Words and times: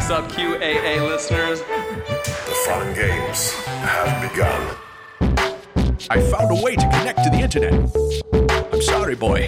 What's 0.00 0.12
up, 0.12 0.32
QAA 0.32 1.06
listeners? 1.06 1.60
The 1.60 2.56
fun 2.66 2.94
games 2.94 3.52
have 3.66 4.30
begun. 4.30 4.76
I 6.08 6.22
found 6.22 6.58
a 6.58 6.62
way 6.62 6.74
to 6.74 6.82
connect 6.88 7.22
to 7.24 7.28
the 7.28 7.38
internet. 7.38 7.74
I'm 8.72 8.80
sorry, 8.80 9.14
boy. 9.14 9.46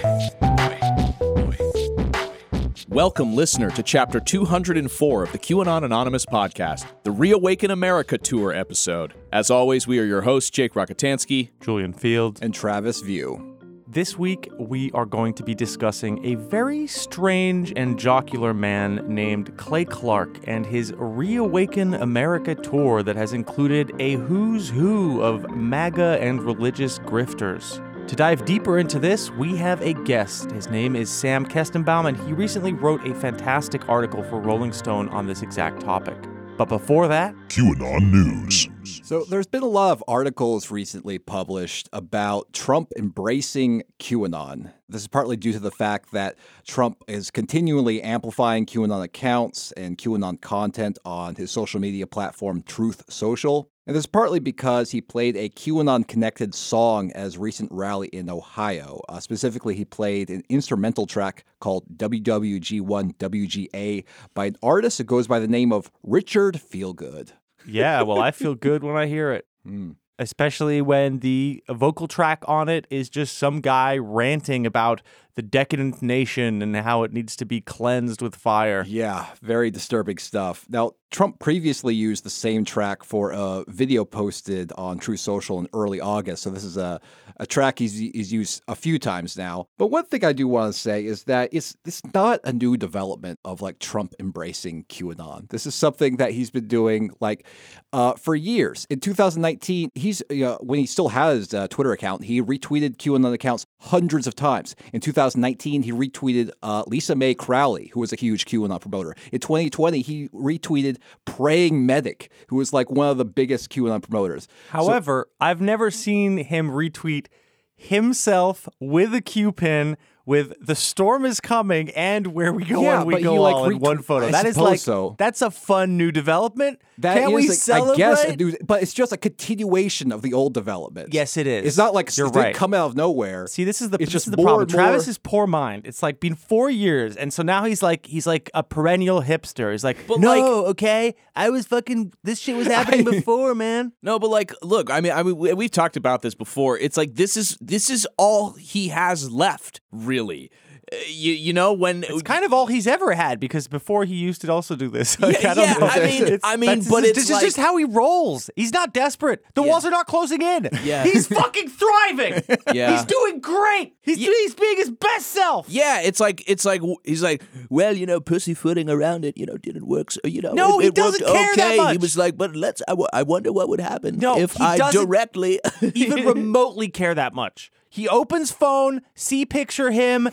Welcome, 2.87 3.35
listener, 3.35 3.71
to 3.71 3.81
chapter 3.81 4.19
204 4.19 5.23
of 5.23 5.31
the 5.31 5.39
QAnon 5.39 5.83
Anonymous 5.83 6.27
podcast, 6.27 6.85
the 7.01 7.09
Reawaken 7.09 7.71
America 7.71 8.19
Tour 8.19 8.53
episode. 8.53 9.15
As 9.31 9.49
always, 9.49 9.87
we 9.87 9.97
are 9.97 10.05
your 10.05 10.21
hosts, 10.21 10.51
Jake 10.51 10.75
Rockatansky. 10.75 11.49
Julian 11.61 11.93
Fields. 11.93 12.39
and 12.41 12.53
Travis 12.53 13.01
View. 13.01 13.52
This 13.93 14.17
week, 14.17 14.49
we 14.57 14.89
are 14.93 15.05
going 15.05 15.35
to 15.35 15.43
be 15.43 15.53
discussing 15.53 16.25
a 16.25 16.33
very 16.33 16.87
strange 16.87 17.71
and 17.75 17.99
jocular 17.99 18.51
man 18.51 19.05
named 19.07 19.55
Clay 19.55 19.85
Clark 19.85 20.39
and 20.47 20.65
his 20.65 20.95
Reawaken 20.97 21.93
America 21.93 22.55
tour 22.55 23.03
that 23.03 23.15
has 23.15 23.33
included 23.33 23.91
a 23.99 24.13
who's 24.15 24.67
who 24.67 25.21
of 25.21 25.47
MAGA 25.51 26.17
and 26.19 26.41
religious 26.41 26.97
grifters. 26.97 27.77
To 28.07 28.15
dive 28.15 28.45
deeper 28.45 28.79
into 28.79 28.97
this, 28.97 29.29
we 29.29 29.55
have 29.57 29.79
a 29.83 29.93
guest. 29.93 30.49
His 30.49 30.71
name 30.71 30.95
is 30.95 31.07
Sam 31.07 31.45
Kestenbaum, 31.45 32.07
and 32.07 32.17
he 32.17 32.33
recently 32.33 32.73
wrote 32.73 33.07
a 33.07 33.13
fantastic 33.13 33.87
article 33.87 34.23
for 34.23 34.39
Rolling 34.39 34.73
Stone 34.73 35.09
on 35.09 35.27
this 35.27 35.43
exact 35.43 35.81
topic. 35.81 36.17
But 36.55 36.69
before 36.69 37.07
that, 37.07 37.33
QAnon 37.47 38.11
News. 38.11 38.69
So 39.03 39.23
there's 39.23 39.47
been 39.47 39.63
a 39.63 39.67
lot 39.67 39.91
of 39.91 40.03
articles 40.07 40.69
recently 40.69 41.17
published 41.17 41.89
about 41.91 42.53
Trump 42.53 42.91
embracing 42.95 43.83
QAnon. 43.99 44.71
This 44.87 45.01
is 45.01 45.07
partly 45.07 45.35
due 45.35 45.51
to 45.51 45.59
the 45.59 45.71
fact 45.71 46.11
that 46.11 46.35
Trump 46.67 47.03
is 47.07 47.31
continually 47.31 48.03
amplifying 48.03 48.67
QAnon 48.67 49.03
accounts 49.03 49.71
and 49.71 49.97
QAnon 49.97 50.39
content 50.41 50.99
on 51.03 51.35
his 51.35 51.49
social 51.49 51.79
media 51.79 52.05
platform 52.05 52.61
Truth 52.61 53.05
Social. 53.09 53.71
And 53.85 53.93
this 53.95 54.03
is 54.03 54.07
partly 54.07 54.39
because 54.39 54.91
he 54.91 55.01
played 55.01 55.35
a 55.35 55.49
QAnon 55.49 56.07
connected 56.07 56.55
song 56.55 57.11
at 57.11 57.23
his 57.25 57.37
recent 57.37 57.69
rally 57.71 58.07
in 58.07 58.29
Ohio. 58.29 59.01
Uh, 59.09 59.19
specifically, 59.19 59.75
he 59.75 59.83
played 59.83 60.29
an 60.29 60.41
instrumental 60.47 61.05
track 61.05 61.43
called 61.59 61.83
WWG1WGA 61.97 64.05
by 64.33 64.45
an 64.45 64.55
artist 64.63 64.97
who 64.97 65.03
goes 65.03 65.27
by 65.27 65.39
the 65.39 65.47
name 65.47 65.73
of 65.73 65.91
Richard 66.01 66.55
Feelgood. 66.55 67.31
yeah, 67.65 68.01
well, 68.03 68.19
I 68.19 68.31
feel 68.31 68.55
good 68.55 68.83
when 68.83 68.95
I 68.95 69.07
hear 69.07 69.31
it. 69.31 69.45
Mm. 69.65 69.95
especially 70.19 70.81
when 70.81 71.19
the 71.19 71.63
vocal 71.69 72.09
track 72.09 72.43
on 72.49 72.67
it 72.67 72.85
is 72.89 73.09
just 73.09 73.37
some 73.37 73.61
guy 73.61 73.97
ranting 73.97 74.65
about 74.65 75.01
the 75.35 75.41
decadent 75.41 76.01
nation 76.01 76.61
and 76.61 76.75
how 76.75 77.03
it 77.03 77.13
needs 77.13 77.35
to 77.37 77.45
be 77.45 77.61
cleansed 77.61 78.21
with 78.21 78.35
fire. 78.35 78.83
Yeah, 78.87 79.27
very 79.41 79.71
disturbing 79.71 80.17
stuff. 80.17 80.65
Now, 80.69 80.91
Trump 81.13 81.39
previously 81.39 81.93
used 81.93 82.23
the 82.23 82.29
same 82.29 82.65
track 82.65 83.03
for 83.03 83.31
a 83.31 83.63
video 83.67 84.03
posted 84.03 84.71
on 84.73 84.97
Truth 84.97 85.19
Social 85.19 85.59
in 85.59 85.69
early 85.71 86.01
August. 86.01 86.41
So 86.41 86.49
this 86.49 86.63
is 86.63 86.75
a, 86.75 86.99
a 87.37 87.45
track 87.45 87.77
he's, 87.77 87.93
he's 87.93 88.33
used 88.33 88.63
a 88.67 88.75
few 88.75 88.97
times 88.97 89.37
now. 89.37 89.67
But 89.77 89.87
one 89.87 90.05
thing 90.05 90.25
I 90.25 90.33
do 90.33 90.47
want 90.47 90.73
to 90.73 90.79
say 90.79 91.05
is 91.05 91.25
that 91.25 91.49
it's 91.51 91.75
it's 91.85 92.01
not 92.15 92.39
a 92.43 92.51
new 92.51 92.77
development 92.77 93.39
of 93.45 93.61
like 93.61 93.77
Trump 93.77 94.15
embracing 94.19 94.85
QAnon. 94.85 95.49
This 95.49 95.67
is 95.67 95.75
something 95.75 96.17
that 96.17 96.31
he's 96.31 96.49
been 96.49 96.67
doing 96.67 97.11
like 97.19 97.45
uh, 97.91 98.13
for 98.13 98.35
years. 98.35 98.87
In 98.89 98.99
2019, 98.99 99.91
he's 99.93 100.23
when 100.29 100.79
he 100.79 100.87
still 100.87 101.09
has 101.09 101.53
a 101.53 101.67
Twitter 101.67 101.91
account, 101.91 102.23
he 102.23 102.41
retweeted 102.41 102.97
QAnon 102.97 103.33
accounts 103.33 103.67
hundreds 103.81 104.25
of 104.25 104.33
times. 104.33 104.75
In 104.93 104.99
2019, 105.31 105.83
he 105.83 105.91
retweeted 105.91 106.51
uh, 106.61 106.83
Lisa 106.87 107.15
Mei 107.15 107.33
Crowley, 107.33 107.87
who 107.93 107.99
was 107.99 108.11
a 108.11 108.15
huge 108.15 108.45
QAnon 108.45 108.79
promoter. 108.81 109.15
In 109.31 109.39
2020, 109.39 110.01
he 110.01 110.27
retweeted 110.29 110.97
Praying 111.25 111.85
Medic, 111.85 112.29
who 112.47 112.57
was 112.57 112.73
like 112.73 112.89
one 112.91 113.09
of 113.09 113.17
the 113.17 113.25
biggest 113.25 113.69
QAnon 113.69 114.01
promoters. 114.03 114.47
However, 114.69 115.29
I've 115.39 115.61
never 115.61 115.89
seen 115.91 116.37
him 116.37 116.69
retweet 116.69 117.27
himself 117.75 118.67
with 118.79 119.13
a 119.13 119.21
Q 119.21 119.51
pin 119.51 119.97
with 120.25 120.53
the 120.65 120.75
storm 120.75 121.25
is 121.25 121.41
coming 121.41 121.89
and 121.91 122.27
where 122.27 122.53
we 122.53 122.63
go 122.63 122.81
Yeah, 122.81 123.01
on 123.01 123.07
we 123.07 123.17
he, 123.17 123.23
go 123.23 123.35
like, 123.35 123.55
all 123.55 123.69
in 123.69 123.79
one 123.79 124.01
photo. 124.01 124.27
I 124.27 124.31
That 124.31 124.45
is 124.45 124.57
like 124.57 124.79
so. 124.79 125.15
that's 125.17 125.41
a 125.41 125.51
fun 125.51 125.97
new 125.97 126.11
development. 126.13 126.81
That 126.99 127.15
Can't 127.17 127.31
is, 127.31 127.35
we 127.35 127.49
like, 127.49 127.57
celebrate? 127.57 127.93
I 128.03 128.35
guess, 128.35 128.55
but 128.63 128.83
it's 128.83 128.93
just 128.93 129.11
a 129.11 129.17
continuation 129.17 130.11
of 130.11 130.21
the 130.21 130.33
old 130.33 130.53
development. 130.53 131.13
Yes, 131.13 131.37
it 131.37 131.47
is. 131.47 131.65
It's 131.65 131.77
not 131.77 131.93
like 131.93 132.15
You're 132.15 132.27
it 132.27 132.33
didn't 132.33 132.45
right. 132.45 132.55
come 132.55 132.73
out 132.73 132.87
of 132.87 132.95
nowhere. 132.95 133.47
See, 133.47 133.63
this 133.63 133.81
is 133.81 133.89
the 133.89 133.95
It's 133.95 134.05
this 134.05 134.11
just 134.13 134.27
is 134.27 134.31
the 134.31 134.41
problem. 134.41 134.67
Travis's 134.67 135.17
poor 135.17 135.47
mind. 135.47 135.87
It's 135.87 136.03
like 136.03 136.19
been 136.19 136.35
four 136.35 136.69
years, 136.69 137.15
and 137.15 137.33
so 137.33 137.41
now 137.43 137.63
he's 137.65 137.81
like 137.81 138.05
he's 138.05 138.27
like 138.27 138.49
a 138.53 138.63
perennial 138.63 139.21
hipster. 139.21 139.71
He's 139.71 139.83
like, 139.83 139.97
But, 140.07 140.19
no, 140.19 140.29
like- 140.29 140.69
okay, 140.71 141.15
I 141.35 141.49
was 141.49 141.65
fucking. 141.65 142.13
This 142.23 142.39
shit 142.39 142.55
was 142.55 142.67
happening 142.77 143.03
before, 143.05 143.55
man. 143.55 143.93
No, 144.01 144.19
but 144.19 144.29
like, 144.29 144.53
look, 144.61 144.91
I 144.91 145.01
mean, 145.01 145.11
I 145.13 145.23
mean, 145.23 145.35
we- 145.35 145.53
we've 145.53 145.71
talked 145.71 145.97
about 145.97 146.21
this 146.21 146.35
before. 146.35 146.77
It's 146.77 146.97
like 146.97 147.15
this 147.15 147.37
is 147.37 147.57
this 147.59 147.89
is 147.89 148.07
all 148.17 148.53
he 148.53 148.89
has 148.89 149.31
left, 149.31 149.81
really. 149.91 150.51
Uh, 150.91 150.95
you 151.07 151.31
you 151.33 151.53
know 151.53 151.71
when 151.71 152.03
It's 152.03 152.21
kind 152.23 152.43
of 152.43 152.51
all 152.51 152.67
he's 152.67 152.87
ever 152.87 153.13
had 153.13 153.39
because 153.39 153.67
before 153.69 154.03
he 154.03 154.15
used 154.15 154.41
to 154.41 154.51
also 154.51 154.75
do 154.75 154.89
this. 154.89 155.17
Like, 155.23 155.41
Yeah, 155.41 155.53
I 155.57 155.61
yeah. 155.61 155.77
I 155.79 155.99
mean- 155.99 156.23
It's- 156.23 156.39
I 156.43 156.55
mean, 156.57 156.83
but 156.89 157.01
this, 157.01 157.11
it's 157.11 157.19
this 157.19 157.29
like- 157.31 157.43
is 157.43 157.53
just 157.55 157.57
how 157.57 157.77
he 157.77 157.85
rolls. 157.85 158.49
He's 158.57 158.73
not 158.73 158.93
desperate. 158.93 159.43
The 159.55 159.61
Yeah. 159.63 159.69
walls 159.69 159.85
are 159.85 159.91
not 159.91 160.07
closing 160.07 160.41
in. 160.41 160.69
Yeah. 160.83 161.03
he's 161.05 161.27
fucking 161.27 161.69
thriving. 161.69 162.43
Yeah. 162.73 162.91
he's 162.91 163.05
doing 163.05 163.39
great. 163.39 163.95
He's 164.01 164.17
Yeah. 164.17 164.29
he's 164.41 164.55
being 164.55 164.77
his 164.77 164.89
best 164.91 165.27
self. 165.27 165.69
Yeah, 165.69 166.01
it's 166.01 166.19
like 166.19 166.43
it's 166.47 166.65
like 166.65 166.81
he's 167.05 167.23
like, 167.23 167.43
well, 167.69 167.95
you 167.95 168.05
know, 168.05 168.19
pussyfooting 168.19 168.89
around 168.89 169.23
it, 169.25 169.37
you 169.37 169.45
know, 169.45 169.57
didn't 169.57 169.87
work. 169.87 170.11
So 170.11 170.19
you 170.25 170.41
know, 170.41 170.53
No, 170.53 170.79
it, 170.79 170.83
he 170.83 170.87
it 170.89 170.95
doesn't 170.95 171.21
worked 171.25 171.33
care 171.33 171.55
that 171.55 171.79
okay. 171.79 171.91
He 171.93 171.97
was 171.97 172.17
like, 172.17 172.35
but 172.37 172.55
let's. 172.55 172.81
I, 172.87 172.91
w- 172.91 173.07
I 173.13 173.23
wonder 173.23 173.51
what 173.53 173.69
would 173.69 173.79
happen 173.79 174.17
No, 174.19 174.37
if 174.37 174.53
he 174.53 174.63
I 174.63 174.77
doesn't 174.77 175.05
directly 175.05 175.59
even 175.81 176.25
remotely 176.33 176.89
care 176.89 177.13
that 177.15 177.33
much. 177.33 177.71
He 177.93 178.09
opens 178.09 178.51
phone, 178.51 179.01
see 179.13 179.45
picture 179.45 179.91
him, 179.91 180.27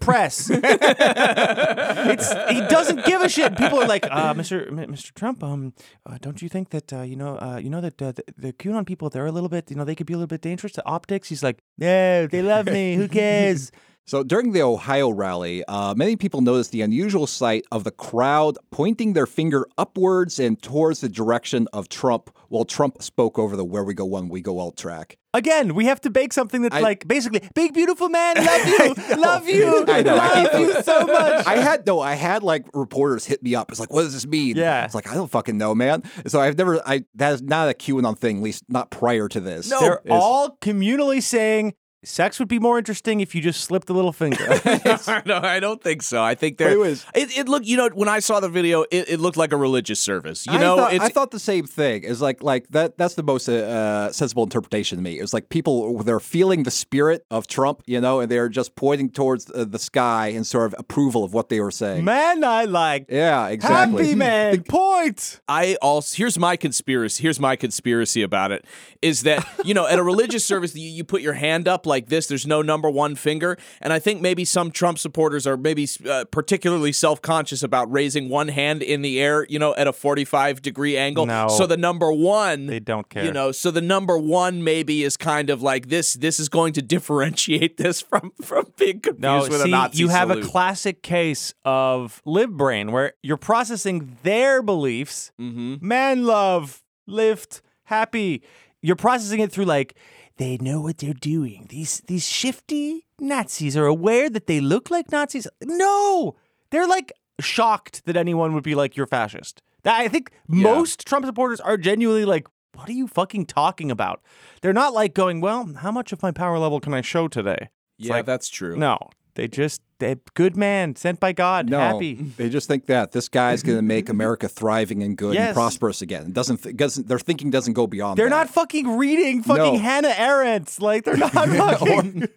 press. 0.00 0.50
it's 0.52 2.30
he 2.50 2.60
doesn't 2.68 3.06
give 3.06 3.22
a 3.22 3.28
shit. 3.30 3.56
People 3.56 3.80
are 3.80 3.88
like, 3.88 4.04
uh, 4.04 4.34
Mr. 4.34 4.68
M- 4.68 4.92
Mr. 4.92 5.14
Trump, 5.14 5.42
um, 5.42 5.72
uh, 6.04 6.18
don't 6.20 6.42
you 6.42 6.50
think 6.50 6.68
that 6.70 6.92
uh, 6.92 7.00
you 7.00 7.16
know, 7.16 7.38
uh, 7.38 7.56
you 7.56 7.70
know 7.70 7.80
that 7.80 8.02
uh, 8.02 8.12
the, 8.12 8.24
the 8.36 8.52
QAnon 8.52 8.84
people 8.86 9.08
they're 9.08 9.24
a 9.24 9.32
little 9.32 9.48
bit, 9.48 9.70
you 9.70 9.76
know, 9.76 9.84
they 9.86 9.94
could 9.94 10.06
be 10.06 10.12
a 10.12 10.18
little 10.18 10.26
bit 10.26 10.42
dangerous 10.42 10.74
to 10.74 10.84
optics. 10.84 11.30
He's 11.30 11.42
like, 11.42 11.56
no, 11.78 12.26
they 12.26 12.42
love 12.42 12.66
me. 12.66 12.96
Who 12.96 13.08
cares? 13.08 13.72
So 14.08 14.22
during 14.22 14.52
the 14.52 14.62
Ohio 14.62 15.10
rally, 15.10 15.64
uh, 15.64 15.92
many 15.96 16.14
people 16.14 16.40
noticed 16.40 16.70
the 16.70 16.82
unusual 16.82 17.26
sight 17.26 17.64
of 17.72 17.82
the 17.82 17.90
crowd 17.90 18.56
pointing 18.70 19.14
their 19.14 19.26
finger 19.26 19.66
upwards 19.76 20.38
and 20.38 20.62
towards 20.62 21.00
the 21.00 21.08
direction 21.08 21.66
of 21.72 21.88
Trump 21.88 22.30
while 22.48 22.64
Trump 22.64 23.02
spoke 23.02 23.38
over 23.38 23.56
the 23.56 23.64
Where 23.64 23.84
We 23.84 23.94
Go 23.94 24.04
One, 24.04 24.28
We 24.28 24.40
Go 24.40 24.58
All 24.58 24.72
track. 24.72 25.18
Again, 25.34 25.74
we 25.74 25.84
have 25.86 26.00
to 26.00 26.10
bake 26.10 26.32
something 26.32 26.62
that's 26.62 26.74
I- 26.74 26.80
like 26.80 27.06
basically 27.06 27.42
big 27.54 27.74
beautiful 27.74 28.08
man, 28.08 28.36
love 28.44 28.66
you, 28.66 29.16
love 29.16 29.48
you, 29.48 29.84
I 29.86 30.02
know, 30.02 30.16
I 30.16 30.42
love 30.44 30.52
know. 30.54 30.58
you 30.60 30.82
so 30.82 31.06
much. 31.06 31.46
I 31.46 31.56
had 31.56 31.86
no, 31.86 32.00
I 32.00 32.14
had 32.14 32.42
like 32.42 32.66
reporters 32.72 33.26
hit 33.26 33.42
me 33.42 33.54
up. 33.54 33.70
It's 33.70 33.78
like, 33.80 33.92
what 33.92 34.02
does 34.02 34.14
this 34.14 34.26
mean? 34.26 34.56
Yeah. 34.56 34.84
It's 34.86 34.94
like 34.94 35.10
I 35.10 35.14
don't 35.14 35.30
fucking 35.30 35.58
know, 35.58 35.74
man. 35.74 36.02
So 36.26 36.40
I've 36.40 36.56
never, 36.56 36.80
I 36.88 37.04
that 37.16 37.34
is 37.34 37.42
not 37.42 37.68
a 37.68 37.74
QAnon 37.74 38.16
thing, 38.18 38.38
at 38.38 38.42
least 38.42 38.64
not 38.68 38.90
prior 38.90 39.28
to 39.28 39.40
this. 39.40 39.68
No, 39.70 39.80
They're 39.80 40.00
It's- 40.04 40.22
all 40.22 40.56
communally 40.62 41.22
saying 41.22 41.74
sex 42.04 42.38
would 42.38 42.48
be 42.48 42.58
more 42.58 42.78
interesting 42.78 43.20
if 43.20 43.34
you 43.34 43.40
just 43.42 43.62
slipped 43.62 43.90
a 43.90 43.92
little 43.92 44.12
finger. 44.12 44.46
no, 45.26 45.36
I 45.42 45.58
don't 45.60 45.82
think 45.82 46.02
so. 46.02 46.22
I 46.22 46.34
think 46.34 46.56
But 46.58 46.64
there. 46.64 46.72
it 46.74 46.78
was- 46.78 47.04
It, 47.14 47.36
it 47.36 47.48
looked. 47.48 47.66
You 47.66 47.76
know, 47.78 47.88
when 47.94 48.08
I 48.08 48.20
saw 48.20 48.38
the 48.40 48.48
video, 48.48 48.82
it, 48.90 49.08
it 49.08 49.20
looked 49.20 49.36
like 49.36 49.52
a 49.52 49.56
religious 49.56 49.98
service. 49.98 50.46
You 50.46 50.52
I 50.52 50.58
know, 50.58 50.76
thought, 50.76 50.92
it's 50.94 51.04
I 51.04 51.08
thought 51.08 51.30
the 51.30 51.38
same 51.40 51.66
thing. 51.66 52.02
It's 52.04 52.20
like 52.20 52.42
like 52.42 52.68
that. 52.68 52.96
That's 52.98 53.14
the 53.14 53.22
most 53.22 53.48
uh, 53.48 54.12
sensible 54.12 54.44
interpretation 54.44 54.98
to 54.98 55.02
me. 55.02 55.18
It 55.18 55.22
was 55.22 55.34
like 55.34 55.48
people 55.48 55.98
they're 56.02 56.20
feeling 56.20 56.62
the 56.62 56.70
spirit 56.70 57.24
of 57.30 57.46
Trump, 57.46 57.82
you 57.86 58.00
know, 58.00 58.20
and 58.20 58.30
they're 58.30 58.48
just 58.48 58.76
pointing 58.76 59.10
towards 59.10 59.50
uh, 59.50 59.64
the 59.64 59.78
sky 59.78 60.28
in 60.28 60.44
sort 60.44 60.66
of 60.66 60.74
approval 60.78 61.24
of 61.24 61.32
what 61.34 61.48
they 61.48 61.60
were 61.60 61.70
saying. 61.70 62.04
man, 62.04 62.44
I 62.44 62.64
like 62.64 63.06
Yeah, 63.08 63.48
exactly. 63.48 64.04
happy 64.04 64.14
man. 64.14 64.62
Point. 64.68 65.40
I 65.48 65.76
also 65.82 66.14
here's 66.16 66.38
my 66.38 66.56
conspiracy. 66.56 67.22
Here's 67.22 67.40
my 67.40 67.56
conspiracy 67.56 68.22
about 68.22 68.52
it 68.52 68.64
is 69.02 69.22
that 69.22 69.46
you 69.64 69.74
know 69.74 69.86
at 69.86 69.98
a 69.98 70.02
religious 70.02 70.44
service 70.44 70.74
you, 70.76 70.88
you 70.88 71.02
put 71.04 71.22
your 71.22 71.32
hand 71.32 71.66
up 71.66 71.86
like 71.86 71.95
this. 72.04 72.26
There's 72.26 72.46
no 72.46 72.60
number 72.60 72.90
one 72.90 73.14
finger, 73.14 73.56
and 73.80 73.92
I 73.92 73.98
think 73.98 74.20
maybe 74.20 74.44
some 74.44 74.70
Trump 74.70 74.98
supporters 74.98 75.46
are 75.46 75.56
maybe 75.56 75.88
uh, 76.08 76.24
particularly 76.30 76.92
self 76.92 77.22
conscious 77.22 77.62
about 77.62 77.90
raising 77.90 78.28
one 78.28 78.48
hand 78.48 78.82
in 78.82 79.00
the 79.02 79.20
air, 79.20 79.46
you 79.48 79.58
know, 79.58 79.74
at 79.76 79.86
a 79.86 79.92
45 79.92 80.60
degree 80.62 80.96
angle. 80.96 81.24
No. 81.26 81.48
So 81.48 81.66
the 81.66 81.76
number 81.78 82.12
one, 82.12 82.66
They 82.66 82.80
don't 82.80 83.08
care. 83.08 83.24
You 83.24 83.32
know, 83.32 83.52
so 83.52 83.70
the 83.70 83.80
number 83.80 84.18
one 84.18 84.62
maybe 84.62 85.02
is 85.02 85.16
kind 85.16 85.48
of 85.50 85.62
like 85.62 85.88
this. 85.88 86.12
This 86.14 86.38
is 86.38 86.48
going 86.48 86.72
to 86.74 86.82
differentiate 86.82 87.76
this 87.78 88.00
from 88.02 88.32
from 88.42 88.66
being 88.76 89.00
confused 89.00 89.22
No, 89.22 89.40
with 89.40 89.52
a 89.52 89.64
see, 89.64 89.70
Nazi 89.70 89.98
you 89.98 90.08
have 90.08 90.28
salute. 90.28 90.44
a 90.44 90.48
classic 90.48 91.02
case 91.02 91.54
of 91.64 92.20
lib 92.24 92.50
brain 92.56 92.92
where 92.92 93.14
you're 93.22 93.36
processing 93.36 94.18
their 94.22 94.62
beliefs, 94.62 95.32
Mm-hmm. 95.40 95.76
man 95.86 96.24
love, 96.26 96.82
lift, 97.06 97.62
happy. 97.84 98.42
You're 98.82 98.96
processing 98.96 99.40
it 99.40 99.52
through 99.52 99.64
like 99.64 99.96
they 100.38 100.58
know 100.58 100.80
what 100.80 100.98
they're 100.98 101.14
doing. 101.14 101.66
These 101.68 102.02
these 102.06 102.28
shifty 102.28 103.06
Nazis 103.18 103.76
are 103.76 103.86
aware 103.86 104.28
that 104.30 104.46
they 104.46 104.60
look 104.60 104.90
like 104.90 105.10
Nazis. 105.10 105.46
No, 105.62 106.36
they're 106.70 106.86
like 106.86 107.12
shocked 107.40 108.04
that 108.06 108.16
anyone 108.16 108.54
would 108.54 108.64
be 108.64 108.74
like, 108.74 108.96
you're 108.96 109.06
fascist. 109.06 109.62
That- 109.82 110.00
I 110.00 110.08
think 110.08 110.30
most 110.48 111.06
Trump 111.06 111.26
supporters 111.26 111.60
are 111.60 111.76
genuinely 111.76 112.24
like, 112.24 112.46
what 112.74 112.88
are 112.88 112.92
you 112.92 113.06
fucking 113.06 113.46
talking 113.46 113.90
about? 113.90 114.22
They're 114.60 114.72
not 114.72 114.92
like 114.92 115.14
going, 115.14 115.40
well, 115.40 115.72
how 115.78 115.90
much 115.90 116.12
of 116.12 116.22
my 116.22 116.30
power 116.30 116.58
level 116.58 116.80
can 116.80 116.92
I 116.92 117.00
show 117.00 117.28
today? 117.28 117.70
It's 117.98 118.08
yeah, 118.08 118.14
like, 118.14 118.26
that's 118.26 118.48
true. 118.48 118.76
No, 118.76 118.98
they 119.36 119.46
just, 119.48 119.80
they 120.00 120.16
good 120.34 120.56
man, 120.56 120.96
sent 120.96 121.20
by 121.20 121.32
God, 121.32 121.70
No, 121.70 121.78
happy. 121.78 122.14
they 122.14 122.48
just 122.48 122.66
think 122.68 122.86
that 122.86 123.12
this 123.12 123.28
guy's 123.28 123.62
going 123.62 123.78
to 123.78 123.82
make 123.82 124.08
America 124.08 124.48
thriving 124.48 125.02
and 125.02 125.16
good 125.16 125.34
Yes. 125.34 125.48
and 125.48 125.54
prosperous 125.54 126.02
again. 126.02 126.26
It 126.26 126.32
doesn't, 126.32 126.62
th- 126.64 126.76
doesn't 126.76 127.06
their 127.06 127.18
thinking 127.20 127.50
doesn't 127.50 127.74
go 127.74 127.86
beyond. 127.86 128.18
They're 128.18 128.28
that. 128.28 128.34
not 128.36 128.50
fucking 128.50 128.96
reading 128.98 129.42
fucking 129.44 129.74
No. 129.74 129.78
Hannah 129.78 130.14
Arendt. 130.16 130.80
Like 130.80 131.04
they're 131.04 131.16
not 131.16 131.32
fucking. 131.32 132.28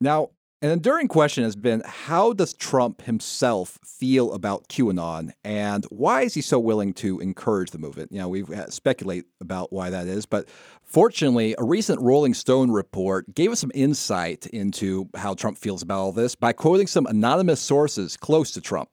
Now, 0.00 0.30
an 0.62 0.70
enduring 0.70 1.08
question 1.08 1.42
has 1.42 1.56
been 1.56 1.82
how 1.84 2.32
does 2.32 2.54
Trump 2.54 3.02
himself 3.02 3.80
feel 3.84 4.32
about 4.32 4.68
QAnon 4.68 5.32
and 5.42 5.84
why 5.86 6.22
is 6.22 6.34
he 6.34 6.40
so 6.40 6.60
willing 6.60 6.94
to 6.94 7.18
encourage 7.18 7.72
the 7.72 7.78
movement? 7.78 8.12
You 8.12 8.20
know, 8.20 8.28
we 8.28 8.44
speculate 8.68 9.24
about 9.40 9.72
why 9.72 9.90
that 9.90 10.06
is, 10.06 10.24
but 10.24 10.48
fortunately, 10.84 11.56
a 11.58 11.64
recent 11.64 12.00
Rolling 12.00 12.32
Stone 12.32 12.70
report 12.70 13.34
gave 13.34 13.50
us 13.50 13.58
some 13.58 13.72
insight 13.74 14.46
into 14.46 15.08
how 15.16 15.34
Trump 15.34 15.58
feels 15.58 15.82
about 15.82 15.98
all 15.98 16.12
this 16.12 16.36
by 16.36 16.52
quoting 16.52 16.86
some 16.86 17.06
anonymous 17.06 17.60
sources 17.60 18.16
close 18.16 18.52
to 18.52 18.60
Trump. 18.60 18.90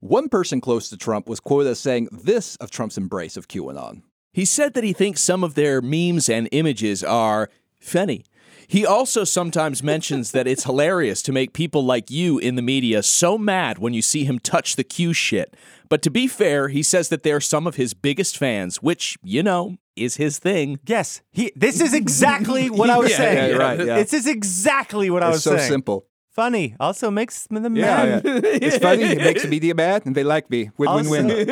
One 0.00 0.30
person 0.30 0.62
close 0.62 0.88
to 0.88 0.96
Trump 0.96 1.28
was 1.28 1.40
quoted 1.40 1.68
as 1.68 1.78
saying 1.78 2.08
this 2.10 2.56
of 2.56 2.70
Trump's 2.70 2.96
embrace 2.96 3.36
of 3.36 3.48
QAnon. 3.48 4.02
He 4.32 4.46
said 4.46 4.72
that 4.72 4.82
he 4.82 4.94
thinks 4.94 5.20
some 5.20 5.44
of 5.44 5.56
their 5.56 5.82
memes 5.82 6.30
and 6.30 6.48
images 6.52 7.04
are 7.04 7.50
funny. 7.78 8.24
He 8.72 8.86
also 8.86 9.24
sometimes 9.24 9.82
mentions 9.82 10.30
that 10.32 10.46
it's 10.46 10.64
hilarious 10.64 11.20
to 11.24 11.32
make 11.32 11.52
people 11.52 11.84
like 11.84 12.10
you 12.10 12.38
in 12.38 12.54
the 12.54 12.62
media 12.62 13.02
so 13.02 13.36
mad 13.36 13.76
when 13.78 13.92
you 13.92 14.00
see 14.00 14.24
him 14.24 14.38
touch 14.38 14.76
the 14.76 14.84
Q 14.84 15.12
shit. 15.12 15.54
But 15.90 16.00
to 16.02 16.10
be 16.10 16.26
fair, 16.26 16.68
he 16.68 16.82
says 16.82 17.10
that 17.10 17.22
they're 17.22 17.38
some 17.54 17.66
of 17.66 17.74
his 17.76 17.92
biggest 17.92 18.38
fans, 18.38 18.82
which, 18.82 19.18
you 19.22 19.42
know, 19.42 19.76
is 19.94 20.16
his 20.16 20.38
thing. 20.38 20.78
yes, 20.86 21.20
he. 21.32 21.52
This 21.54 21.82
is 21.82 21.92
exactly 21.92 22.70
what 22.78 22.88
I 22.88 22.96
was 22.96 23.10
Yeah, 23.10 23.16
saying. 23.18 23.36
yeah, 23.36 23.46
you're 23.48 23.58
right, 23.58 23.78
yeah. 23.86 23.96
This 24.02 24.14
is 24.14 24.26
exactly 24.26 25.10
what 25.10 25.22
I 25.22 25.28
was 25.28 25.36
It's 25.36 25.44
so 25.44 25.56
saying. 25.58 25.70
simple. 25.70 26.06
Funny. 26.30 26.74
Also 26.80 27.10
makes 27.10 27.50
me 27.50 27.60
the 27.60 27.70
Yeah, 27.70 28.06
man. 28.06 28.22
yeah. 28.24 28.40
it's 28.66 28.78
funny. 28.78 29.02
It 29.02 29.18
makes 29.18 29.42
the 29.42 29.48
media 29.48 29.74
mad, 29.74 30.06
and 30.06 30.14
they 30.16 30.24
like 30.24 30.48
me. 30.48 30.70
Win, 30.78 30.88
Also, 30.88 31.10
win, 31.10 31.26
win. 31.28 31.46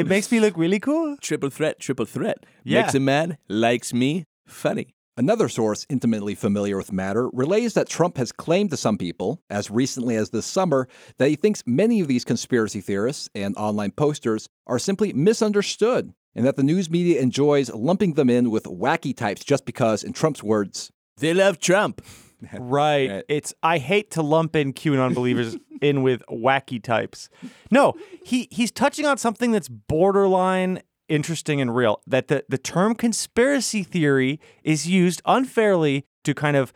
it 0.00 0.06
makes 0.06 0.32
me 0.32 0.40
look 0.40 0.56
really 0.56 0.80
cool. 0.80 1.18
Triple 1.20 1.50
threat, 1.50 1.78
triple 1.80 2.06
threat. 2.06 2.38
Yeah. 2.64 2.80
Makes 2.80 2.94
him 2.94 3.04
mad, 3.04 3.36
likes 3.50 3.92
me, 3.92 4.24
funny. 4.46 4.94
Another 5.14 5.46
source 5.50 5.84
intimately 5.90 6.34
familiar 6.34 6.78
with 6.78 6.90
matter 6.90 7.28
relays 7.34 7.74
that 7.74 7.86
Trump 7.86 8.16
has 8.16 8.32
claimed 8.32 8.70
to 8.70 8.78
some 8.78 8.96
people, 8.96 9.42
as 9.50 9.70
recently 9.70 10.16
as 10.16 10.30
this 10.30 10.46
summer, 10.46 10.88
that 11.18 11.28
he 11.28 11.36
thinks 11.36 11.62
many 11.66 12.00
of 12.00 12.08
these 12.08 12.24
conspiracy 12.24 12.80
theorists 12.80 13.28
and 13.34 13.54
online 13.58 13.90
posters 13.90 14.48
are 14.66 14.78
simply 14.78 15.12
misunderstood, 15.12 16.14
and 16.34 16.46
that 16.46 16.56
the 16.56 16.62
news 16.62 16.88
media 16.88 17.20
enjoys 17.20 17.70
lumping 17.74 18.14
them 18.14 18.30
in 18.30 18.50
with 18.50 18.64
wacky 18.64 19.14
types 19.14 19.44
just 19.44 19.66
because, 19.66 20.02
in 20.02 20.14
Trump's 20.14 20.42
words, 20.42 20.90
They 21.18 21.34
love 21.34 21.58
Trump. 21.58 22.02
Right. 22.58 23.08
Right. 23.08 23.24
It's 23.28 23.54
I 23.62 23.78
hate 23.78 24.10
to 24.12 24.22
lump 24.22 24.56
in 24.56 24.72
QAnon 24.72 25.14
believers 25.14 25.56
in 25.80 26.02
with 26.02 26.24
wacky 26.28 26.82
types. 26.82 27.28
No, 27.70 27.94
he 28.24 28.48
he's 28.50 28.72
touching 28.72 29.06
on 29.06 29.16
something 29.16 29.52
that's 29.52 29.68
borderline 29.68 30.82
interesting 31.08 31.60
and 31.60 31.74
real. 31.74 32.00
That 32.06 32.28
the, 32.28 32.44
the 32.48 32.58
term 32.58 32.94
conspiracy 32.94 33.82
theory 33.82 34.40
is 34.62 34.88
used 34.88 35.22
unfairly 35.24 36.06
to 36.24 36.34
kind 36.34 36.56
of 36.56 36.72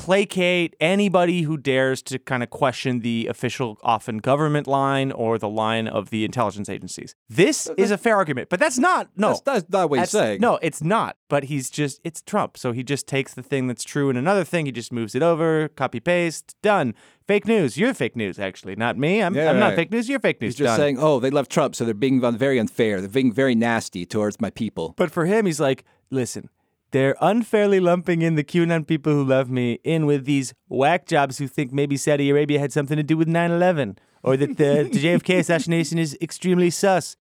placate 0.00 0.74
anybody 0.80 1.42
who 1.42 1.58
dares 1.58 2.00
to 2.00 2.18
kind 2.18 2.42
of 2.42 2.48
question 2.48 3.00
the 3.00 3.26
official 3.28 3.78
often 3.82 4.16
government 4.16 4.66
line 4.66 5.12
or 5.12 5.36
the 5.36 5.48
line 5.48 5.86
of 5.86 6.08
the 6.08 6.24
intelligence 6.24 6.70
agencies. 6.70 7.14
This 7.28 7.68
is 7.76 7.90
a 7.90 7.98
fair 7.98 8.16
argument, 8.16 8.48
but 8.48 8.58
that's 8.58 8.78
not 8.78 9.10
no. 9.16 9.28
that's, 9.28 9.40
that's 9.42 9.68
not 9.68 9.90
what 9.90 9.98
he's 9.98 10.08
saying. 10.10 10.40
No, 10.40 10.58
it's 10.62 10.82
not. 10.82 11.18
But 11.28 11.44
he's 11.44 11.68
just, 11.68 12.00
it's 12.02 12.22
Trump. 12.22 12.56
So 12.56 12.72
he 12.72 12.82
just 12.82 13.06
takes 13.06 13.34
the 13.34 13.42
thing 13.42 13.66
that's 13.66 13.84
true 13.84 14.08
and 14.08 14.18
another 14.18 14.42
thing, 14.42 14.64
he 14.64 14.72
just 14.72 14.90
moves 14.90 15.14
it 15.14 15.22
over, 15.22 15.68
copy 15.68 16.00
paste, 16.00 16.56
done. 16.62 16.94
Fake 17.28 17.46
news. 17.46 17.76
You're 17.76 17.92
fake 17.92 18.16
news, 18.16 18.38
actually, 18.38 18.76
not 18.76 18.96
me. 18.96 19.22
I'm, 19.22 19.34
Yeah, 19.34 19.50
I'm 19.50 19.58
not 19.58 19.74
fake 19.74 19.90
news. 19.90 20.08
You're 20.08 20.18
fake 20.18 20.40
news. 20.40 20.54
He's 20.54 20.58
just 20.58 20.70
done. 20.70 20.78
saying, 20.78 20.96
oh, 20.98 21.20
they 21.20 21.30
love 21.30 21.48
Trump, 21.48 21.76
so 21.76 21.84
they're 21.84 21.92
being 21.92 22.20
very 22.38 22.58
unfair. 22.58 23.00
They're 23.00 23.08
being 23.10 23.32
very 23.32 23.54
nasty 23.54 24.06
towards 24.06 24.40
my 24.40 24.48
people. 24.48 24.94
But 24.96 25.10
for 25.10 25.26
him, 25.26 25.44
he's 25.44 25.60
like, 25.60 25.84
listen, 26.10 26.48
they're 26.90 27.16
unfairly 27.20 27.80
lumping 27.80 28.22
in 28.22 28.34
the 28.34 28.44
QAnon 28.44 28.86
people 28.86 29.12
who 29.12 29.24
love 29.24 29.50
me 29.50 29.78
in 29.84 30.06
with 30.06 30.24
these 30.24 30.54
whack 30.68 31.06
jobs 31.06 31.38
who 31.38 31.46
think 31.46 31.72
maybe 31.72 31.96
Saudi 31.96 32.30
Arabia 32.30 32.58
had 32.58 32.72
something 32.72 32.96
to 32.96 33.02
do 33.02 33.16
with 33.16 33.28
9 33.28 33.50
11 33.50 33.98
or 34.22 34.36
that 34.36 34.56
the, 34.56 34.88
the 34.90 34.98
JFK 35.04 35.38
assassination 35.38 35.98
is 35.98 36.16
extremely 36.20 36.70
sus. 36.70 37.16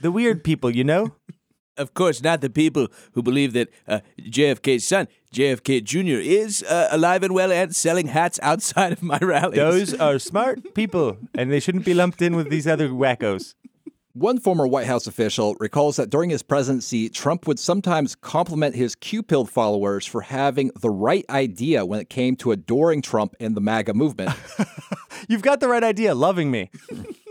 The 0.00 0.10
weird 0.10 0.44
people, 0.44 0.74
you 0.74 0.84
know? 0.84 1.14
Of 1.78 1.94
course, 1.94 2.22
not 2.22 2.42
the 2.42 2.50
people 2.50 2.88
who 3.12 3.22
believe 3.22 3.54
that 3.54 3.68
uh, 3.88 4.00
JFK's 4.20 4.86
son, 4.86 5.08
JFK 5.32 5.82
Jr., 5.82 6.20
is 6.20 6.62
uh, 6.64 6.88
alive 6.90 7.22
and 7.22 7.32
well 7.32 7.50
and 7.50 7.74
selling 7.74 8.08
hats 8.08 8.38
outside 8.42 8.92
of 8.92 9.02
my 9.02 9.18
rallies. 9.18 9.56
Those 9.56 9.94
are 10.00 10.18
smart 10.18 10.74
people, 10.74 11.16
and 11.34 11.50
they 11.50 11.60
shouldn't 11.60 11.86
be 11.86 11.94
lumped 11.94 12.20
in 12.20 12.36
with 12.36 12.50
these 12.50 12.66
other 12.66 12.90
wackos. 12.90 13.54
One 14.14 14.38
former 14.38 14.66
White 14.66 14.86
House 14.86 15.06
official 15.06 15.56
recalls 15.58 15.96
that 15.96 16.10
during 16.10 16.28
his 16.28 16.42
presidency, 16.42 17.08
Trump 17.08 17.46
would 17.46 17.58
sometimes 17.58 18.14
compliment 18.14 18.74
his 18.74 18.94
Q-pilled 18.94 19.48
followers 19.48 20.04
for 20.04 20.20
having 20.20 20.70
the 20.78 20.90
right 20.90 21.24
idea 21.30 21.86
when 21.86 21.98
it 21.98 22.10
came 22.10 22.36
to 22.36 22.52
adoring 22.52 23.00
Trump 23.00 23.34
and 23.40 23.56
the 23.56 23.62
MAGA 23.62 23.94
movement 23.94 24.30
You've 25.28 25.42
got 25.42 25.60
the 25.60 25.68
right 25.68 25.82
idea, 25.82 26.14
loving 26.14 26.50
me. 26.50 26.70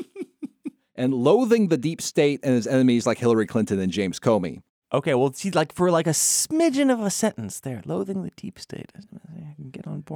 and 0.96 1.14
loathing 1.14 1.68
the 1.68 1.78
deep 1.78 2.02
state 2.02 2.40
and 2.42 2.56
his 2.56 2.66
enemies 2.66 3.06
like 3.06 3.20
Hillary 3.20 3.46
Clinton 3.46 3.80
and 3.80 3.92
James 3.92 4.20
Comey. 4.20 4.62
Okay, 4.94 5.14
well, 5.14 5.32
see, 5.34 5.52
like 5.52 5.74
for 5.74 5.92
like 5.92 6.08
a 6.08 6.12
smidgen 6.12 6.92
of 6.92 7.00
a 7.00 7.10
sentence 7.12 7.60
there, 7.60 7.82
loathing 7.86 8.24
the 8.24 8.32
deep 8.36 8.60
state. 8.60 8.92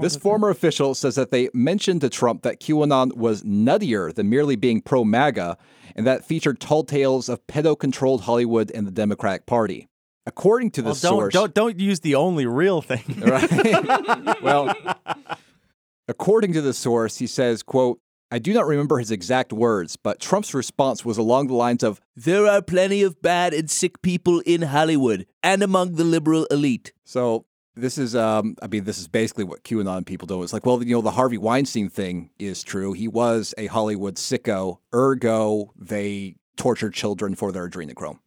This 0.02 0.16
with 0.16 0.22
former 0.22 0.50
official 0.50 0.96
says 0.96 1.16
that 1.16 1.32
they 1.32 1.50
mentioned 1.54 2.02
to 2.02 2.10
Trump 2.10 2.44
that 2.44 2.60
QAnon 2.60 3.16
was 3.16 3.44
nuttier 3.44 4.14
than 4.14 4.30
merely 4.30 4.56
being 4.56 4.82
pro 4.82 5.04
MAGA 5.04 5.58
and 5.96 6.06
that 6.06 6.26
featured 6.26 6.60
tall 6.60 6.84
tales 6.84 7.30
of 7.30 7.46
pedo 7.48 7.78
controlled 7.78 8.22
Hollywood 8.22 8.72
and 8.72 8.86
the 8.86 8.92
Democratic 8.92 9.46
Party. 9.46 9.88
According 10.26 10.72
to 10.72 10.82
Well, 10.82 10.94
don't, 10.94 10.98
source, 10.98 11.34
don't 11.34 11.54
don't 11.54 11.80
use 11.80 12.00
the 12.00 12.16
only 12.16 12.46
real 12.46 12.82
thing. 12.82 13.04
right? 13.20 14.42
well, 14.42 14.74
according 16.08 16.54
to 16.54 16.62
the 16.62 16.74
source, 16.74 17.18
he 17.18 17.28
says, 17.28 17.64
quote, 17.64 18.00
I 18.32 18.40
do 18.40 18.52
not 18.54 18.66
remember 18.66 18.98
his 18.98 19.12
exact 19.12 19.54
words, 19.54 19.96
but 19.98 20.20
Trump's 20.20 20.54
response 20.54 21.06
was 21.06 21.18
along 21.18 21.48
the 21.48 21.54
lines 21.54 21.84
of, 21.84 22.02
There 22.16 22.48
are 22.48 22.62
plenty 22.62 23.04
of 23.04 23.22
bad 23.22 23.54
and 23.54 23.70
sick 23.70 24.02
people 24.02 24.40
in 24.48 24.64
Hollywood 24.64 25.28
and 25.44 25.62
among 25.62 25.94
the 25.94 26.04
liberal 26.04 26.46
elite. 26.46 26.92
so 27.04 27.46
this 27.76 27.98
is 27.98 28.16
um 28.16 28.56
I 28.62 28.68
mean 28.68 28.84
this 28.86 28.98
is 29.00 29.08
basically 29.08 29.44
what 29.44 29.64
QAnon 29.64 30.06
people 30.06 30.26
do. 30.28 30.42
It's 30.44 30.54
like, 30.54 30.66
well, 30.66 30.84
you 30.84 30.96
know, 30.96 31.02
the 31.02 31.12
Harvey 31.12 31.38
Weinstein 31.38 31.90
thing 31.90 32.30
is 32.40 32.64
true. 32.64 32.94
He 32.94 33.08
was 33.08 33.54
a 33.58 33.68
Hollywood 33.68 34.16
sicko, 34.16 34.78
ergo 34.94 35.72
they 35.78 36.36
tortured 36.58 36.94
children 36.94 37.36
for 37.36 37.52
their 37.52 37.68
adrenochrome. 37.70 38.20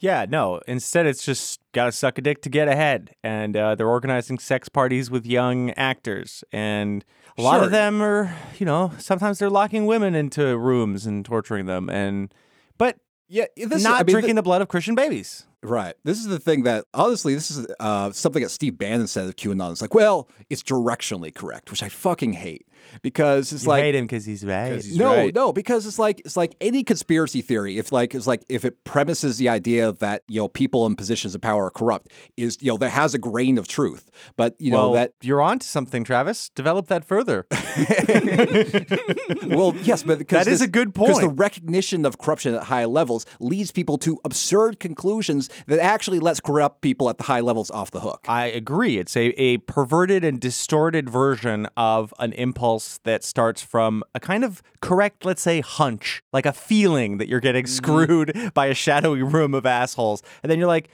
yeah, 0.00 0.24
no. 0.28 0.60
Instead, 0.66 1.06
it's 1.06 1.24
just 1.24 1.60
gotta 1.72 1.92
suck 1.92 2.16
a 2.18 2.22
dick 2.22 2.40
to 2.42 2.48
get 2.48 2.68
ahead, 2.68 3.14
and 3.22 3.56
uh, 3.56 3.74
they're 3.74 3.88
organizing 3.88 4.38
sex 4.38 4.68
parties 4.68 5.10
with 5.10 5.26
young 5.26 5.70
actors, 5.72 6.42
and 6.52 7.04
a 7.36 7.42
lot 7.42 7.56
Sure. 7.56 7.64
of 7.64 7.70
them 7.70 8.00
are, 8.02 8.34
you 8.58 8.64
know, 8.64 8.92
sometimes 8.98 9.38
they're 9.38 9.50
locking 9.50 9.84
women 9.84 10.14
into 10.14 10.56
rooms 10.56 11.04
and 11.04 11.24
torturing 11.24 11.66
them, 11.66 11.90
and 11.90 12.32
but 12.78 12.96
Yeah, 13.28 13.44
this 13.56 13.82
not 13.82 14.00
I 14.00 14.04
mean, 14.04 14.14
drinking 14.14 14.34
the 14.36 14.42
blood 14.42 14.62
of 14.62 14.68
Christian 14.68 14.94
babies. 14.94 15.44
Right. 15.66 15.94
This 16.04 16.18
is 16.18 16.26
the 16.26 16.38
thing 16.38 16.62
that 16.62 16.84
honestly, 16.94 17.34
this 17.34 17.50
is 17.50 17.66
uh, 17.80 18.12
something 18.12 18.42
that 18.42 18.50
Steve 18.50 18.78
Bannon 18.78 19.06
said 19.06 19.26
of 19.26 19.36
QAnon. 19.36 19.72
It's 19.72 19.80
like, 19.82 19.94
well, 19.94 20.28
it's 20.48 20.62
directionally 20.62 21.34
correct, 21.34 21.70
which 21.70 21.82
I 21.82 21.88
fucking 21.88 22.34
hate 22.34 22.66
because 23.02 23.52
it's 23.52 23.64
You 23.64 23.70
like 23.70 23.82
hate 23.82 23.94
him 23.94 24.04
because 24.04 24.24
he's 24.24 24.44
right. 24.44 24.74
he's 24.74 24.96
no, 24.96 25.14
right. 25.14 25.34
no, 25.34 25.52
because 25.52 25.86
it's 25.86 25.98
like 25.98 26.20
it's 26.20 26.36
like 26.36 26.54
any 26.60 26.82
conspiracy 26.84 27.42
theory. 27.42 27.78
If 27.78 27.92
like 27.92 28.14
it's 28.14 28.26
like 28.26 28.44
if 28.48 28.64
it 28.64 28.84
premises 28.84 29.38
the 29.38 29.48
idea 29.48 29.92
that 29.92 30.22
you 30.28 30.40
know 30.40 30.48
people 30.48 30.86
in 30.86 30.96
positions 30.96 31.34
of 31.34 31.40
power 31.40 31.66
are 31.66 31.70
corrupt, 31.70 32.12
is 32.36 32.58
you 32.60 32.70
know 32.70 32.76
that 32.78 32.90
has 32.90 33.14
a 33.14 33.18
grain 33.18 33.58
of 33.58 33.68
truth. 33.68 34.10
But 34.36 34.54
you 34.58 34.70
know 34.70 34.94
that 34.94 35.12
you're 35.22 35.42
onto 35.42 35.64
something, 35.64 36.04
Travis. 36.04 36.50
Develop 36.50 36.86
that 36.88 37.04
further. 37.04 37.46
well, 39.46 39.74
yes, 39.82 40.02
but 40.02 40.18
because 40.18 40.44
That 40.44 40.50
is 40.50 40.60
this- 40.60 40.68
a 40.68 40.70
good 40.70 40.94
point. 40.94 41.08
Because 41.08 41.22
the 41.22 41.28
recognition 41.28 42.04
of 42.04 42.18
corruption 42.18 42.54
at 42.54 42.64
high 42.64 42.84
levels 42.84 43.26
leads 43.40 43.70
people 43.70 43.98
to 43.98 44.18
absurd 44.24 44.80
conclusions 44.80 45.48
that 45.66 45.78
actually 45.78 46.18
lets 46.18 46.40
corrupt 46.40 46.80
people 46.80 47.08
at 47.08 47.18
the 47.18 47.24
high 47.24 47.40
levels 47.40 47.70
off 47.70 47.90
the 47.90 48.00
hook. 48.00 48.24
I 48.28 48.46
agree. 48.46 48.98
It's 48.98 49.16
a, 49.16 49.26
a 49.40 49.58
perverted 49.58 50.24
and 50.24 50.40
distorted 50.40 51.08
version 51.10 51.66
of 51.76 52.12
an 52.18 52.32
impulse 52.34 52.98
that 53.04 53.24
starts 53.24 53.62
from 53.62 54.02
a 54.14 54.20
kind 54.20 54.44
of 54.44 54.62
correct, 54.80 55.24
let's 55.24 55.42
say, 55.42 55.60
hunch, 55.60 56.22
like 56.32 56.46
a 56.46 56.52
feeling 56.52 57.18
that 57.18 57.28
you're 57.28 57.40
getting 57.40 57.64
Mm-hmm. 57.64 57.74
screwed 57.74 58.50
by 58.54 58.66
a 58.66 58.74
shadowy 58.74 59.22
room 59.22 59.54
of 59.54 59.64
assholes. 59.66 60.22
And 60.42 60.50
then 60.50 60.58
you're 60.58 60.68
like, 60.68 60.88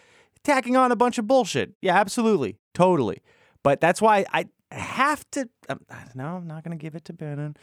tacking 0.45 0.77
on 0.77 0.91
a 0.93 0.97
bunch 0.97 1.19
of 1.19 1.27
bullshit. 1.27 1.75
Yeah, 1.83 1.99
absolutely. 1.99 2.57
Totally. 2.75 3.23
But 3.63 3.81
that's 3.81 4.01
why 4.03 4.25
I. 4.33 4.47
have 4.73 5.25
to. 5.33 5.49
Um, 5.69 5.81
no, 6.15 6.25
I'm 6.37 6.47
not 6.47 6.65
going 6.65 6.77
to 6.77 6.83
give 6.83 6.95
it 6.95 7.05
to 7.07 7.13
Bannon. 7.13 7.57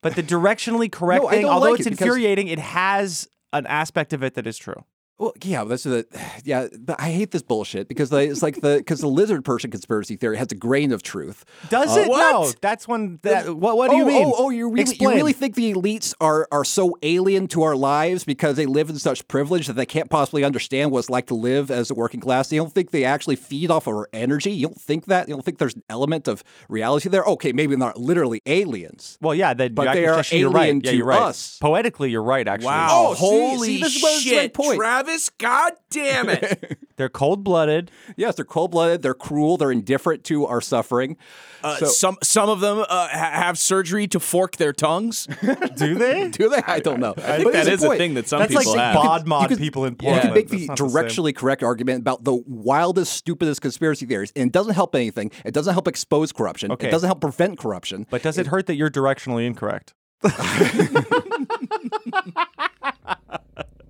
But 0.00 0.16
the 0.16 0.22
directionally 0.34 0.90
correct 0.90 1.22
No, 1.24 1.30
thing, 1.30 1.44
although 1.44 1.70
like 1.72 1.80
it's 1.80 1.86
it 1.86 1.92
infuriating, 1.92 2.48
it 2.48 2.58
has 2.58 3.28
an 3.52 3.66
aspect 3.66 4.12
of 4.12 4.22
it 4.24 4.34
that 4.34 4.46
is 4.46 4.56
true. 4.58 4.84
Well, 5.18 5.32
yeah, 5.42 5.62
that's 5.64 5.84
the 5.84 6.06
yeah. 6.44 6.66
But 6.78 7.00
I 7.00 7.10
hate 7.10 7.30
this 7.30 7.42
bullshit 7.42 7.86
because 7.88 8.10
like, 8.10 8.28
it's 8.30 8.42
like 8.42 8.60
the 8.60 8.78
because 8.78 9.00
the 9.00 9.06
lizard 9.06 9.44
person 9.44 9.70
conspiracy 9.70 10.16
theory 10.16 10.36
has 10.36 10.50
a 10.50 10.56
grain 10.56 10.90
of 10.92 11.02
truth. 11.02 11.44
Does 11.70 11.96
Uh, 11.96 12.00
it? 12.00 12.08
what? 12.08 12.32
No, 12.32 12.52
that's 12.60 12.88
when. 12.88 13.20
That, 13.22 13.54
what, 13.56 13.76
what 13.76 13.90
do 13.90 13.96
you 13.96 14.02
oh, 14.02 14.06
mean? 14.06 14.26
Oh, 14.26 14.34
oh, 14.36 14.50
you 14.50 14.68
really, 14.70 14.96
you 14.98 15.08
really 15.10 15.32
think 15.32 15.54
the 15.54 15.72
elites 15.72 16.14
are 16.20 16.48
are 16.50 16.64
so 16.64 16.96
alien 17.02 17.46
to 17.48 17.62
our 17.62 17.76
lives 17.76 18.24
because 18.24 18.56
they 18.56 18.66
live 18.66 18.90
in 18.90 18.98
such 18.98 19.26
privilege 19.28 19.66
that 19.68 19.74
they 19.74 19.86
can't 19.86 20.10
possibly 20.10 20.42
understand 20.42 20.90
what 20.90 20.98
it's 21.00 21.10
like 21.10 21.26
to 21.26 21.34
live 21.34 21.70
as 21.70 21.90
a 21.90 21.94
working 21.94 22.20
class? 22.20 22.50
You 22.52 22.60
don't 22.60 22.72
think 22.72 22.90
they 22.90 23.04
actually 23.04 23.36
feed 23.36 23.70
off 23.70 23.86
our 23.86 24.08
energy? 24.12 24.50
You 24.50 24.66
don't 24.66 24.80
think 24.80 25.06
that? 25.06 25.28
You 25.28 25.34
don't 25.34 25.44
think 25.44 25.58
there's 25.58 25.76
an 25.76 25.84
element 25.88 26.26
of 26.26 26.42
reality 26.68 27.08
there? 27.08 27.24
Okay, 27.24 27.52
maybe 27.52 27.76
not 27.76 27.96
literally 27.98 28.42
aliens. 28.46 29.16
Well, 29.20 29.34
yeah, 29.34 29.54
they, 29.54 29.68
But 29.68 29.92
they 29.92 30.06
are 30.06 30.18
actually, 30.18 30.40
you're 30.40 30.50
right. 30.50 30.64
alien 30.64 30.80
Yeah, 30.82 30.90
to 30.90 30.96
you're 30.96 31.06
right. 31.06 31.22
us. 31.22 31.58
Poetically, 31.60 32.10
you're 32.10 32.22
right. 32.22 32.46
Actually, 32.48 32.66
Wow. 32.66 32.88
Oh, 32.90 33.14
holy 33.14 33.66
see, 33.68 33.80
this 33.80 33.94
is 33.96 34.02
this 34.02 34.20
is 34.26 34.32
my 34.32 34.40
shit. 34.42 34.54
point. 34.54 34.78
Travis, 35.04 35.28
god 35.30 35.72
damn 35.90 36.28
it. 36.28 36.78
they're 36.96 37.08
cold 37.08 37.44
blooded. 37.44 37.90
Yes, 38.16 38.36
they're 38.36 38.44
cold 38.44 38.70
blooded. 38.70 39.02
They're 39.02 39.14
cruel. 39.14 39.56
They're 39.56 39.70
indifferent 39.72 40.24
to 40.24 40.46
our 40.46 40.60
suffering. 40.60 41.16
Uh, 41.62 41.76
So- 41.76 41.86
some 41.86 42.16
some 42.22 42.48
of 42.48 42.60
them 42.60 42.78
uh, 42.80 42.84
ha- 42.88 43.30
have 43.32 43.58
surgery 43.58 44.06
to 44.08 44.20
fork 44.20 44.56
their 44.56 44.72
tongues. 44.72 45.26
Do 45.76 45.94
they? 45.94 46.28
Do 46.32 46.48
they? 46.48 46.62
I 46.66 46.80
don't 46.80 47.00
know. 47.00 47.14
I 47.18 47.38
think 47.38 47.52
that 47.52 47.68
is 47.68 47.82
a 47.84 47.96
thing 47.96 48.14
that 48.14 48.28
some 48.28 48.38
That's 48.40 48.54
like 48.54 48.64
people 48.64 48.78
have. 48.78 48.94
bod 48.94 49.26
mod 49.26 49.48
could- 49.48 49.58
people 49.58 49.84
in 49.84 49.92
You 49.92 49.96
Portland. 49.96 50.22
can 50.22 50.34
make 50.34 50.48
That's 50.48 50.62
the 50.62 50.66
not 50.68 50.78
the 50.78 50.84
directionally 50.84 51.34
correct 51.34 51.62
argument 51.62 52.00
about 52.00 52.24
the 52.24 52.34
wildest, 52.46 53.12
stupidest 53.12 53.60
conspiracy 53.60 54.06
theories, 54.06 54.32
and 54.36 54.46
it 54.48 54.52
doesn't 54.52 54.74
help 54.74 54.94
anything. 54.94 55.30
It 55.44 55.52
doesn't 55.54 55.72
help 55.72 55.86
expose 55.88 56.32
corruption. 56.32 56.72
Okay. 56.72 56.88
It 56.88 56.90
doesn't 56.90 57.06
help 57.06 57.20
prevent 57.20 57.58
corruption. 57.58 58.06
But 58.10 58.22
does 58.22 58.38
it 58.38 58.46
hurt 58.48 58.66
that 58.66 58.76
you're 58.76 58.90
directionally 58.90 59.46
incorrect? 59.46 59.94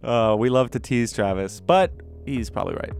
Uh, 0.05 0.37
we 0.37 0.49
love 0.49 0.71
to 0.73 0.79
tease 0.79 1.13
Travis, 1.13 1.61
but 1.61 1.93
he's 2.25 2.51
probably 2.51 2.75
right. 2.75 2.93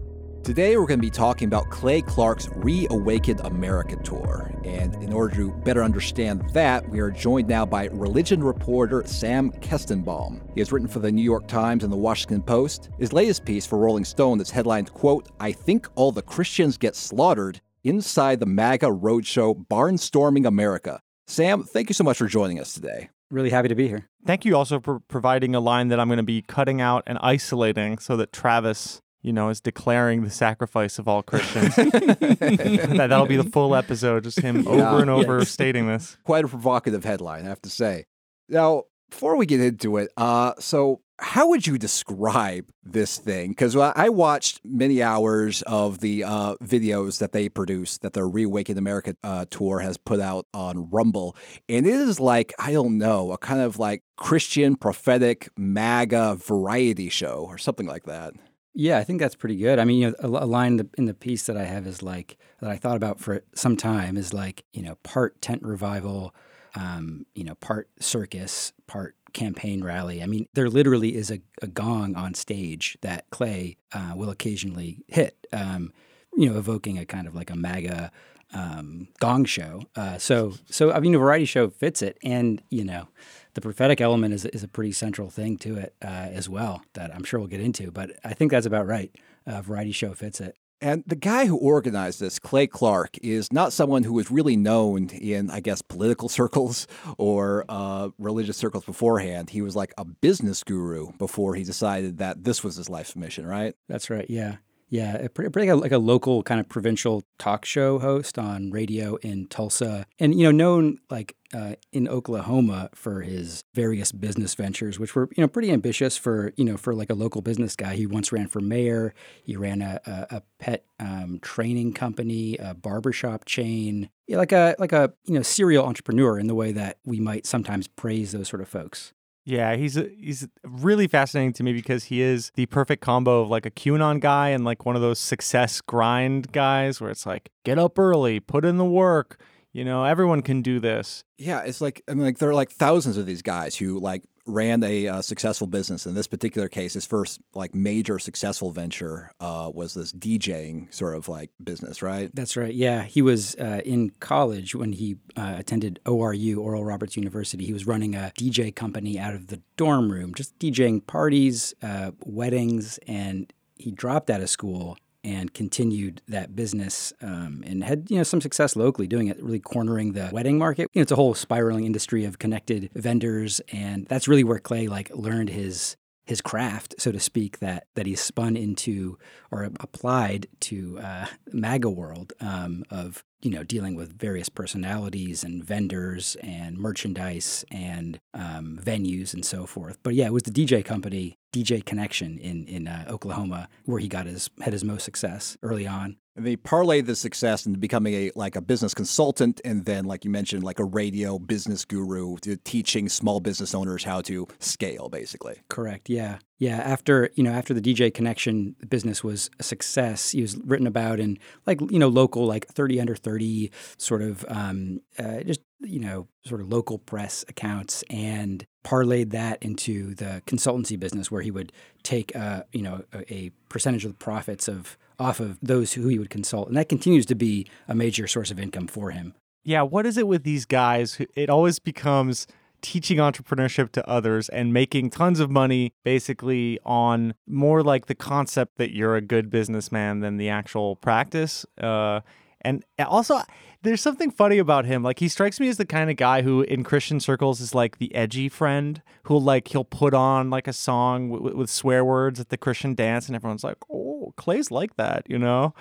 Today, 0.45 0.77
we're 0.77 0.85
going 0.85 0.99
to 0.99 1.05
be 1.05 1.09
talking 1.09 1.47
about 1.47 1.71
Clay 1.71 2.03
Clark's 2.03 2.47
Reawakened 2.49 3.39
America 3.39 3.95
tour. 4.03 4.51
And 4.63 4.93
in 5.03 5.11
order 5.11 5.35
to 5.37 5.51
better 5.51 5.83
understand 5.83 6.47
that, 6.51 6.87
we 6.87 6.99
are 6.99 7.09
joined 7.09 7.47
now 7.47 7.65
by 7.65 7.85
religion 7.87 8.43
reporter 8.43 9.01
Sam 9.07 9.51
Kestenbaum. 9.53 10.47
He 10.53 10.61
has 10.61 10.71
written 10.71 10.87
for 10.87 10.99
the 10.99 11.11
New 11.11 11.23
York 11.23 11.47
Times 11.47 11.83
and 11.83 11.91
the 11.91 11.97
Washington 11.97 12.43
Post. 12.43 12.89
His 12.99 13.11
latest 13.11 13.43
piece 13.43 13.65
for 13.65 13.79
Rolling 13.79 14.05
Stone 14.05 14.39
is 14.39 14.51
headlined, 14.51 14.93
quote, 14.93 15.29
I 15.39 15.51
think 15.51 15.87
all 15.95 16.11
the 16.11 16.21
Christians 16.21 16.77
get 16.77 16.95
slaughtered 16.95 17.59
inside 17.83 18.39
the 18.39 18.45
MAGA 18.45 18.85
roadshow 18.85 19.65
barnstorming 19.65 20.45
America. 20.45 20.99
Sam, 21.25 21.63
thank 21.63 21.89
you 21.89 21.93
so 21.95 22.03
much 22.03 22.19
for 22.19 22.27
joining 22.27 22.59
us 22.59 22.71
today. 22.75 23.09
Really 23.31 23.49
happy 23.49 23.67
to 23.67 23.75
be 23.75 23.87
here. 23.87 24.07
Thank 24.25 24.45
you 24.45 24.55
also 24.55 24.79
for 24.79 24.99
providing 24.99 25.55
a 25.55 25.59
line 25.59 25.87
that 25.89 25.99
I'm 25.99 26.07
going 26.07 26.17
to 26.17 26.23
be 26.23 26.41
cutting 26.41 26.81
out 26.81 27.03
and 27.07 27.17
isolating 27.21 27.97
so 27.97 28.17
that 28.17 28.31
Travis, 28.31 29.01
you 29.21 29.33
know, 29.33 29.49
is 29.49 29.61
declaring 29.61 30.23
the 30.23 30.29
sacrifice 30.29 30.99
of 30.99 31.07
all 31.07 31.23
Christians. 31.23 31.75
that, 31.75 33.07
that'll 33.09 33.25
be 33.25 33.37
the 33.37 33.43
full 33.43 33.75
episode, 33.75 34.23
just 34.23 34.39
him 34.39 34.67
over 34.67 35.01
and 35.01 35.09
over 35.09 35.43
stating 35.45 35.87
this. 35.87 36.17
Quite 36.23 36.45
a 36.45 36.47
provocative 36.47 37.03
headline, 37.03 37.45
I 37.45 37.49
have 37.49 37.61
to 37.63 37.69
say. 37.69 38.05
Now, 38.47 38.83
before 39.09 39.37
we 39.37 39.45
get 39.45 39.59
into 39.59 39.97
it, 39.97 40.11
uh, 40.17 40.53
so 40.59 41.01
how 41.19 41.47
would 41.49 41.65
you 41.65 41.77
describe 41.77 42.69
this 42.83 43.17
thing? 43.17 43.49
Because 43.49 43.75
I 43.75 44.09
watched 44.09 44.61
many 44.65 45.01
hours 45.01 45.61
of 45.63 45.99
the 45.99 46.23
uh, 46.23 46.55
videos 46.63 47.19
that 47.19 47.31
they 47.31 47.47
produced 47.47 48.01
that 48.01 48.13
their 48.13 48.27
Reawaken 48.27 48.77
America 48.77 49.15
uh, 49.23 49.45
tour 49.49 49.79
has 49.79 49.97
put 49.97 50.19
out 50.19 50.45
on 50.53 50.89
Rumble, 50.89 51.35
and 51.69 51.85
it 51.85 51.93
is 51.93 52.19
like 52.19 52.53
I 52.59 52.73
don't 52.73 52.97
know, 52.97 53.31
a 53.31 53.37
kind 53.37 53.61
of 53.61 53.79
like 53.79 54.03
Christian 54.17 54.75
prophetic 54.75 55.49
MAGA 55.57 56.35
variety 56.35 57.09
show 57.09 57.45
or 57.47 57.57
something 57.57 57.87
like 57.87 58.03
that. 58.03 58.33
Yeah, 58.73 58.97
I 58.97 59.05
think 59.05 59.21
that's 59.21 59.35
pretty 59.35 59.55
good. 59.55 59.79
I 59.79 59.85
mean, 59.85 59.99
you 59.99 60.09
know, 60.09 60.15
a, 60.19 60.45
line 60.45 60.73
in 60.73 60.77
the, 60.77 60.89
in 60.97 61.05
the 61.05 61.13
piece 61.13 61.45
that 61.45 61.55
I 61.55 61.63
have 61.63 61.87
is 61.87 62.03
like 62.03 62.37
that 62.59 62.69
I 62.69 62.75
thought 62.75 62.97
about 62.97 63.21
for 63.21 63.41
some 63.55 63.77
time 63.77 64.17
is 64.17 64.33
like 64.33 64.65
you 64.73 64.81
know 64.81 64.95
part 65.03 65.41
tent 65.41 65.63
revival, 65.63 66.35
um, 66.75 67.25
you 67.35 67.45
know 67.45 67.55
part 67.55 67.87
circus, 68.01 68.73
part 68.85 69.15
campaign 69.35 69.83
rally. 69.83 70.23
I 70.23 70.25
mean, 70.25 70.47
there 70.53 70.69
literally 70.69 71.15
is 71.15 71.29
a, 71.29 71.39
a 71.61 71.67
gong 71.67 72.15
on 72.15 72.33
stage 72.33 72.97
that 73.01 73.29
Clay 73.29 73.77
uh, 73.93 74.13
will 74.15 74.31
occasionally 74.31 75.03
hit, 75.07 75.45
um, 75.53 75.93
you 76.35 76.49
know, 76.49 76.57
evoking 76.57 76.97
a 76.97 77.05
kind 77.05 77.27
of 77.27 77.35
like 77.35 77.51
a 77.51 77.55
MAGA 77.55 78.11
um, 78.53 79.09
gong 79.19 79.45
show. 79.45 79.83
Uh, 79.95 80.17
so, 80.17 80.53
so 80.69 80.91
I 80.91 80.99
mean, 80.99 81.13
a 81.13 81.19
variety 81.19 81.45
show 81.45 81.69
fits 81.69 82.01
it, 82.01 82.17
and 82.23 82.63
you 82.69 82.83
know, 82.83 83.09
the 83.53 83.61
prophetic 83.61 84.01
element 84.01 84.33
is 84.33 84.45
is 84.45 84.63
a 84.63 84.67
pretty 84.67 84.93
central 84.93 85.29
thing 85.29 85.57
to 85.57 85.77
it 85.77 85.93
uh, 86.01 86.29
as 86.31 86.49
well 86.49 86.81
that 86.93 87.13
I'm 87.13 87.23
sure 87.23 87.39
we'll 87.39 87.49
get 87.49 87.61
into. 87.61 87.91
But 87.91 88.11
I 88.23 88.33
think 88.33 88.51
that's 88.51 88.65
about 88.65 88.87
right. 88.87 89.13
A 89.45 89.61
variety 89.61 89.91
show 89.91 90.13
fits 90.13 90.41
it. 90.41 90.55
And 90.81 91.03
the 91.07 91.15
guy 91.15 91.45
who 91.45 91.57
organized 91.57 92.19
this, 92.19 92.37
Clay 92.37 92.67
Clark, 92.67 93.17
is 93.21 93.51
not 93.51 93.73
someone 93.73 94.03
who 94.03 94.13
was 94.13 94.29
really 94.29 94.55
known 94.55 95.09
in, 95.09 95.49
I 95.49 95.59
guess, 95.59 95.81
political 95.81 96.29
circles 96.39 96.87
or 97.17 97.65
uh, 97.69 98.09
religious 98.17 98.57
circles 98.57 98.85
beforehand. 98.85 99.49
He 99.49 99.61
was 99.61 99.75
like 99.75 99.93
a 99.97 100.05
business 100.05 100.63
guru 100.63 101.11
before 101.17 101.55
he 101.55 101.63
decided 101.63 102.17
that 102.17 102.43
this 102.43 102.63
was 102.63 102.75
his 102.75 102.89
life's 102.89 103.15
mission, 103.15 103.45
right? 103.45 103.73
That's 103.87 104.09
right. 104.09 104.25
Yeah. 104.29 104.57
Yeah, 104.87 105.17
a 105.17 105.29
pretty, 105.29 105.49
pretty 105.49 105.71
like 105.73 105.91
a 105.91 105.97
local 105.97 106.43
kind 106.43 106.59
of 106.59 106.69
provincial 106.69 107.23
talk 107.39 107.65
show 107.65 107.97
host 107.97 108.37
on 108.37 108.69
radio 108.69 109.15
in 109.17 109.47
Tulsa, 109.47 110.05
and 110.19 110.37
you 110.37 110.43
know 110.43 110.51
known 110.51 110.99
like 111.09 111.35
uh, 111.55 111.73
in 111.91 112.07
Oklahoma 112.07 112.89
for 112.93 113.21
his 113.21 113.63
various 113.73 114.11
business 114.11 114.53
ventures, 114.53 114.99
which 114.99 115.15
were 115.15 115.27
you 115.35 115.41
know 115.41 115.47
pretty 115.47 115.71
ambitious 115.71 116.17
for 116.17 116.53
you 116.55 116.63
know 116.63 116.77
for 116.77 116.93
like 116.93 117.09
a 117.09 117.15
local 117.15 117.41
business 117.41 117.75
guy. 117.75 117.95
He 117.95 118.05
once 118.05 118.31
ran 118.31 118.47
for 118.47 118.59
mayor. 118.59 119.15
He 119.43 119.55
ran 119.55 119.81
a, 119.81 119.99
a, 120.05 120.35
a 120.37 120.41
pet 120.59 120.85
um, 120.99 121.39
training 121.41 121.93
company, 121.93 122.57
a 122.57 122.75
barbershop 122.75 123.45
chain, 123.45 124.11
yeah, 124.27 124.37
like 124.37 124.51
a 124.51 124.75
like 124.77 124.93
a 124.93 125.13
you 125.25 125.33
know 125.33 125.41
serial 125.41 125.85
entrepreneur 125.85 126.37
in 126.37 126.45
the 126.45 126.55
way 126.55 126.71
that 126.71 126.99
we 127.03 127.19
might 127.19 127.47
sometimes 127.47 127.87
praise 127.87 128.33
those 128.33 128.49
sort 128.49 128.61
of 128.61 128.67
folks. 128.67 129.13
Yeah, 129.45 129.75
he's 129.75 129.95
a, 129.95 130.09
he's 130.19 130.47
really 130.63 131.07
fascinating 131.07 131.53
to 131.53 131.63
me 131.63 131.71
because 131.71 132.05
he 132.05 132.19
is 132.21 132.51
the 132.55 132.65
perfect 132.65 133.03
combo 133.03 133.41
of 133.41 133.49
like 133.49 133.67
a 133.67 133.71
QAnon 133.71 134.19
guy 134.19 134.49
and 134.49 134.65
like 134.65 134.85
one 134.85 134.95
of 134.95 135.03
those 135.03 135.19
success 135.19 135.81
grind 135.81 136.51
guys 136.51 136.99
where 136.99 137.11
it's 137.11 137.27
like 137.27 137.51
get 137.63 137.77
up 137.77 137.99
early, 137.99 138.39
put 138.39 138.65
in 138.65 138.77
the 138.77 138.85
work. 138.85 139.39
You 139.71 139.85
know, 139.85 140.03
everyone 140.03 140.41
can 140.41 140.61
do 140.61 140.79
this. 140.79 141.23
Yeah, 141.37 141.61
it's 141.61 141.79
like 141.79 142.01
I 142.07 142.13
mean, 142.15 142.23
like 142.23 142.39
there 142.39 142.49
are 142.49 142.55
like 142.55 142.71
thousands 142.71 143.17
of 143.17 143.25
these 143.27 143.43
guys 143.43 143.75
who 143.75 143.99
like 143.99 144.23
ran 144.45 144.83
a 144.83 145.07
uh, 145.07 145.21
successful 145.21 145.67
business. 145.67 146.05
In 146.05 146.13
this 146.13 146.27
particular 146.27 146.67
case, 146.67 146.93
his 146.93 147.05
first 147.05 147.39
like 147.53 147.73
major 147.73 148.19
successful 148.19 148.71
venture 148.71 149.31
uh, 149.39 149.71
was 149.73 149.93
this 149.93 150.11
DJing 150.11 150.93
sort 150.93 151.15
of 151.15 151.27
like 151.27 151.51
business, 151.63 152.01
right? 152.01 152.29
That's 152.33 152.55
right. 152.55 152.73
Yeah, 152.73 153.03
he 153.03 153.21
was 153.21 153.55
uh, 153.55 153.81
in 153.85 154.11
college 154.19 154.75
when 154.75 154.93
he 154.93 155.17
uh, 155.35 155.55
attended 155.57 155.99
ORU, 156.05 156.57
Oral 156.57 156.85
Roberts 156.85 157.17
University. 157.17 157.65
He 157.65 157.73
was 157.73 157.87
running 157.87 158.15
a 158.15 158.31
DJ 158.37 158.75
company 158.75 159.19
out 159.19 159.33
of 159.33 159.47
the 159.47 159.61
dorm 159.77 160.11
room, 160.11 160.33
just 160.33 160.57
DJing 160.59 161.05
parties, 161.05 161.73
uh, 161.81 162.11
weddings, 162.23 162.99
and 163.07 163.51
he 163.77 163.91
dropped 163.91 164.29
out 164.29 164.41
of 164.41 164.49
school 164.49 164.97
and 165.25 165.53
continued 165.53 166.21
that 166.27 166.55
business 166.55 167.11
um, 167.21 167.63
and 167.65 167.83
had 167.83 168.05
you 168.09 168.17
know 168.17 168.23
some 168.23 168.39
success 168.39 168.75
locally 168.75 169.07
doing 169.07 169.27
it, 169.27 169.41
really 169.41 169.59
cornering 169.59 170.13
the 170.13 170.29
wedding 170.31 170.57
market. 170.57 170.89
You 170.93 170.99
know, 170.99 171.01
it's 171.01 171.11
a 171.11 171.15
whole 171.15 171.33
spiraling 171.33 171.83
industry 171.83 172.23
of 172.25 172.37
connected 172.37 172.91
vendors, 172.93 173.59
and 173.71 174.05
that's 174.05 174.27
really 174.27 174.43
where 174.43 174.59
Clay 174.59 174.87
like 174.87 175.09
learned 175.15 175.49
his 175.49 175.97
his 176.25 176.41
craft, 176.41 176.95
so 176.97 177.11
to 177.11 177.19
speak, 177.19 177.59
that 177.59 177.87
that 177.95 178.05
he 178.05 178.15
spun 178.15 178.55
into 178.55 179.17
or 179.51 179.63
applied 179.79 180.47
to 180.59 180.99
uh, 180.99 181.25
MAGA 181.51 181.89
world 181.89 182.33
um, 182.39 182.83
of 182.89 183.23
you 183.41 183.51
know 183.51 183.63
dealing 183.63 183.95
with 183.95 184.17
various 184.17 184.49
personalities 184.49 185.43
and 185.43 185.63
vendors 185.63 186.35
and 186.41 186.77
merchandise 186.77 187.65
and 187.71 188.19
um, 188.33 188.79
venues 188.81 189.33
and 189.33 189.45
so 189.45 189.65
forth. 189.65 189.97
But 190.03 190.15
yeah, 190.15 190.25
it 190.25 190.33
was 190.33 190.43
the 190.43 190.51
DJ 190.51 190.83
company, 190.85 191.37
DJ 191.55 191.85
Connection 191.85 192.37
in 192.37 192.65
in 192.65 192.87
uh, 192.87 193.05
Oklahoma, 193.07 193.69
where 193.85 193.99
he 193.99 194.09
got 194.09 194.25
his 194.25 194.49
had 194.59 194.73
his 194.73 194.83
most 194.83 195.05
success 195.05 195.57
early 195.61 195.87
on. 195.87 196.17
They 196.35 196.57
parlayed 196.57 197.05
the 197.05 197.15
success 197.15 197.65
into 197.65 197.79
becoming 197.79 198.13
a 198.13 198.31
like 198.35 198.55
a 198.55 198.61
business 198.61 198.93
consultant, 198.93 199.61
and 199.63 199.85
then, 199.85 200.03
like 200.05 200.25
you 200.25 200.31
mentioned, 200.31 200.63
like 200.63 200.79
a 200.79 200.83
radio 200.83 201.39
business 201.39 201.85
guru, 201.85 202.35
teaching 202.63 203.07
small 203.07 203.39
business 203.39 203.73
owners 203.73 204.03
how 204.03 204.21
to 204.21 204.47
scale, 204.59 205.07
basically. 205.07 205.61
Correct. 205.69 206.09
Yeah. 206.09 206.39
Yeah. 206.57 206.77
After 206.77 207.29
you 207.35 207.43
know, 207.43 207.51
after 207.51 207.73
the 207.73 207.81
DJ 207.81 208.13
Connection 208.13 208.75
business 208.89 209.23
was 209.23 209.49
a 209.59 209.63
success, 209.63 210.31
he 210.31 210.41
was 210.41 210.57
written 210.57 210.87
about 210.87 211.19
in 211.19 211.37
like 211.65 211.79
you 211.89 211.99
know 211.99 212.09
local 212.09 212.45
like 212.45 212.67
thirty 212.67 212.99
under 212.99 213.15
thirty 213.15 213.71
sort 213.97 214.21
of 214.21 214.45
um, 214.49 214.99
uh, 215.17 215.41
just 215.43 215.61
you 215.79 215.99
know 215.99 216.27
sort 216.45 216.61
of 216.61 216.67
local 216.67 216.97
press 216.97 217.45
accounts 217.47 218.03
and 218.09 218.65
parlayed 218.83 219.31
that 219.31 219.61
into 219.61 220.13
the 220.15 220.41
consultancy 220.45 220.99
business 220.99 221.31
where 221.31 221.41
he 221.41 221.51
would 221.51 221.71
take 222.03 222.35
uh, 222.35 222.63
you 222.71 222.81
know 222.81 223.03
a, 223.13 223.33
a 223.33 223.51
percentage 223.69 224.05
of 224.05 224.11
the 224.11 224.17
profits 224.17 224.67
of 224.67 224.97
off 225.19 225.39
of 225.39 225.57
those 225.61 225.93
who 225.93 226.07
he 226.07 226.19
would 226.19 226.29
consult, 226.29 226.67
and 226.67 226.77
that 226.77 226.89
continues 226.89 227.25
to 227.27 227.35
be 227.35 227.67
a 227.87 227.95
major 227.95 228.27
source 228.27 228.51
of 228.51 228.59
income 228.59 228.87
for 228.87 229.11
him. 229.11 229.33
yeah, 229.63 229.81
what 229.81 230.05
is 230.05 230.17
it 230.17 230.27
with 230.27 230.43
these 230.43 230.65
guys? 230.65 231.19
It 231.35 231.49
always 231.49 231.79
becomes 231.79 232.45
teaching 232.81 233.17
entrepreneurship 233.17 233.91
to 233.93 234.07
others 234.07 234.47
and 234.49 234.71
making 234.71 235.09
tons 235.09 235.39
of 235.39 235.49
money 235.49 235.91
basically 236.03 236.77
on 236.85 237.33
more 237.47 237.81
like 237.81 238.05
the 238.05 238.13
concept 238.13 238.77
that 238.77 238.91
you're 238.93 239.15
a 239.15 239.21
good 239.21 239.49
businessman 239.49 240.19
than 240.19 240.37
the 240.37 240.49
actual 240.49 240.95
practice. 240.95 241.65
Uh, 241.81 242.19
and 242.61 242.83
also, 242.99 243.41
there's 243.81 244.01
something 244.01 244.29
funny 244.29 244.59
about 244.59 244.85
him. 244.85 245.01
Like 245.01 245.19
he 245.19 245.27
strikes 245.27 245.59
me 245.59 245.67
as 245.67 245.77
the 245.77 245.85
kind 245.85 246.11
of 246.11 246.17
guy 246.17 246.41
who, 246.43 246.61
in 246.61 246.83
Christian 246.83 247.19
circles, 247.19 247.59
is 247.59 247.73
like 247.73 247.97
the 247.97 248.13
edgy 248.13 248.49
friend 248.49 249.01
who, 249.23 249.37
like, 249.37 249.67
he'll 249.69 249.83
put 249.83 250.13
on 250.13 250.49
like 250.51 250.67
a 250.67 250.73
song 250.73 251.31
w- 251.31 251.55
with 251.57 251.69
swear 251.69 252.03
words 252.05 252.39
at 252.39 252.49
the 252.49 252.57
Christian 252.57 252.93
dance, 252.95 253.27
and 253.27 253.35
everyone's 253.35 253.63
like, 253.63 253.77
"Oh, 253.89 254.14
Clay's 254.37 254.71
like 254.71 254.95
that," 254.97 255.23
you 255.29 255.37
know. 255.39 255.73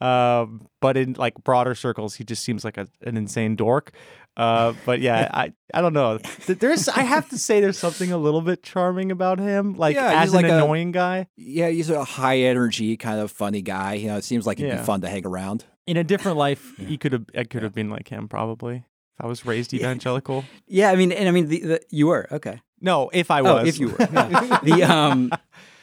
Um, 0.00 0.66
but 0.80 0.96
in 0.96 1.14
like 1.14 1.34
broader 1.44 1.74
circles, 1.74 2.16
he 2.16 2.24
just 2.24 2.42
seems 2.42 2.64
like 2.64 2.76
a, 2.76 2.88
an 3.02 3.16
insane 3.16 3.56
dork. 3.56 3.92
Uh, 4.36 4.74
but 4.84 5.00
yeah, 5.00 5.30
I 5.34 5.52
I 5.72 5.80
don't 5.80 5.92
know. 5.92 6.18
There's 6.46 6.88
I 6.88 7.02
have 7.02 7.28
to 7.30 7.38
say 7.38 7.60
there's 7.60 7.78
something 7.78 8.10
a 8.12 8.18
little 8.18 8.40
bit 8.40 8.62
charming 8.62 9.12
about 9.12 9.38
him, 9.38 9.74
like 9.74 9.94
Yeah, 9.94 10.22
as 10.22 10.34
like 10.34 10.44
an 10.44 10.50
a- 10.50 10.56
annoying 10.56 10.92
guy. 10.92 11.28
Yeah, 11.36 11.68
he's 11.68 11.90
a 11.90 12.04
high 12.04 12.38
energy 12.40 12.96
kind 12.96 13.20
of 13.20 13.30
funny 13.30 13.62
guy. 13.62 13.94
You 13.94 14.08
know, 14.08 14.16
it 14.16 14.24
seems 14.24 14.46
like 14.46 14.58
it'd 14.58 14.70
Yeah. 14.72 14.78
be 14.78 14.84
fun 14.84 15.00
to 15.02 15.08
hang 15.08 15.24
around. 15.26 15.64
In 15.86 15.96
a 15.96 16.04
different 16.04 16.36
life, 16.38 16.74
he 16.78 16.98
could 16.98 17.12
have 17.12 17.24
I 17.36 17.44
could 17.44 17.62
have 17.62 17.72
been 17.74 17.88
like 17.90 18.08
him 18.08 18.28
probably. 18.28 18.84
If 19.18 19.24
I 19.24 19.28
was 19.28 19.46
raised 19.46 19.72
evangelical. 19.74 20.44
Yeah, 20.66 20.90
I 20.90 20.96
mean, 20.96 21.12
and 21.12 21.28
I 21.28 21.30
mean, 21.30 21.46
the, 21.48 21.60
the, 21.60 21.80
you 21.90 22.08
were 22.08 22.26
okay. 22.32 22.60
No, 22.80 23.08
if 23.14 23.30
I 23.30 23.40
was. 23.40 23.62
Oh, 23.62 23.64
if 23.64 23.78
you 23.78 23.88
were. 23.90 23.96
Yeah. 24.12 24.58
the 24.62 24.82
um, 24.82 25.30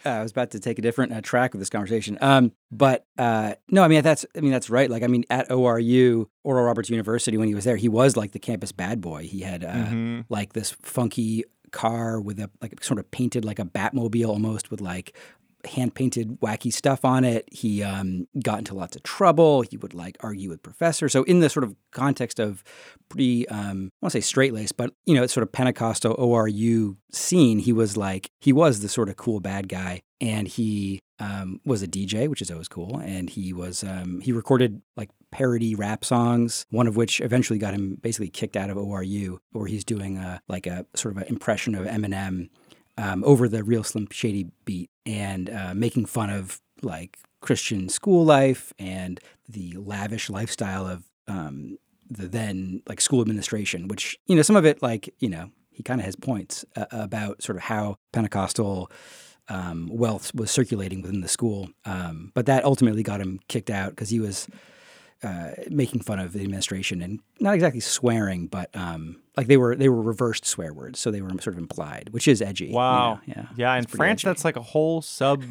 uh, 0.05 0.10
I 0.10 0.22
was 0.24 0.31
about 0.31 0.51
to 0.51 0.60
take 0.60 0.79
a 0.79 0.81
different 0.81 1.13
uh, 1.13 1.22
track 1.22 1.53
of 1.53 1.60
this 1.60 1.70
conversation. 1.70 2.17
Um, 2.22 2.51
but 2.72 3.05
uh, 3.17 3.55
no, 3.70 3.84
I 3.84 3.88
mean 3.88 4.01
that's 4.03 4.25
I 4.36 4.41
mean 4.41 4.51
that's 4.51 4.70
right. 4.70 4.89
Like 4.89 5.03
I 5.03 5.08
mean, 5.08 5.24
at 5.29 5.50
ORU, 5.50 6.25
Oral 6.43 6.63
Roberts 6.65 6.89
University, 6.89 7.38
when 7.38 7.48
he 7.48 7.55
was 7.55 7.63
there, 7.65 7.75
he 7.77 7.89
was 7.89 8.15
like 8.17 8.31
the 8.31 8.39
campus 8.39 8.72
bad 8.72 9.01
boy. 9.01 9.24
He 9.24 9.41
had 9.41 9.63
uh, 9.63 9.74
Mhm. 9.74 10.25
like 10.29 10.53
this 10.53 10.72
funky 10.81 11.43
car 11.72 12.20
with 12.20 12.39
a 12.39 12.50
like 12.62 12.84
sort 12.84 13.00
of 13.00 13.10
painted 13.12 13.46
like 13.46 13.58
a 13.60 13.63
Batmobile 13.65 14.27
almost 14.27 14.72
with 14.72 14.81
like 14.81 15.15
hand 15.65 15.96
painted 15.96 16.39
wacky 16.41 16.72
stuff 16.72 17.06
on 17.06 17.24
it. 17.24 17.48
He 17.51 17.84
um, 17.84 18.27
got 18.44 18.60
into 18.60 18.74
lots 18.74 18.96
of 18.96 19.03
trouble. 19.03 19.62
He 19.62 19.77
would 19.77 19.94
like 19.94 20.18
argue 20.22 20.50
with 20.50 20.63
professors. 20.63 21.12
So 21.12 21.24
in 21.24 21.39
the 21.39 21.50
sort 21.50 21.63
of 21.63 21.75
context 21.91 22.39
of 22.39 22.63
pretty, 23.10 23.48
um, 23.50 23.91
I 24.01 24.06
want 24.06 24.12
to 24.13 24.22
say 24.22 24.22
straight 24.22 24.53
laced, 24.53 24.77
but 24.77 24.94
you 25.06 25.13
know, 25.13 25.24
it's 25.24 25.34
sort 25.34 25.44
of 25.44 25.51
Pentecostal 25.51 26.15
ORU 26.15 26.98
scene. 27.12 27.60
He 27.60 27.74
was 27.74 27.98
like 27.98 28.30
he 28.39 28.53
was 28.53 28.82
the 28.82 28.89
sort 28.89 29.10
of 29.10 29.15
cool 29.18 29.39
bad 29.39 29.68
guy, 29.70 30.01
and 30.20 30.48
he 30.48 31.01
um, 31.20 31.60
was 31.65 31.84
a 31.84 31.88
DJ, 31.88 32.27
which 32.27 32.41
is 32.41 32.51
always 32.51 32.68
cool. 32.68 32.98
And 33.00 33.30
he 33.30 33.53
was 33.53 33.84
um, 33.84 34.22
he 34.22 34.32
recorded 34.32 34.82
like 34.96 35.10
parody 35.32 35.75
rap 35.75 36.03
songs, 36.03 36.65
one 36.70 36.88
of 36.88 36.96
which 36.96 37.22
eventually 37.22 37.60
got 37.60 37.74
him 37.74 37.98
basically 38.01 38.30
kicked 38.30 38.58
out 38.58 38.70
of 38.70 38.77
ORU, 38.77 39.39
where 39.51 39.68
he's 39.68 39.84
doing 39.84 40.18
a, 40.18 40.41
like 40.48 40.68
a 40.68 40.86
sort 40.96 41.15
of 41.15 41.22
an 41.22 41.27
impression 41.27 41.75
of 41.75 41.86
Eminem 41.86 42.50
um, 42.98 43.24
over 43.24 43.48
the 43.48 43.63
real 43.63 43.83
Slim 43.83 44.07
Shady 44.12 44.48
beat 44.65 44.89
and 45.05 45.50
uh, 45.50 45.74
making 45.74 46.05
fun 46.05 46.29
of 46.29 46.62
like 46.81 47.17
Christian 47.41 47.89
school 47.89 48.24
life 48.24 48.74
and 48.79 49.19
the 49.48 49.74
lavish 49.77 50.29
lifestyle 50.29 50.88
of 50.88 51.03
um, 51.27 51.77
the 52.10 52.27
then 52.27 52.81
like 52.88 53.01
school 53.01 53.21
administration, 53.21 53.88
which, 53.88 54.19
you 54.27 54.36
know, 54.36 54.41
some 54.41 54.55
of 54.55 54.65
it, 54.65 54.81
like, 54.81 55.13
you 55.19 55.29
know, 55.29 55.51
he 55.71 55.83
kind 55.83 56.00
of 56.00 56.05
has 56.05 56.15
points 56.15 56.65
uh, 56.75 56.86
about 56.91 57.41
sort 57.41 57.55
of 57.55 57.63
how 57.63 57.98
Pentecostal 58.12 58.91
um, 59.48 59.89
wealth 59.91 60.33
was 60.36 60.51
circulating 60.51 61.01
within 61.01 61.21
the 61.21 61.27
school. 61.27 61.69
Um, 61.86 62.31
but 62.33 62.45
that 62.45 62.63
ultimately 62.63 63.03
got 63.03 63.21
him 63.21 63.39
kicked 63.48 63.69
out 63.69 63.91
because 63.91 64.10
he 64.10 64.19
was 64.19 64.48
uh, 65.23 65.51
making 65.69 66.01
fun 66.01 66.19
of 66.19 66.33
the 66.33 66.41
administration 66.41 67.01
and 67.01 67.19
not 67.39 67.53
exactly 67.53 67.79
swearing, 67.79 68.47
but 68.47 68.69
um, 68.75 69.21
like 69.37 69.47
they 69.47 69.57
were 69.57 69.75
they 69.75 69.87
were 69.89 70.01
reversed 70.01 70.45
swear 70.45 70.73
words, 70.73 70.99
so 70.99 71.11
they 71.11 71.21
were 71.21 71.29
sort 71.39 71.47
of 71.55 71.57
implied, 71.59 72.09
which 72.11 72.27
is 72.27 72.41
edgy. 72.41 72.65
you 72.65 72.71
know? 72.71 72.77
Wow. 72.77 73.19
yeah, 73.25 73.45
Yeah. 73.55 73.73
In 73.75 73.84
It's 73.84 73.95
France, 73.95 74.21
edgy. 74.21 74.29
that's 74.29 74.43
like 74.45 74.55
a 74.55 74.62
whole 74.62 75.01
sub, 75.01 75.43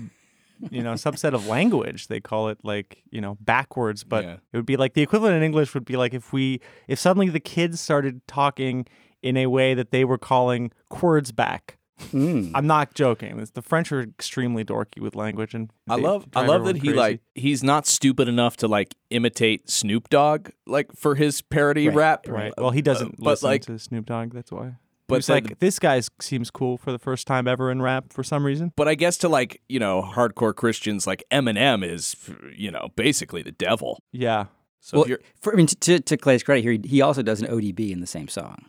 you 0.71 0.83
know, 0.83 0.95
subset 0.95 1.35
of 1.35 1.47
language. 1.47 2.09
They 2.09 2.21
call 2.21 2.49
it 2.49 2.59
like, 2.65 3.03
you 3.11 3.21
know, 3.21 3.37
backwards, 3.41 4.05
but 4.05 4.25
Yeah. 4.25 4.37
it 4.53 4.57
would 4.57 4.67
be 4.67 4.77
like 4.77 4.95
the 4.95 5.03
equivalent 5.03 5.37
in 5.37 5.43
English 5.43 5.73
would 5.75 5.85
be 5.85 5.97
like 5.97 6.15
if 6.15 6.33
we, 6.33 6.61
if 6.89 6.99
suddenly 6.99 7.29
the 7.29 7.41
kids 7.41 7.81
started 7.81 8.27
talking 8.27 8.87
in 9.23 9.37
a 9.37 9.47
way 9.47 9.75
that 9.75 9.91
they 9.91 10.05
were 10.05 10.19
calling 10.19 10.73
words 11.03 11.31
back. 11.33 11.77
Mm. 12.13 12.53
I'm 12.55 12.67
not 12.67 12.95
joking. 12.95 13.31
It's- 13.33 13.51
The 13.51 13.63
French 13.63 13.93
are 13.93 14.01
extremely 14.01 14.65
dorky 14.65 15.01
with 15.01 15.15
language, 15.15 15.55
and 15.55 15.71
I 15.89 15.97
love 15.97 16.27
I 16.35 16.47
love 16.47 16.65
that 16.65 16.77
he 16.77 16.89
crazy. 16.89 16.97
like 16.97 17.21
he's 17.35 17.63
not 17.63 17.87
stupid 17.87 18.29
enough 18.29 18.57
to 18.59 18.69
like 18.69 18.95
imitate 19.11 19.69
Snoop 19.71 20.09
Dogg 20.09 20.51
like 20.67 20.93
for 20.97 21.15
his 21.15 21.43
parody 21.43 21.89
Right, 21.89 21.97
rap. 21.97 22.29
Right. 22.29 22.53
Well, 22.59 22.71
he 22.71 22.83
doesn't 22.83 23.17
but, 23.19 23.31
listen 23.31 23.49
like- 23.51 23.63
to 23.67 23.79
Snoop 23.79 24.07
Dogg. 24.07 24.33
That's 24.33 24.51
why. 24.53 24.77
But 25.07 25.17
But 25.17 25.25
the- 25.27 25.33
like 25.33 25.59
this 25.59 25.79
guy 25.81 26.01
seems 26.21 26.51
cool 26.51 26.77
for 26.79 26.93
the 26.93 26.99
first 26.99 27.27
time 27.27 27.49
ever 27.49 27.71
in 27.71 27.83
rap 27.83 28.13
for 28.13 28.23
some 28.23 28.47
reason. 28.47 28.73
But 28.77 28.87
I 28.87 28.95
guess 28.95 29.17
to 29.19 29.29
like 29.29 29.61
you 29.69 29.79
know 29.81 30.03
hardcore 30.03 30.55
Christians, 30.55 31.07
like 31.07 31.25
Eminem 31.33 31.85
is 31.85 32.17
you 32.57 32.71
know 32.71 32.89
basically 32.97 33.43
the 33.43 33.53
devil. 33.53 33.99
Yeah. 34.13 34.47
So 34.83 34.97
well, 34.99 35.03
if 35.05 35.09
you're 35.11 35.21
for, 35.43 35.53
I 35.53 35.57
mean, 35.57 35.67
to, 35.67 36.01
to 36.01 36.17
Clay's 36.17 36.43
credit 36.43 36.63
here, 36.63 36.73
he, 36.73 36.81
he 36.89 37.01
also 37.03 37.23
does 37.23 37.43
an 37.43 37.49
ODB 37.49 37.91
in 37.93 38.01
the 38.01 38.07
same 38.07 38.29
song, 38.29 38.65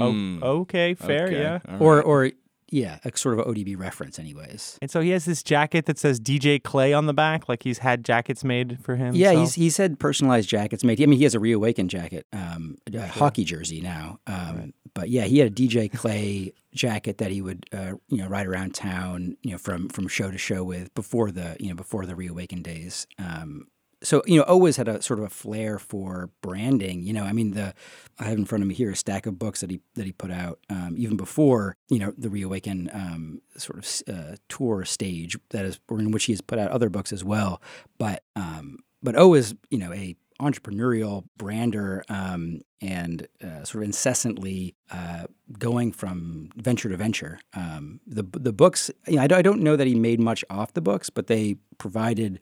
Oh, 0.00 0.10
Hmm. 0.10 0.42
okay. 0.42 0.94
Fair. 0.94 1.26
Okay, 1.26 1.40
Yeah. 1.40 1.58
all 1.68 1.76
or 1.80 2.02
or 2.02 2.30
yeah, 2.74 2.98
a 3.04 3.16
sort 3.16 3.38
of 3.38 3.46
ODB 3.46 3.78
reference, 3.78 4.18
anyways. 4.18 4.78
And 4.82 4.90
so 4.90 5.00
he 5.00 5.10
has 5.10 5.24
this 5.24 5.44
jacket 5.44 5.86
that 5.86 5.96
says 5.96 6.18
DJ 6.18 6.60
Clay 6.60 6.92
on 6.92 7.06
the 7.06 7.14
back, 7.14 7.48
like 7.48 7.62
he's 7.62 7.78
had 7.78 8.04
jackets 8.04 8.42
made 8.42 8.80
for 8.82 8.96
him. 8.96 9.14
Yeah, 9.14 9.32
he's 9.32 9.54
he's 9.54 9.76
had 9.76 10.00
personalized 10.00 10.48
jackets 10.48 10.82
made. 10.82 11.00
I 11.00 11.06
mean, 11.06 11.18
he 11.18 11.22
has 11.24 11.36
a 11.36 11.40
reawakened 11.40 11.90
jacket, 11.90 12.26
um, 12.32 12.76
a 12.92 13.06
hockey 13.06 13.44
jersey 13.44 13.80
now. 13.80 14.18
Um, 14.26 14.74
But 14.92 15.08
yeah, 15.08 15.22
he 15.24 15.38
had 15.38 15.48
a 15.48 15.54
DJ 15.54 15.92
Clay 15.92 16.52
jacket 16.72 17.18
that 17.18 17.30
he 17.30 17.40
would 17.40 17.66
uh, 17.72 17.92
you 18.08 18.18
know 18.18 18.26
ride 18.26 18.48
around 18.48 18.74
town, 18.74 19.36
you 19.42 19.52
know, 19.52 19.58
from 19.58 19.88
from 19.88 20.08
show 20.08 20.32
to 20.32 20.38
show 20.38 20.64
with 20.64 20.92
before 20.94 21.30
the 21.30 21.56
you 21.60 21.68
know 21.68 21.76
before 21.76 22.06
the 22.06 22.16
reawakened 22.16 22.64
days. 22.64 23.06
Um, 23.18 23.68
so 24.04 24.22
you 24.26 24.38
know, 24.38 24.44
always 24.44 24.76
had 24.76 24.88
a 24.88 25.02
sort 25.02 25.18
of 25.18 25.26
a 25.26 25.30
flair 25.30 25.78
for 25.78 26.30
branding. 26.40 27.02
You 27.02 27.12
know, 27.12 27.24
I 27.24 27.32
mean, 27.32 27.52
the 27.52 27.74
I 28.18 28.24
have 28.24 28.38
in 28.38 28.44
front 28.44 28.62
of 28.62 28.68
me 28.68 28.74
here 28.74 28.90
a 28.90 28.96
stack 28.96 29.26
of 29.26 29.38
books 29.38 29.60
that 29.60 29.70
he 29.70 29.80
that 29.94 30.06
he 30.06 30.12
put 30.12 30.30
out 30.30 30.60
um, 30.70 30.94
even 30.96 31.16
before 31.16 31.76
you 31.88 31.98
know 31.98 32.12
the 32.16 32.30
reawaken 32.30 32.90
um, 32.92 33.40
sort 33.56 33.78
of 33.78 34.14
uh, 34.14 34.36
tour 34.48 34.84
stage 34.84 35.36
that 35.50 35.64
is 35.64 35.80
in 35.90 36.10
which 36.10 36.24
he 36.24 36.32
has 36.32 36.40
put 36.40 36.58
out 36.58 36.70
other 36.70 36.88
books 36.88 37.12
as 37.12 37.24
well. 37.24 37.60
But 37.98 38.22
um, 38.36 38.78
but 39.02 39.16
O 39.16 39.34
is 39.34 39.54
you 39.70 39.78
know 39.78 39.92
a 39.92 40.16
entrepreneurial 40.40 41.24
brander 41.36 42.04
um, 42.08 42.60
and 42.80 43.26
uh, 43.42 43.64
sort 43.64 43.76
of 43.76 43.82
incessantly 43.84 44.74
uh, 44.90 45.24
going 45.58 45.92
from 45.92 46.50
venture 46.56 46.88
to 46.88 46.96
venture. 46.96 47.38
Um, 47.54 48.00
the 48.06 48.24
the 48.32 48.52
books, 48.52 48.90
you 49.06 49.16
know, 49.16 49.22
I 49.22 49.42
don't 49.42 49.62
know 49.62 49.76
that 49.76 49.86
he 49.86 49.94
made 49.94 50.20
much 50.20 50.44
off 50.50 50.74
the 50.74 50.80
books, 50.80 51.10
but 51.10 51.28
they 51.28 51.56
provided 51.78 52.40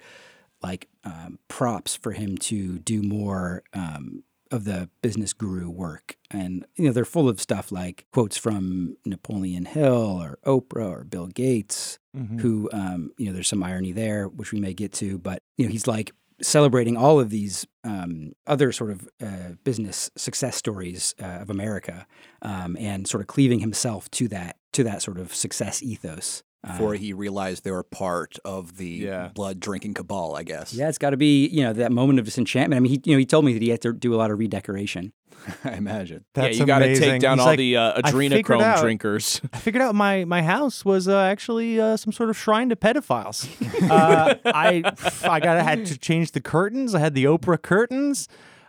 like 0.63 0.89
um, 1.05 1.39
props 1.49 1.95
for 1.97 2.13
him 2.13 2.37
to 2.39 2.79
do 2.79 3.03
more 3.03 3.63
um, 3.73 4.25
of 4.51 4.65
the 4.65 4.89
business 5.01 5.33
guru 5.33 5.71
work. 5.71 6.17
And 6.31 6.67
you 6.77 6.85
know, 6.87 6.93
they're 6.93 7.05
full 7.05 7.29
of 7.29 7.41
stuff 7.41 7.73
like 7.73 8.07
quotes 8.13 8.37
from 8.37 8.97
Napoleon 9.07 9.65
Hill 9.65 10.21
or 10.23 10.39
Oprah 10.45 10.91
or 10.91 11.05
Bill 11.05 11.27
Gates, 11.29 11.99
Mhm. 12.17 12.41
who 12.41 12.69
um, 12.75 13.11
you 13.17 13.27
know, 13.27 13.33
there's 13.33 13.49
some 13.49 13.63
irony 13.63 13.93
there, 13.93 14.29
which 14.29 14.53
we 14.53 14.61
may 14.61 14.75
get 14.75 14.93
to. 14.95 15.17
But 15.19 15.43
you 15.57 15.65
know, 15.67 15.73
he's 15.73 15.87
like 15.87 16.13
celebrating 16.43 16.97
all 16.97 17.19
of 17.21 17.31
these 17.31 17.67
um, 17.85 18.33
other 18.47 18.71
sort 18.73 18.91
of 18.91 19.09
uh, 19.23 19.53
business 19.65 20.11
success 20.17 20.57
stories 20.57 21.15
uh, 21.23 21.39
of 21.41 21.49
America, 21.51 22.07
um, 22.43 22.77
and 22.79 23.09
sort 23.09 23.21
of 23.23 23.29
cleaving 23.29 23.61
himself 23.61 24.11
to 24.11 24.29
that 24.29 24.57
to 24.73 24.85
that 24.85 25.01
sort 25.03 25.19
of 25.19 25.35
success 25.35 25.83
ethos. 25.83 26.43
Before 26.65 26.95
Uh, 26.95 26.99
he 26.99 27.13
realized 27.13 27.65
they 27.65 27.73
were 27.73 27.83
part 27.83 28.39
of 28.45 28.77
the 28.77 28.87
Yeah. 28.87 29.31
blood 29.35 29.59
drinking 29.59 29.95
cabal, 29.95 30.37
I 30.37 30.45
guess. 30.45 30.73
yeah, 30.73 30.89
it's 30.89 30.99
got 30.99 31.11
to 31.11 31.17
be 31.17 31.49
you 31.49 31.63
know 31.65 31.73
that 31.73 31.91
moment 31.91 32.21
of 32.21 32.25
disenchantment. 32.25 32.77
I 32.77 32.81
mean, 32.81 32.93
he 32.93 33.01
you 33.05 33.15
know 33.15 33.19
he 33.19 33.27
told 33.27 33.45
me 33.45 33.53
that 33.53 33.63
he 33.63 33.71
had 33.71 33.81
to 33.83 33.93
do 33.93 34.15
a 34.15 34.17
lot 34.17 34.31
of 34.31 34.39
redecoration. 34.39 35.13
I 35.65 35.73
imagine. 35.73 36.25
That's 36.35 36.55
yeah, 36.57 36.61
you 36.61 36.67
got 36.67 36.79
to 36.81 36.95
take 36.95 37.21
down 37.21 37.39
He's 37.39 37.41
all 37.41 37.47
like, 37.49 37.57
the 37.59 37.77
uh, 37.77 38.01
"I 38.05 38.13
adrenochrome 38.13 38.63
out- 38.63 38.81
drinkers. 38.81 39.41
I 39.53 39.59
figured 39.59 39.83
out 39.83 39.97
my 39.97 40.25
my 40.25 40.43
house 40.43 40.85
was 40.85 41.09
uh, 41.09 41.19
actually 41.19 41.81
uh, 41.81 41.97
some 41.97 42.13
sort 42.13 42.31
of 42.31 42.39
shrine 42.39 42.69
to 42.69 42.77
pedophiles. 42.77 43.49
uh, 43.91 44.37
I 44.45 44.85
I 45.29 45.41
got 45.41 45.65
had 45.65 45.85
to 45.87 45.99
change 45.99 46.31
the 46.31 46.41
curtains. 46.41 46.95
I 46.95 47.01
had 47.01 47.15
the 47.15 47.25
Oprah 47.25 47.61
curtains. 47.61 48.29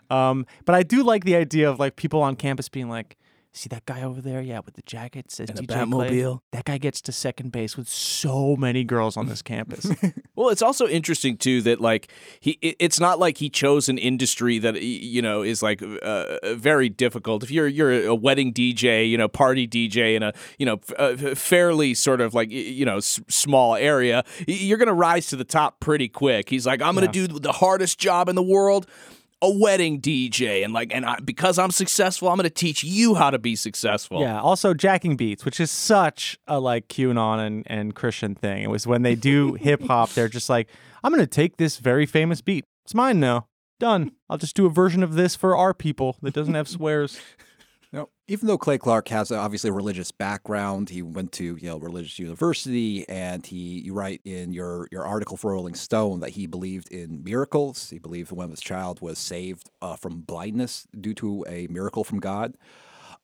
Um, 0.09 0.45
but 0.65 0.73
I 0.75 0.81
do 0.83 1.03
like 1.03 1.25
the 1.25 1.35
idea 1.35 1.69
of 1.69 1.79
like 1.79 1.95
people 1.95 2.21
on 2.21 2.35
campus 2.35 2.69
being 2.69 2.89
like, 2.89 3.17
"See 3.53 3.69
that 3.69 3.85
guy 3.85 4.01
over 4.01 4.19
there? 4.21 4.41
Yeah, 4.41 4.59
with 4.65 4.73
the 4.75 4.81
jacket 4.81 5.31
says 5.31 5.49
And 5.49 5.57
the 5.59 5.63
DJ. 5.63 5.85
Batmobile." 5.85 6.39
That 6.51 6.65
guy 6.65 6.77
gets 6.77 6.99
to 7.01 7.11
second 7.11 7.51
base 7.51 7.77
with 7.77 7.87
so 7.87 8.55
many 8.55 8.83
girls 8.83 9.15
on 9.17 9.27
this 9.27 9.41
campus. 9.41 9.87
Well, 10.35 10.49
it's 10.49 10.63
also 10.63 10.87
interesting 10.87 11.37
too 11.37 11.61
that 11.61 11.79
like 11.79 12.11
he, 12.39 12.57
it's 12.61 12.99
not 12.99 13.19
like 13.19 13.37
he 13.37 13.51
chose 13.51 13.87
an 13.87 13.99
industry 13.99 14.57
that 14.57 14.81
you 14.81 15.21
know 15.21 15.43
is 15.43 15.61
like 15.61 15.81
uh, 15.83 16.55
very 16.55 16.89
difficult. 16.89 17.43
If 17.43 17.51
you're 17.51 17.67
you're 17.67 18.07
a 18.07 18.15
wedding 18.15 18.51
DJ, 18.51 19.07
you 19.07 19.15
know, 19.15 19.27
party 19.27 19.67
DJ 19.67 20.15
in 20.15 20.23
a 20.23 20.33
you 20.57 20.65
know 20.65 20.79
f- 20.89 20.93
uh, 20.97 21.35
fairly 21.35 21.93
sort 21.93 22.19
of 22.19 22.33
like 22.33 22.49
you 22.49 22.83
know 22.83 22.97
s- 22.97 23.21
small 23.29 23.75
area, 23.75 24.23
you're 24.47 24.79
gonna 24.79 24.91
rise 24.91 25.27
to 25.27 25.35
the 25.35 25.45
top 25.45 25.79
pretty 25.79 26.09
quick. 26.09 26.49
He's 26.49 26.65
like, 26.65 26.81
I'm 26.81 26.95
gonna 26.95 27.07
do 27.11 27.27
the 27.27 27.51
hardest 27.51 27.99
job 27.99 28.27
in 28.27 28.33
the 28.35 28.41
world. 28.43 28.87
A 29.43 29.49
wedding 29.49 29.99
DJ, 29.99 30.63
and 30.63 30.73
like, 30.73 30.95
and 30.95 31.05
I, 31.05 31.19
because 31.19 31.59
I'm 31.59 31.69
successful, 31.69 32.29
I'm 32.29 32.37
going 32.37 32.45
to 32.45 32.49
teach 32.49 32.81
you 32.81 33.13
how 33.13 33.29
to 33.29 33.37
be 33.37 33.57
successful. 33.57 34.21
Yeah. 34.21 34.39
Also, 34.39 34.73
jacking 34.73 35.17
beats, 35.17 35.43
which 35.43 35.59
is 35.59 35.69
such 35.69 36.39
a 36.47 36.61
like 36.61 36.87
QAnon 36.87 37.45
and, 37.45 37.63
and 37.67 37.93
Christian 37.93 38.35
thing. 38.35 38.63
It 38.63 38.69
was 38.69 38.87
when 38.87 39.01
they 39.01 39.15
do 39.15 39.53
hip 39.59 39.83
hop, 39.83 40.11
they're 40.11 40.29
just 40.29 40.49
like, 40.49 40.69
I'm 41.03 41.11
going 41.11 41.19
to 41.19 41.27
take 41.27 41.57
this 41.57 41.77
very 41.77 42.05
famous 42.05 42.39
beat. 42.39 42.63
It's 42.85 42.95
mine 42.95 43.19
now. 43.19 43.47
Done. 43.81 44.13
I'll 44.29 44.37
just 44.37 44.55
do 44.55 44.65
a 44.65 44.69
version 44.69 45.03
of 45.03 45.15
this 45.15 45.35
for 45.35 45.57
our 45.57 45.73
people 45.73 46.15
that 46.21 46.33
doesn't 46.33 46.53
have 46.53 46.69
swears. 46.69 47.19
Now, 47.93 48.09
even 48.27 48.47
though 48.47 48.57
Clay 48.57 48.79
Clark 48.79 49.09
has 49.09 49.29
a, 49.29 49.35
obviously 49.35 49.69
a 49.69 49.73
religious 49.73 50.11
background, 50.11 50.89
he 50.89 51.03
went 51.03 51.31
to 51.33 51.55
Yale 51.57 51.79
Religious 51.79 52.17
University, 52.17 53.07
and 53.07 53.45
he 53.45 53.81
you 53.81 53.93
write 53.93 54.19
in 54.25 54.51
your 54.51 54.87
your 54.91 55.05
article 55.05 55.37
for 55.37 55.51
Rolling 55.51 55.75
Stone 55.75 56.19
that 56.21 56.31
he 56.31 56.47
believed 56.47 56.91
in 56.91 57.23
miracles. 57.23 57.91
He 57.91 57.99
believed 57.99 58.31
when 58.31 58.49
his 58.49 58.61
child 58.61 58.99
was 58.99 59.19
saved 59.19 59.69
uh, 59.79 59.95
from 59.95 60.21
blindness 60.21 60.87
due 60.99 61.13
to 61.13 61.45
a 61.47 61.67
miracle 61.67 62.03
from 62.03 62.19
God. 62.19 62.57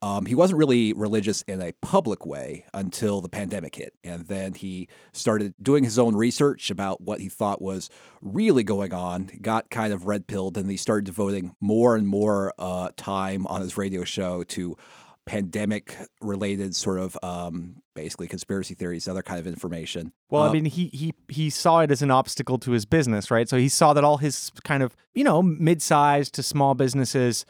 Um, 0.01 0.25
he 0.25 0.35
wasn't 0.35 0.59
really 0.59 0.93
religious 0.93 1.41
in 1.41 1.61
a 1.61 1.73
public 1.81 2.25
way 2.25 2.65
until 2.73 3.19
the 3.19 3.27
pandemic 3.29 3.75
hit. 3.75 3.93
And 4.03 4.27
then 4.27 4.53
he 4.53 4.87
started 5.11 5.53
doing 5.61 5.83
his 5.83 5.99
own 5.99 6.15
research 6.15 6.71
about 6.71 7.01
what 7.01 7.19
he 7.19 7.27
thought 7.27 7.61
was 7.61 7.89
really 8.21 8.63
going 8.63 8.93
on, 8.93 9.29
got 9.41 9.69
kind 9.69 9.91
of 9.91 10.05
red 10.07 10.27
pilled, 10.27 10.57
and 10.57 10.69
he 10.71 10.77
started 10.77 11.05
devoting 11.05 11.55
more 11.59 11.95
and 11.95 12.07
more 12.07 12.53
uh, 12.57 12.89
time 12.95 13.45
on 13.47 13.59
his 13.61 13.77
radio 13.77 14.03
show 14.05 14.43
to 14.43 14.77
pandemic 15.25 15.95
related 16.21 16.75
sort 16.75 16.97
of 16.97 17.15
um, 17.21 17.75
basically 17.93 18.27
conspiracy 18.27 18.73
theories, 18.73 19.07
other 19.07 19.21
kind 19.21 19.39
of 19.39 19.45
information. 19.45 20.11
Well, 20.29 20.43
Uh, 20.43 20.49
I 20.49 20.53
mean, 20.53 20.65
he 20.65 20.87
he 20.87 21.13
he 21.27 21.49
saw 21.51 21.81
it 21.81 21.91
as 21.91 22.01
an 22.01 22.09
obstacle 22.09 22.57
to 22.59 22.71
his 22.71 22.85
business, 22.85 23.29
right? 23.29 23.47
So 23.47 23.57
he 23.57 23.69
saw 23.69 23.93
that 23.93 24.03
all 24.03 24.17
his 24.17 24.51
kind 24.63 24.81
of 24.81 24.95
you 25.13 25.23
know 25.23 25.43
mid-sized 25.43 26.33
to 26.35 26.43
small 26.43 26.73
businesses 26.73 27.45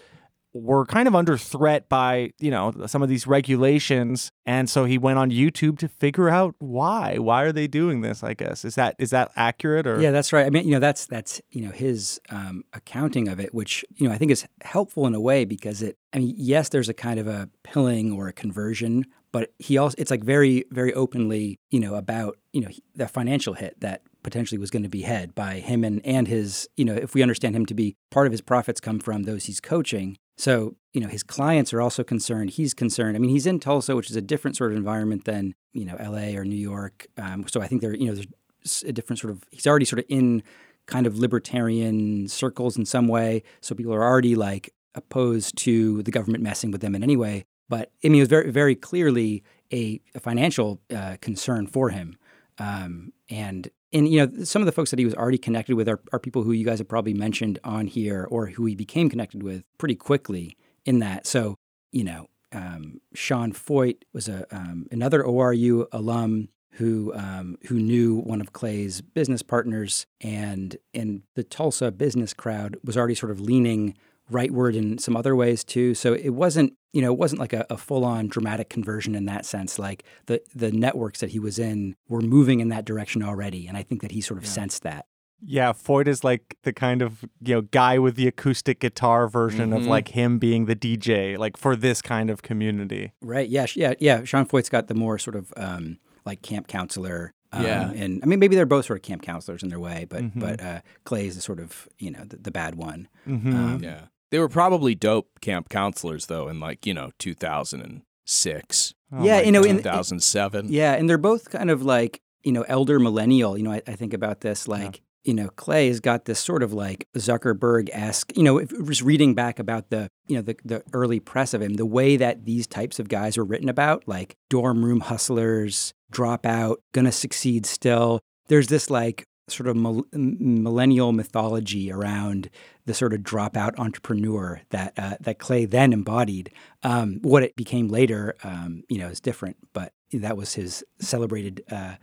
were 0.53 0.85
kind 0.85 1.07
of 1.07 1.15
under 1.15 1.37
threat 1.37 1.89
by 1.89 2.31
you 2.39 2.51
know 2.51 2.73
some 2.87 3.01
of 3.01 3.09
these 3.09 3.27
regulations, 3.27 4.31
and 4.45 4.69
so 4.69 4.85
he 4.85 4.97
went 4.97 5.19
on 5.19 5.31
YouTube 5.31 5.77
to 5.79 5.87
figure 5.87 6.29
out 6.29 6.55
why. 6.59 7.17
Why 7.17 7.43
are 7.43 7.51
they 7.51 7.67
doing 7.67 8.01
this? 8.01 8.23
I 8.23 8.33
guess 8.33 8.65
is 8.65 8.75
that 8.75 8.95
is 8.99 9.11
that 9.11 9.31
accurate 9.35 9.87
or 9.87 10.01
Yeah, 10.01 10.11
that's 10.11 10.33
right. 10.33 10.45
I 10.45 10.49
mean, 10.49 10.65
you 10.65 10.71
know, 10.71 10.79
that's 10.79 11.05
that's 11.05 11.41
you 11.49 11.61
know 11.61 11.71
his 11.71 12.19
um, 12.29 12.63
accounting 12.73 13.27
of 13.27 13.39
it, 13.39 13.53
which 13.53 13.85
you 13.95 14.07
know 14.07 14.13
I 14.13 14.17
think 14.17 14.31
is 14.31 14.45
helpful 14.61 15.05
in 15.05 15.15
a 15.15 15.21
way 15.21 15.45
because 15.45 15.81
it. 15.81 15.97
I 16.13 16.19
mean, 16.19 16.33
yes, 16.37 16.69
there's 16.69 16.89
a 16.89 16.93
kind 16.93 17.19
of 17.19 17.27
a 17.27 17.49
pilling 17.63 18.11
or 18.11 18.27
a 18.27 18.33
conversion, 18.33 19.05
but 19.31 19.51
he 19.59 19.77
also 19.77 19.95
it's 19.97 20.11
like 20.11 20.23
very 20.23 20.65
very 20.71 20.93
openly 20.93 21.59
you 21.69 21.79
know 21.79 21.95
about 21.95 22.37
you 22.53 22.61
know 22.61 22.69
the 22.95 23.07
financial 23.07 23.53
hit 23.53 23.79
that 23.81 24.01
potentially 24.23 24.57
was 24.57 24.69
going 24.69 24.83
to 24.83 24.89
be 24.89 25.01
had 25.01 25.33
by 25.35 25.55
him 25.55 25.83
and 25.83 26.05
and 26.05 26.27
his 26.27 26.67
you 26.75 26.85
know 26.85 26.93
if 26.93 27.13
we 27.13 27.21
understand 27.21 27.55
him 27.55 27.65
to 27.65 27.73
be 27.73 27.95
part 28.09 28.27
of 28.27 28.31
his 28.31 28.41
profits 28.41 28.79
come 28.79 28.99
from 28.99 29.23
those 29.23 29.45
he's 29.45 29.59
coaching. 29.59 30.17
So 30.39 30.75
you 30.93 31.01
know 31.01 31.07
his 31.07 31.21
clients 31.21 31.73
are 31.73 31.81
also 31.81 32.03
concerned. 32.03 32.51
He's 32.51 32.73
concerned. 32.73 33.15
I 33.15 33.19
mean, 33.19 33.29
he's 33.29 33.45
in 33.45 33.59
Tulsa, 33.59 33.95
which 33.95 34.09
is 34.09 34.15
a 34.15 34.21
different 34.21 34.55
sort 34.57 34.71
of 34.71 34.77
environment 34.77 35.25
than 35.25 35.53
you 35.73 35.85
know 35.85 35.95
L.A. 35.99 36.35
or 36.37 36.45
New 36.45 36.55
York. 36.55 37.07
Um, 37.17 37.45
so 37.47 37.61
I 37.61 37.67
think 37.67 37.81
there 37.81 37.93
you 37.93 38.07
know 38.07 38.15
there's 38.15 38.83
a 38.83 38.93
different 38.93 39.19
sort 39.19 39.31
of 39.31 39.43
he's 39.51 39.67
already 39.67 39.85
sort 39.85 39.99
of 39.99 40.05
in 40.09 40.43
kind 40.85 41.05
of 41.05 41.19
libertarian 41.19 42.27
circles 42.27 42.75
in 42.77 42.85
some 42.85 43.07
way 43.07 43.43
so 43.61 43.75
people 43.75 43.93
are 43.93 44.03
already 44.03 44.35
like 44.35 44.73
opposed 44.95 45.55
to 45.55 46.01
the 46.03 46.11
government 46.11 46.43
messing 46.43 46.71
with 46.71 46.81
them 46.81 46.95
in 46.95 47.03
any 47.03 47.15
way 47.15 47.45
but 47.69 47.91
i 48.03 48.07
mean 48.07 48.15
it 48.15 48.21
was 48.21 48.27
very 48.27 48.49
very 48.49 48.75
clearly 48.75 49.43
a, 49.71 50.01
a 50.15 50.19
financial 50.19 50.81
uh, 50.95 51.15
concern 51.21 51.67
for 51.67 51.89
him 51.89 52.17
um, 52.57 53.13
and 53.29 53.69
and 53.91 54.07
you 54.07 54.25
know 54.25 54.43
some 54.43 54.61
of 54.61 54.65
the 54.65 54.71
folks 54.71 54.91
that 54.91 54.99
he 54.99 55.05
was 55.05 55.15
already 55.15 55.37
connected 55.37 55.75
with 55.75 55.87
are, 55.87 55.99
are 56.11 56.19
people 56.19 56.43
who 56.43 56.51
you 56.51 56.65
guys 56.65 56.79
have 56.79 56.87
probably 56.87 57.13
mentioned 57.13 57.59
on 57.63 57.87
here 57.87 58.27
or 58.29 58.47
who 58.47 58.65
he 58.65 58.75
became 58.75 59.09
connected 59.09 59.43
with 59.43 59.63
pretty 59.77 59.95
quickly 59.95 60.57
in 60.85 60.99
that. 60.99 61.25
So 61.25 61.55
you 61.91 62.03
know 62.03 62.27
um, 62.51 63.01
Sean 63.13 63.53
Feucht 63.53 64.03
was 64.13 64.27
a 64.27 64.45
um, 64.55 64.87
another 64.91 65.23
oru 65.23 65.85
alum 65.91 66.49
who 66.73 67.13
um, 67.13 67.57
who 67.67 67.75
knew 67.75 68.15
one 68.15 68.41
of 68.41 68.53
Clay's 68.53 69.01
business 69.01 69.41
partners, 69.41 70.05
and 70.21 70.77
and 70.93 71.23
the 71.35 71.43
Tulsa 71.43 71.91
business 71.91 72.33
crowd 72.33 72.77
was 72.83 72.97
already 72.97 73.15
sort 73.15 73.31
of 73.31 73.41
leaning 73.41 73.95
rightward 74.31 74.75
in 74.75 74.97
some 74.97 75.15
other 75.15 75.35
ways 75.35 75.63
too. 75.63 75.93
So 75.95 76.13
it 76.13 76.29
wasn't 76.29 76.73
you 76.93 77.01
know 77.01 77.11
it 77.13 77.19
wasn't 77.19 77.39
like 77.39 77.53
a, 77.53 77.65
a 77.69 77.77
full 77.77 78.03
on 78.05 78.27
dramatic 78.27 78.69
conversion 78.69 79.15
in 79.15 79.25
that 79.25 79.45
sense. 79.45 79.79
Like 79.79 80.03
the 80.27 80.41
the 80.55 80.71
networks 80.71 81.19
that 81.19 81.29
he 81.31 81.39
was 81.39 81.59
in 81.59 81.95
were 82.07 82.21
moving 82.21 82.59
in 82.59 82.69
that 82.69 82.85
direction 82.85 83.23
already, 83.23 83.67
and 83.67 83.77
I 83.77 83.83
think 83.83 84.01
that 84.01 84.11
he 84.11 84.21
sort 84.21 84.39
of 84.39 84.47
sensed 84.47 84.83
that. 84.83 85.05
Yeah, 85.41 85.71
Feucht 85.71 86.07
is 86.07 86.23
like 86.25 86.57
the 86.63 86.73
kind 86.73 87.01
of 87.01 87.23
you 87.41 87.55
know 87.55 87.61
guy 87.61 87.97
with 87.97 88.15
the 88.15 88.27
acoustic 88.27 88.79
guitar 88.81 89.27
version 89.29 89.71
of 89.71 89.83
Mhm. 89.83 89.87
like 89.87 90.09
him 90.09 90.37
being 90.37 90.65
the 90.65 90.75
DJ, 90.75 91.37
like 91.37 91.55
for 91.55 91.75
this 91.77 92.01
kind 92.01 92.29
of 92.29 92.41
community. 92.41 93.13
Right? 93.21 93.47
Yeah. 93.47 93.65
Yeah. 93.75 93.93
Yeah. 93.99 94.23
Sean 94.25 94.45
Feucht's 94.45 94.67
got 94.69 94.87
the 94.87 94.95
more 94.95 95.17
sort 95.17 95.35
of 95.37 95.53
um, 95.55 95.97
like 96.25 96.41
camp 96.41 96.67
counselor. 96.67 97.31
Um, 97.53 97.63
Yeah. 97.63 97.89
And 97.91 98.19
I 98.21 98.25
mean, 98.25 98.39
maybe 98.39 98.55
they're 98.57 98.65
both 98.65 98.85
sort 98.85 98.99
of 98.99 99.03
camp 99.03 99.21
counselors 99.21 99.63
in 99.63 99.69
their 99.69 99.79
way, 99.79 100.05
but 100.09 100.23
Mhm. 100.23 100.39
but 100.41 100.61
uh, 100.61 100.81
Clay 101.05 101.27
is 101.27 101.35
the 101.35 101.41
sort 101.41 101.59
of 101.61 101.87
you 101.99 102.11
know 102.11 102.25
the, 102.25 102.35
the 102.35 102.51
bad 102.51 102.75
one. 102.75 103.07
Mm-hmm. 103.25 103.55
Um, 103.55 103.79
Yeah. 103.81 104.01
They 104.31 104.39
were 104.39 104.49
probably 104.49 104.95
dope 104.95 105.39
camp 105.41 105.69
counselors 105.69 106.27
though 106.27 106.47
in 106.47 106.59
like, 106.59 106.85
you 106.85 106.93
know, 106.93 107.11
2006, 107.19 108.93
Oh 109.11 109.23
yeah. 109.23 109.41
You 109.41 109.51
know, 109.51 109.63
in, 109.63 109.77
2007. 109.77 110.67
Yeah, 110.69 110.93
and 110.93 111.09
they're 111.09 111.17
both 111.17 111.49
kind 111.49 111.69
of 111.69 111.81
like, 111.83 112.21
you 112.43 112.51
know, 112.51 112.61
elder 112.63 112.99
millennial. 112.99 113.57
You 113.57 113.63
know, 113.63 113.71
I, 113.71 113.81
I 113.87 113.93
think 113.93 114.13
about 114.13 114.41
this 114.41 114.67
like, 114.67 115.01
you 115.23 115.33
know, 115.33 115.49
Clay's 115.49 115.99
got 115.99 116.25
this 116.25 116.39
sort 116.39 116.63
of 116.63 116.73
like 116.73 117.07
Zuckerberg 117.17 117.89
esque, 117.91 118.35
you 118.37 118.43
know, 118.43 118.57
if, 118.57 118.69
just 118.87 119.01
reading 119.01 119.33
back 119.33 119.59
about 119.59 119.89
the, 119.89 120.09
you 120.27 120.35
know, 120.35 120.41
the, 120.41 120.55
the 120.63 120.83
early 120.93 121.19
press 121.19 121.53
of 121.53 121.61
him, 121.61 121.73
the 121.73 121.85
way 121.85 122.17
that 122.17 122.45
these 122.45 122.67
types 122.67 122.99
of 122.99 123.09
guys 123.09 123.37
were 123.37 123.43
written 123.43 123.69
about, 123.69 124.07
like 124.07 124.35
dorm 124.49 124.85
room 124.85 125.01
hustlers, 125.01 125.93
dropout, 126.11 126.77
gonna 126.93 127.11
succeed 127.11 127.65
still. 127.65 128.19
There's 128.47 128.67
this 128.67 128.89
like 128.89 129.25
sort 129.51 129.67
of 129.67 129.75
mil- 129.75 130.05
millennial 130.13 131.11
mythology 131.11 131.91
around 131.91 132.49
the 132.85 132.93
sort 132.93 133.13
of 133.13 133.21
dropout 133.21 133.77
entrepreneur 133.77 134.61
that 134.69 134.93
uh, 134.97 135.15
that 135.19 135.39
Clay 135.39 135.65
then 135.65 135.93
embodied. 135.93 136.51
Um, 136.83 137.19
what 137.21 137.43
it 137.43 137.55
became 137.55 137.87
later, 137.87 138.35
um, 138.43 138.83
you 138.89 138.97
know, 138.97 139.07
is 139.07 139.19
different, 139.19 139.57
but 139.73 139.93
that 140.11 140.37
was 140.37 140.53
his 140.53 140.83
celebrated 140.99 141.63
uh, 141.71 141.95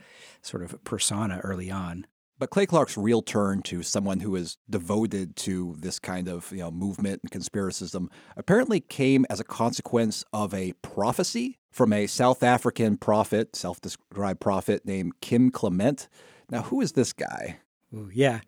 sort 0.42 0.62
of 0.62 0.82
persona 0.84 1.40
early 1.42 1.70
on. 1.70 2.06
But 2.38 2.50
Clay 2.50 2.66
Clark's 2.66 2.98
real 2.98 3.22
turn 3.22 3.62
to 3.62 3.82
someone 3.82 4.20
who 4.20 4.36
is 4.36 4.58
devoted 4.68 5.36
to 5.36 5.74
this 5.78 5.98
kind 5.98 6.28
of 6.28 6.52
you 6.52 6.58
know 6.58 6.70
movement 6.70 7.20
and 7.22 7.30
conspiracism 7.30 8.08
apparently 8.36 8.80
came 8.80 9.24
as 9.30 9.40
a 9.40 9.44
consequence 9.44 10.22
of 10.32 10.52
a 10.52 10.74
prophecy 10.82 11.58
from 11.70 11.92
a 11.92 12.06
South 12.06 12.42
African 12.42 12.96
prophet, 12.96 13.56
self-described 13.56 14.40
prophet 14.40 14.84
named 14.84 15.12
Kim 15.20 15.50
Clement. 15.50 16.08
Now, 16.50 16.62
who 16.62 16.80
is 16.80 16.92
this 16.92 17.12
guy? 17.12 17.58
Ooh, 17.94 18.10
yeah, 18.12 18.40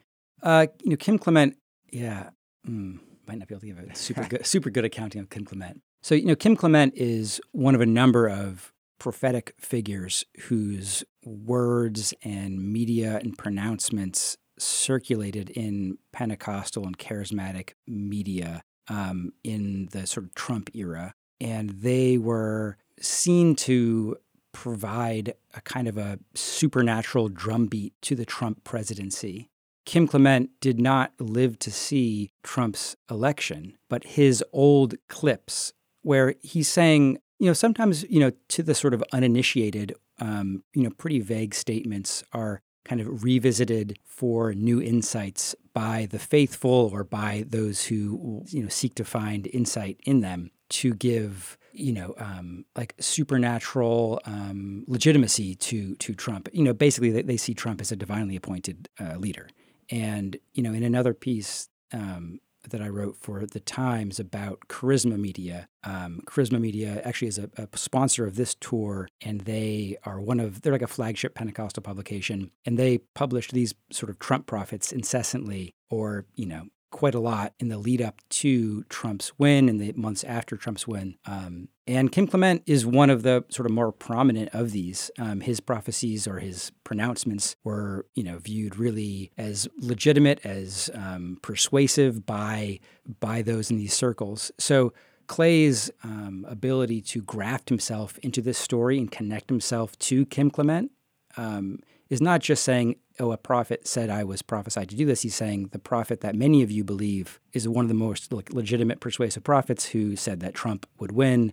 uh, 0.43 0.67
you 0.83 0.91
know, 0.91 0.97
Kim 0.97 1.19
Clement. 1.19 1.57
Yeah, 1.91 2.31
mm, 2.67 2.99
might 3.27 3.39
not 3.39 3.49
be 3.49 3.55
able 3.55 3.61
to 3.61 3.67
give 3.67 3.79
a 3.79 3.95
super 3.95 4.25
good, 4.29 4.47
super 4.47 4.71
good 4.71 4.85
accounting 4.85 5.21
of 5.21 5.31
Kim 5.31 5.45
Clement. 5.45 5.83
So 6.03 6.15
you 6.15 6.27
know, 6.27 6.37
Kim 6.37 6.57
Clement 6.57 6.95
is 6.97 7.41
one 7.53 7.75
of 7.75 7.81
a 7.81 7.87
number 7.87 8.29
of 8.29 8.73
prophetic 8.99 9.55
figures 9.59 10.25
whose 10.43 11.05
words 11.25 12.15
and 12.23 12.73
media 12.73 13.19
and 13.23 13.37
pronouncements 13.37 14.37
circulated 14.59 15.51
in 15.51 15.99
Pentecostal 16.13 16.85
and 16.85 16.99
charismatic 16.99 17.71
media 17.87 18.63
um, 18.89 19.33
in 19.45 19.89
the 19.93 20.07
sort 20.07 20.27
of 20.27 20.35
Trump 20.35 20.71
era, 20.75 21.15
and 21.41 21.71
they 21.71 22.19
were 22.19 22.77
seen 23.01 23.55
to 23.55 24.17
provide 24.53 25.35
a 25.55 25.61
kind 25.61 25.89
of 25.89 25.99
a 25.99 26.19
supernatural 26.35 27.29
drumbeat 27.29 27.95
to 28.03 28.15
the 28.15 28.25
Trump 28.25 28.65
presidency. 28.65 29.51
Kim 29.85 30.07
Clement 30.07 30.51
did 30.61 30.81
not 30.81 31.13
live 31.19 31.59
to 31.61 31.71
see 31.71 32.31
Trump's 32.43 32.97
election, 33.11 33.79
but 33.89 34.05
his 34.05 34.45
old 34.53 34.95
clips 35.09 35.73
where 36.03 36.35
he's 36.43 36.69
saying, 36.69 37.19
you 37.39 37.47
know, 37.47 37.53
sometimes, 37.53 38.05
you 38.05 38.21
know, 38.21 38.33
to 38.49 38.63
the 38.63 38.75
sort 38.75 38.95
of 38.95 39.03
uninitiated, 39.13 39.95
um, 40.21 40.63
you 40.75 40.83
know, 40.83 40.91
pretty 40.91 41.21
vague 41.21 41.55
statements 41.55 42.23
are 42.33 42.61
kind 42.85 43.01
of 43.01 43.23
revisited 43.23 43.99
for 44.05 44.55
new 44.55 44.81
insights 44.81 45.55
by 45.75 46.09
the 46.11 46.19
faithful 46.19 46.91
or 46.93 47.05
by 47.05 47.45
those 47.47 47.87
who, 47.87 48.43
you 48.49 48.63
know, 48.63 48.69
seek 48.69 48.95
to 48.95 49.05
find 49.05 49.47
insight 49.49 50.01
in 50.05 50.21
them 50.21 50.51
to 50.71 50.95
give 50.95 51.58
you 51.79 51.93
know, 51.93 52.14
um, 52.19 52.64
like 52.77 52.95
supernatural 52.99 54.21
um, 54.25 54.85
legitimacy 54.87 55.55
to 55.55 55.95
to 55.97 56.14
Trump. 56.14 56.49
You 56.53 56.64
know, 56.64 56.73
basically 56.73 57.11
they, 57.11 57.23
they 57.23 57.37
see 57.37 57.55
Trump 57.55 57.81
as 57.81 57.93
a 57.93 57.97
divinely 57.97 58.37
appointed 58.37 58.88
uh, 59.01 59.17
leader. 59.17 59.49
And 59.91 60.37
you 60.53 60.62
know, 60.62 60.73
in 60.73 60.83
another 60.83 61.14
piece 61.14 61.69
um, 61.93 62.41
that 62.69 62.83
I 62.83 62.88
wrote 62.88 63.17
for 63.17 63.47
the 63.47 63.61
Times 63.61 64.21
about 64.21 64.61
Charisma 64.69 65.19
Media, 65.19 65.69
um, 65.85 66.21
Charisma 66.27 66.61
Media 66.61 67.01
actually 67.05 67.29
is 67.29 67.38
a, 67.38 67.49
a 67.57 67.69
sponsor 67.77 68.27
of 68.27 68.37
this 68.37 68.55
tour, 68.55 69.09
and 69.23 69.43
they 69.43 69.97
are 70.05 70.21
one 70.21 70.41
of 70.41 70.62
they're 70.62 70.73
like 70.73 70.83
a 70.83 70.87
flagship 70.87 71.35
Pentecostal 71.35 71.83
publication, 71.83 72.51
and 72.64 72.79
they 72.79 72.99
published 73.14 73.53
these 73.53 73.75
sort 73.91 74.11
of 74.11 74.19
Trump 74.19 74.47
prophets 74.47 74.93
incessantly, 74.93 75.75
or 75.91 76.27
you 76.35 76.47
know, 76.47 76.67
quite 76.90 77.14
a 77.14 77.20
lot 77.20 77.55
in 77.59 77.68
the 77.68 77.79
lead 77.79 78.01
up 78.01 78.20
to 78.29 78.83
Trump's 78.85 79.33
win 79.38 79.68
and 79.68 79.81
the 79.81 79.92
months 79.92 80.24
after 80.24 80.57
Trump's 80.57 80.87
win. 80.87 81.16
Um, 81.27 81.68
and 81.87 82.12
Kim 82.12 82.27
Clement 82.27 82.62
is 82.66 82.85
one 82.85 83.11
of 83.11 83.22
the 83.22 83.44
sort 83.48 83.66
of 83.66 83.72
more 83.72 83.92
prominent 83.92 84.51
of 84.55 84.72
these. 84.72 85.11
Um, 85.18 85.40
his 85.40 85.61
prophecies 85.61 86.27
or 86.27 86.38
his 86.38 86.72
pronouncements 86.85 87.57
were, 87.64 88.07
you 88.14 88.22
know, 88.22 88.38
viewed 88.38 88.77
really 88.77 89.31
as 89.38 89.68
legitimate, 89.79 90.44
as 90.44 90.90
um, 90.94 91.38
persuasive 91.42 92.27
by 92.27 92.81
by 93.20 93.42
those 93.42 93.70
in 93.70 93.79
these 93.79 93.94
circles. 93.94 94.53
So 94.59 94.92
Clay's 95.29 95.90
um, 96.03 96.46
ability 96.48 97.03
to 97.03 97.22
graft 97.22 97.68
himself 97.68 98.18
into 98.18 98.40
this 98.40 98.59
story 98.59 98.98
and 98.98 99.11
connect 99.11 99.51
himself 99.51 99.98
to 100.01 100.27
Kim 100.27 100.51
Clement 100.51 100.90
um, 101.37 101.81
is 102.09 102.21
not 102.21 102.40
just 102.40 102.62
saying, 102.62 102.97
oh, 103.21 103.33
a 103.33 103.37
prophet 103.37 103.87
said 103.87 104.11
I 104.11 104.25
was 104.25 104.42
prophesied 104.42 104.88
to 104.90 104.97
do 104.97 105.05
this. 105.05 105.23
He's 105.23 105.35
saying 105.35 105.68
the 105.73 105.79
prophet 105.79 106.21
that 106.21 106.35
many 106.35 106.62
of 106.62 106.71
you 106.71 106.85
believe 106.85 107.40
is 107.53 107.68
one 107.68 107.85
of 107.85 107.88
the 107.88 107.94
most 107.94 108.33
like, 108.33 108.53
legitimate 108.53 109.01
persuasive 109.01 109.44
prophets 109.44 109.87
who 109.87 110.16
said 110.16 110.40
that 110.40 110.55
Trump 110.55 110.87
would 110.99 111.12
win. 111.12 111.53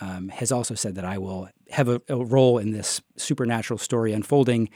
Um, 0.00 0.28
has 0.30 0.50
also 0.50 0.74
said 0.74 0.96
that 0.96 1.04
I 1.04 1.18
will 1.18 1.48
have 1.70 1.88
a, 1.88 2.02
a 2.08 2.16
role 2.16 2.58
in 2.58 2.72
this 2.72 3.00
supernatural 3.16 3.78
story 3.78 4.12
unfolding 4.12 4.68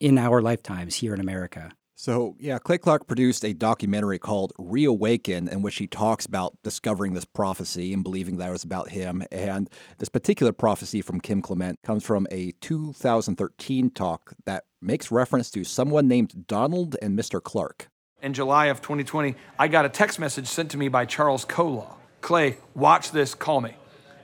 in 0.00 0.16
our 0.16 0.40
lifetimes 0.40 0.94
here 0.94 1.12
in 1.12 1.20
America. 1.20 1.72
So, 2.02 2.34
yeah, 2.40 2.58
Clay 2.58 2.78
Clark 2.78 3.06
produced 3.06 3.44
a 3.44 3.52
documentary 3.52 4.18
called 4.18 4.52
Reawaken, 4.58 5.46
in 5.46 5.62
which 5.62 5.76
he 5.76 5.86
talks 5.86 6.26
about 6.26 6.56
discovering 6.64 7.12
this 7.12 7.24
prophecy 7.24 7.92
and 7.92 8.02
believing 8.02 8.38
that 8.38 8.48
it 8.48 8.52
was 8.52 8.64
about 8.64 8.88
him. 8.88 9.22
And 9.30 9.70
this 9.98 10.08
particular 10.08 10.52
prophecy 10.52 11.00
from 11.00 11.20
Kim 11.20 11.40
Clement 11.42 11.78
comes 11.84 12.02
from 12.02 12.26
a 12.32 12.50
2013 12.60 13.90
talk 13.90 14.32
that 14.46 14.64
makes 14.82 15.10
reference 15.10 15.50
to 15.52 15.64
someone 15.64 16.08
named 16.08 16.46
Donald 16.46 16.96
and 17.00 17.18
Mr. 17.18 17.42
Clark. 17.42 17.88
In 18.20 18.34
July 18.34 18.66
of 18.66 18.80
2020, 18.80 19.34
I 19.58 19.68
got 19.68 19.84
a 19.84 19.88
text 19.88 20.18
message 20.18 20.46
sent 20.46 20.70
to 20.72 20.76
me 20.76 20.88
by 20.88 21.04
Charles 21.06 21.44
Kolaw. 21.44 21.94
Clay, 22.20 22.56
watch 22.74 23.10
this, 23.10 23.34
call 23.34 23.60
me. 23.60 23.74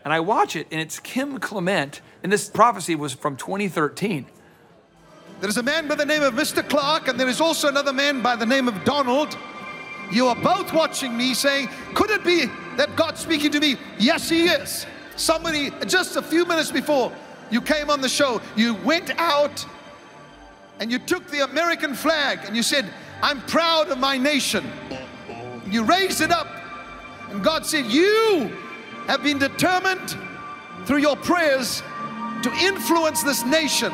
And 0.05 0.13
I 0.13 0.21
watch 0.21 0.57
it, 0.57 0.69
and 0.71 0.81
it's 0.81 1.01
Kim 1.01 1.39
Clement, 1.39 2.01
and 2.23 2.33
this 2.33 2.49
prophecy 2.49 2.95
was 2.95 3.13
from 3.13 3.37
2013. 3.37 4.27
There 5.41 5.51
is 5.51 5.57
a 5.57 5.63
man 5.63 5.87
by 5.87 5.95
the 5.95 6.07
name 6.07 6.23
of 6.23 6.35
Mr. 6.35 6.69
Clark, 6.69 7.09
and 7.09 7.19
there 7.19 7.29
is 7.29 7.41
also 7.41 7.69
another 7.69 7.93
man 7.93 8.23
by 8.23 8.37
the 8.37 8.47
name 8.47 8.69
of 8.69 8.85
Donald. 8.85 9.37
You 10.11 10.27
are 10.27 10.37
both 10.37 10.73
watching 10.73 11.17
me 11.17 11.35
saying, 11.35 11.69
Could 11.95 12.11
it 12.11 12.25
be 12.25 12.47
that 12.77 12.97
God's 12.97 13.21
speaking 13.21 13.53
to 13.53 13.61
me? 13.61 13.77
Yes, 13.99 14.29
He 14.29 14.47
is. 14.47 14.87
Somebody, 15.17 15.71
just 15.87 16.17
a 16.17 16.23
few 16.23 16.45
minutes 16.47 16.71
before 16.71 17.13
you 17.51 17.61
came 17.61 17.91
on 17.91 18.01
the 18.01 18.09
show, 18.09 18.41
you 18.57 18.75
went 18.75 19.11
out 19.19 19.65
and 20.81 20.91
you 20.91 20.99
took 20.99 21.27
the 21.29 21.45
American 21.45 21.95
flag 21.95 22.41
and 22.45 22.57
you 22.57 22.63
said, 22.63 22.87
I'm 23.23 23.41
proud 23.43 23.89
of 23.89 23.99
my 23.99 24.17
nation. 24.17 24.65
You 25.67 25.85
raised 25.85 26.21
it 26.21 26.31
up, 26.31 26.49
and 27.31 27.43
God 27.43 27.67
said, 27.67 27.87
You 27.87 28.51
have 29.07 29.23
been 29.23 29.39
determined 29.39 30.17
through 30.87 30.99
your 30.99 31.17
prayers 31.17 31.83
to 32.43 32.53
influence 32.61 33.23
this 33.23 33.45
nation. 33.45 33.93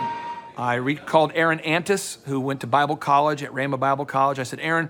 I 0.57 0.75
recalled 0.75 1.33
Aaron 1.35 1.59
Antis, 1.61 2.19
who 2.27 2.39
went 2.39 2.61
to 2.61 2.67
Bible 2.69 2.97
college 2.97 3.43
at 3.43 3.51
Rhema 3.51 3.81
Bible 3.81 4.05
College. 4.05 4.39
I 4.39 4.45
said, 4.45 4.61
Aaron, 4.61 4.89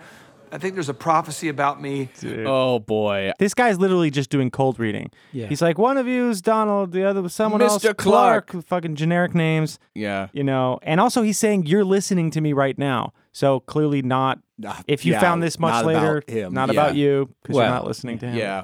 I 0.54 0.58
think 0.58 0.74
there's 0.74 0.88
a 0.88 0.94
prophecy 0.94 1.48
about 1.48 1.82
me. 1.82 2.08
Oh 2.46 2.78
boy. 2.78 3.32
This 3.40 3.54
guy's 3.54 3.76
literally 3.78 4.10
just 4.10 4.30
doing 4.30 4.52
cold 4.52 4.78
reading. 4.78 5.10
Yeah. 5.32 5.48
He's 5.48 5.60
like, 5.60 5.78
one 5.78 5.96
of 5.96 6.06
you 6.06 6.30
is 6.30 6.40
Donald, 6.40 6.92
the 6.92 7.02
other 7.02 7.22
was 7.22 7.34
someone 7.34 7.60
else. 7.60 7.82
Mr. 7.84 7.96
Clark. 7.96 8.52
Fucking 8.66 8.94
generic 8.94 9.34
names, 9.34 9.80
Yeah. 9.94 10.28
you 10.32 10.44
know. 10.44 10.78
And 10.84 11.00
also, 11.00 11.22
he's 11.22 11.38
saying, 11.40 11.66
you're 11.66 11.84
listening 11.84 12.30
to 12.30 12.40
me 12.40 12.52
right 12.52 12.78
now. 12.78 13.12
So 13.32 13.58
clearly 13.60 14.00
not. 14.00 14.38
Ah, 14.64 14.80
If 14.86 15.04
you 15.04 15.14
yeah, 15.14 15.20
found 15.20 15.42
this 15.42 15.58
much 15.58 15.72
not 15.72 15.86
later, 15.86 16.18
about 16.18 16.30
him. 16.30 16.54
not 16.54 16.68
Yeah. 16.68 16.80
about 16.80 16.94
you, 16.94 17.30
because 17.42 17.56
Well, 17.56 17.64
you're 17.66 17.74
not 17.74 17.86
listening 17.88 18.18
to 18.20 18.26
him. 18.28 18.36
Yeah. 18.38 18.62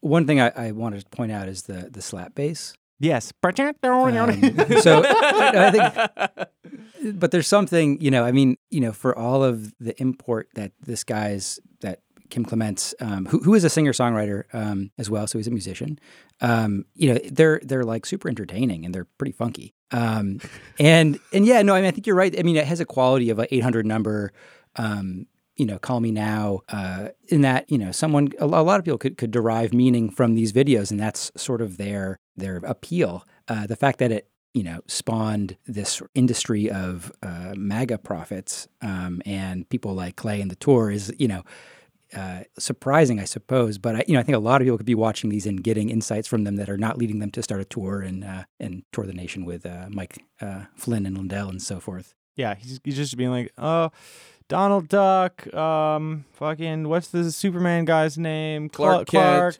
One 0.00 0.28
thing 0.28 0.40
I, 0.40 0.50
I 0.50 0.70
wanted 0.70 1.00
to 1.02 1.10
point 1.10 1.32
out 1.32 1.48
is 1.48 1.62
the 1.62 1.88
the 1.90 2.00
slap 2.02 2.36
bass. 2.36 2.74
Yes. 3.04 3.32
Um, 4.46 4.80
so 4.80 5.02
I 5.06 5.70
think, 5.70 7.18
but 7.18 7.30
there's 7.30 7.46
something, 7.46 8.00
you 8.00 8.10
know, 8.10 8.24
I 8.24 8.32
mean, 8.32 8.56
you 8.70 8.80
know, 8.80 8.92
for 8.92 9.16
all 9.16 9.44
of 9.44 9.74
the 9.78 10.00
import 10.00 10.48
that 10.54 10.72
this 10.80 11.04
guy's, 11.04 11.60
that 11.80 12.00
Kim 12.30 12.44
Clements, 12.44 12.94
um, 13.00 13.26
who, 13.26 13.38
who 13.40 13.54
is 13.54 13.64
a 13.64 13.70
singer 13.70 13.92
songwriter 13.92 14.44
um, 14.52 14.90
as 14.98 15.10
well, 15.10 15.26
so 15.26 15.38
he's 15.38 15.46
a 15.46 15.50
musician. 15.50 15.98
Um, 16.40 16.84
you 16.94 17.12
know, 17.12 17.20
they're 17.30 17.60
they're 17.62 17.84
like 17.84 18.06
super 18.06 18.28
entertaining 18.28 18.84
and 18.84 18.94
they're 18.94 19.04
pretty 19.04 19.32
funky. 19.32 19.74
Um, 19.92 20.40
and 20.80 21.20
and 21.32 21.46
yeah, 21.46 21.62
no, 21.62 21.74
I 21.74 21.80
mean, 21.80 21.88
I 21.88 21.90
think 21.92 22.06
you're 22.06 22.16
right. 22.16 22.36
I 22.38 22.42
mean, 22.42 22.56
it 22.56 22.66
has 22.66 22.80
a 22.80 22.84
quality 22.84 23.30
of 23.30 23.38
an 23.38 23.46
800 23.50 23.86
number. 23.86 24.32
Um, 24.76 25.26
you 25.56 25.66
know, 25.66 25.78
call 25.78 26.00
me 26.00 26.10
now. 26.10 26.60
Uh, 26.68 27.08
in 27.28 27.42
that, 27.42 27.70
you 27.70 27.78
know, 27.78 27.92
someone, 27.92 28.32
a, 28.38 28.46
lot 28.46 28.78
of 28.78 28.84
people 28.84 28.98
could 28.98 29.16
could 29.16 29.30
derive 29.30 29.72
meaning 29.72 30.10
from 30.10 30.34
these 30.34 30.52
videos, 30.52 30.90
and 30.90 30.98
that's 30.98 31.30
sort 31.36 31.60
of 31.60 31.76
their 31.76 32.18
their 32.36 32.56
appeal. 32.58 33.24
Uh, 33.48 33.66
the 33.66 33.76
fact 33.76 33.98
that 33.98 34.10
it 34.10 34.28
you 34.54 34.62
know, 34.62 34.80
spawned 34.86 35.56
this 35.66 36.00
industry 36.14 36.70
of 36.70 37.10
uh, 37.24 37.54
MAGA 37.56 37.98
prophets 37.98 38.68
um, 38.80 39.20
and 39.26 39.68
people 39.68 39.94
like 39.94 40.14
Clay 40.14 40.40
and 40.40 40.48
the 40.48 40.54
Tour 40.54 40.92
is, 40.92 41.12
you 41.18 41.26
know, 41.26 41.42
uh, 42.14 42.44
surprising, 42.56 43.18
I 43.18 43.24
suppose. 43.24 43.78
But 43.78 43.96
I, 43.96 44.04
you 44.06 44.14
know, 44.14 44.20
I 44.20 44.22
think 44.22 44.36
a 44.36 44.40
lot 44.40 44.60
of 44.60 44.66
people 44.66 44.76
could 44.76 44.86
be 44.86 44.94
watching 44.94 45.30
these 45.30 45.46
and 45.46 45.62
getting 45.62 45.90
insights 45.90 46.28
from 46.28 46.44
them 46.44 46.54
that 46.56 46.68
are 46.68 46.78
not 46.78 46.98
leading 46.98 47.18
them 47.18 47.32
to 47.32 47.42
start 47.42 47.60
a 47.60 47.64
tour 47.64 48.00
and 48.00 48.22
uh, 48.22 48.44
and 48.60 48.84
tour 48.92 49.06
the 49.06 49.12
nation 49.12 49.44
with 49.44 49.66
uh, 49.66 49.86
Mike 49.90 50.24
uh, 50.40 50.64
Flynn 50.76 51.06
and 51.06 51.18
Lindell 51.18 51.48
and 51.48 51.60
so 51.60 51.80
forth. 51.80 52.14
Yeah, 52.36 52.54
he's, 52.54 52.80
he's 52.84 52.96
just 52.96 53.16
being 53.16 53.30
like, 53.30 53.52
oh, 53.58 53.90
Donald 54.48 54.88
Duck, 54.88 55.52
um, 55.54 56.24
fucking, 56.32 56.88
what's 56.88 57.08
the 57.08 57.32
Superman 57.32 57.84
guy's 57.84 58.18
name? 58.18 58.68
Clark 58.68 59.08
Cla- 59.08 59.20
Kent. 59.20 59.38
Clark 59.38 59.56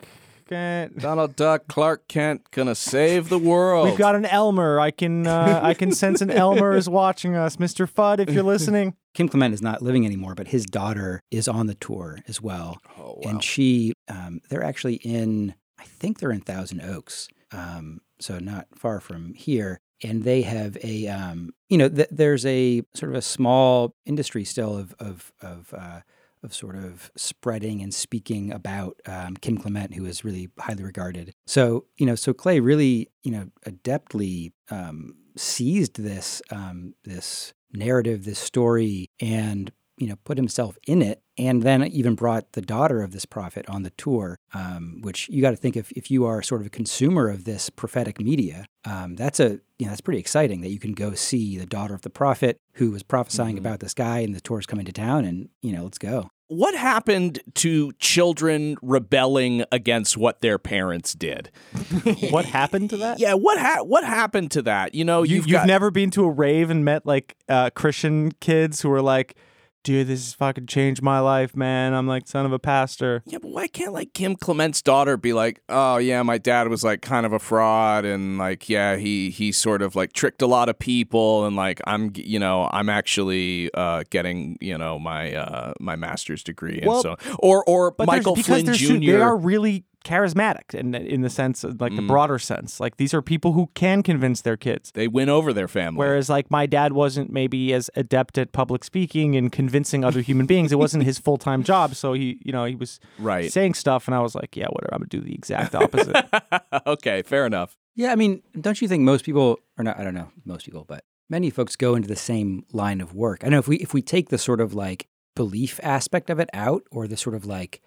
Kent. 0.48 0.98
Donald 0.98 1.36
Duck, 1.36 1.66
Clark 1.68 2.06
Kent, 2.06 2.50
gonna 2.50 2.74
save 2.74 3.28
the 3.30 3.38
world. 3.38 3.88
We've 3.88 3.98
got 3.98 4.14
an 4.14 4.26
Elmer. 4.26 4.78
I 4.78 4.90
can 4.90 5.26
uh, 5.26 5.60
I 5.62 5.72
can 5.74 5.90
sense 5.92 6.20
an 6.20 6.30
Elmer 6.30 6.76
is 6.76 6.88
watching 6.88 7.34
us, 7.34 7.56
Mr. 7.56 7.90
Fudd. 7.90 8.18
If 8.20 8.30
you're 8.30 8.42
listening, 8.42 8.94
Kim 9.14 9.28
Clement 9.28 9.54
is 9.54 9.62
not 9.62 9.80
living 9.80 10.04
anymore, 10.04 10.34
but 10.34 10.48
his 10.48 10.66
daughter 10.66 11.20
is 11.30 11.48
on 11.48 11.66
the 11.66 11.74
tour 11.74 12.18
as 12.28 12.42
well. 12.42 12.76
Oh, 12.98 13.20
wow. 13.24 13.30
And 13.30 13.42
she, 13.42 13.94
um, 14.08 14.40
they're 14.50 14.62
actually 14.64 14.96
in, 14.96 15.54
I 15.78 15.84
think 15.84 16.18
they're 16.18 16.30
in 16.32 16.40
Thousand 16.42 16.82
Oaks, 16.82 17.28
um, 17.52 18.00
so 18.20 18.38
not 18.38 18.66
far 18.74 19.00
from 19.00 19.32
here. 19.34 19.80
And 20.04 20.22
they 20.22 20.42
have 20.42 20.76
a, 20.84 21.08
um, 21.08 21.54
you 21.68 21.78
know, 21.78 21.88
th- 21.88 22.08
there's 22.10 22.44
a 22.44 22.82
sort 22.94 23.10
of 23.10 23.16
a 23.16 23.22
small 23.22 23.96
industry 24.04 24.44
still 24.44 24.76
of 24.76 24.94
of 25.00 25.32
of 25.40 25.74
uh, 25.76 26.00
of 26.42 26.54
sort 26.54 26.76
of 26.76 27.10
spreading 27.16 27.80
and 27.82 27.92
speaking 27.92 28.52
about 28.52 29.00
um, 29.06 29.34
Kim 29.36 29.56
Clement, 29.56 29.94
who 29.94 30.04
is 30.04 30.24
really 30.24 30.50
highly 30.58 30.84
regarded. 30.84 31.32
So 31.46 31.86
you 31.96 32.06
know, 32.06 32.14
so 32.14 32.32
Clay 32.34 32.60
really, 32.60 33.08
you 33.22 33.32
know, 33.32 33.46
adeptly 33.66 34.52
um, 34.70 35.16
seized 35.36 36.00
this 36.00 36.42
um, 36.50 36.94
this 37.04 37.54
narrative, 37.72 38.24
this 38.24 38.38
story, 38.38 39.10
and 39.20 39.72
you 39.98 40.06
know, 40.08 40.16
put 40.24 40.36
himself 40.36 40.76
in 40.86 41.02
it, 41.02 41.22
and 41.38 41.62
then 41.62 41.82
even 41.84 42.14
brought 42.14 42.52
the 42.52 42.60
daughter 42.62 43.02
of 43.02 43.12
this 43.12 43.24
prophet 43.24 43.64
on 43.68 43.82
the 43.82 43.90
tour. 43.90 44.36
Um, 44.52 45.00
which 45.02 45.28
you 45.28 45.40
got 45.42 45.50
to 45.50 45.56
think 45.56 45.76
if 45.76 45.92
if 45.92 46.10
you 46.10 46.24
are 46.24 46.42
sort 46.42 46.60
of 46.60 46.66
a 46.66 46.70
consumer 46.70 47.28
of 47.28 47.44
this 47.44 47.70
prophetic 47.70 48.20
media, 48.20 48.66
um, 48.84 49.14
that's 49.16 49.40
a 49.40 49.60
you 49.78 49.86
know 49.86 49.88
that's 49.88 50.00
pretty 50.00 50.20
exciting 50.20 50.60
that 50.62 50.70
you 50.70 50.78
can 50.78 50.92
go 50.92 51.14
see 51.14 51.56
the 51.58 51.66
daughter 51.66 51.94
of 51.94 52.02
the 52.02 52.10
prophet 52.10 52.58
who 52.74 52.90
was 52.90 53.02
prophesying 53.02 53.58
about 53.58 53.80
this 53.80 53.94
guy, 53.94 54.20
and 54.20 54.34
the 54.34 54.40
tour's 54.40 54.66
coming 54.66 54.84
to 54.86 54.92
town, 54.92 55.24
and 55.24 55.48
you 55.62 55.72
know, 55.72 55.84
let's 55.84 55.98
go. 55.98 56.28
what 56.48 56.74
happened 56.74 57.40
to 57.54 57.92
children 57.98 58.76
rebelling 58.82 59.64
against 59.72 60.16
what 60.16 60.40
their 60.40 60.58
parents 60.58 61.14
did? 61.14 61.50
what 62.30 62.44
happened 62.44 62.90
to 62.90 62.96
that? 62.98 63.18
Yeah, 63.18 63.34
what 63.34 63.58
ha- 63.58 63.82
what 63.82 64.04
happened 64.04 64.50
to 64.52 64.62
that? 64.62 64.94
You 64.94 65.04
know, 65.04 65.22
You, 65.22 65.36
you've 65.36 65.46
you've 65.48 65.54
got, 65.54 65.66
never 65.66 65.90
been 65.90 66.10
to 66.10 66.24
a 66.24 66.30
rave 66.30 66.70
and 66.70 66.84
met 66.84 67.06
like 67.06 67.36
uh, 67.48 67.70
Christian 67.70 68.32
kids 68.40 68.82
who 68.82 68.88
were 68.88 69.02
like, 69.02 69.36
dude, 69.84 70.08
this 70.08 70.24
has 70.24 70.34
fucking 70.34 70.66
changed 70.66 71.02
my 71.02 71.20
life, 71.20 71.54
man. 71.54 71.94
I'm 71.94 72.08
like 72.08 72.26
son 72.26 72.44
of 72.44 72.52
a 72.52 72.58
pastor. 72.58 73.22
Yeah, 73.26 73.38
but 73.40 73.50
why 73.52 73.68
can't 73.68 73.92
like 73.92 74.12
Kim 74.14 74.34
Clement's 74.34 74.82
daughter 74.82 75.16
be 75.16 75.32
like, 75.32 75.60
oh 75.68 75.98
yeah, 75.98 76.22
my 76.22 76.38
dad 76.38 76.68
was 76.68 76.82
like 76.82 77.02
kind 77.02 77.24
of 77.24 77.32
a 77.32 77.38
fraud 77.38 78.04
and 78.04 78.38
like 78.38 78.68
yeah, 78.68 78.96
he 78.96 79.30
he 79.30 79.52
sort 79.52 79.82
of 79.82 79.94
like 79.94 80.12
tricked 80.12 80.42
a 80.42 80.46
lot 80.46 80.68
of 80.68 80.78
people 80.78 81.46
and 81.46 81.54
like 81.54 81.80
I'm 81.86 82.10
you 82.16 82.38
know 82.40 82.68
I'm 82.72 82.88
actually 82.88 83.70
uh, 83.74 84.02
getting 84.10 84.58
you 84.60 84.76
know 84.76 84.98
my 84.98 85.34
uh, 85.34 85.74
my 85.78 85.94
master's 85.94 86.42
degree 86.42 86.78
and 86.78 86.86
Well, 86.86 87.02
so 87.02 87.16
or 87.38 87.62
or 87.68 87.94
Michael 87.98 88.34
Flynn 88.34 88.66
Jr. 88.66 88.72
su- 88.74 89.00
they 89.00 89.20
are 89.20 89.36
really 89.36 89.84
charismatic 90.04 90.74
in 90.74 90.94
in 90.94 91.22
the 91.22 91.30
sense 91.30 91.64
of, 91.64 91.80
like 91.80 91.92
Mm. 91.92 91.96
the 91.96 92.02
broader 92.02 92.38
sense. 92.38 92.78
Like 92.80 92.96
these 92.96 93.12
are 93.14 93.22
people 93.22 93.52
who 93.52 93.70
can 93.74 94.02
convince 94.02 94.40
their 94.42 94.56
kids. 94.56 94.90
they 94.94 95.08
win 95.08 95.28
over 95.28 95.52
their 95.52 95.68
family. 95.68 95.98
Whereas 95.98 96.28
like 96.28 96.50
my 96.50 96.66
dad 96.66 96.92
wasn't 96.92 97.32
maybe 97.32 97.72
as 97.72 97.90
adept 97.96 98.38
at 98.38 98.52
public 98.52 98.84
speaking 98.84 99.34
and 99.36 99.50
convincing 99.50 100.04
other 100.04 100.20
human 100.20 100.46
beings. 100.46 100.70
It 100.72 100.78
wasn't 100.78 101.04
his 101.04 101.18
full 101.18 101.36
time 101.38 101.62
job. 101.72 101.94
So 101.94 102.12
he 102.12 102.38
you 102.44 102.52
know, 102.52 102.64
he 102.64 102.74
was 102.76 103.00
Right. 103.18 103.50
saying 103.52 103.74
stuff 103.74 104.06
and 104.08 104.14
I 104.14 104.20
was 104.20 104.34
like, 104.34 104.56
Yeah, 104.56 104.68
whatever, 104.68 104.94
I'm 104.94 105.00
gonna 105.00 105.08
do 105.08 105.20
the 105.20 105.34
exact 105.34 105.74
opposite. 105.74 106.16
okay, 106.86 107.22
fair 107.22 107.46
enough. 107.46 107.76
Yeah, 107.96 108.12
I 108.12 108.16
mean, 108.16 108.42
don't 108.60 108.80
you 108.82 108.88
think 108.88 109.02
most 109.04 109.24
people, 109.24 109.58
or 109.78 109.84
not? 109.84 109.98
I 109.98 110.02
don't 110.04 110.14
know, 110.14 110.30
most 110.44 110.64
people, 110.64 110.84
but 110.86 111.04
many 111.30 111.48
folks 111.48 111.76
go 111.76 111.94
into 111.94 112.08
the 112.08 112.16
same 112.16 112.64
line 112.72 113.00
of 113.00 113.14
work. 113.14 113.42
I 113.44 113.48
know 113.48 113.58
if 113.58 113.68
we 113.68 113.76
if 113.78 113.94
we 113.94 114.02
take 114.02 114.28
the 114.30 114.38
sort 114.38 114.60
of 114.60 114.74
like 114.74 115.06
belief 115.36 115.80
aspect 115.82 116.30
of 116.30 116.38
it 116.38 116.48
out 116.52 116.82
or 116.90 117.06
the 117.08 117.16
sort 117.16 117.34
of 117.34 117.44
like 117.46 117.80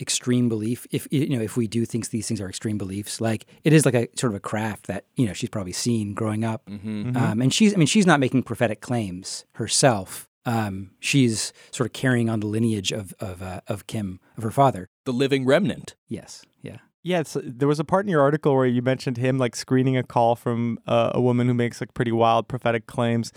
extreme 0.00 0.48
belief 0.48 0.86
if 0.90 1.08
you 1.10 1.28
know 1.36 1.42
if 1.42 1.56
we 1.56 1.66
do 1.66 1.86
think 1.86 2.10
these 2.10 2.28
things 2.28 2.38
are 2.40 2.48
extreme 2.48 2.76
beliefs 2.76 3.18
like 3.18 3.46
it 3.64 3.72
is 3.72 3.86
like 3.86 3.94
a 3.94 4.06
sort 4.14 4.30
of 4.32 4.36
a 4.36 4.40
craft 4.40 4.86
that 4.88 5.06
you 5.16 5.26
know 5.26 5.32
she's 5.32 5.48
probably 5.48 5.72
seen 5.72 6.12
growing 6.12 6.44
up. 6.44 6.62
Um, 6.68 7.40
and 7.40 7.52
she's 7.52 7.72
i 7.72 7.76
mean 7.78 7.86
she's 7.86 8.06
not 8.06 8.20
making 8.20 8.42
prophetic 8.42 8.80
claims 8.80 9.44
herself. 9.54 10.28
Um, 10.44 10.92
she's 11.00 11.52
sort 11.72 11.88
of 11.88 11.92
carrying 11.92 12.28
on 12.30 12.40
the 12.40 12.46
lineage 12.46 12.92
of 12.92 13.14
of, 13.20 13.42
uh, 13.42 13.60
of 13.66 13.86
kim 13.86 14.20
of 14.36 14.42
her 14.44 14.50
father. 14.50 14.88
The 15.04 15.12
living 15.12 15.44
remnant. 15.46 15.94
yes. 16.08 16.44
Yeah. 16.62 16.78
Yeah, 17.02 17.22
there 17.36 17.68
was 17.68 17.78
a 17.78 17.84
part 17.84 18.04
in 18.04 18.10
your 18.10 18.20
article 18.20 18.56
where 18.56 18.66
you 18.66 18.82
mentioned 18.82 19.16
him 19.16 19.38
like 19.38 19.54
screening 19.54 19.96
a 19.96 20.02
call 20.02 20.34
from 20.34 20.78
uh, 20.88 21.12
a 21.14 21.20
woman 21.20 21.46
who 21.46 21.54
makes 21.54 21.80
like 21.80 21.94
pretty 21.94 22.10
wild 22.10 22.48
prophetic 22.48 22.88
claims. 22.88 23.32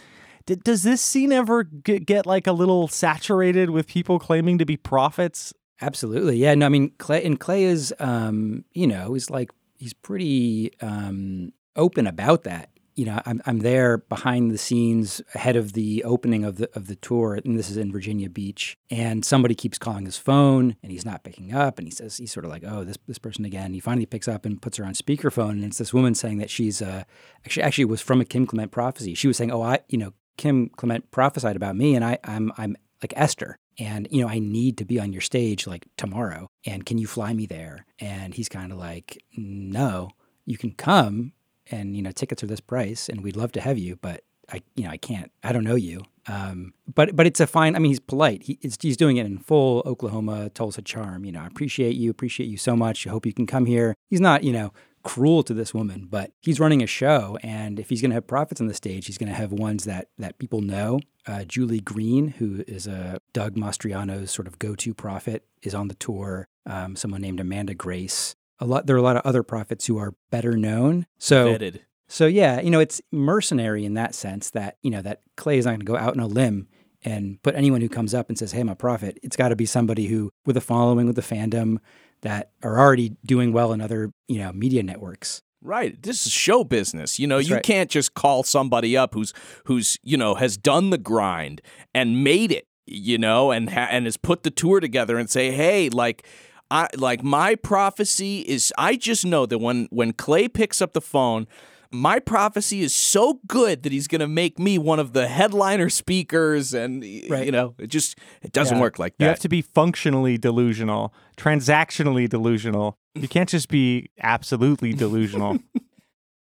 Did, 0.48 0.63
does 0.63 0.82
this 0.82 1.00
scene 1.02 1.32
ever 1.32 1.63
get, 1.63 2.08
get 2.08 2.26
like 2.26 2.48
a 2.48 2.52
little 2.52 2.88
saturated 2.88 3.69
with 3.69 3.86
people 3.86 4.17
claiming 4.17 4.58
to 4.58 4.65
be 4.65 4.76
prophets? 4.76 5.54
Absolutely. 5.82 6.38
Yeah. 6.38 6.56
No, 6.56 6.65
I 6.65 6.70
mean, 6.70 6.92
Clay, 6.98 7.24
and 7.24 7.39
Clay 7.39 7.63
is, 7.63 7.94
um, 8.00 8.65
you 8.74 8.88
know, 8.88 9.13
he's 9.13 9.30
like, 9.30 9.52
he's 9.78 9.94
pretty 9.94 10.72
um, 10.82 11.54
open 11.76 12.06
about 12.06 12.44
that. 12.44 12.70
You 12.96 13.06
know, 13.06 13.22
I'm, 13.26 13.42
I'm 13.46 13.60
there 13.60 14.00
behind 14.00 14.52
the 14.52 14.58
scenes 14.58 15.22
ahead 15.34 15.56
of 15.56 15.72
the 15.72 16.04
opening 16.04 16.44
of 16.44 16.58
the 16.58 16.70
of 16.76 16.88
the 16.88 16.98
tour, 16.98 17.36
and 17.36 17.58
this 17.58 17.70
is 17.70 17.78
in 17.78 17.94
Virginia 17.94 18.30
Beach. 18.30 18.76
And 18.89 19.24
somebody 19.24 19.56
keeps 19.56 19.78
calling 19.78 20.04
his 20.04 20.18
phone, 20.18 20.76
and 20.84 20.92
he's 20.92 21.06
not 21.06 21.24
picking 21.24 21.54
up. 21.54 21.78
And 21.80 21.88
he 21.88 21.92
says 21.92 22.18
he's 22.18 22.34
sort 22.34 22.44
of 22.44 22.52
like, 22.52 22.65
"Oh, 22.68 22.84
this 22.84 22.98
this 23.08 23.18
person 23.18 23.46
again." 23.46 23.72
He 23.72 23.80
finally 23.80 24.06
picks 24.06 24.28
up 24.28 24.46
and 24.46 24.62
puts 24.62 24.76
her 24.76 24.84
on 24.84 24.96
speakerphone, 24.96 25.52
and 25.52 25.63
it's 25.63 25.78
this 25.78 25.94
woman 25.94 26.13
saying 26.13 26.39
that 26.39 26.50
she's 26.50 26.82
uh, 26.82 27.06
actually 27.46 27.63
actually 27.63 27.86
was 27.86 28.02
from 28.02 28.20
a 28.20 28.26
Kim 28.26 28.46
Clement 28.46 28.72
prophecy. 28.74 29.13
She 29.13 29.28
was 29.28 29.38
saying, 29.38 29.52
"Oh, 29.52 29.62
I, 29.62 29.80
you 29.88 29.98
know, 29.98 30.12
Kim 30.36 30.68
Clement 30.68 31.10
prophesied 31.10 31.56
about 31.56 31.78
me, 31.78 31.96
and 31.96 32.04
I 32.04 32.18
I'm 32.26 32.52
I'm 32.58 32.76
like 33.02 33.13
Esther." 33.15 33.59
And 33.80 34.08
you 34.12 34.22
know 34.22 34.28
i 34.28 34.39
need 34.39 34.78
to 34.78 34.86
be 34.86 35.00
on 35.00 35.13
your 35.13 35.22
stage 35.22 35.65
like 35.65 35.86
tomorrow 35.98 36.50
and 36.65 36.86
can 36.86 36.98
you 36.98 37.08
fly 37.08 37.34
me 37.34 37.46
there? 37.46 37.86
And 38.00 38.34
he's 38.34 38.50
kind 38.50 38.72
of 38.72 38.78
like 38.78 39.22
no 39.36 40.12
you 40.46 40.58
can 40.58 40.72
come 40.72 41.34
and 41.72 41.96
you 41.96 42.02
know 42.02 42.12
tickets 42.12 42.44
are 42.44 42.48
this 42.48 42.60
price 42.60 43.10
and 43.10 43.22
we'd 43.22 43.36
love 43.36 43.52
to 43.54 43.62
have 43.62 43.78
you 43.78 43.96
but 44.02 44.24
i 44.52 44.62
you 44.76 44.84
know 44.84 44.89
i 44.89 44.98
can't 44.98 45.32
i 45.44 45.52
don't 45.52 45.63
know 45.63 45.76
you. 45.76 46.02
Um, 46.28 46.74
but 46.94 47.15
but 47.15 47.26
it's 47.26 47.39
a 47.39 47.48
fine 47.48 47.76
i 47.76 47.80
mean 47.80 47.89
he's 47.89 48.00
polite. 48.00 48.44
He, 48.44 48.60
he's 48.62 48.98
doing 48.98 49.18
it 49.18 49.26
in 49.26 49.39
full 49.39 49.82
oklahoma 49.86 50.50
tulsa 50.50 50.82
charm 50.82 51.26
you 51.26 51.32
know 51.32 51.42
i 51.42 51.48
appreciate 51.48 51.96
you 51.96 52.10
appreciate 52.10 52.48
you 52.48 52.58
so 52.58 52.76
much. 52.76 53.08
I 53.08 53.10
hope 53.10 53.26
you 53.26 53.34
can 53.34 53.48
come 53.48 53.65
here. 53.65 53.96
He's 54.10 54.22
not 54.22 54.44
you 54.44 54.54
know 54.54 54.72
cruel 55.04 55.44
to 55.44 55.54
this 55.54 55.74
woman, 55.74 56.08
but 56.10 56.32
he's 56.42 56.60
running 56.60 56.82
a 56.84 56.88
show, 56.88 57.38
and 57.44 57.80
if 57.80 57.90
he's 57.90 58.02
going 58.02 58.12
to 58.12 58.16
have 58.16 58.28
prophets 58.28 58.62
on 58.62 58.68
the 58.68 58.74
stage, 58.74 59.06
he's 59.06 59.18
going 59.18 59.30
to 59.30 59.36
have 59.36 59.52
ones 59.52 59.86
that 59.86 60.10
that 60.18 60.38
people 60.40 60.62
know. 60.62 61.00
Uh, 61.28 61.44
Julie 61.44 61.80
Green, 61.80 62.30
who 62.30 62.64
is 62.68 62.88
a 62.88 63.20
Doug 63.34 63.56
Mastriano's 63.56 64.32
sort 64.32 64.48
of 64.48 64.58
go-to 64.60 64.94
prophet, 64.94 65.46
is 65.62 65.76
on 65.76 65.88
the 65.88 65.96
tour. 65.96 66.48
Um, 66.66 66.96
someone 66.96 67.22
named 67.22 67.40
Amanda 67.40 67.74
Grace. 67.74 68.36
A 68.60 68.66
lot. 68.66 68.88
There 68.88 68.96
are 68.96 69.00
a 69.00 69.04
lot 69.04 69.16
of 69.16 69.22
other 69.26 69.44
prophets 69.44 69.86
who 69.86 69.98
are 69.98 70.14
better 70.32 70.58
known. 70.58 71.06
So 71.18 71.54
Vetted. 71.58 71.80
so 72.08 72.26
yeah, 72.26 72.60
you 72.60 72.70
know, 72.70 72.80
it's 72.80 73.02
mercenary 73.12 73.86
in 73.86 73.94
that 73.94 74.14
sense 74.14 74.50
that 74.52 74.78
you 74.82 74.92
know 74.92 75.02
that 75.02 75.22
Clay 75.38 75.58
is 75.58 75.66
not 75.66 75.72
going 75.72 75.80
to 75.82 75.86
go 75.86 75.98
out 75.98 76.14
on 76.14 76.20
a 76.20 76.28
limb 76.28 76.68
and 77.04 77.42
put 77.42 77.56
anyone 77.56 77.82
who 77.82 77.90
comes 77.90 78.14
up 78.14 78.28
and 78.30 78.38
says, 78.38 78.52
"Hey, 78.52 78.62
I'm 78.62 78.70
a 78.70 78.76
prophet." 78.76 79.18
It's 79.24 79.38
got 79.38 79.50
to 79.50 79.56
be 79.56 79.66
somebody 79.66 80.08
who, 80.08 80.32
with 80.46 80.58
a 80.58 80.62
following, 80.62 81.08
with 81.08 81.18
a 81.18 81.22
fandom, 81.22 81.78
that 82.22 82.52
are 82.64 82.78
already 82.80 83.16
doing 83.26 83.54
well 83.54 83.74
in 83.74 83.82
other 83.82 84.12
you 84.28 84.40
know 84.40 84.52
media 84.52 84.84
networks. 84.84 85.42
Right. 85.62 86.02
This 86.02 86.26
is 86.26 86.32
show 86.32 86.64
business. 86.64 87.20
You 87.20 87.28
know, 87.28 87.38
That's 87.38 87.50
you 87.50 87.56
right. 87.56 87.64
can't 87.64 87.90
just 87.90 88.14
call 88.14 88.44
somebody 88.44 88.96
up 88.96 89.14
who's 89.14 89.34
who's, 89.66 89.98
you 90.04 90.16
know, 90.16 90.36
has 90.36 90.56
done 90.56 90.90
the 90.90 90.98
grind 90.98 91.62
and 91.94 92.24
made 92.24 92.54
it, 92.54 92.66
you 92.86 93.18
know, 93.18 93.52
and 93.52 93.70
ha- 93.70 93.90
and 93.92 94.06
has 94.06 94.16
put 94.16 94.44
the 94.44 94.52
tour 94.52 94.80
together 94.80 95.18
and 95.18 95.30
say, 95.30 95.52
"Hey, 95.52 95.90
like 95.90 96.26
I 96.72 96.88
like 96.96 97.24
my 97.24 97.56
prophecy 97.56 98.40
is 98.42 98.72
I 98.78 98.96
just 98.96 99.26
know 99.26 99.46
that 99.46 99.58
when 99.60 99.88
when 99.92 100.14
Clay 100.14 100.48
picks 100.48 100.82
up 100.82 100.94
the 100.94 101.02
phone, 101.02 101.46
my 101.91 102.19
prophecy 102.19 102.82
is 102.82 102.93
so 102.93 103.39
good 103.47 103.84
that 103.84 103.91
he's 103.91 104.08
going 104.08 104.19
to 104.21 104.28
make 104.28 104.60
me 104.60 104.78
one 104.78 104.99
of 104.99 105.13
the 105.13 105.28
headliner 105.28 105.89
speakers 105.89 106.73
and 106.73 107.04
Right. 107.30 107.45
you 107.45 107.52
know, 107.52 107.73
it 107.80 107.88
just 107.88 108.17
it 108.41 108.52
doesn't 108.52 108.78
Yeah. 108.78 108.82
work 108.82 108.99
like 108.99 109.17
that. 109.17 109.23
You 109.25 109.30
have 109.30 109.39
to 109.39 109.49
be 109.49 109.62
functionally 109.62 110.38
delusional, 110.38 111.13
transactionally 111.38 112.30
delusional. 112.30 112.97
You 113.15 113.28
can't 113.28 113.49
just 113.49 113.69
be 113.69 114.10
absolutely 114.21 114.93
delusional. 114.93 115.60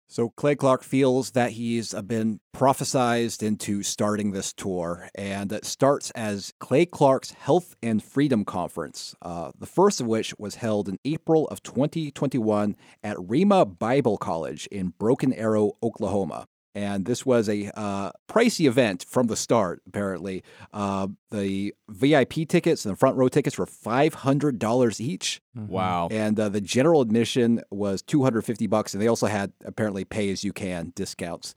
So 0.09 0.29
Clay 0.29 0.55
Clark 0.55 0.83
feels 0.83 1.31
that 1.31 1.51
he's 1.51 1.93
been 1.93 2.39
prophesized 2.55 3.43
into 3.43 3.83
starting 3.83 4.31
this 4.31 4.53
tour, 4.53 5.09
and 5.13 5.51
it 5.51 5.65
starts 5.65 6.11
as 6.11 6.53
Clay 6.59 6.85
Clark's 6.85 7.31
Health 7.31 7.75
and 7.83 8.01
Freedom 8.01 8.45
Conference, 8.45 9.15
uh, 9.21 9.51
the 9.59 9.65
first 9.65 9.99
of 9.99 10.07
which 10.07 10.33
was 10.39 10.55
held 10.55 10.87
in 10.87 10.97
April 11.03 11.45
of 11.49 11.61
2021 11.61 12.77
at 13.03 13.17
Rhema 13.17 13.77
Bible 13.77 14.17
College 14.17 14.65
in 14.71 14.93
Broken 14.97 15.33
Arrow, 15.33 15.73
Oklahoma. 15.83 16.47
And 16.77 17.05
this 17.05 17.25
was 17.25 17.49
a 17.49 17.71
uh, 17.75 18.11
pricey 18.29 18.67
event 18.67 19.03
from 19.09 19.25
the 19.25 19.35
start, 19.35 19.81
apparently. 19.87 20.43
Uh, 20.71 21.07
the 21.31 21.73
VIP 21.89 22.47
tickets 22.47 22.85
and 22.85 22.93
the 22.93 22.97
front 22.97 23.17
row 23.17 23.29
tickets 23.29 23.57
were 23.57 23.65
$500 23.65 24.99
each. 24.99 25.41
wow. 25.55 26.07
And 26.11 26.39
uh, 26.39 26.49
the 26.49 26.61
general 26.61 27.01
admission 27.01 27.63
was 27.71 28.03
250 28.03 28.67
bucks, 28.67 28.93
and 28.93 29.01
they 29.01 29.07
also 29.07 29.25
had 29.25 29.53
apparently 29.65 30.05
pay 30.05 30.29
as 30.29 30.43
you 30.43 30.53
can 30.53 30.93
discounts. 30.95 31.55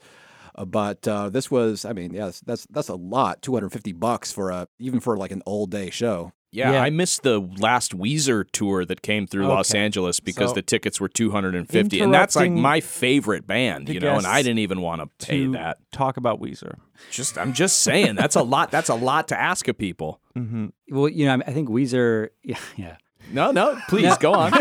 Uh, 0.55 0.65
but 0.65 1.07
uh, 1.07 1.29
this 1.29 1.51
was, 1.51 1.85
I 1.85 1.93
mean, 1.93 2.15
yeah, 2.15 2.25
that's, 2.25 2.41
that's 2.41 2.67
that's 2.71 2.89
a 2.89 2.95
lot, 2.95 3.43
250 3.43 3.93
bucks 3.93 4.33
for 4.33 4.49
a 4.49 4.69
even 4.79 5.01
for 5.01 5.19
like 5.19 5.33
an 5.33 5.43
all 5.45 5.67
day 5.67 5.91
show. 5.91 6.33
Yeah, 6.53 6.73
Yeah. 6.73 6.83
I 6.83 6.91
missed 6.91 7.23
the 7.23 7.39
last 7.41 7.97
Weezer 7.97 8.45
tour 8.51 8.85
that 8.85 9.03
came 9.03 9.27
through 9.27 9.47
Los 9.47 9.73
Angeles 9.75 10.19
because 10.19 10.51
So- 10.51 10.55
the 10.57 10.63
tickets 10.63 11.01
were 11.01 11.09
250 11.09 12.01
and 12.01 12.13
that's 12.13 12.35
like 12.35 12.51
my 12.51 12.81
favorite 12.81 13.47
band, 13.47 13.89
you 13.89 14.01
know, 14.01 14.17
and 14.17 14.27
I 14.27 14.43
didn't 14.43 14.59
even 14.59 14.81
want 14.81 15.01
to 15.01 15.27
pay 15.27 15.47
that. 15.49 15.79
talk 15.93 16.17
about 16.17 16.41
Weezer. 16.41 16.75
Just 17.11 17.39
I'm 17.39 17.53
just 17.53 17.79
saying 17.81 18.17
that's 18.17 18.37
a 18.37 18.43
lot 18.43 18.71
that's 18.71 18.89
a 18.89 18.95
lot 18.95 19.29
to 19.29 19.41
ask 19.41 19.69
of 19.69 19.79
people. 19.79 20.21
hmm 20.35 20.67
Well, 20.91 21.09
you 21.09 21.27
know, 21.27 21.35
I 21.47 21.53
think 21.53 21.69
Weezer, 21.69 22.31
yeah, 22.43 22.59
yeah. 22.77 22.97
No, 23.33 23.53
no, 23.53 23.79
please 23.89 24.17
go 24.17 24.33
on. 24.33 24.51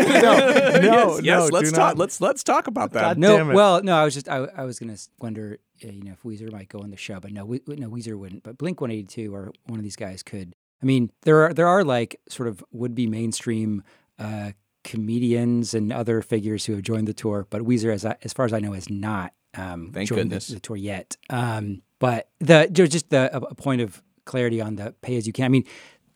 no, 0.70 1.18
yes, 1.18 1.22
no, 1.22 1.48
let's 1.50 1.72
talk 1.72 1.78
not. 1.78 1.98
let's 1.98 2.20
let's 2.20 2.44
talk 2.44 2.66
about 2.66 2.92
that. 2.92 3.00
God 3.00 3.18
No, 3.18 3.36
damn 3.36 3.50
it. 3.50 3.54
well, 3.54 3.82
no, 3.82 3.96
I 3.96 4.04
was 4.04 4.14
just, 4.14 4.28
I, 4.28 4.44
I 4.56 4.64
was 4.64 4.78
gonna 4.78 4.96
wonder, 5.18 5.58
uh, 5.84 5.88
you 5.88 6.04
know, 6.04 6.12
if 6.12 6.22
Weezer 6.22 6.52
might 6.52 6.68
go 6.68 6.78
on 6.80 6.90
the 6.90 6.96
show, 6.96 7.18
but 7.20 7.32
no, 7.32 7.44
we, 7.44 7.60
no, 7.66 7.88
Weezer 7.88 8.16
wouldn't. 8.16 8.42
But 8.44 8.58
Blink 8.58 8.80
One 8.80 8.90
Eighty 8.90 9.04
Two 9.04 9.34
or 9.34 9.52
one 9.66 9.78
of 9.78 9.82
these 9.82 9.96
guys 9.96 10.22
could. 10.22 10.54
I 10.82 10.86
mean, 10.86 11.10
there 11.22 11.44
are 11.44 11.52
there 11.54 11.68
are 11.68 11.84
like 11.84 12.20
sort 12.28 12.48
of 12.48 12.64
would 12.72 12.94
be 12.94 13.06
mainstream 13.06 13.82
uh, 14.18 14.52
comedians 14.84 15.74
and 15.74 15.92
other 15.92 16.22
figures 16.22 16.64
who 16.64 16.72
have 16.72 16.82
joined 16.82 17.06
the 17.08 17.14
tour, 17.14 17.46
but 17.50 17.62
Weezer, 17.62 17.92
as 17.92 18.04
I, 18.04 18.16
as 18.22 18.32
far 18.32 18.46
as 18.46 18.52
I 18.52 18.60
know, 18.60 18.72
has 18.72 18.88
not 18.88 19.32
um, 19.54 19.90
Thank 19.92 20.08
joined 20.08 20.18
the- 20.20 20.24
goodness. 20.24 20.48
The, 20.48 20.60
tour 20.60 20.76
yet. 20.76 21.16
Um, 21.28 21.82
but 21.98 22.30
the 22.38 22.68
there's 22.70 22.88
just 22.88 23.10
the, 23.10 23.34
a, 23.36 23.40
a 23.40 23.54
point 23.54 23.82
of 23.82 24.02
clarity 24.24 24.60
on 24.60 24.76
the 24.76 24.94
pay 25.02 25.16
as 25.16 25.26
you 25.26 25.32
can. 25.32 25.44
I 25.46 25.48
mean, 25.48 25.64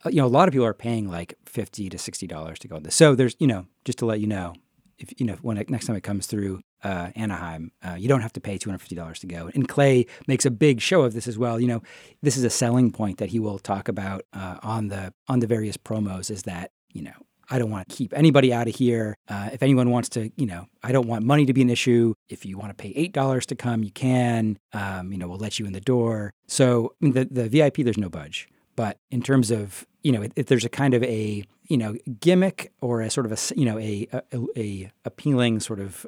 uh, 0.05 0.11
you 0.11 0.17
know, 0.17 0.27
a 0.27 0.29
lot 0.29 0.49
of 0.49 0.53
people 0.53 0.67
are 0.67 0.75
paying 0.75 1.09
like 1.11 1.35
fifty 1.45 1.89
to 1.91 1.99
sixty 1.99 2.27
dollars 2.27 2.59
to 2.61 2.69
go 2.69 2.77
on 2.77 2.83
this. 2.85 2.95
So 2.95 3.15
there's, 3.15 3.37
you 3.39 3.47
know, 3.47 3.67
just 3.85 3.99
to 3.99 4.07
let 4.07 4.21
you 4.21 4.27
know, 4.27 4.55
if 4.99 5.13
you 5.21 5.27
know 5.27 5.37
when 5.43 5.59
it, 5.59 5.69
next 5.69 5.87
time 5.87 5.97
it 5.97 6.03
comes 6.03 6.27
through 6.27 6.61
uh, 6.85 7.11
Anaheim, 7.17 7.73
uh, 7.83 7.95
you 7.95 8.09
don't 8.09 8.21
have 8.21 8.33
to 8.35 8.41
pay 8.41 8.59
two 8.59 8.71
hundred 8.71 8.79
fifty 8.81 8.95
dollars 8.95 9.19
to 9.21 9.27
go. 9.27 9.51
And 9.55 9.69
Clay 9.69 10.07
makes 10.29 10.45
a 10.47 10.51
big 10.51 10.81
show 10.81 11.03
of 11.03 11.15
this 11.15 11.27
as 11.27 11.39
well. 11.39 11.59
You 11.59 11.67
know, 11.67 11.83
this 12.23 12.37
is 12.37 12.45
a 12.45 12.51
selling 12.51 12.93
point 12.93 13.19
that 13.19 13.31
he 13.31 13.41
will 13.41 13.59
talk 13.59 13.89
about 13.89 14.25
uh, 14.33 14.59
on 14.63 14.89
the 14.89 15.13
on 15.29 15.41
the 15.41 15.47
various 15.47 15.77
promos. 15.77 16.31
Is 16.31 16.45
that 16.45 16.71
you 16.93 17.03
know. 17.03 17.15
I 17.51 17.59
don't 17.59 17.71
want 17.71 17.87
to 17.87 17.95
keep 17.95 18.15
anybody 18.17 18.55
out 18.55 18.69
of 18.69 18.75
here. 18.75 19.19
Uh, 19.29 19.51
if 19.53 19.63
anyone 19.63 19.91
wants 19.91 20.09
to, 20.11 20.31
you 20.35 20.47
know, 20.47 20.65
I 20.83 20.93
don't 20.93 21.07
want 21.07 21.27
money 21.27 21.45
to 21.45 21.53
be 21.53 21.61
an 21.61 21.69
issue. 21.69 22.15
If 22.31 22.47
you 22.47 22.57
want 22.57 22.71
to 22.71 22.75
pay 22.75 22.95
eight 22.97 23.13
dollars 23.13 23.45
to 23.47 23.55
come, 23.55 23.85
you 23.85 23.91
can. 23.91 24.59
Um, 24.73 25.13
you 25.13 25.19
know, 25.19 25.29
we'll 25.29 25.37
let 25.37 25.59
you 25.59 25.67
in 25.67 25.75
the 25.75 25.81
door. 25.81 26.33
So 26.47 26.95
I 27.03 27.05
mean, 27.05 27.13
the 27.13 27.27
the 27.27 27.49
VIP, 27.51 27.85
there's 27.85 27.99
no 27.99 28.09
budge. 28.09 28.49
But 28.77 28.99
in 29.11 29.23
terms 29.23 29.51
of 29.51 29.87
you 30.03 30.13
know, 30.13 30.27
if, 30.37 30.47
there's 30.47 30.65
a 30.65 30.71
kind 30.71 30.95
of 30.95 31.03
a 31.03 31.45
you 31.65 31.77
know 31.77 31.97
gimmick 32.21 32.73
or 32.81 33.01
a 33.01 33.11
sort 33.11 33.27
of 33.27 33.33
a, 33.33 33.59
you 33.59 33.65
know 33.65 33.79
a 33.79 34.09
a, 34.33 34.47
a 34.57 34.93
appealing 35.05 35.61
sort 35.61 35.81
of 35.81 36.07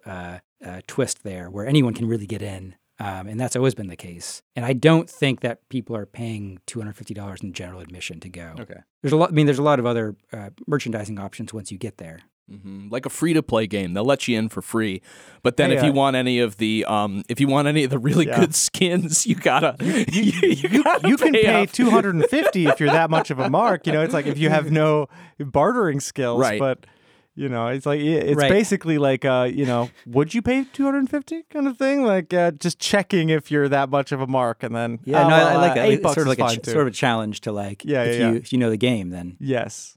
uh, 0.65 0.81
twist 0.87 1.23
there 1.23 1.51
where 1.51 1.67
anyone 1.67 1.95
can 1.95 2.07
really 2.09 2.27
get 2.27 2.43
in, 2.43 2.75
um, 2.99 3.27
and 3.27 3.39
that's 3.39 3.57
always 3.57 3.75
been 3.75 3.89
the 3.89 3.97
case. 3.97 4.43
And 4.55 4.65
I 4.65 4.73
don't 4.73 5.09
think 5.09 5.41
that 5.41 5.69
people 5.69 5.97
are 5.97 6.07
paying 6.07 6.59
two 6.67 6.79
hundred 6.81 6.97
fifty 6.97 7.15
dollars 7.15 7.41
in 7.43 7.53
general 7.53 7.81
admission 7.81 8.21
to 8.21 8.29
go. 8.29 8.55
Okay. 8.59 8.81
There's 9.03 9.13
a 9.13 9.17
lot. 9.17 9.31
I 9.31 9.33
mean, 9.33 9.47
there's 9.47 9.59
a 9.59 9.63
lot 9.63 9.79
of 9.79 9.87
other 9.87 10.17
uh, 10.33 10.51
merchandising 10.67 11.19
options 11.19 11.53
once 11.53 11.71
you 11.71 11.79
get 11.79 11.99
there. 11.99 12.21
Mhm. 12.51 12.93
Like 12.93 13.05
a 13.07 13.09
free 13.11 13.33
to 13.35 13.43
play 13.43 13.67
game, 13.67 13.93
they'll 13.93 14.05
let 14.05 14.29
you 14.29 14.39
in 14.39 14.49
for 14.49 14.63
free. 14.63 15.03
But 15.43 15.57
then 15.57 15.71
Hey, 15.71 15.79
if 15.79 15.83
you 15.83 15.93
want 15.93 16.15
any 16.15 16.39
of 16.39 16.59
the 16.59 16.85
um, 16.85 17.25
if 17.29 17.41
you 17.41 17.49
want 17.49 17.67
any 17.67 17.83
of 17.83 17.91
the 17.91 17.99
really 17.99 18.27
Yeah. 18.29 18.39
good 18.39 18.55
skins, 18.67 19.27
you 19.27 19.35
gotta 19.35 19.75
you, 19.81 20.33
you, 20.53 20.83
gotta 20.85 21.09
You 21.09 21.17
can 21.17 21.33
pay 21.33 21.63
up. 21.65 21.73
250 21.73 22.67
if 22.69 22.79
you're 22.79 22.89
that 22.91 23.11
much 23.11 23.33
of 23.33 23.41
a 23.41 23.51
mark. 23.51 23.85
You 23.89 23.93
know, 23.93 24.03
it's 24.03 24.15
like 24.15 24.27
if 24.27 24.39
you 24.39 24.49
have 24.49 24.71
no 24.71 25.09
bartering 25.41 25.99
skills. 25.99 26.41
Right. 26.41 26.61
But 26.61 26.87
You 27.37 27.49
know, 27.51 27.69
it's 27.69 27.85
like 27.87 28.01
it's 28.01 28.35
Right. 28.37 28.49
basically 28.51 28.97
like 28.99 29.25
uh, 29.25 29.49
you 29.53 29.67
know, 29.67 29.91
would 30.07 30.33
you 30.35 30.41
pay 30.43 30.65
250 30.73 31.43
kind 31.51 31.69
of 31.69 31.77
thing? 31.77 32.03
Like 32.03 32.33
uh, 32.33 32.51
just 32.53 32.79
checking 32.79 33.29
if 33.29 33.51
you're 33.51 33.69
that 33.69 33.91
much 33.91 34.11
of 34.11 34.21
a 34.23 34.27
mark, 34.27 34.63
and 34.63 34.75
then 34.75 35.01
Yeah, 35.05 35.25
oh, 35.25 35.29
no, 35.29 35.35
I, 35.35 35.39
well, 35.39 35.49
I 35.49 35.57
like 35.61 35.71
uh, 35.73 35.75
that. 35.75 35.85
Eight 35.87 35.93
It's 35.95 36.03
bucks 36.03 36.15
sort 36.15 36.27
of 36.27 36.33
is 36.33 36.39
like 36.39 36.47
a 36.47 36.51
fine 36.51 36.59
ch- 36.61 36.65
too. 36.65 36.71
sort 36.73 36.87
of 36.87 36.93
a 36.95 36.97
challenge 36.97 37.43
to 37.43 37.53
like 37.53 37.85
Yeah, 37.85 38.05
if 38.05 38.19
yeah, 38.19 38.27
you 38.29 38.33
yeah. 38.33 38.39
if 38.41 38.53
you 38.53 38.59
know 38.59 38.71
the 38.71 38.79
game, 38.79 39.11
then 39.11 39.37
yes. 39.39 39.93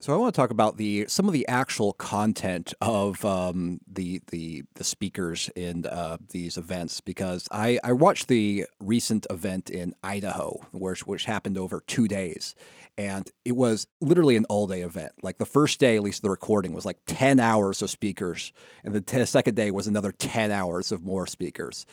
So 0.00 0.12
I 0.12 0.16
want 0.18 0.34
to 0.34 0.38
talk 0.40 0.50
about 0.50 0.76
the 0.76 1.06
some 1.08 1.26
of 1.26 1.32
the 1.32 1.48
actual 1.48 1.94
content 1.94 2.74
of 2.82 3.24
um, 3.24 3.80
the 3.90 4.20
the 4.30 4.62
the 4.74 4.84
speakers 4.84 5.50
in 5.56 5.86
uh, 5.86 6.18
these 6.30 6.58
events 6.58 7.00
because 7.00 7.48
I, 7.50 7.78
I 7.82 7.92
watched 7.92 8.28
the 8.28 8.66
recent 8.80 9.26
event 9.30 9.70
in 9.70 9.94
Idaho, 10.04 10.60
which 10.72 11.06
which 11.06 11.24
happened 11.24 11.56
over 11.56 11.82
two 11.86 12.06
days, 12.06 12.54
and 12.96 13.30
it 13.44 13.56
was 13.56 13.86
literally 14.00 14.36
an 14.36 14.44
all 14.46 14.66
day 14.66 14.82
event. 14.82 15.12
Like 15.22 15.38
the 15.38 15.46
first 15.46 15.80
day, 15.80 15.96
at 15.96 16.02
least 16.02 16.22
the 16.22 16.30
recording 16.30 16.72
was 16.72 16.84
like 16.84 16.98
ten 17.06 17.40
hours 17.40 17.82
of 17.82 17.90
speakers, 17.90 18.52
and 18.84 18.94
the 18.94 19.00
t- 19.00 19.24
second 19.24 19.54
day 19.54 19.70
was 19.70 19.86
another 19.86 20.12
ten 20.12 20.50
hours 20.50 20.92
of 20.92 21.02
more 21.02 21.26
speakers. 21.26 21.86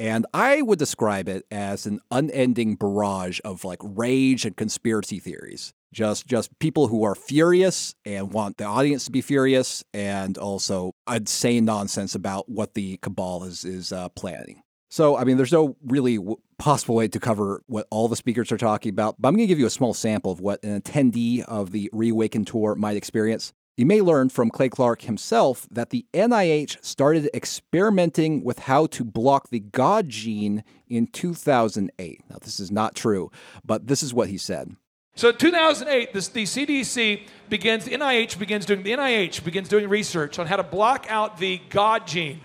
And 0.00 0.26
I 0.32 0.62
would 0.62 0.78
describe 0.78 1.28
it 1.28 1.44
as 1.50 1.84
an 1.84 2.00
unending 2.10 2.76
barrage 2.76 3.40
of 3.44 3.64
like 3.64 3.80
rage 3.82 4.44
and 4.44 4.56
conspiracy 4.56 5.18
theories. 5.18 5.72
Just 5.92 6.26
just 6.26 6.56
people 6.58 6.88
who 6.88 7.02
are 7.02 7.14
furious 7.14 7.94
and 8.04 8.32
want 8.32 8.58
the 8.58 8.64
audience 8.64 9.06
to 9.06 9.10
be 9.10 9.22
furious, 9.22 9.82
and 9.92 10.36
also 10.36 10.92
insane 11.10 11.64
nonsense 11.64 12.14
about 12.14 12.48
what 12.48 12.74
the 12.74 12.98
cabal 12.98 13.44
is 13.44 13.64
is 13.64 13.92
uh, 13.92 14.08
planning. 14.10 14.62
So, 14.88 15.16
I 15.16 15.24
mean, 15.24 15.36
there's 15.36 15.52
no 15.52 15.76
really 15.84 16.16
w- 16.16 16.38
possible 16.58 16.94
way 16.94 17.08
to 17.08 17.20
cover 17.20 17.62
what 17.66 17.86
all 17.90 18.08
the 18.08 18.16
speakers 18.16 18.50
are 18.50 18.56
talking 18.56 18.90
about, 18.90 19.16
but 19.18 19.28
I'm 19.28 19.34
going 19.34 19.46
to 19.46 19.48
give 19.48 19.58
you 19.58 19.66
a 19.66 19.70
small 19.70 19.92
sample 19.92 20.32
of 20.32 20.40
what 20.40 20.62
an 20.64 20.80
attendee 20.80 21.42
of 21.44 21.72
the 21.72 21.90
Reawaken 21.92 22.44
tour 22.44 22.74
might 22.74 22.96
experience. 22.96 23.52
You 23.76 23.86
may 23.86 24.00
learn 24.00 24.28
from 24.28 24.50
Clay 24.50 24.70
Clark 24.70 25.02
himself 25.02 25.68
that 25.70 25.90
the 25.90 26.04
NIH 26.12 26.84
started 26.84 27.30
experimenting 27.32 28.42
with 28.42 28.60
how 28.60 28.86
to 28.86 29.04
block 29.04 29.50
the 29.50 29.60
God 29.60 30.08
gene 30.08 30.64
in 30.88 31.06
2008. 31.06 32.22
Now, 32.28 32.38
this 32.42 32.58
is 32.58 32.72
not 32.72 32.96
true, 32.96 33.30
but 33.64 33.86
this 33.86 34.02
is 34.02 34.12
what 34.12 34.30
he 34.30 34.38
said. 34.38 34.74
So 35.14 35.32
2008, 35.32 36.12
this, 36.12 36.28
the 36.28 36.44
CDC 36.44 37.22
begins, 37.48 37.84
the 37.84 37.92
NIH 37.92 38.38
begins 38.38 38.66
doing, 38.66 38.82
the 38.82 38.92
NIH 38.92 39.44
begins 39.44 39.68
doing 39.68 39.88
research 39.88 40.38
on 40.38 40.46
how 40.46 40.56
to 40.56 40.62
block 40.62 41.06
out 41.08 41.38
the 41.38 41.60
God 41.68 42.06
gene. 42.06 42.40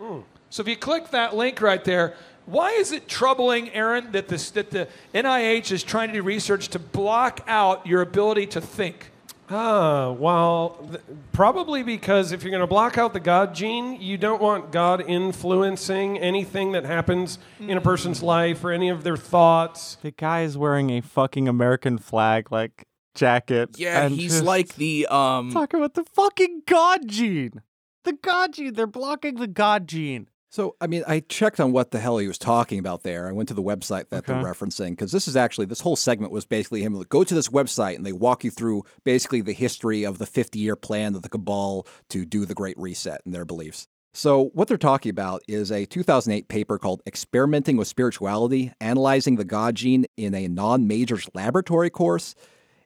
Mm. 0.00 0.24
So 0.54 0.60
if 0.60 0.68
you 0.68 0.76
click 0.76 1.10
that 1.10 1.34
link 1.34 1.60
right 1.60 1.82
there, 1.82 2.14
why 2.46 2.70
is 2.70 2.92
it 2.92 3.08
troubling, 3.08 3.70
Aaron, 3.70 4.12
that, 4.12 4.28
this, 4.28 4.52
that 4.52 4.70
the 4.70 4.86
NIH 5.12 5.72
is 5.72 5.82
trying 5.82 6.10
to 6.10 6.14
do 6.14 6.22
research 6.22 6.68
to 6.68 6.78
block 6.78 7.40
out 7.48 7.84
your 7.88 8.02
ability 8.02 8.46
to 8.46 8.60
think? 8.60 9.10
Ah, 9.50 10.12
well, 10.12 10.78
th- 10.88 11.00
probably 11.32 11.82
because 11.82 12.30
if 12.30 12.44
you're 12.44 12.52
going 12.52 12.60
to 12.60 12.68
block 12.68 12.96
out 12.96 13.14
the 13.14 13.18
God 13.18 13.52
gene, 13.52 14.00
you 14.00 14.16
don't 14.16 14.40
want 14.40 14.70
God 14.70 15.02
influencing 15.08 16.20
anything 16.20 16.70
that 16.70 16.84
happens 16.84 17.40
in 17.58 17.76
a 17.76 17.80
person's 17.80 18.22
life 18.22 18.62
or 18.62 18.70
any 18.70 18.90
of 18.90 19.02
their 19.02 19.16
thoughts. 19.16 19.96
The 20.02 20.12
guy 20.12 20.42
is 20.42 20.56
wearing 20.56 20.90
a 20.90 21.00
fucking 21.00 21.48
American 21.48 21.98
flag 21.98 22.52
like 22.52 22.86
jacket. 23.16 23.70
Yeah, 23.76 24.06
and 24.06 24.14
he's 24.14 24.34
just 24.34 24.44
like 24.44 24.76
the 24.76 25.08
um 25.08 25.50
talking 25.50 25.80
about 25.80 25.94
the 25.94 26.04
fucking 26.04 26.62
God 26.64 27.08
gene. 27.08 27.60
The 28.04 28.12
God 28.12 28.52
gene. 28.52 28.74
They're 28.74 28.86
blocking 28.86 29.34
the 29.34 29.48
God 29.48 29.88
gene. 29.88 30.28
So, 30.54 30.76
I 30.80 30.86
mean, 30.86 31.02
I 31.08 31.18
checked 31.18 31.58
on 31.58 31.72
what 31.72 31.90
the 31.90 31.98
hell 31.98 32.18
he 32.18 32.28
was 32.28 32.38
talking 32.38 32.78
about 32.78 33.02
there. 33.02 33.26
I 33.26 33.32
went 33.32 33.48
to 33.48 33.54
the 33.54 33.62
website 33.62 34.10
that 34.10 34.24
they're 34.24 34.36
referencing 34.36 34.90
because 34.90 35.10
this 35.10 35.26
is 35.26 35.34
actually, 35.34 35.66
this 35.66 35.80
whole 35.80 35.96
segment 35.96 36.30
was 36.30 36.44
basically 36.44 36.82
him 36.82 36.94
like, 36.94 37.08
go 37.08 37.24
to 37.24 37.34
this 37.34 37.48
website 37.48 37.96
and 37.96 38.06
they 38.06 38.12
walk 38.12 38.44
you 38.44 38.52
through 38.52 38.84
basically 39.02 39.40
the 39.40 39.52
history 39.52 40.04
of 40.04 40.18
the 40.18 40.26
50 40.26 40.60
year 40.60 40.76
plan 40.76 41.16
of 41.16 41.22
the 41.22 41.28
cabal 41.28 41.88
to 42.10 42.24
do 42.24 42.44
the 42.44 42.54
Great 42.54 42.78
Reset 42.78 43.20
and 43.24 43.34
their 43.34 43.44
beliefs. 43.44 43.88
So, 44.12 44.50
what 44.54 44.68
they're 44.68 44.78
talking 44.78 45.10
about 45.10 45.42
is 45.48 45.72
a 45.72 45.86
2008 45.86 46.46
paper 46.46 46.78
called 46.78 47.02
Experimenting 47.04 47.76
with 47.76 47.88
Spirituality 47.88 48.72
Analyzing 48.80 49.34
the 49.34 49.44
God 49.44 49.74
Gene 49.74 50.06
in 50.16 50.36
a 50.36 50.46
Non 50.46 50.86
Majors 50.86 51.28
Laboratory 51.34 51.90
Course. 51.90 52.36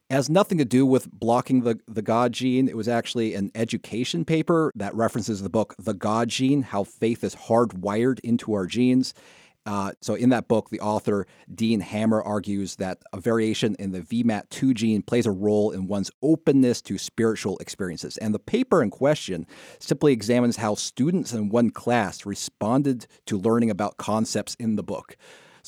Has 0.09 0.27
nothing 0.27 0.57
to 0.57 0.65
do 0.65 0.87
with 0.87 1.11
blocking 1.11 1.61
the, 1.61 1.79
the 1.87 2.01
God 2.01 2.31
gene. 2.31 2.67
It 2.67 2.75
was 2.75 2.87
actually 2.87 3.35
an 3.35 3.51
education 3.53 4.25
paper 4.25 4.71
that 4.73 4.95
references 4.95 5.43
the 5.43 5.51
book 5.51 5.75
The 5.77 5.93
God 5.93 6.29
Gene 6.29 6.63
How 6.63 6.83
Faith 6.83 7.23
is 7.23 7.35
Hardwired 7.35 8.19
into 8.21 8.53
Our 8.53 8.65
Genes. 8.65 9.13
Uh, 9.67 9.91
so, 10.01 10.15
in 10.15 10.29
that 10.29 10.47
book, 10.47 10.71
the 10.71 10.79
author 10.79 11.27
Dean 11.53 11.81
Hammer 11.81 12.23
argues 12.23 12.77
that 12.77 13.03
a 13.13 13.19
variation 13.19 13.75
in 13.77 13.91
the 13.91 14.01
VMAT2 14.01 14.73
gene 14.73 15.03
plays 15.03 15.27
a 15.27 15.31
role 15.31 15.69
in 15.69 15.85
one's 15.85 16.09
openness 16.23 16.81
to 16.81 16.97
spiritual 16.97 17.59
experiences. 17.59 18.17
And 18.17 18.33
the 18.33 18.39
paper 18.39 18.81
in 18.81 18.89
question 18.89 19.45
simply 19.77 20.11
examines 20.11 20.55
how 20.55 20.73
students 20.73 21.33
in 21.33 21.49
one 21.49 21.69
class 21.69 22.25
responded 22.25 23.05
to 23.27 23.37
learning 23.37 23.69
about 23.69 23.97
concepts 23.97 24.55
in 24.55 24.75
the 24.75 24.81
book. 24.81 25.17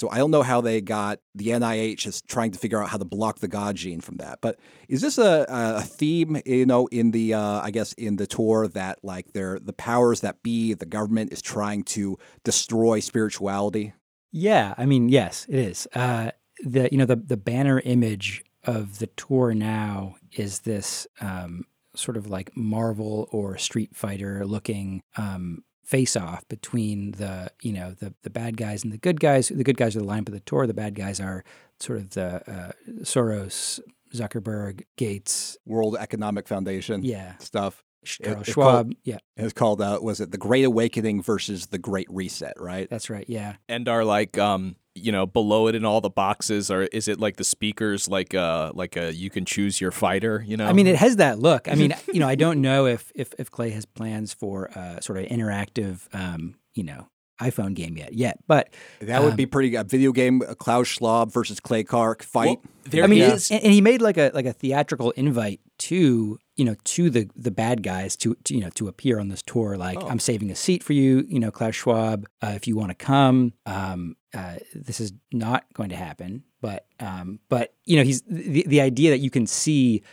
So 0.01 0.09
I 0.09 0.17
don't 0.17 0.31
know 0.31 0.41
how 0.41 0.61
they 0.61 0.81
got 0.81 1.19
the 1.35 1.49
NIH 1.49 2.07
is 2.07 2.23
trying 2.23 2.49
to 2.53 2.57
figure 2.57 2.81
out 2.81 2.89
how 2.89 2.97
to 2.97 3.05
block 3.05 3.37
the 3.37 3.47
God 3.47 3.75
gene 3.75 4.01
from 4.01 4.17
that. 4.17 4.39
But 4.41 4.59
is 4.89 5.01
this 5.01 5.19
a, 5.19 5.45
a 5.47 5.83
theme, 5.83 6.41
you 6.43 6.65
know, 6.65 6.87
in 6.87 7.11
the 7.11 7.35
uh, 7.35 7.61
I 7.61 7.69
guess 7.69 7.93
in 7.93 8.15
the 8.15 8.25
tour 8.25 8.67
that 8.69 8.97
like 9.03 9.33
they're 9.33 9.59
the 9.59 9.73
powers 9.73 10.21
that 10.21 10.41
be, 10.41 10.73
the 10.73 10.87
government 10.87 11.31
is 11.31 11.39
trying 11.39 11.83
to 11.83 12.17
destroy 12.43 12.99
spirituality? 12.99 13.93
Yeah, 14.31 14.73
I 14.75 14.87
mean, 14.87 15.07
yes, 15.07 15.45
it 15.47 15.59
is. 15.59 15.87
Uh, 15.93 16.31
the 16.63 16.89
you 16.91 16.97
know 16.97 17.05
the 17.05 17.17
the 17.17 17.37
banner 17.37 17.79
image 17.81 18.43
of 18.63 18.97
the 18.97 19.05
tour 19.05 19.53
now 19.53 20.15
is 20.31 20.61
this 20.61 21.05
um, 21.19 21.65
sort 21.95 22.17
of 22.17 22.25
like 22.25 22.57
Marvel 22.57 23.29
or 23.31 23.55
Street 23.59 23.95
Fighter 23.95 24.47
looking 24.47 25.03
um, 25.15 25.63
face 25.83 26.15
off 26.15 26.47
between 26.47 27.11
the 27.11 27.51
you 27.61 27.73
know 27.73 27.91
the 27.99 28.13
the 28.23 28.29
bad 28.29 28.57
guys 28.57 28.83
and 28.83 28.91
the 28.93 28.97
good 28.97 29.19
guys. 29.19 29.49
The 29.49 29.63
good 29.63 29.77
guys 29.77 29.95
are 29.95 29.99
the 29.99 30.05
lineup 30.05 30.27
of 30.29 30.33
the 30.33 30.39
tour. 30.41 30.65
The 30.67 30.73
bad 30.73 30.95
guys 30.95 31.19
are 31.19 31.43
sort 31.79 31.99
of 31.99 32.11
the 32.11 32.41
uh, 32.51 32.71
Soros, 33.03 33.79
Zuckerberg, 34.13 34.83
Gates, 34.97 35.57
World 35.65 35.95
Economic 35.99 36.47
Foundation, 36.47 37.03
Yeah. 37.03 37.37
stuff. 37.39 37.83
Sh- 38.03 38.19
It- 38.21 38.25
Charles 38.25 38.47
Schwab. 38.47 38.85
called- 38.87 38.95
yeah, 39.03 39.17
It's 39.37 39.53
called 39.53 39.81
uh, 39.81 39.99
was 40.01 40.19
it 40.21 40.31
the 40.31 40.37
Great 40.37 40.65
Awakening 40.65 41.21
versus 41.21 41.67
the 41.67 41.77
Great 41.77 42.07
Reset, 42.09 42.53
right? 42.59 42.89
that's 42.89 43.09
right. 43.09 43.25
Yeah. 43.27 43.55
and 43.69 43.87
are 43.87 44.03
like 44.03 44.37
um 44.37 44.75
you 44.95 45.11
know 45.11 45.25
below 45.25 45.67
it 45.67 45.75
in 45.75 45.85
all 45.85 46.01
the 46.01 46.09
boxes 46.09 46.69
or 46.69 46.83
is 46.83 47.07
it 47.07 47.19
like 47.19 47.37
the 47.37 47.43
speakers 47.45 48.09
like 48.09 48.35
uh 48.35 48.71
like 48.75 48.97
a 48.97 49.13
you 49.13 49.29
can 49.29 49.45
choose 49.45 49.79
your 49.79 49.91
fighter 49.91 50.43
you 50.45 50.57
know 50.57 50.67
I 50.67 50.73
mean, 50.73 50.85
it 50.87 50.97
has 50.97 51.15
that 51.15 51.39
look. 51.39 51.69
I 51.69 51.75
mean, 51.75 51.93
you 52.13 52.19
know, 52.19 52.27
I 52.27 52.35
don't 52.43 52.61
know 52.61 52.85
if 52.85 53.11
if, 53.15 53.33
if 53.39 53.49
Clay 53.49 53.69
has 53.69 53.85
plans 53.85 54.33
for 54.33 54.69
uh, 54.77 54.99
sort 54.99 55.19
of 55.19 55.25
interactive, 55.25 56.13
um, 56.13 56.55
you 56.73 56.83
know, 56.83 57.07
iPhone 57.39 57.73
game 57.73 57.97
yet. 57.97 58.13
Yet, 58.13 58.37
but 58.47 58.69
That 58.99 59.23
would 59.23 59.35
be 59.35 59.45
pretty. 59.45 59.75
A 59.75 59.83
video 59.83 60.11
game, 60.11 60.41
uh, 60.47 60.53
Klaus 60.55 60.87
Schwab 60.87 61.31
versus 61.31 61.59
Clay 61.59 61.83
Clark 61.83 62.21
fight. 62.23 62.59
Well, 62.59 62.71
there 62.85 63.03
I 63.03 63.07
mean, 63.07 63.21
is- 63.23 63.49
and, 63.49 63.63
and 63.63 63.73
he 63.73 63.81
made 63.81 64.01
like 64.01 64.17
a 64.17 64.31
like 64.33 64.45
a 64.45 64.53
theatrical 64.53 65.11
invite 65.11 65.59
to 65.89 66.39
you 66.55 66.65
know 66.65 66.75
to 66.83 67.09
the 67.09 67.29
the 67.35 67.51
bad 67.51 67.83
guys 67.83 68.15
to, 68.17 68.35
to 68.45 68.53
you 68.55 68.61
know 68.61 68.69
to 68.71 68.87
appear 68.87 69.19
on 69.19 69.27
this 69.29 69.41
tour. 69.41 69.77
Like, 69.77 69.97
I'm 70.09 70.19
saving 70.19 70.51
a 70.51 70.55
seat 70.55 70.83
for 70.83 70.93
you, 70.93 71.25
you 71.27 71.39
know, 71.39 71.51
Klaus 71.51 71.75
Schwab, 71.75 72.27
uh, 72.41 72.53
if 72.55 72.67
you 72.67 72.75
want 72.75 72.89
to 72.89 72.95
come. 72.95 73.53
Um, 73.65 74.15
uh, 74.33 74.55
this 74.73 74.99
is 74.99 75.11
not 75.33 75.65
going 75.73 75.89
to 75.89 75.95
happen, 75.95 76.43
but 76.61 76.85
um, 76.99 77.39
but 77.49 77.73
you 77.85 77.97
know, 77.97 78.03
he's 78.03 78.21
the 78.23 78.63
the 78.67 78.81
idea 78.81 79.09
that 79.11 79.19
you 79.19 79.29
can 79.29 79.45
see 79.47 80.03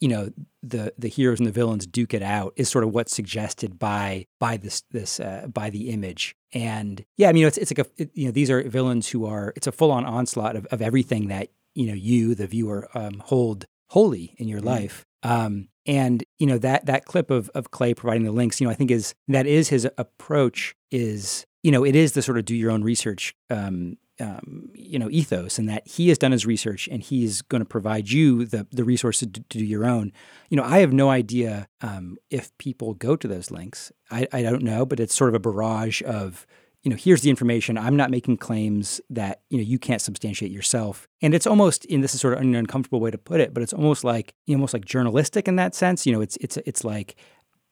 you 0.00 0.08
know 0.08 0.30
the 0.62 0.92
the 0.98 1.08
heroes 1.08 1.38
and 1.40 1.46
the 1.46 1.52
villains 1.52 1.86
duke 1.86 2.14
it 2.14 2.22
out 2.22 2.54
is 2.56 2.68
sort 2.70 2.84
of 2.84 2.94
what's 2.94 3.14
suggested 3.14 3.78
by 3.78 4.26
by 4.38 4.56
this 4.56 4.82
this 4.90 5.20
uh, 5.20 5.46
by 5.52 5.68
the 5.68 5.90
image 5.90 6.34
and 6.54 7.04
yeah 7.18 7.28
i 7.28 7.32
mean 7.34 7.46
it's 7.46 7.58
it's 7.58 7.70
like 7.70 7.86
a 7.86 8.02
it- 8.02 8.10
you 8.14 8.24
know 8.24 8.30
these 8.32 8.50
are 8.50 8.62
villains 8.62 9.08
who 9.08 9.26
are 9.26 9.52
it's 9.56 9.66
a 9.66 9.72
full 9.72 9.90
on 9.90 10.06
onslaught 10.06 10.56
of, 10.56 10.64
of 10.70 10.80
everything 10.80 11.28
that 11.28 11.48
you 11.74 11.86
know 11.86 11.92
you 11.92 12.34
the 12.34 12.46
viewer 12.46 12.88
um, 12.94 13.20
hold 13.26 13.66
holy 13.90 14.34
in 14.38 14.48
your 14.48 14.60
life 14.60 15.04
um, 15.22 15.68
and 15.86 16.24
you 16.38 16.46
know 16.46 16.58
that 16.58 16.86
that 16.86 17.04
clip 17.04 17.30
of 17.30 17.48
of 17.54 17.70
clay 17.70 17.94
providing 17.94 18.24
the 18.24 18.32
links 18.32 18.60
you 18.60 18.66
know 18.66 18.70
i 18.70 18.74
think 18.74 18.90
is 18.90 19.14
that 19.28 19.46
is 19.46 19.68
his 19.68 19.88
approach 19.98 20.74
is 20.90 21.46
you 21.62 21.72
know 21.72 21.84
it 21.84 21.96
is 21.96 22.12
the 22.12 22.22
sort 22.22 22.38
of 22.38 22.44
do 22.44 22.54
your 22.54 22.70
own 22.70 22.82
research 22.82 23.34
um, 23.50 23.96
um, 24.20 24.70
you 24.74 24.98
know 24.98 25.08
ethos 25.10 25.58
and 25.58 25.68
that 25.68 25.86
he 25.86 26.08
has 26.08 26.18
done 26.18 26.32
his 26.32 26.46
research 26.46 26.88
and 26.88 27.02
he's 27.02 27.42
going 27.42 27.60
to 27.60 27.68
provide 27.68 28.10
you 28.10 28.44
the 28.44 28.66
the 28.70 28.84
resources 28.84 29.28
to, 29.32 29.42
to 29.48 29.58
do 29.58 29.64
your 29.64 29.86
own. 29.86 30.12
You 30.50 30.56
know 30.56 30.64
i 30.64 30.78
have 30.78 30.92
no 30.92 31.08
idea 31.10 31.68
um, 31.80 32.18
if 32.30 32.56
people 32.58 32.94
go 32.94 33.16
to 33.16 33.26
those 33.26 33.50
links. 33.50 33.90
I, 34.10 34.26
I 34.32 34.42
don't 34.42 34.62
know 34.62 34.84
but 34.84 35.00
it's 35.00 35.14
sort 35.14 35.28
of 35.28 35.34
a 35.34 35.40
barrage 35.40 36.02
of 36.02 36.46
you 36.82 36.90
know 36.90 36.96
here's 36.96 37.22
the 37.22 37.30
information. 37.30 37.76
I'm 37.76 37.96
not 37.96 38.10
making 38.10 38.38
claims 38.38 39.00
that 39.10 39.42
you 39.50 39.58
know 39.58 39.64
you 39.64 39.78
can't 39.78 40.00
substantiate 40.00 40.50
yourself. 40.50 41.08
And 41.20 41.34
it's 41.34 41.46
almost 41.46 41.86
and 41.90 42.02
this 42.02 42.14
is 42.14 42.20
sort 42.20 42.34
of 42.34 42.40
an 42.40 42.54
uncomfortable 42.54 43.00
way 43.00 43.10
to 43.10 43.18
put 43.18 43.40
it 43.40 43.52
but 43.52 43.62
it's 43.62 43.72
almost 43.72 44.04
like 44.04 44.34
you 44.46 44.54
know, 44.54 44.60
almost 44.60 44.74
like 44.74 44.84
journalistic 44.84 45.48
in 45.48 45.56
that 45.56 45.74
sense. 45.74 46.06
You 46.06 46.12
know 46.12 46.20
it's 46.20 46.36
it's 46.36 46.56
it's 46.58 46.84
like 46.84 47.16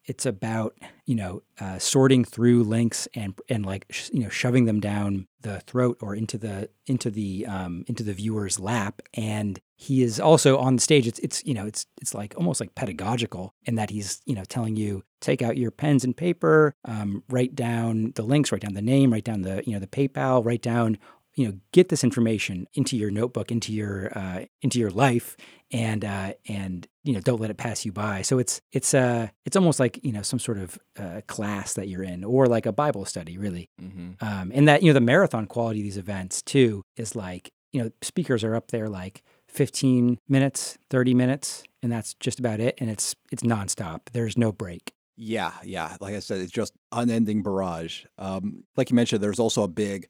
it's 0.04 0.26
about 0.26 0.76
you 1.06 1.14
know 1.14 1.42
uh, 1.60 1.78
sorting 1.78 2.24
through 2.24 2.64
links 2.64 3.06
and 3.14 3.38
and 3.48 3.64
like 3.64 3.86
sh- 3.90 4.10
you 4.12 4.20
know 4.20 4.28
shoving 4.28 4.64
them 4.64 4.80
down 4.80 5.27
the 5.40 5.60
throat 5.60 5.98
or 6.00 6.14
into 6.14 6.38
the 6.38 6.68
into 6.86 7.10
the 7.10 7.46
um, 7.46 7.84
into 7.86 8.02
the 8.02 8.12
viewer's 8.12 8.58
lap, 8.58 9.02
and 9.14 9.60
he 9.76 10.02
is 10.02 10.18
also 10.18 10.58
on 10.58 10.76
the 10.76 10.82
stage. 10.82 11.06
It's 11.06 11.18
it's 11.20 11.44
you 11.44 11.54
know 11.54 11.66
it's 11.66 11.86
it's 12.00 12.14
like 12.14 12.34
almost 12.36 12.60
like 12.60 12.74
pedagogical 12.74 13.54
in 13.64 13.76
that 13.76 13.90
he's 13.90 14.20
you 14.26 14.34
know 14.34 14.44
telling 14.44 14.76
you 14.76 15.04
take 15.20 15.42
out 15.42 15.56
your 15.56 15.70
pens 15.70 16.04
and 16.04 16.16
paper, 16.16 16.74
um, 16.84 17.22
write 17.28 17.54
down 17.54 18.12
the 18.14 18.22
links, 18.22 18.52
write 18.52 18.62
down 18.62 18.74
the 18.74 18.82
name, 18.82 19.12
write 19.12 19.24
down 19.24 19.42
the 19.42 19.62
you 19.66 19.72
know 19.72 19.78
the 19.78 19.86
PayPal, 19.86 20.44
write 20.44 20.62
down 20.62 20.98
you 21.38 21.46
know 21.46 21.54
get 21.72 21.88
this 21.88 22.02
information 22.02 22.66
into 22.74 22.96
your 22.96 23.10
notebook, 23.10 23.52
into 23.52 23.72
your 23.72 24.10
uh, 24.18 24.44
into 24.60 24.78
your 24.78 24.90
life, 24.90 25.36
and 25.70 26.04
uh, 26.04 26.32
and 26.48 26.86
you 27.04 27.12
know 27.12 27.20
don't 27.20 27.40
let 27.40 27.50
it 27.50 27.56
pass 27.56 27.84
you 27.84 27.92
by. 27.92 28.22
So 28.22 28.38
it's 28.38 28.60
it's 28.72 28.92
uh 28.92 29.28
it's 29.46 29.56
almost 29.56 29.78
like 29.78 30.00
you 30.02 30.12
know 30.12 30.22
some 30.22 30.40
sort 30.40 30.58
of 30.58 30.78
uh, 30.98 31.20
class 31.28 31.74
that 31.74 31.88
you're 31.88 32.02
in, 32.02 32.24
or 32.24 32.46
like 32.46 32.66
a 32.66 32.72
Bible 32.72 33.04
study, 33.04 33.38
really. 33.38 33.70
Um, 34.20 34.50
and 34.52 34.66
that 34.66 34.82
you 34.82 34.88
know 34.88 34.94
the 34.94 35.00
marathon 35.00 35.46
quality 35.46 35.78
of 35.80 35.84
these 35.84 35.96
events 35.96 36.42
too 36.42 36.82
is 36.96 37.14
like 37.14 37.52
you 37.72 37.82
know 37.82 37.90
speakers 38.02 38.42
are 38.42 38.56
up 38.56 38.72
there 38.72 38.88
like 38.88 39.22
15 39.48 40.18
minutes, 40.28 40.76
30 40.90 41.14
minutes, 41.14 41.62
and 41.82 41.92
that's 41.92 42.14
just 42.14 42.40
about 42.40 42.58
it. 42.58 42.76
And 42.80 42.90
it's 42.90 43.14
it's 43.30 43.44
nonstop. 43.44 44.00
There's 44.12 44.36
no 44.36 44.50
break. 44.50 44.92
Yeah, 45.16 45.52
yeah. 45.64 45.96
Like 46.00 46.14
I 46.14 46.20
said, 46.20 46.40
it's 46.40 46.52
just 46.52 46.72
unending 46.92 47.42
barrage. 47.42 48.04
Um, 48.18 48.64
like 48.76 48.90
you 48.90 48.96
mentioned, 48.96 49.22
there's 49.22 49.40
also 49.40 49.62
a 49.62 49.68
big 49.68 50.08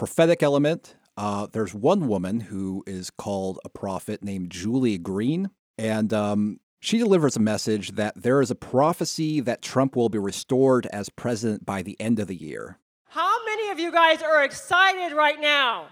prophetic 0.00 0.42
element. 0.42 0.96
Uh, 1.18 1.46
there's 1.52 1.74
one 1.74 2.08
woman 2.08 2.40
who 2.40 2.82
is 2.86 3.10
called 3.10 3.58
a 3.66 3.68
prophet 3.68 4.24
named 4.24 4.48
Julie 4.48 4.96
Green, 4.96 5.50
and 5.76 6.10
um, 6.14 6.58
she 6.80 6.96
delivers 6.96 7.36
a 7.36 7.40
message 7.40 7.90
that 7.96 8.14
there 8.16 8.40
is 8.40 8.50
a 8.50 8.54
prophecy 8.54 9.40
that 9.40 9.60
Trump 9.60 9.94
will 9.94 10.08
be 10.08 10.16
restored 10.16 10.86
as 10.86 11.10
president 11.10 11.66
by 11.66 11.82
the 11.82 12.00
end 12.00 12.18
of 12.18 12.28
the 12.28 12.34
year. 12.34 12.78
How 13.08 13.44
many 13.44 13.68
of 13.68 13.78
you 13.78 13.92
guys 13.92 14.22
are 14.22 14.42
excited 14.42 15.14
right 15.14 15.38
now? 15.38 15.88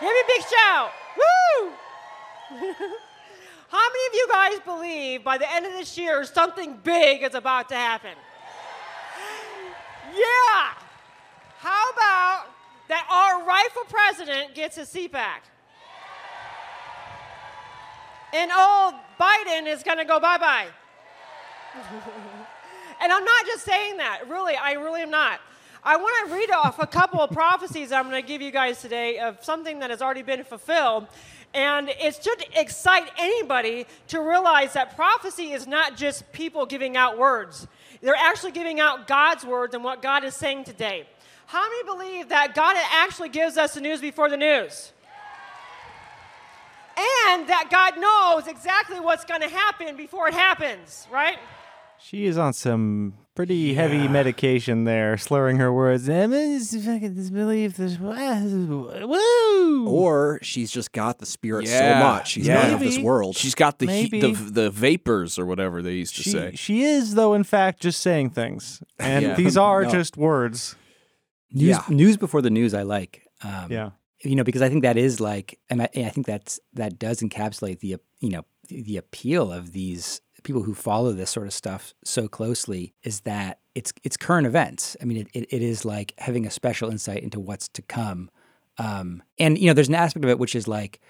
Give 0.00 0.10
me 0.10 0.20
a 0.20 0.26
big 0.28 0.42
shout. 0.42 0.90
Woo! 1.16 1.72
How 3.68 3.88
many 3.90 4.06
of 4.06 4.14
you 4.14 4.28
guys 4.30 4.60
believe 4.64 5.24
by 5.24 5.38
the 5.38 5.52
end 5.52 5.66
of 5.66 5.72
this 5.72 5.98
year 5.98 6.22
something 6.22 6.78
big 6.84 7.24
is 7.24 7.34
about 7.34 7.68
to 7.70 7.74
happen? 7.74 8.14
Yeah! 10.14 10.74
How 11.58 11.90
about 11.90 12.53
that 12.88 13.06
our 13.10 13.46
rightful 13.46 13.84
president 13.84 14.54
gets 14.54 14.76
his 14.76 14.88
seat 14.88 15.12
back? 15.12 15.44
And 18.32 18.50
old 18.50 18.94
Biden 19.20 19.66
is 19.66 19.82
gonna 19.82 20.04
go 20.04 20.18
bye 20.18 20.38
bye. 20.38 20.66
and 23.00 23.12
I'm 23.12 23.24
not 23.24 23.46
just 23.46 23.64
saying 23.64 23.98
that, 23.98 24.28
really, 24.28 24.56
I 24.56 24.72
really 24.72 25.02
am 25.02 25.10
not. 25.10 25.40
I 25.86 25.96
want 25.96 26.28
to 26.28 26.34
read 26.34 26.50
off 26.50 26.78
a 26.78 26.86
couple 26.86 27.20
of 27.20 27.30
prophecies 27.30 27.92
I'm 27.92 28.08
going 28.08 28.20
to 28.20 28.26
give 28.26 28.40
you 28.40 28.50
guys 28.50 28.80
today 28.80 29.18
of 29.18 29.44
something 29.44 29.80
that 29.80 29.90
has 29.90 30.00
already 30.00 30.22
been 30.22 30.42
fulfilled. 30.42 31.08
And 31.52 31.90
it 31.90 32.24
should 32.24 32.42
excite 32.56 33.10
anybody 33.18 33.86
to 34.08 34.20
realize 34.20 34.72
that 34.72 34.96
prophecy 34.96 35.52
is 35.52 35.66
not 35.66 35.94
just 35.96 36.32
people 36.32 36.64
giving 36.64 36.96
out 36.96 37.18
words, 37.18 37.68
they're 38.00 38.16
actually 38.16 38.52
giving 38.52 38.80
out 38.80 39.06
God's 39.06 39.44
words 39.44 39.74
and 39.74 39.84
what 39.84 40.00
God 40.00 40.24
is 40.24 40.34
saying 40.34 40.64
today. 40.64 41.06
How 41.46 41.62
many 41.68 41.82
believe 41.84 42.28
that 42.30 42.54
God 42.54 42.76
actually 42.92 43.28
gives 43.28 43.56
us 43.56 43.74
the 43.74 43.80
news 43.80 44.00
before 44.00 44.28
the 44.28 44.36
news? 44.36 44.92
And 46.96 47.48
that 47.48 47.68
God 47.70 47.98
knows 47.98 48.46
exactly 48.46 49.00
what's 49.00 49.24
going 49.24 49.40
to 49.40 49.48
happen 49.48 49.96
before 49.96 50.28
it 50.28 50.34
happens, 50.34 51.08
right? 51.12 51.38
She 51.98 52.26
is 52.26 52.38
on 52.38 52.52
some 52.52 53.14
pretty 53.34 53.74
heavy 53.74 54.06
medication 54.08 54.84
there, 54.84 55.16
slurring 55.16 55.56
her 55.56 55.72
words. 55.72 56.08
I 56.08 56.26
fucking 56.28 57.14
disbelief 57.14 57.76
this. 57.78 57.98
Woo! 57.98 59.88
Or 59.88 60.38
she's 60.42 60.70
just 60.70 60.92
got 60.92 61.18
the 61.18 61.26
spirit 61.26 61.66
Yeah, 61.66 61.98
so 62.00 62.04
much. 62.06 62.28
She's 62.32 62.48
not 62.48 62.70
of 62.70 62.80
this 62.80 62.98
world. 62.98 63.36
She's 63.36 63.54
got 63.56 63.78
the 63.80 63.86
heat, 63.90 64.10
the 64.20 64.32
the 64.32 64.70
vapors 64.70 65.36
or 65.38 65.46
whatever 65.46 65.82
they 65.82 65.94
used 65.94 66.14
to 66.16 66.22
She, 66.22 66.30
say. 66.30 66.52
she 66.54 66.82
is, 66.84 67.14
though, 67.16 67.34
in 67.34 67.42
fact, 67.42 67.80
just 67.80 68.00
saying 68.02 68.30
things. 68.30 68.82
And 69.00 69.24
Yeah. 69.24 69.34
these 69.34 69.56
are 69.56 69.82
No. 69.84 69.90
just 69.90 70.16
words. 70.16 70.76
News, 71.54 71.68
Yeah. 71.68 71.82
news 71.88 72.16
before 72.16 72.42
the 72.42 72.50
news. 72.50 72.74
I 72.74 72.82
like. 72.82 73.26
Um, 73.42 73.70
Yeah. 73.70 73.90
you 74.22 74.34
know, 74.36 74.44
because 74.44 74.62
I 74.62 74.68
think 74.68 74.82
that 74.82 74.96
is 74.96 75.20
like, 75.20 75.58
and 75.70 75.82
I, 75.82 75.88
I 75.96 76.08
think 76.10 76.26
that's 76.26 76.58
that 76.74 76.98
does 76.98 77.20
encapsulate 77.20 77.80
the 77.80 77.96
you 78.20 78.30
know 78.30 78.44
the, 78.68 78.82
the 78.82 78.96
appeal 78.96 79.52
of 79.52 79.72
these 79.72 80.20
people 80.42 80.62
who 80.62 80.74
follow 80.74 81.12
this 81.12 81.30
sort 81.30 81.46
of 81.46 81.52
stuff 81.54 81.94
so 82.04 82.28
closely 82.28 82.92
is 83.02 83.20
that 83.20 83.60
it's 83.74 83.92
it's 84.02 84.16
current 84.16 84.46
events. 84.46 84.96
I 85.00 85.04
mean, 85.04 85.18
it, 85.18 85.28
it, 85.32 85.46
it 85.50 85.62
is 85.62 85.84
like 85.84 86.12
having 86.18 86.46
a 86.46 86.50
special 86.50 86.90
insight 86.90 87.22
into 87.22 87.40
what's 87.40 87.68
to 87.68 87.82
come, 87.82 88.30
um, 88.78 89.22
and 89.38 89.58
you 89.58 89.66
know, 89.68 89.72
there's 89.74 89.88
an 89.88 89.94
aspect 89.94 90.24
of 90.24 90.30
it 90.30 90.38
which 90.38 90.54
is 90.54 90.66
like 90.68 91.00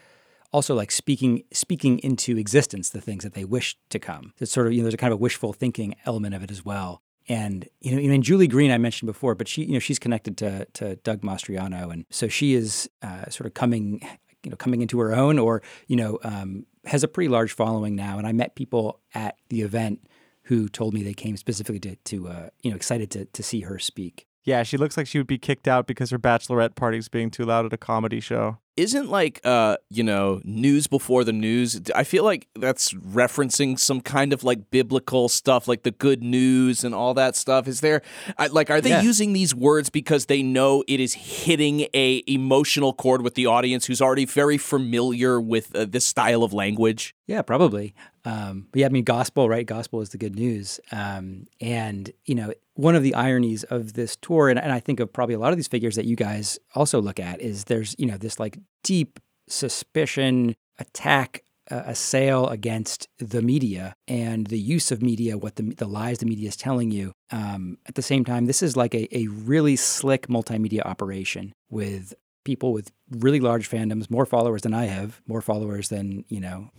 also 0.52 0.74
like 0.74 0.90
speaking 0.92 1.42
speaking 1.52 1.98
into 2.00 2.36
existence 2.36 2.90
the 2.90 3.00
things 3.00 3.24
that 3.24 3.34
they 3.34 3.44
wish 3.44 3.76
to 3.90 3.98
come. 3.98 4.32
It's 4.40 4.52
sort 4.52 4.66
of 4.66 4.72
you 4.72 4.78
know 4.80 4.84
there's 4.84 4.94
a 4.94 4.98
kind 4.98 5.12
of 5.12 5.18
a 5.18 5.22
wishful 5.22 5.52
thinking 5.52 5.94
element 6.06 6.34
of 6.34 6.42
it 6.42 6.50
as 6.50 6.64
well. 6.64 7.02
And 7.28 7.68
you 7.80 7.92
know, 7.92 7.96
mean, 7.96 8.22
Julie 8.22 8.48
Green 8.48 8.70
I 8.70 8.78
mentioned 8.78 9.06
before, 9.06 9.34
but 9.34 9.48
she 9.48 9.64
you 9.64 9.72
know 9.72 9.78
she's 9.78 9.98
connected 9.98 10.36
to 10.38 10.66
to 10.74 10.96
Doug 10.96 11.22
Mastriano, 11.22 11.92
and 11.92 12.04
so 12.10 12.28
she 12.28 12.54
is 12.54 12.88
uh, 13.02 13.28
sort 13.30 13.46
of 13.46 13.54
coming 13.54 14.00
you 14.42 14.50
know 14.50 14.56
coming 14.56 14.82
into 14.82 14.98
her 15.00 15.14
own, 15.14 15.38
or 15.38 15.62
you 15.86 15.96
know 15.96 16.18
um, 16.22 16.66
has 16.84 17.02
a 17.02 17.08
pretty 17.08 17.28
large 17.28 17.52
following 17.52 17.94
now. 17.94 18.18
And 18.18 18.26
I 18.26 18.32
met 18.32 18.54
people 18.54 19.00
at 19.14 19.36
the 19.48 19.62
event 19.62 20.06
who 20.44 20.68
told 20.68 20.92
me 20.92 21.02
they 21.02 21.14
came 21.14 21.36
specifically 21.36 21.80
to 21.80 21.96
to 21.96 22.28
uh, 22.28 22.48
you 22.62 22.70
know 22.70 22.76
excited 22.76 23.10
to 23.12 23.24
to 23.24 23.42
see 23.42 23.60
her 23.60 23.78
speak. 23.78 24.26
Yeah, 24.44 24.62
she 24.62 24.76
looks 24.76 24.98
like 24.98 25.06
she 25.06 25.18
would 25.18 25.26
be 25.26 25.38
kicked 25.38 25.66
out 25.66 25.86
because 25.86 26.10
her 26.10 26.18
bachelorette 26.18 26.74
party's 26.74 27.08
being 27.08 27.30
too 27.30 27.44
loud 27.44 27.64
at 27.64 27.72
a 27.72 27.78
comedy 27.78 28.20
show. 28.20 28.58
Isn't 28.76 29.08
like 29.08 29.40
uh 29.44 29.76
you 29.88 30.02
know 30.02 30.40
news 30.42 30.88
before 30.88 31.22
the 31.22 31.32
news? 31.32 31.80
I 31.94 32.02
feel 32.02 32.24
like 32.24 32.48
that's 32.58 32.92
referencing 32.92 33.78
some 33.78 34.00
kind 34.00 34.32
of 34.32 34.42
like 34.42 34.70
biblical 34.72 35.28
stuff, 35.28 35.68
like 35.68 35.84
the 35.84 35.92
good 35.92 36.24
news 36.24 36.82
and 36.82 36.92
all 36.92 37.14
that 37.14 37.36
stuff. 37.36 37.68
Is 37.68 37.80
there 37.82 38.02
I, 38.36 38.48
like 38.48 38.70
are 38.70 38.80
they 38.80 38.90
Yeah. 38.90 39.02
using 39.02 39.32
these 39.32 39.54
words 39.54 39.90
because 39.90 40.26
they 40.26 40.42
know 40.42 40.82
it 40.88 40.98
is 40.98 41.14
hitting 41.14 41.86
a 41.94 42.24
emotional 42.26 42.92
chord 42.92 43.22
with 43.22 43.34
the 43.34 43.46
audience 43.46 43.86
who's 43.86 44.02
already 44.02 44.24
very 44.24 44.58
familiar 44.58 45.40
with 45.40 45.72
uh, 45.76 45.84
this 45.84 46.04
style 46.04 46.42
of 46.42 46.52
language? 46.52 47.14
Yeah, 47.28 47.42
probably. 47.42 47.94
Um, 48.26 48.66
but 48.72 48.80
yeah, 48.80 48.86
I 48.86 48.88
mean, 48.88 49.04
gospel, 49.04 49.48
right? 49.48 49.64
Gospel 49.66 50.00
is 50.00 50.08
the 50.10 50.18
good 50.18 50.34
news. 50.34 50.80
Um, 50.92 51.46
and, 51.60 52.10
you 52.24 52.34
know, 52.34 52.52
one 52.74 52.94
of 52.96 53.02
the 53.02 53.14
ironies 53.14 53.64
of 53.64 53.92
this 53.94 54.16
tour, 54.16 54.48
and, 54.48 54.58
and 54.58 54.72
I 54.72 54.80
think 54.80 54.98
of 55.00 55.12
probably 55.12 55.34
a 55.34 55.38
lot 55.38 55.50
of 55.52 55.56
these 55.56 55.68
figures 55.68 55.96
that 55.96 56.06
you 56.06 56.16
guys 56.16 56.58
also 56.74 57.00
look 57.00 57.20
at, 57.20 57.40
is 57.40 57.64
there's, 57.64 57.94
you 57.98 58.06
know, 58.06 58.16
this 58.16 58.38
like 58.40 58.58
deep 58.82 59.20
suspicion, 59.48 60.54
attack, 60.78 61.42
uh, 61.70 61.82
assail 61.86 62.48
against 62.48 63.08
the 63.18 63.40
media 63.40 63.94
and 64.06 64.48
the 64.48 64.58
use 64.58 64.92
of 64.92 65.02
media, 65.02 65.38
what 65.38 65.56
the, 65.56 65.62
the 65.62 65.86
lies 65.86 66.18
the 66.18 66.26
media 66.26 66.48
is 66.48 66.56
telling 66.56 66.90
you. 66.90 67.12
Um, 67.30 67.78
at 67.86 67.94
the 67.94 68.02
same 68.02 68.24
time, 68.24 68.44
this 68.44 68.62
is 68.62 68.76
like 68.76 68.94
a, 68.94 69.08
a 69.16 69.28
really 69.28 69.76
slick 69.76 70.26
multimedia 70.26 70.84
operation 70.84 71.54
with 71.70 72.14
people 72.44 72.72
with 72.72 72.92
really 73.10 73.40
large 73.40 73.68
fandoms, 73.70 74.10
more 74.10 74.26
followers 74.26 74.62
than 74.62 74.74
I 74.74 74.84
have, 74.84 75.22
more 75.26 75.40
followers 75.40 75.88
than, 75.88 76.24
you 76.28 76.40
know, 76.40 76.70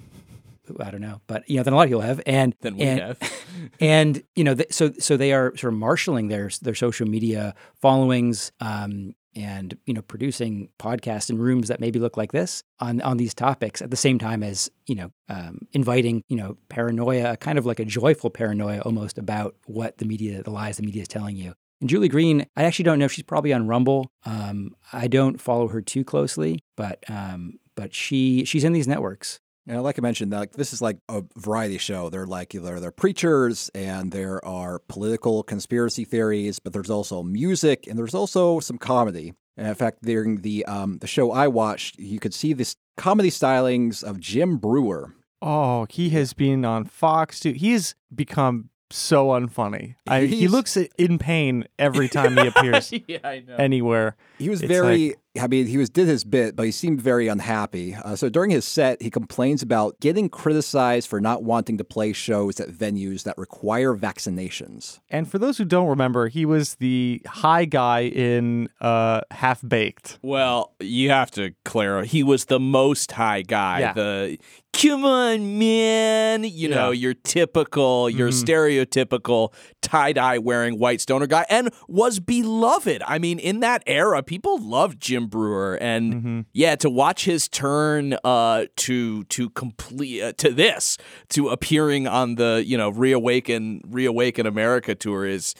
I 0.79 0.89
don't 0.91 1.01
know, 1.01 1.21
but 1.27 1.47
you 1.49 1.57
know, 1.57 1.63
than 1.63 1.73
a 1.73 1.75
lot 1.75 1.83
of 1.83 1.89
people 1.89 2.01
have, 2.01 2.21
and 2.25 2.55
Than 2.61 2.77
we 2.77 2.83
and, 2.83 2.99
have. 2.99 3.33
and 3.79 4.23
you 4.35 4.43
know, 4.43 4.55
th- 4.55 4.73
so 4.73 4.91
so 4.97 5.15
they 5.15 5.31
are 5.31 5.55
sort 5.55 5.73
of 5.73 5.79
marshaling 5.79 6.27
their 6.27 6.49
their 6.61 6.73
social 6.73 7.07
media 7.07 7.53
followings, 7.79 8.51
um, 8.59 9.13
and 9.35 9.77
you 9.85 9.93
know, 9.93 10.01
producing 10.01 10.69
podcasts 10.79 11.29
in 11.29 11.37
rooms 11.37 11.67
that 11.67 11.79
maybe 11.79 11.99
look 11.99 12.17
like 12.17 12.31
this 12.31 12.63
on 12.79 13.01
on 13.01 13.17
these 13.17 13.33
topics 13.33 13.81
at 13.81 13.91
the 13.91 13.97
same 13.97 14.19
time 14.19 14.43
as 14.43 14.69
you 14.87 14.95
know, 14.95 15.11
um, 15.29 15.59
inviting 15.73 16.23
you 16.27 16.37
know, 16.37 16.57
paranoia, 16.69 17.37
kind 17.37 17.57
of 17.57 17.65
like 17.65 17.79
a 17.79 17.85
joyful 17.85 18.29
paranoia 18.29 18.79
almost 18.81 19.17
about 19.17 19.55
what 19.65 19.97
the 19.97 20.05
media, 20.05 20.43
the 20.43 20.51
lies 20.51 20.77
the 20.77 20.83
media 20.83 21.01
is 21.01 21.07
telling 21.07 21.35
you. 21.35 21.53
And 21.81 21.89
Julie 21.89 22.07
Green, 22.07 22.45
I 22.55 22.63
actually 22.63 22.83
don't 22.83 22.99
know. 22.99 23.07
She's 23.07 23.25
probably 23.25 23.53
on 23.53 23.67
Rumble. 23.67 24.09
Um, 24.25 24.75
I 24.93 25.07
don't 25.07 25.41
follow 25.41 25.67
her 25.67 25.81
too 25.81 26.03
closely, 26.03 26.59
but 26.77 27.03
um, 27.09 27.59
but 27.75 27.93
she 27.93 28.45
she's 28.45 28.63
in 28.63 28.73
these 28.73 28.87
networks. 28.87 29.39
And 29.67 29.81
like 29.81 29.97
I 29.97 30.01
mentioned, 30.01 30.31
like 30.31 30.53
this 30.53 30.73
is 30.73 30.81
like 30.81 30.97
a 31.09 31.23
variety 31.37 31.77
show. 31.77 32.09
They're 32.09 32.27
like 32.27 32.53
either 32.53 32.79
they're 32.79 32.91
preachers 32.91 33.69
and 33.73 34.11
there 34.11 34.43
are 34.45 34.79
political 34.87 35.41
conspiracy 35.43 36.05
theories, 36.05 36.59
but 36.59 36.73
there's 36.73 36.89
also 36.89 37.23
music 37.23 37.87
and 37.87 37.97
there's 37.97 38.13
also 38.13 38.59
some 38.59 38.77
comedy. 38.77 39.33
And 39.57 39.67
in 39.67 39.75
fact, 39.75 40.03
during 40.03 40.41
the 40.41 40.65
um, 40.65 40.99
the 40.99 41.07
show 41.07 41.31
I 41.31 41.47
watched, 41.47 41.97
you 41.97 42.19
could 42.19 42.33
see 42.33 42.53
this 42.53 42.75
comedy 42.97 43.29
stylings 43.29 44.03
of 44.03 44.19
Jim 44.19 44.57
Breuer. 44.57 45.13
Oh, 45.41 45.85
he 45.89 46.09
has 46.09 46.33
been 46.33 46.63
on 46.65 46.85
Fox 46.85 47.39
too. 47.39 47.53
He 47.53 47.71
has 47.71 47.95
become 48.13 48.69
so 48.91 49.27
unfunny. 49.29 49.95
I, 50.07 50.25
he 50.25 50.47
looks 50.47 50.77
in 50.77 51.17
pain 51.17 51.67
every 51.79 52.07
time 52.07 52.37
he 52.37 52.47
appears 52.47 52.93
yeah, 53.07 53.19
I 53.23 53.39
know. 53.39 53.55
anywhere. 53.55 54.15
He 54.37 54.49
was 54.49 54.61
It's 54.61 54.67
very 54.67 55.15
I 55.39 55.47
mean, 55.47 55.67
he 55.67 55.77
was 55.77 55.89
did 55.89 56.07
his 56.07 56.23
bit, 56.23 56.55
but 56.55 56.65
he 56.65 56.71
seemed 56.71 57.01
very 57.01 57.27
unhappy. 57.27 57.95
Uh, 57.95 58.15
so 58.15 58.29
during 58.29 58.51
his 58.51 58.65
set, 58.65 59.01
he 59.01 59.09
complains 59.09 59.61
about 59.61 59.99
getting 59.99 60.29
criticized 60.29 61.09
for 61.09 61.19
not 61.19 61.43
wanting 61.43 61.77
to 61.77 61.83
play 61.83 62.13
shows 62.13 62.59
at 62.59 62.69
venues 62.69 63.23
that 63.23 63.37
require 63.37 63.93
vaccinations. 63.95 64.99
And 65.09 65.29
for 65.29 65.37
those 65.37 65.57
who 65.57 65.65
don't 65.65 65.87
remember, 65.87 66.27
he 66.27 66.45
was 66.45 66.75
the 66.75 67.21
high 67.27 67.65
guy 67.65 68.01
in 68.01 68.69
uh, 68.81 69.21
Half 69.31 69.67
Baked. 69.67 70.19
Well, 70.21 70.73
you 70.79 71.09
have 71.09 71.31
to 71.31 71.53
clarify. 71.63 72.07
He 72.07 72.23
was 72.23 72.45
the 72.45 72.59
most 72.59 73.11
high 73.11 73.41
guy. 73.41 73.79
Yeah. 73.79 73.93
The 73.93 74.37
come 74.81 75.05
on, 75.05 75.57
man. 75.59 76.43
You 76.43 76.69
know, 76.69 76.91
Yeah. 76.91 77.01
your 77.01 77.13
typical, 77.13 78.09
your 78.09 78.29
stereotypical 78.29 79.53
tie 79.81 80.13
dye 80.13 80.37
wearing 80.37 80.77
white 80.79 81.01
stoner 81.01 81.27
guy, 81.27 81.45
and 81.49 81.69
was 81.87 82.19
beloved. 82.19 83.01
I 83.05 83.19
mean, 83.19 83.39
in 83.39 83.59
that 83.61 83.83
era, 83.87 84.21
people 84.23 84.57
loved 84.61 84.99
Jim 84.99 85.27
Breuer, 85.27 85.75
and 85.81 86.45
yeah, 86.53 86.75
to 86.77 86.89
watch 86.89 87.25
his 87.25 87.47
turn 87.47 88.17
uh, 88.23 88.65
to 88.77 89.23
to 89.25 89.49
complete 89.51 90.21
uh, 90.21 90.33
to 90.37 90.51
this 90.51 90.97
to 91.29 91.49
appearing 91.49 92.07
on 92.07 92.35
the 92.35 92.63
you 92.65 92.77
know 92.77 92.89
reawaken 92.89 93.81
reawaken 93.87 94.45
America 94.45 94.95
tour 94.95 95.25
is. 95.25 95.55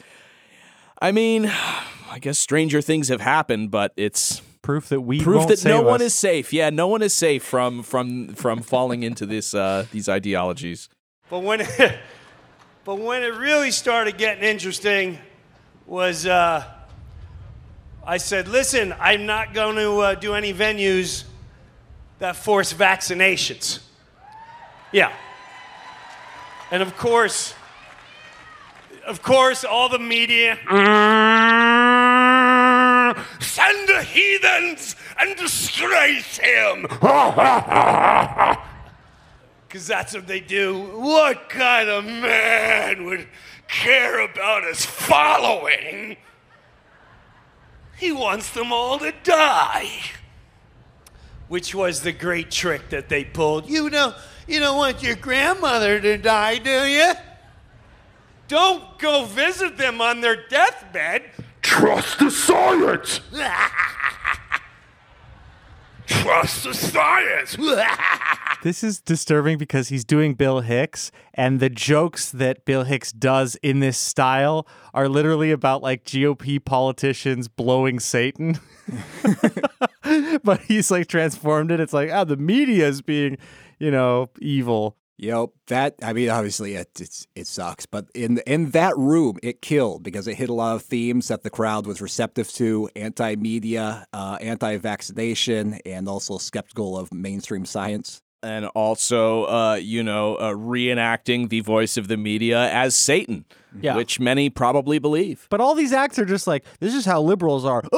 I 1.00 1.12
mean, 1.12 1.46
I 2.10 2.18
guess 2.20 2.38
stranger 2.38 2.80
things 2.80 3.08
have 3.08 3.20
happened, 3.20 3.70
but 3.70 3.92
it's 3.96 4.40
Proof 4.66 4.88
that 4.88 5.00
we 5.00 5.20
proof 5.20 5.36
won't 5.36 5.48
that 5.50 5.64
no 5.64 5.78
save 5.78 5.86
one 5.86 6.02
is 6.02 6.12
safe. 6.12 6.52
Yeah, 6.52 6.70
no 6.70 6.88
one 6.88 7.00
is 7.00 7.14
safe 7.14 7.44
from 7.44 7.84
from 7.84 8.34
from 8.34 8.62
falling 8.62 9.04
into 9.04 9.24
this 9.24 9.54
uh, 9.54 9.86
these 9.92 10.08
ideologies. 10.08 10.88
But 11.30 11.44
when 11.44 11.64
but 12.84 12.98
when 12.98 13.22
it 13.22 13.34
really 13.34 13.70
started 13.70 14.18
getting 14.18 14.42
interesting 14.42 15.18
was 15.86 16.26
uh, 16.26 16.64
I 18.04 18.16
said, 18.16 18.48
listen, 18.48 18.92
I'm 18.98 19.24
not 19.24 19.54
going 19.54 19.76
to 19.76 19.98
uh, 19.98 20.14
do 20.16 20.34
any 20.34 20.52
venues 20.52 21.22
that 22.18 22.34
force 22.34 22.72
vaccinations. 22.72 23.78
Yeah. 24.90 25.12
And 26.72 26.82
of 26.82 26.96
course, 26.96 27.54
of 29.06 29.22
course, 29.22 29.62
all 29.62 29.88
the 29.88 30.00
media. 30.00 30.58
Send 33.56 33.88
the 33.88 34.02
heathens 34.02 34.96
and 35.18 35.34
disgrace 35.34 36.36
him. 36.36 36.86
Because 39.66 39.88
that's 39.88 40.14
what 40.14 40.28
they 40.28 40.40
do. 40.40 40.78
What 40.94 41.48
kind 41.50 41.88
of 41.88 42.04
man 42.04 43.04
would 43.04 43.26
care 43.66 44.20
about 44.20 44.62
his 44.62 44.86
following? 44.86 46.16
He 47.98 48.12
wants 48.12 48.50
them 48.50 48.72
all 48.72 48.98
to 49.00 49.12
die. 49.24 49.90
Which 51.48 51.74
was 51.74 52.02
the 52.02 52.12
great 52.12 52.50
trick 52.50 52.90
that 52.90 53.08
they 53.08 53.24
pulled. 53.24 53.68
You 53.68 53.90
know, 53.90 54.14
you 54.46 54.60
don't 54.60 54.76
want 54.76 55.02
your 55.02 55.16
grandmother 55.16 56.00
to 56.00 56.16
die, 56.16 56.58
do 56.58 56.86
you? 56.86 57.12
Don't 58.46 58.98
go 58.98 59.24
visit 59.24 59.76
them 59.76 60.00
on 60.00 60.20
their 60.20 60.46
deathbed. 60.48 61.24
Trust 61.66 62.20
the 62.20 62.30
science! 62.30 63.20
Trust 66.06 66.62
the 66.62 66.72
science! 66.72 67.56
This 68.62 68.82
is 68.82 69.00
disturbing 69.00 69.58
because 69.58 69.88
he's 69.88 70.04
doing 70.04 70.34
Bill 70.34 70.60
Hicks, 70.60 71.12
and 71.34 71.60
the 71.60 71.68
jokes 71.68 72.32
that 72.32 72.64
Bill 72.64 72.82
Hicks 72.82 73.12
does 73.12 73.54
in 73.62 73.78
this 73.78 73.96
style 73.96 74.66
are 74.94 75.08
literally 75.08 75.52
about 75.52 75.82
like 75.82 76.04
GOP 76.04 76.64
politicians 76.64 77.46
blowing 77.46 78.00
Satan. 78.00 78.58
but 80.42 80.62
he's 80.62 80.90
like 80.90 81.06
transformed 81.06 81.70
it. 81.70 81.78
It's 81.78 81.92
like, 81.92 82.10
oh, 82.10 82.24
the 82.24 82.36
media 82.36 82.88
is 82.88 83.02
being, 83.02 83.38
you 83.78 83.92
know, 83.92 84.30
evil. 84.40 84.96
Yep, 85.18 85.48
that 85.68 85.94
I 86.02 86.12
mean, 86.12 86.28
obviously 86.28 86.74
it 86.74 87.00
it 87.34 87.46
sucks, 87.46 87.86
but 87.86 88.06
in 88.14 88.38
in 88.46 88.70
that 88.70 88.96
room, 88.98 89.38
it 89.42 89.62
killed 89.62 90.02
because 90.02 90.28
it 90.28 90.34
hit 90.34 90.50
a 90.50 90.52
lot 90.52 90.76
of 90.76 90.82
themes 90.82 91.28
that 91.28 91.42
the 91.42 91.48
crowd 91.48 91.86
was 91.86 92.02
receptive 92.02 92.52
to: 92.52 92.90
anti-media, 92.94 94.06
uh, 94.12 94.36
anti-vaccination, 94.42 95.80
and 95.86 96.06
also 96.06 96.36
skeptical 96.36 96.98
of 96.98 97.14
mainstream 97.14 97.64
science. 97.64 98.20
And 98.42 98.66
also, 98.66 99.44
uh, 99.44 99.74
you 99.76 100.02
know, 100.02 100.36
uh, 100.36 100.52
reenacting 100.52 101.48
the 101.48 101.60
voice 101.60 101.96
of 101.96 102.08
the 102.08 102.18
media 102.18 102.70
as 102.70 102.94
Satan, 102.94 103.46
Yeah. 103.80 103.96
which 103.96 104.18
many 104.20 104.50
probably 104.50 104.98
believe. 104.98 105.46
But 105.50 105.60
all 105.60 105.74
these 105.74 105.92
acts 105.92 106.18
are 106.18 106.24
just 106.24 106.46
like, 106.46 106.64
this 106.80 106.94
is 106.94 107.04
how 107.04 107.20
liberals 107.22 107.64
are. 107.64 107.82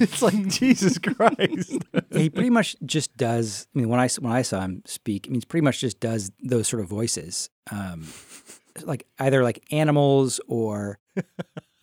it's 0.00 0.22
like, 0.22 0.46
Jesus 0.48 0.98
Christ. 0.98 1.78
he 2.12 2.30
pretty 2.30 2.50
much 2.50 2.76
just 2.84 3.16
does. 3.16 3.66
I 3.74 3.78
mean, 3.78 3.88
when 3.88 4.00
I 4.00 4.04
s- 4.06 4.18
when 4.18 4.32
I 4.32 4.42
saw 4.42 4.60
him 4.62 4.82
speak, 4.86 5.26
I 5.26 5.30
mean, 5.30 5.40
he 5.40 5.46
pretty 5.46 5.64
much 5.64 5.80
just 5.80 6.00
does 6.00 6.30
those 6.42 6.68
sort 6.68 6.82
of 6.82 6.88
voices, 6.88 7.50
um, 7.70 8.06
like 8.84 9.06
either 9.18 9.42
like 9.42 9.64
animals 9.70 10.40
or, 10.46 10.98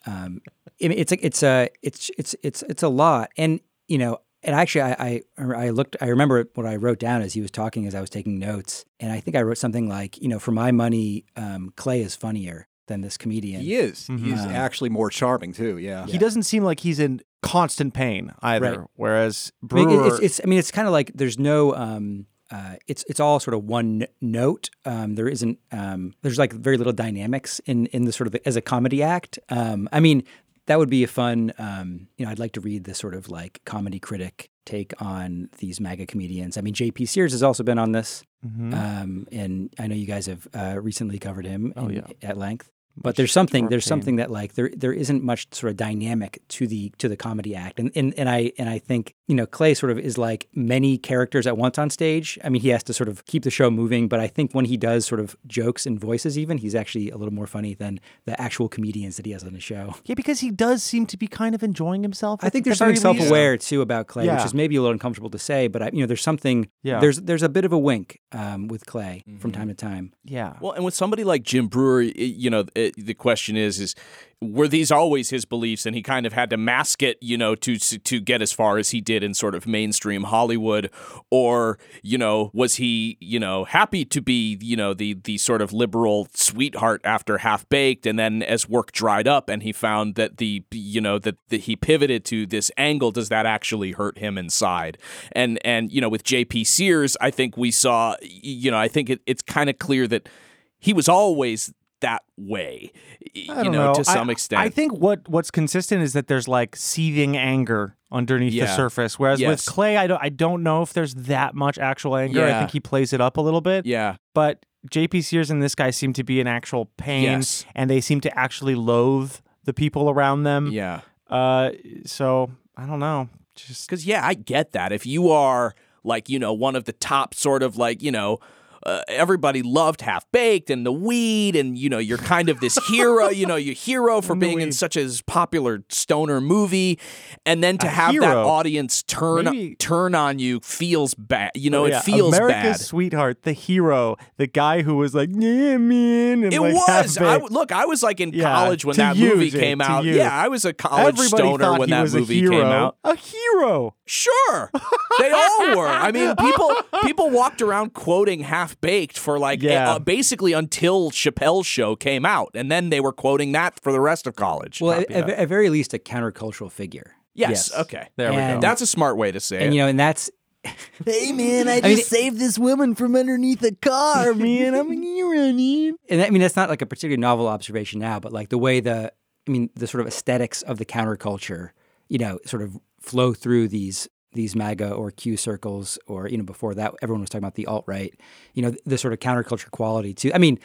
um, 0.06 0.42
I 0.82 0.88
mean, 0.88 0.98
it's 0.98 1.12
like 1.12 1.24
it's 1.24 1.44
a 1.44 1.70
it's 1.82 2.10
it's 2.18 2.36
it's 2.44 2.64
it's 2.64 2.84
a 2.84 2.90
lot, 2.90 3.30
and 3.38 3.60
you 3.88 3.98
know, 3.98 4.20
and 4.48 4.56
actually, 4.56 4.82
I 4.82 5.22
I, 5.38 5.44
I 5.66 5.70
looked, 5.70 5.96
I 6.02 6.08
remember 6.08 6.46
what 6.56 6.66
I 6.66 6.76
wrote 6.78 6.98
down 6.98 7.22
as 7.22 7.34
he 7.34 7.42
was 7.42 7.52
talking 7.52 7.86
as 7.86 7.94
I 7.94 8.02
was 8.02 8.10
taking 8.10 8.40
notes, 8.40 8.84
and 9.00 9.12
I 9.12 9.20
think 9.20 9.38
I 9.38 9.42
wrote 9.44 9.60
something 9.60 9.88
like, 9.88 10.20
you 10.20 10.28
know, 10.28 10.40
for 10.40 10.52
my 10.52 10.72
money, 10.72 11.26
um, 11.36 11.72
Clay 11.76 12.02
is 12.02 12.16
funnier 12.16 12.68
than 12.88 13.02
this 13.02 13.18
comedian. 13.18 13.62
He 13.62 13.76
is. 13.76 14.08
He's 14.08 14.40
Um, 14.42 14.50
actually 14.52 14.90
more 14.90 15.10
charming 15.10 15.52
too. 15.54 15.78
Yeah. 15.78 16.06
He 16.08 16.18
doesn't 16.18 16.44
seem 16.44 16.64
like 16.64 16.80
he's 16.80 17.00
in 17.00 17.20
constant 17.44 17.94
pain 17.94 18.32
either. 18.42 18.80
Right. 18.80 18.88
Whereas 18.96 19.52
I 19.72 19.76
mean, 19.76 19.86
Breuer, 19.90 20.08
it's, 20.08 20.20
it's 20.20 20.42
I 20.44 20.48
mean, 20.48 20.58
it's 20.58 20.72
kind 20.72 20.88
of 20.88 20.94
like 20.94 21.12
there's 21.14 21.38
no. 21.38 21.76
Um, 21.76 22.26
uh, 22.50 22.76
it's 22.88 23.04
it's 23.10 23.20
all 23.20 23.42
sort 23.42 23.54
of 23.56 23.66
one 23.66 24.04
n- 24.04 24.08
note. 24.22 24.70
Um, 24.86 25.16
there 25.16 25.28
isn't. 25.28 25.60
Um, 25.74 26.14
there's 26.22 26.38
like 26.40 26.54
very 26.54 26.78
little 26.78 26.94
dynamics 26.94 27.60
in 27.66 27.88
in 27.88 28.06
the 28.06 28.14
sort 28.14 28.28
of 28.28 28.38
as 28.46 28.56
a 28.56 28.62
comedy 28.62 29.04
act. 29.04 29.38
Um, 29.50 29.90
I 29.92 30.00
mean, 30.00 30.24
that 30.68 30.78
would 30.80 30.90
be 30.90 31.04
a 31.04 31.08
fun. 31.08 31.52
Um, 31.58 32.08
you 32.18 32.26
know, 32.26 32.32
I'd 32.32 32.40
like 32.40 32.54
to 32.54 32.62
read 32.62 32.84
the 32.86 32.94
sort 32.94 33.14
of 33.16 33.30
like 33.30 33.62
comedy 33.66 34.00
critic 34.00 34.50
take 34.66 34.94
on 35.02 35.50
these 35.60 35.80
MAGA 35.80 36.06
comedians. 36.08 36.58
I 36.58 36.62
mean, 36.62 36.74
J.P. 36.74 37.06
Sears 37.06 37.32
has 37.32 37.42
also 37.42 37.64
been 37.64 37.80
on 37.80 37.94
this, 37.94 38.24
Mhm. 38.46 38.74
um, 38.74 39.28
and 39.32 39.74
I 39.80 39.88
know 39.88 39.96
you 39.96 40.06
guys 40.06 40.26
have 40.28 40.48
uh, 40.54 40.80
recently 40.82 41.18
covered 41.20 41.46
him 41.46 41.74
Oh, 41.76 41.88
in- 41.88 41.96
yeah. 41.96 42.08
at 42.30 42.38
length. 42.38 42.70
But 43.00 43.16
there's 43.16 43.32
something 43.32 43.70
there's 43.70 43.84
pain. 43.86 43.90
something 43.90 44.16
that 44.18 44.32
like 44.32 44.54
there 44.56 44.72
there 44.76 44.94
isn't 44.94 45.24
much 45.24 45.48
sort 45.54 45.70
of 45.72 45.78
dynamic 45.78 46.42
to 46.50 46.68
the 46.68 46.92
to 46.98 47.08
the 47.08 47.16
comedy 47.16 47.56
act 47.56 47.80
and, 47.80 47.92
and 47.96 48.14
and 48.18 48.28
I 48.30 48.52
and 48.58 48.70
I 48.70 48.80
think 48.80 49.14
you 49.28 49.36
know 49.36 49.46
Clay 49.46 49.74
sort 49.74 49.92
of 49.92 50.00
is 50.00 50.18
like 50.18 50.48
many 50.54 50.98
characters 50.98 51.46
at 51.48 51.58
once 51.58 51.78
on 51.78 51.90
stage. 51.90 52.40
I 52.44 52.50
mean 52.50 52.62
he 52.62 52.70
has 52.70 52.84
to 52.84 52.94
sort 52.94 53.08
of 53.10 53.26
keep 53.26 53.44
the 53.44 53.52
show 53.52 53.70
moving, 53.70 54.08
but 54.08 54.20
I 54.20 54.28
think 54.28 54.54
when 54.54 54.66
he 54.66 54.78
does 54.78 55.06
sort 55.06 55.20
of 55.20 55.36
jokes 55.46 55.86
and 55.86 56.00
voices 56.00 56.38
even 56.38 56.58
he's 56.58 56.76
actually 56.76 57.10
a 57.12 57.18
little 57.18 57.34
more 57.34 57.48
funny 57.48 57.74
than 57.76 58.00
the 58.26 58.40
actual 58.42 58.68
comedians 58.70 59.18
that 59.18 59.26
he 59.26 59.32
has 59.32 59.44
on 59.44 59.54
the 59.54 59.60
show. 59.60 59.94
yeah, 60.06 60.16
because 60.16 60.40
he 60.40 60.50
does 60.52 60.82
seem 60.84 61.06
to 61.08 61.18
be 61.18 61.28
kind 61.28 61.54
of 61.54 61.62
enjoying 61.64 62.02
himself. 62.04 62.40
I 62.44 62.50
think 62.50 62.66
there's 62.66 62.80
very 62.80 62.96
something 62.96 63.20
self-aware 63.22 63.58
too 63.58 63.82
about 63.82 64.08
Clay, 64.08 64.26
Yeah. 64.26 64.36
which 64.38 64.46
is 64.46 64.54
maybe 64.54 64.76
a 64.76 64.82
little 64.82 64.94
uncomfortable 64.94 65.30
to 65.30 65.40
say, 65.40 65.68
but 65.68 65.82
I, 65.84 65.90
you 65.94 66.00
know 66.02 66.08
there's 66.08 66.22
something 66.22 66.68
Yeah. 66.84 67.00
there's 67.00 67.22
there's 67.22 67.44
a 67.44 67.50
bit 67.50 67.64
of 67.66 67.72
a 67.74 67.78
wink 67.80 68.20
um, 68.32 68.68
with 68.68 68.86
Clay 68.86 69.24
from 69.40 69.52
time 69.52 69.68
to 69.68 69.74
time. 69.76 70.14
Yeah. 70.24 70.54
Well, 70.62 70.72
and 70.72 70.84
with 70.84 70.94
somebody 70.96 71.24
like 71.24 71.44
Jim 71.44 71.68
Breuer, 71.68 72.02
i- 72.02 72.14
you 72.16 72.50
know, 72.50 72.66
it, 72.76 72.87
the 72.98 73.14
question 73.14 73.58
is, 73.58 73.80
is 73.80 73.96
were 74.40 74.68
these 74.68 74.92
always 74.92 75.32
his 75.32 75.46
beliefs, 75.46 75.86
and 75.86 75.96
he 75.96 76.04
kind 76.04 76.26
of 76.28 76.34
had 76.34 76.52
to 76.52 76.58
mask 76.58 77.02
it, 77.02 77.18
you 77.22 77.38
know, 77.38 77.56
to 77.56 77.78
to 77.78 78.20
get 78.20 78.42
as 78.42 78.54
far 78.54 78.78
as 78.78 78.92
he 78.92 79.02
did 79.02 79.24
in 79.24 79.34
sort 79.34 79.56
of 79.56 79.66
mainstream 79.66 80.24
Hollywood, 80.26 80.92
or 81.32 81.80
you 82.04 82.20
know, 82.20 82.52
was 82.54 82.76
he, 82.76 83.18
you 83.20 83.40
know, 83.40 83.64
happy 83.64 84.06
to 84.06 84.22
be, 84.22 84.58
you 84.62 84.78
know, 84.78 84.94
the 84.94 85.16
the 85.24 85.40
sort 85.40 85.62
of 85.62 85.74
liberal 85.74 86.28
sweetheart 86.36 87.02
after 87.04 87.40
Half 87.40 87.68
Baked, 87.70 88.06
and 88.06 88.20
then 88.20 88.44
as 88.44 88.70
work 88.70 88.92
dried 88.92 89.28
up, 89.28 89.50
and 89.50 89.64
he 89.64 89.72
found 89.72 90.16
that 90.16 90.38
the, 90.38 90.64
you 90.72 91.02
know, 91.02 91.18
that 91.18 91.38
that 91.50 91.62
he 91.62 91.76
pivoted 91.76 92.24
to 92.26 92.46
this 92.46 92.70
angle, 92.78 93.12
does 93.12 93.30
that 93.30 93.48
actually 93.48 93.94
hurt 93.94 94.20
him 94.20 94.38
inside? 94.38 95.00
And 95.32 95.58
and 95.66 95.92
you 95.92 96.00
know, 96.00 96.10
with 96.10 96.24
J.P. 96.24 96.64
Sears, 96.66 97.18
I 97.20 97.32
think 97.32 97.58
we 97.58 97.72
saw, 97.72 98.16
you 98.22 98.70
know, 98.70 98.78
I 98.78 98.88
think 98.88 99.10
it, 99.10 99.22
it's 99.26 99.42
kind 99.42 99.68
of 99.68 99.80
clear 99.80 100.08
that 100.08 100.30
he 100.78 100.94
was 100.94 101.10
always 101.10 101.74
that 102.02 102.24
way, 102.38 102.92
you 103.34 103.48
know, 103.48 103.64
know. 103.72 103.94
to 103.94 104.00
I- 104.02 104.14
some 104.14 104.30
extent. 104.30 104.62
I 104.62 104.70
think 104.70 104.94
what 104.94 105.28
what's 105.28 105.52
consistent 105.52 106.02
is 106.04 106.14
that 106.14 106.28
there's 106.28 106.48
like 106.48 106.76
seething 106.76 107.36
anger 107.38 107.96
underneath 108.12 108.54
the 108.60 108.68
surface. 108.68 109.18
Whereas 109.20 109.40
Yes. 109.40 109.50
with 109.50 109.66
Clay, 109.66 109.98
I 109.98 110.08
don't 110.08 110.22
I 110.24 110.30
don't 110.30 110.64
know 110.64 110.82
if 110.82 110.94
there's 110.94 111.14
that 111.16 111.56
much 111.56 111.78
actual 111.78 112.16
anger. 112.16 112.44
I 112.46 112.60
think 112.60 112.72
he 112.72 112.80
plays 112.80 113.14
it 113.14 113.22
up 113.22 113.38
a 113.38 113.42
little 113.42 113.62
bit. 113.62 113.86
yeah, 113.86 114.16
But 114.34 114.66
JP 114.92 115.24
Sears 115.24 115.50
and 115.52 115.62
this 115.62 115.76
guy 115.76 115.90
seem 115.90 116.14
to 116.14 116.24
be 116.24 116.40
in 116.40 116.48
actual 116.48 116.86
pain 116.98 117.24
Yes. 117.24 117.66
and 117.76 117.90
they 117.90 118.00
seem 118.00 118.22
to 118.22 118.40
actually 118.40 118.76
loathe 118.76 119.34
the 119.66 119.74
people 119.74 120.10
around 120.10 120.44
them. 120.44 120.70
yeah. 120.72 121.02
Uh 121.30 121.72
so 122.06 122.52
I 122.78 122.86
don't 122.86 123.00
know. 123.00 123.28
Just 123.56 123.88
Because 123.90 124.06
yeah, 124.06 124.26
I 124.26 124.34
get 124.36 124.72
that. 124.74 124.92
If 124.92 125.06
you 125.06 125.32
are 125.32 125.74
like 126.04 126.30
you 126.30 126.38
know 126.40 126.54
one 126.54 126.76
of 126.76 126.86
the 126.86 126.94
top 126.94 127.34
sort 127.34 127.64
of 127.64 127.76
like 127.78 128.02
you 128.04 128.12
know. 128.12 128.40
Uh, 128.88 129.02
everybody 129.10 129.62
loved 129.62 130.02
Half 130.02 130.26
Baked 130.32 130.70
and 130.70 130.86
the 130.86 130.92
weed, 130.92 131.56
and 131.56 131.78
you 131.78 131.90
know 131.90 131.98
you're 131.98 132.18
kind 132.18 132.50
of 132.50 132.60
this 132.62 132.78
hero, 132.90 133.30
you 133.30 133.46
know, 133.46 133.56
you're 133.58 133.76
hero 133.76 134.22
for 134.22 134.36
being 134.36 134.62
in 134.62 134.72
such 134.72 134.96
a 134.96 135.08
popular 135.28 135.84
stoner 135.90 136.40
movie, 136.42 136.98
and 137.46 137.64
then 137.64 137.78
to 137.80 137.88
A 137.88 137.90
have 137.90 138.16
that 138.20 138.38
audience 138.38 139.04
turn 139.04 139.46
Maybe- 139.46 139.76
turn 139.76 140.16
on 140.16 140.40
you 140.40 140.60
feels 140.62 141.14
bad. 141.14 141.52
You 141.54 141.70
know, 141.70 141.84
Oh, 141.84 141.86
Yeah, 141.86 142.00
it 142.00 142.04
feels 142.04 142.36
America's 142.36 142.78
bad. 142.78 142.80
sweetheart, 142.80 143.44
the 143.44 143.52
hero, 143.54 144.16
the 144.38 144.48
guy 144.48 144.82
who 144.82 144.96
was 144.96 145.14
like, 145.14 145.30
yeah, 145.32 145.78
man. 145.78 146.44
It 146.46 146.60
like, 146.60 146.74
was. 146.74 147.18
I, 147.18 147.38
look, 147.38 147.72
I 147.72 147.86
was 147.86 148.02
like 148.02 148.20
in 148.20 148.32
Yeah, 148.34 148.44
college 148.46 148.86
when 148.86 148.96
that 148.98 149.16
you, 149.16 149.30
movie 149.36 149.50
Jake, 149.50 149.62
came 149.62 149.82
out. 149.82 150.06
you. 150.06 150.14
Yeah, 150.16 150.34
I 150.34 150.48
was 150.48 150.64
a 150.66 150.74
college 150.74 151.20
Everybody 151.20 151.44
stoner 151.44 151.78
when 151.78 151.90
that 151.90 152.12
movie 152.14 152.42
came 152.42 152.62
out. 152.64 152.98
A 153.04 153.16
hero. 153.16 153.96
Sure, 154.10 154.72
they 155.20 155.32
all 155.32 155.76
were. 155.76 155.86
I 155.88 156.14
mean, 156.14 156.34
people 156.38 156.72
people 157.04 157.30
walked 157.30 157.62
around 157.62 157.94
quoting 157.94 158.40
Half 158.40 158.77
Baked 158.82 159.18
for 159.18 159.40
like 159.40 159.62
Yeah. 159.62 159.92
uh, 159.94 160.00
basically 160.00 160.54
until 160.54 161.10
Chappelle's 161.12 161.66
show 161.66 161.96
came 161.96 162.26
out, 162.26 162.52
and 162.54 162.72
then 162.72 162.90
they 162.90 163.00
were 163.00 163.12
quoting 163.14 163.52
that 163.54 163.80
for 163.82 163.92
the 163.92 164.00
rest 164.00 164.28
of 164.28 164.36
college. 164.36 164.82
Well, 164.82 165.00
at, 165.00 165.10
at, 165.12 165.30
at 165.30 165.48
very 165.50 165.70
least, 165.70 165.94
a 165.94 165.98
countercultural 166.00 166.72
figure. 166.72 167.16
yes, 167.34 167.74
okay, 167.76 168.08
There 168.18 168.30
we 168.32 168.38
go. 168.38 168.60
That's 168.60 168.82
a 168.82 168.88
smart 168.88 169.18
way 169.18 169.32
to 169.32 169.40
say 169.40 169.58
And 169.58 169.74
it. 169.74 169.74
you 169.76 169.82
know, 169.82 169.88
and 169.88 170.00
that's 170.00 170.30
Hey 171.06 171.32
man, 171.32 171.68
I 171.68 171.82
just 171.82 171.86
mean- 172.12 172.22
saved 172.22 172.40
this 172.40 172.60
woman 172.60 172.94
from 172.96 173.16
underneath 173.16 173.64
a 173.64 173.72
car, 173.74 174.34
man. 174.36 174.74
I'm 174.76 174.92
a 174.92 174.96
hero, 174.96 175.54
man. 175.54 175.96
and 176.10 176.22
I 176.22 176.30
mean 176.30 176.42
that's 176.42 176.56
not 176.56 176.70
like 176.70 176.82
a 176.82 176.86
particularly 176.86 177.20
novel 177.22 177.48
observation 177.48 178.00
now, 178.00 178.20
but 178.20 178.32
like 178.34 178.50
the 178.50 178.58
way 178.58 178.80
the 178.80 179.12
I 179.48 179.52
mean 179.52 179.70
the 179.76 179.88
sort 179.88 180.02
of 180.02 180.08
aesthetics 180.08 180.62
of 180.64 180.78
the 180.78 180.86
counterculture, 180.86 181.70
you 182.10 182.18
know, 182.18 182.40
sort 182.46 182.62
of 182.64 182.78
flow 183.00 183.34
through 183.34 183.70
these 183.70 184.08
these 184.38 184.56
MAGA 184.56 184.94
or 184.94 185.12
Q 185.12 185.36
circles, 185.36 186.00
or 186.08 186.30
you 186.30 186.38
know, 186.38 186.44
before 186.44 186.74
that 186.76 186.94
everyone 187.02 187.22
was 187.22 187.30
talking 187.30 187.44
about 187.44 187.56
the 187.56 187.66
alt 187.66 187.84
right, 187.88 188.14
you 188.54 188.62
know, 188.62 188.74
the, 188.86 188.98
sort 188.98 189.14
of 189.14 189.20
counterculture 189.20 189.70
quality 189.72 190.14
too. 190.14 190.32
I 190.34 190.38
mean, 190.38 190.60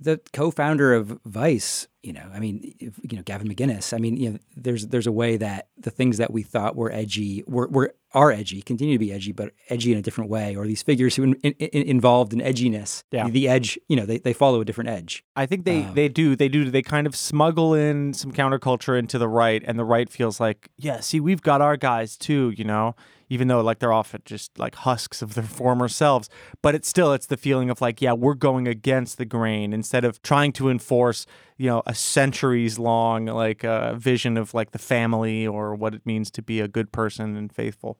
the 0.00 0.18
co-founder 0.32 0.94
of 0.94 1.18
Vice, 1.26 1.86
you 2.02 2.14
know, 2.14 2.30
I 2.32 2.40
mean, 2.40 2.74
you 2.78 3.16
know, 3.16 3.22
Gavin 3.22 3.48
McInnes. 3.48 3.92
I 3.92 3.98
mean, 3.98 4.16
you 4.16 4.30
know, 4.30 4.38
there's 4.56 4.86
there's 4.86 5.06
a 5.06 5.12
way 5.12 5.36
that 5.36 5.68
the 5.76 5.90
things 5.90 6.16
that 6.16 6.32
we 6.32 6.42
thought 6.42 6.76
were 6.76 6.90
edgy 6.90 7.44
were, 7.46 7.68
were 7.68 7.94
are 8.12 8.32
edgy, 8.32 8.60
continue 8.62 8.94
to 8.94 8.98
be 8.98 9.12
edgy, 9.12 9.32
but 9.32 9.52
edgy 9.68 9.92
in 9.92 9.98
a 9.98 10.02
different 10.02 10.30
way. 10.30 10.56
Or 10.56 10.66
these 10.66 10.82
figures 10.82 11.16
who 11.16 11.22
in, 11.22 11.34
in, 11.42 11.52
in- 11.52 11.86
involved 11.86 12.32
in 12.32 12.40
edginess, 12.40 13.04
Yeah. 13.12 13.28
the 13.28 13.48
edge, 13.48 13.78
you 13.88 13.96
know, 13.96 14.04
they, 14.06 14.18
they 14.18 14.32
follow 14.32 14.60
a 14.60 14.64
different 14.64 14.90
edge. 14.90 15.24
I 15.36 15.46
think 15.46 15.64
they, 15.64 15.82
Um, 15.84 15.94
they 15.94 16.08
do 16.08 16.34
they 16.36 16.48
do 16.48 16.70
they 16.70 16.82
kind 16.82 17.06
of 17.06 17.14
smuggle 17.14 17.74
in 17.74 18.12
some 18.14 18.32
counterculture 18.32 18.98
into 18.98 19.16
the 19.18 19.28
right, 19.28 19.62
and 19.66 19.78
the 19.78 19.84
right 19.84 20.10
feels 20.10 20.40
like, 20.40 20.68
yeah, 20.76 21.00
see, 21.00 21.20
we've 21.20 21.42
got 21.42 21.60
our 21.60 21.76
guys 21.76 22.16
too, 22.16 22.52
you 22.56 22.64
know, 22.64 22.94
even 23.30 23.48
though 23.48 23.62
like 23.62 23.78
they're 23.78 23.92
often 23.92 24.20
just 24.26 24.58
like 24.58 24.74
husks 24.74 25.22
of 25.22 25.34
their 25.34 25.44
former 25.44 25.88
selves, 25.88 26.28
but 26.60 26.74
it's 26.74 26.88
still 26.88 27.14
it's 27.14 27.26
the 27.26 27.36
feeling 27.36 27.70
of 27.70 27.80
like, 27.80 28.02
yeah, 28.02 28.12
we're 28.12 28.34
going 28.34 28.68
against 28.68 29.16
the 29.16 29.24
grain 29.24 29.72
instead 29.72 30.04
of 30.04 30.20
trying 30.20 30.52
to 30.52 30.68
enforce, 30.68 31.24
you 31.56 31.68
know, 31.68 31.82
a 31.86 31.94
centuries 31.94 32.78
long 32.78 33.26
like 33.26 33.64
uh, 33.64 33.94
vision 33.94 34.36
of 34.36 34.52
like 34.52 34.72
the 34.72 34.78
family 34.78 35.46
or 35.46 35.74
what 35.74 35.94
it 35.94 36.04
means 36.04 36.30
to 36.32 36.42
be 36.42 36.60
a 36.60 36.68
good 36.68 36.92
person 36.92 37.36
and 37.36 37.52
faithful. 37.54 37.98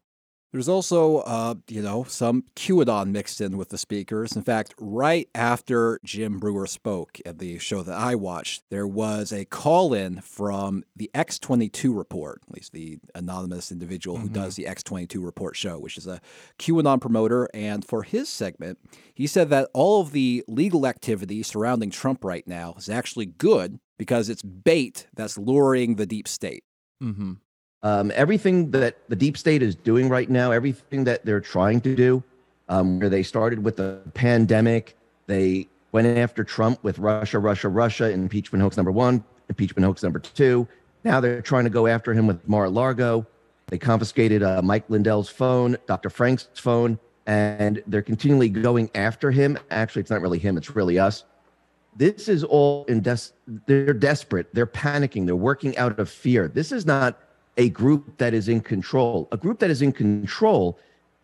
There's 0.53 0.69
also, 0.69 1.19
uh, 1.19 1.55
you 1.69 1.81
know, 1.81 2.05
some 2.05 2.45
QAnon 2.57 3.11
mixed 3.11 3.41
in 3.41 3.57
with 3.57 3.69
the 3.69 3.79
speakers. 3.79 4.35
In 4.35 4.43
fact, 4.43 4.75
right 4.79 5.29
after 5.33 6.01
Jim 6.03 6.41
Breuer 6.41 6.67
spoke 6.67 7.21
at 7.25 7.39
the 7.39 7.59
show 7.59 7.83
that 7.83 7.97
I 7.97 8.17
watched, 8.17 8.65
there 8.69 8.87
was 8.87 9.33
a 9.33 9.45
call 9.45 9.95
in 9.95 10.21
from 10.21 10.83
the 10.97 11.09
X22 11.15 11.97
report, 11.97 12.43
at 12.49 12.55
least 12.55 12.73
the 12.73 12.99
anonymous 13.15 13.71
individual 13.71 14.17
who 14.17 14.29
does 14.29 14.57
the 14.57 14.65
X22 14.65 15.25
report 15.25 15.55
show, 15.55 15.79
which 15.79 15.97
is 15.97 16.09
a 16.09 16.21
QAnon 16.59 17.01
promoter. 17.01 17.49
And 17.55 17.85
for 17.85 18.03
his 18.03 18.29
segment, 18.29 18.79
he 19.15 19.29
said 19.29 19.51
that 19.51 19.71
all 19.73 20.01
of 20.01 20.11
the 20.11 20.43
legal 20.49 20.85
activity 20.85 21.45
surrounding 21.45 21.91
Trump 21.91 22.25
right 22.25 22.47
now 22.47 22.75
is 22.77 22.89
actually 22.89 23.27
good 23.27 23.79
because 23.99 24.29
it's 24.29 24.43
bait 24.43 25.07
that's 25.15 25.39
luring 25.39 25.95
the 25.95 26.07
deep 26.07 26.27
state. 26.27 26.65
Mm-hmm. 27.03 27.35
Um, 27.83 28.13
everything 28.15 28.71
that 28.73 28.99
the 29.09 29.17
deep 29.17 29.39
state 29.39 29.63
is 29.63 29.75
doing 29.75 30.09
right 30.09 30.29
now, 30.29 30.51
everything 30.51 31.05
that 31.05 31.25
they're 31.25 31.41
trying 31.41 31.81
to 31.83 31.95
do, 31.97 32.23
um, 32.69 33.01
where 33.01 33.09
they 33.09 33.23
started 33.23 33.65
with 33.65 33.77
the 33.77 34.01
pandemic, 34.13 34.97
they 35.27 35.67
went 35.93 36.07
after 36.07 36.45
Trump 36.45 36.83
with 36.85 36.99
Russia, 36.99 37.39
Russia, 37.39 37.69
Russia, 37.69 38.11
impeachment 38.11 38.63
hoax 38.63 38.77
number 38.77 38.93
one, 38.93 39.25
impeachment 39.49 39.85
hoax 39.85 40.03
number 40.03 40.19
two. 40.19 40.69
Now 41.05 41.21
they're 41.21 41.41
trying 41.41 41.65
to 41.65 41.71
go 41.71 41.87
after 41.87 42.13
him 42.13 42.27
with 42.27 42.47
Mar-a-Lago. 42.47 43.27
They 43.69 43.79
confiscated 43.79 44.43
uh, 44.43 44.61
Mike 44.63 44.85
Lindell's 44.89 45.29
phone, 45.29 45.77
Dr. 45.87 46.11
Frank's 46.11 46.49
phone, 46.55 46.99
and 47.27 47.83
they're 47.87 48.03
continually 48.03 48.49
going 48.49 48.91
after 48.95 49.31
him. 49.31 49.59
Actually, 49.71 50.01
it's 50.01 50.11
not 50.11 50.21
really 50.21 50.39
him; 50.39 50.59
it's 50.59 50.75
really 50.75 50.99
us. 50.99 51.25
This 51.97 52.29
is 52.29 52.45
all 52.45 52.85
in 52.87 53.01
des- 53.01 53.33
they're 53.67 53.95
desperate. 53.95 54.49
They're 54.53 54.67
panicking. 54.67 55.25
They're 55.27 55.37
working 55.37 55.77
out 55.79 55.99
of 55.99 56.11
fear. 56.11 56.49
This 56.49 56.73
is 56.73 56.85
not 56.85 57.19
a 57.61 57.69
group 57.69 58.17
that 58.17 58.33
is 58.33 58.49
in 58.49 58.63
control. 58.63 59.29
A 59.33 59.37
group 59.37 59.59
that 59.59 59.69
is 59.69 59.83
in 59.83 59.93
control 59.93 60.79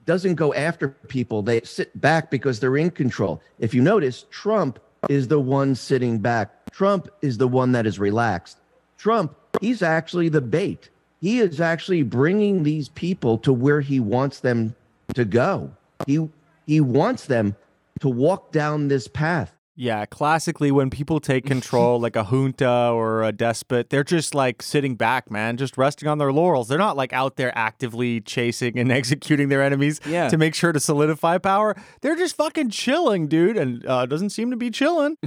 doesn't 0.04 0.34
go 0.34 0.52
after 0.52 0.88
people. 1.08 1.40
They 1.40 1.62
sit 1.62 1.98
back 1.98 2.30
because 2.30 2.60
they're 2.60 2.76
in 2.76 2.90
control. 2.90 3.40
If 3.58 3.72
you 3.72 3.80
notice, 3.80 4.26
Trump 4.30 4.78
is 5.08 5.28
the 5.28 5.40
one 5.40 5.74
sitting 5.74 6.18
back. 6.18 6.70
Trump 6.72 7.08
is 7.22 7.38
the 7.38 7.48
one 7.48 7.72
that 7.72 7.86
is 7.86 7.98
relaxed. 7.98 8.58
Trump, 8.98 9.34
he's 9.62 9.80
actually 9.80 10.28
the 10.28 10.42
bait. 10.42 10.90
He 11.22 11.38
is 11.38 11.58
actually 11.58 12.02
bringing 12.02 12.64
these 12.64 12.90
people 12.90 13.38
to 13.38 13.50
where 13.50 13.80
he 13.80 13.98
wants 13.98 14.40
them 14.40 14.76
to 15.14 15.24
go. 15.24 15.72
He 16.06 16.28
he 16.66 16.82
wants 16.82 17.24
them 17.24 17.56
to 18.00 18.10
walk 18.10 18.52
down 18.52 18.88
this 18.88 19.08
path. 19.08 19.55
Yeah, 19.78 20.06
classically, 20.06 20.70
when 20.70 20.88
people 20.88 21.20
take 21.20 21.44
control, 21.54 22.00
like 22.00 22.16
a 22.16 22.24
junta 22.24 22.90
or 22.90 23.22
a 23.22 23.30
despot, 23.30 23.90
they're 23.90 24.04
just 24.04 24.34
like 24.34 24.62
sitting 24.62 24.94
back, 24.96 25.30
man, 25.30 25.58
just 25.58 25.76
resting 25.76 26.08
on 26.08 26.16
their 26.16 26.32
laurels. 26.32 26.68
They're 26.68 26.78
not 26.78 26.96
like 26.96 27.12
out 27.12 27.36
there 27.36 27.52
actively 27.56 28.22
chasing 28.22 28.78
and 28.78 28.90
executing 29.00 29.50
their 29.50 29.62
enemies 29.62 30.00
Yeah. 30.06 30.28
to 30.30 30.38
make 30.38 30.54
sure 30.54 30.72
to 30.72 30.80
solidify 30.80 31.36
power. 31.38 31.76
They're 32.00 32.16
just 32.16 32.36
fucking 32.36 32.70
chilling, 32.70 33.28
dude, 33.28 33.58
and 33.58 33.84
uh, 33.86 34.06
doesn't 34.06 34.30
seem 34.30 34.50
to 34.50 34.56
be 34.56 34.70
chilling. 34.70 35.16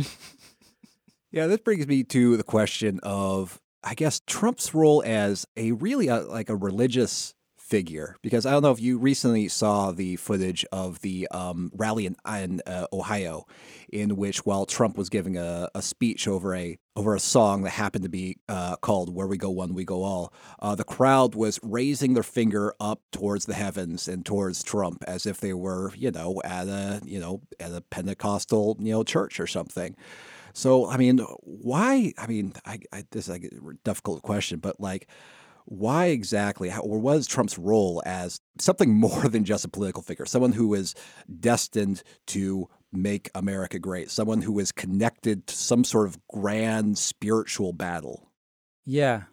Yeah, 1.31 1.45
this 1.45 1.59
brings 1.59 1.85
me 1.85 2.03
to 2.05 2.37
the 2.37 2.43
question 2.43 2.99
of, 3.03 3.61
I 3.83 3.93
guess, 3.93 4.19
Trump's 4.25 4.73
role 4.73 5.03
as 5.05 5.45
a 5.55 5.73
really 5.73 6.09
uh 6.09 6.23
like 6.23 6.49
a 6.49 6.55
religious 6.55 7.35
figure. 7.69 8.15
Because 8.21 8.45
I 8.45 8.51
don't 8.51 8.63
know 8.63 8.71
if 8.71 8.81
you 8.81 8.97
recently 8.97 9.47
saw 9.47 9.91
the 9.91 10.15
footage 10.15 10.65
of 10.71 10.99
the 11.01 11.27
um, 11.31 11.71
rally 11.75 12.05
in, 12.05 12.15
in 12.27 12.61
uh, 12.65 12.87
Ohio, 12.91 13.45
in 13.91 14.15
which 14.15 14.45
while 14.45 14.65
Trump 14.65 14.97
was 14.97 15.09
giving 15.09 15.37
a, 15.37 15.69
a 15.75 15.81
speech 15.81 16.27
over 16.27 16.55
a 16.55 16.77
over 16.95 17.15
a 17.15 17.19
song 17.19 17.61
that 17.61 17.69
happened 17.69 18.03
to 18.03 18.09
be 18.09 18.37
uh, 18.49 18.75
called 18.77 19.13
"Where 19.13 19.27
We 19.27 19.37
Go 19.37 19.49
One, 19.51 19.73
We 19.73 19.85
Go 19.85 20.03
All," 20.03 20.33
uh, 20.59 20.75
the 20.75 20.83
crowd 20.83 21.35
was 21.35 21.59
raising 21.63 22.13
their 22.13 22.23
finger 22.23 22.73
up 22.79 23.01
towards 23.11 23.45
the 23.45 23.53
heavens 23.53 24.07
and 24.07 24.25
towards 24.25 24.63
Trump 24.63 25.03
as 25.07 25.25
if 25.25 25.39
they 25.39 25.53
were, 25.53 25.93
you 25.95 26.11
know, 26.11 26.41
at 26.43 26.67
a 26.67 27.01
you 27.05 27.19
know 27.19 27.41
at 27.59 27.71
a 27.71 27.81
Pentecostal 27.81 28.77
you 28.79 28.91
know 28.91 29.03
church 29.03 29.39
or 29.39 29.47
something. 29.47 29.95
So, 30.53 30.89
I 30.89 30.97
mean, 30.97 31.19
why? 31.43 32.13
I 32.17 32.27
mean, 32.27 32.53
I, 32.65 32.79
I, 32.91 33.03
this 33.11 33.25
is 33.25 33.29
like 33.29 33.43
a 33.43 33.73
difficult 33.83 34.23
question, 34.23 34.59
but 34.59 34.79
like, 34.79 35.07
why 35.69 36.07
exactly, 36.07 36.69
how, 36.69 36.81
or 36.81 36.97
what 36.97 37.17
is 37.17 37.27
Trump's 37.27 37.59
role 37.59 38.01
as 38.03 38.41
something 38.57 38.93
more 38.99 39.27
than 39.29 39.45
just 39.45 39.63
a 39.63 39.69
political 39.69 40.01
figure? 40.01 40.25
Someone 40.25 40.53
who 40.53 40.73
is 40.73 40.95
destined 41.39 42.01
to 42.27 42.67
make 42.91 43.29
America 43.35 43.77
great, 43.77 44.09
someone 44.09 44.41
who 44.41 44.57
is 44.57 44.71
connected 44.71 45.45
to 45.45 45.55
some 45.55 45.83
sort 45.83 46.07
of 46.07 46.17
grand 46.27 46.97
spiritual 46.97 47.71
battle. 47.71 48.31
Yeah, 48.83 49.23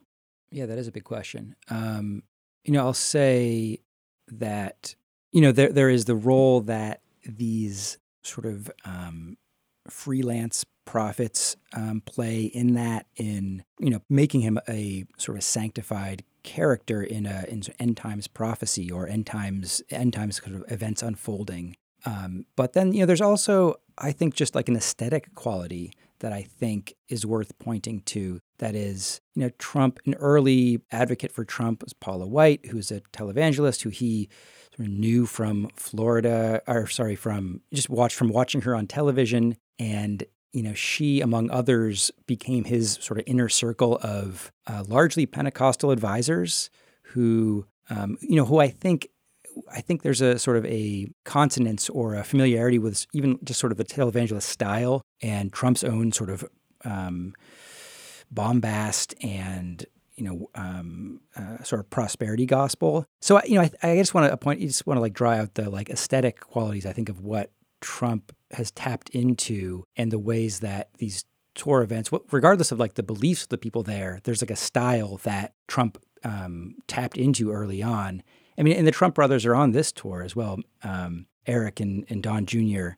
yeah, 0.51 0.66
that 0.66 0.76
is 0.76 0.89
a 0.89 0.93
big 0.93 1.05
question. 1.05 1.57
Um, 1.70 2.22
you 2.64 2.72
know, 2.74 2.80
I'll 2.80 2.93
say 2.93 3.80
that 4.28 4.95
you 5.32 5.41
know 5.41 5.53
there 5.53 5.72
there 5.72 5.89
is 5.89 6.05
the 6.05 6.16
role 6.16 6.61
that 6.62 7.01
these 7.24 7.97
sort 8.24 8.45
of 8.45 8.70
um, 8.84 9.39
freelance 9.89 10.66
prophets 10.87 11.57
um, 11.74 12.01
play 12.07 12.45
in 12.45 12.74
that 12.74 13.07
in 13.16 13.62
you 13.78 13.91
know 13.91 14.01
making 14.09 14.41
him 14.41 14.59
a 14.68 15.05
sort 15.18 15.37
of 15.37 15.45
sanctified 15.45 16.24
character 16.43 17.03
in 17.03 17.26
a 17.26 17.45
in 17.49 17.62
end 17.78 17.97
times 17.97 18.26
prophecy 18.26 18.91
or 18.91 19.07
end 19.07 19.26
times 19.26 19.82
end 19.91 20.14
times 20.14 20.41
kind 20.41 20.57
of 20.57 20.72
events 20.72 21.03
unfolding. 21.03 21.76
Um, 22.07 22.47
but 22.57 22.72
then 22.72 22.93
you 22.93 23.01
know 23.01 23.07
there's 23.07 23.20
also 23.20 23.76
I 23.99 24.12
think 24.12 24.34
just 24.34 24.55
like 24.55 24.68
an 24.68 24.76
aesthetic 24.76 25.34
quality 25.34 25.93
that 26.20 26.32
I 26.32 26.43
think 26.43 26.95
is 27.09 27.26
worth 27.26 27.59
pointing 27.59 28.01
to. 28.01 28.41
That 28.59 28.74
is, 28.74 29.20
you 29.34 29.43
know, 29.43 29.51
Trump, 29.59 30.01
an 30.07 30.14
early 30.14 30.80
advocate 30.91 31.32
for 31.32 31.45
Trump 31.45 31.82
was 31.82 31.93
Paula 31.93 32.26
White, 32.26 32.66
who's 32.66 32.91
a 32.91 33.01
televangelist 33.12 33.82
who 33.82 33.91
he 33.91 34.28
sort 34.74 34.89
of 34.89 34.95
knew 34.95 35.26
from 35.26 35.68
Florida, 35.76 36.62
or 36.66 36.87
sorry, 36.87 37.16
from 37.16 37.61
just 37.72 37.91
watched 37.91 38.16
from 38.16 38.28
watching 38.28 38.62
her 38.62 38.74
on 38.74 38.87
television. 38.87 39.57
And, 39.78 40.24
you 40.53 40.63
know, 40.63 40.75
she, 40.75 41.21
among 41.21 41.51
others, 41.51 42.11
became 42.27 42.65
his 42.65 42.99
sort 43.01 43.19
of 43.19 43.25
inner 43.27 43.49
circle 43.49 43.99
of 44.03 44.51
uh, 44.67 44.85
largely 44.87 45.27
Pentecostal 45.27 45.91
advisors 45.91 46.71
who, 47.03 47.67
um, 47.91 48.17
you 48.21 48.37
know, 48.37 48.45
who 48.45 48.59
I 48.59 48.69
think 48.69 49.09
I 49.73 49.81
think 49.81 50.03
there's 50.03 50.21
a 50.21 50.39
sort 50.39 50.57
of 50.57 50.67
a 50.67 51.09
consonance 51.25 51.89
or 51.89 52.15
a 52.15 52.25
familiarity 52.25 52.79
with 52.79 53.07
even 53.13 53.39
just 53.43 53.59
sort 53.61 53.73
of 53.73 53.79
the 53.79 53.85
televangelist 53.85 54.43
style 54.43 55.03
and 55.23 55.53
Trump's 55.53 55.83
own 55.83 56.13
sort 56.13 56.31
of 56.31 56.45
um, 56.85 57.35
bombast 58.31 59.15
and 59.23 59.85
you 60.17 60.25
know 60.25 60.51
um, 60.55 61.21
uh, 61.37 61.63
sort 61.63 61.81
of 61.81 61.91
prosperity 61.91 62.47
gospel. 62.47 63.07
So 63.21 63.41
you 63.45 63.57
know, 63.57 63.63
I, 63.83 63.93
I 63.93 63.97
just 63.97 64.15
want 64.15 64.31
to 64.31 64.37
point, 64.37 64.61
you 64.61 64.69
just 64.69 64.87
want 64.87 64.97
to 64.97 65.03
like 65.03 65.15
draw 65.15 65.33
out 65.33 65.55
the 65.55 65.71
like 65.71 65.91
aesthetic 65.91 66.41
qualities. 66.41 66.87
I 66.87 66.93
think 66.93 67.09
of 67.09 67.21
what 67.21 67.51
Trump 67.81 68.35
has 68.53 68.71
tapped 68.71 69.11
into 69.11 69.85
and 69.97 70.11
the 70.11 70.19
ways 70.19 70.61
that 70.61 70.89
these 70.99 71.25
tour 71.55 71.83
events, 71.83 72.11
regardless 72.31 72.71
of 72.71 72.79
like 72.79 72.95
the 72.95 73.03
beliefs 73.03 73.45
of 73.45 73.49
the 73.49 73.59
people 73.59 73.83
there, 73.83 74.21
there's 74.25 74.43
like 74.43 74.51
a 74.51 74.57
style 74.57 75.19
that 75.25 75.55
Trump 75.67 75.99
um, 76.23 76.77
tapped 76.87 77.17
into 77.17 77.51
early 77.51 77.83
on. 77.83 78.23
I 78.59 78.63
mean, 78.63 78.77
and 78.77 78.87
the 78.87 78.93
Trump 78.93 79.15
brothers 79.15 79.45
are 79.45 79.55
on 79.55 79.73
this 79.73 79.93
tour 79.93 80.23
as 80.23 80.37
well, 80.37 80.59
um, 80.83 81.27
Eric 81.47 81.81
and, 81.81 82.05
and 82.09 82.23
Don 82.23 82.47
Jr. 82.47 82.91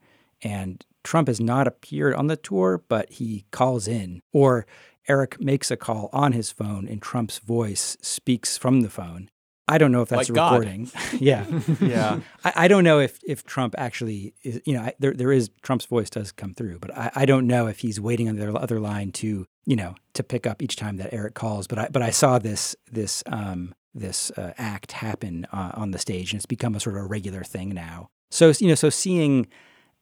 And 0.43 0.85
Trump 1.03 1.29
has 1.29 1.41
not 1.41 1.67
appeared 1.67 2.15
on 2.15 2.27
the 2.27 2.37
tour, 2.37 2.83
but 2.89 3.11
he 3.11 3.45
calls 3.51 3.89
in, 3.89 4.23
or 4.33 4.67
Eric 5.09 5.41
makes 5.41 5.71
a 5.71 5.77
call 5.77 6.11
on 6.13 6.33
his 6.33 6.51
phone 6.51 6.87
and 6.87 7.01
Trump's 7.01 7.39
voice 7.39 7.97
speaks 8.03 8.59
from 8.59 8.83
the 8.83 8.91
phone. 8.91 9.31
I 9.69 9.79
don't 9.79 9.93
know 9.93 10.03
if 10.03 10.09
that's 10.09 10.31
like 10.31 10.39
a 10.39 10.43
recording. 10.43 10.91
yeah, 11.19 11.45
yeah. 11.81 12.21
I, 12.45 12.53
I, 12.57 12.69
don't 12.69 12.85
know 12.85 13.01
if 13.01 13.21
if 13.27 13.45
Trump 13.45 13.75
actually 13.79 14.35
is. 14.43 14.61
You 14.65 14.75
know, 14.75 14.81
I, 14.81 14.95
there 14.99 15.13
there 15.13 15.33
is 15.33 15.51
Trump's 15.63 15.87
voice 15.87 16.11
does 16.11 16.33
come 16.33 16.55
through, 16.55 16.79
but 16.79 16.97
I, 16.97 17.11
I 17.15 17.27
don't 17.27 17.47
know 17.47 17.67
if 17.67 17.81
he's 17.81 18.01
waiting 18.01 18.29
on 18.29 18.37
the 18.37 18.53
other 18.55 18.81
line 18.81 19.13
to 19.13 19.47
you 19.67 19.77
know 19.77 19.95
to 20.15 20.23
pick 20.23 20.47
up 20.47 20.63
each 20.63 20.77
time 20.77 20.97
that 20.97 21.13
Eric 21.13 21.35
calls. 21.35 21.67
But 21.67 21.79
I 21.79 21.89
but 21.91 22.03
I 22.03 22.11
saw 22.11 22.39
this 22.39 22.75
this 22.91 23.23
um, 23.27 23.75
this 23.95 24.31
uh, 24.33 24.55
act 24.57 24.93
happen 24.93 25.47
uh, 25.53 25.73
on 25.75 25.91
the 25.91 25.99
stage, 25.99 26.33
and 26.33 26.39
it's 26.39 26.47
become 26.47 26.75
a 26.75 26.81
sort 26.81 26.97
of 26.97 27.03
a 27.03 27.07
regular 27.07 27.45
thing 27.45 27.71
now. 27.71 28.11
So 28.31 28.53
you 28.59 28.69
know, 28.69 28.75
so 28.75 28.91
seeing 28.91 29.47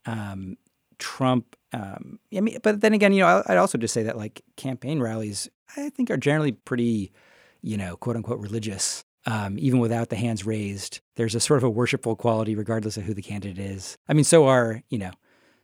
um, 0.07 0.57
Trump. 0.99 1.57
Um, 1.73 2.19
I 2.35 2.41
mean, 2.41 2.59
but 2.62 2.81
then 2.81 2.95
again, 2.95 3.12
you 3.12 3.21
know, 3.21 3.43
I'd 3.47 3.59
also 3.59 3.79
just 3.79 3.93
say 3.93 4.05
that 4.05 4.17
like 4.17 4.43
campaign 4.57 5.01
rallies, 5.01 5.49
I 5.77 5.91
think 5.91 6.11
are 6.11 6.17
generally 6.17 6.53
pretty, 6.53 7.12
you 7.61 7.77
know, 7.77 7.97
quote 7.97 8.17
unquote 8.17 8.41
religious. 8.41 9.05
Um, 9.27 9.59
even 9.59 9.81
without 9.81 10.09
the 10.09 10.16
hands 10.16 10.47
raised, 10.47 11.01
there's 11.16 11.35
a 11.35 11.41
sort 11.41 11.59
of 11.59 11.64
a 11.64 11.70
worshipful 11.70 12.16
quality, 12.16 12.55
regardless 12.55 12.97
of 12.97 13.05
who 13.05 13.14
the 13.14 13.22
candidate 13.22 13.59
is. 13.59 13.99
I 14.09 14.12
mean, 14.12 14.24
so 14.24 14.47
are 14.47 14.83
you 14.89 14.99
know, 14.99 15.11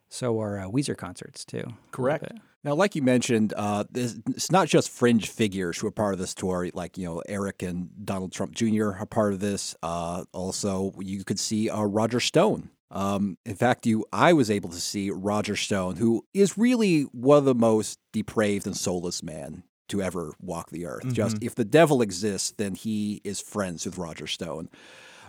so 0.08 0.40
are 0.40 0.58
uh, 0.58 0.64
Weezer 0.64 0.96
concerts 0.96 1.44
too. 1.44 1.64
Correct. 1.92 2.24
Now, 2.64 2.74
like 2.74 2.94
you 2.94 3.02
mentioned, 3.02 3.54
uh, 3.56 3.84
it's 3.94 4.52
not 4.52 4.68
just 4.68 4.88
fringe 4.88 5.28
figures 5.28 5.78
who 5.78 5.88
are 5.88 5.92
part 5.92 6.12
of 6.12 6.20
this 6.20 6.34
tour. 6.34 6.68
Like 6.74 6.98
you 6.98 7.04
know, 7.06 7.22
Eric 7.28 7.62
and 7.62 7.90
Donald 8.04 8.32
Trump 8.32 8.54
Jr. 8.54 8.92
are 8.98 9.06
part 9.06 9.32
of 9.32 9.40
this. 9.40 9.74
Uh, 9.82 10.24
also, 10.32 10.92
you 11.00 11.24
could 11.24 11.38
see 11.38 11.70
uh, 11.70 11.82
Roger 11.82 12.20
Stone 12.20 12.70
um, 12.92 13.38
in 13.46 13.56
fact, 13.56 13.86
you 13.86 14.04
I 14.12 14.34
was 14.34 14.50
able 14.50 14.68
to 14.68 14.80
see 14.80 15.10
Roger 15.10 15.56
Stone, 15.56 15.96
who 15.96 16.26
is 16.34 16.58
really 16.58 17.02
one 17.04 17.38
of 17.38 17.46
the 17.46 17.54
most 17.54 17.98
depraved 18.12 18.66
and 18.66 18.76
soulless 18.76 19.22
men 19.22 19.64
to 19.88 20.02
ever 20.02 20.32
walk 20.40 20.70
the 20.70 20.86
earth. 20.86 21.02
Mm-hmm. 21.02 21.14
Just 21.14 21.42
if 21.42 21.54
the 21.54 21.64
devil 21.64 22.02
exists, 22.02 22.52
then 22.56 22.74
he 22.74 23.20
is 23.24 23.40
friends 23.40 23.84
with 23.84 23.98
Roger 23.98 24.26
Stone. 24.26 24.68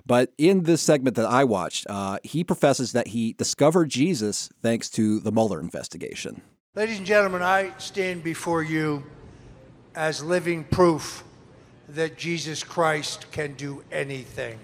But 0.05 0.33
in 0.37 0.63
this 0.63 0.81
segment 0.81 1.15
that 1.15 1.25
I 1.25 1.43
watched, 1.45 1.87
uh, 1.89 2.19
he 2.23 2.43
professes 2.43 2.91
that 2.91 3.07
he 3.07 3.33
discovered 3.33 3.89
Jesus 3.89 4.49
thanks 4.61 4.89
to 4.91 5.19
the 5.19 5.31
Mueller 5.31 5.59
investigation. 5.59 6.41
Ladies 6.75 6.97
and 6.97 7.07
gentlemen, 7.07 7.41
I 7.41 7.71
stand 7.77 8.23
before 8.23 8.63
you 8.63 9.03
as 9.95 10.23
living 10.23 10.63
proof 10.65 11.23
that 11.89 12.17
Jesus 12.17 12.63
Christ 12.63 13.31
can 13.31 13.53
do 13.53 13.83
anything. 13.91 14.59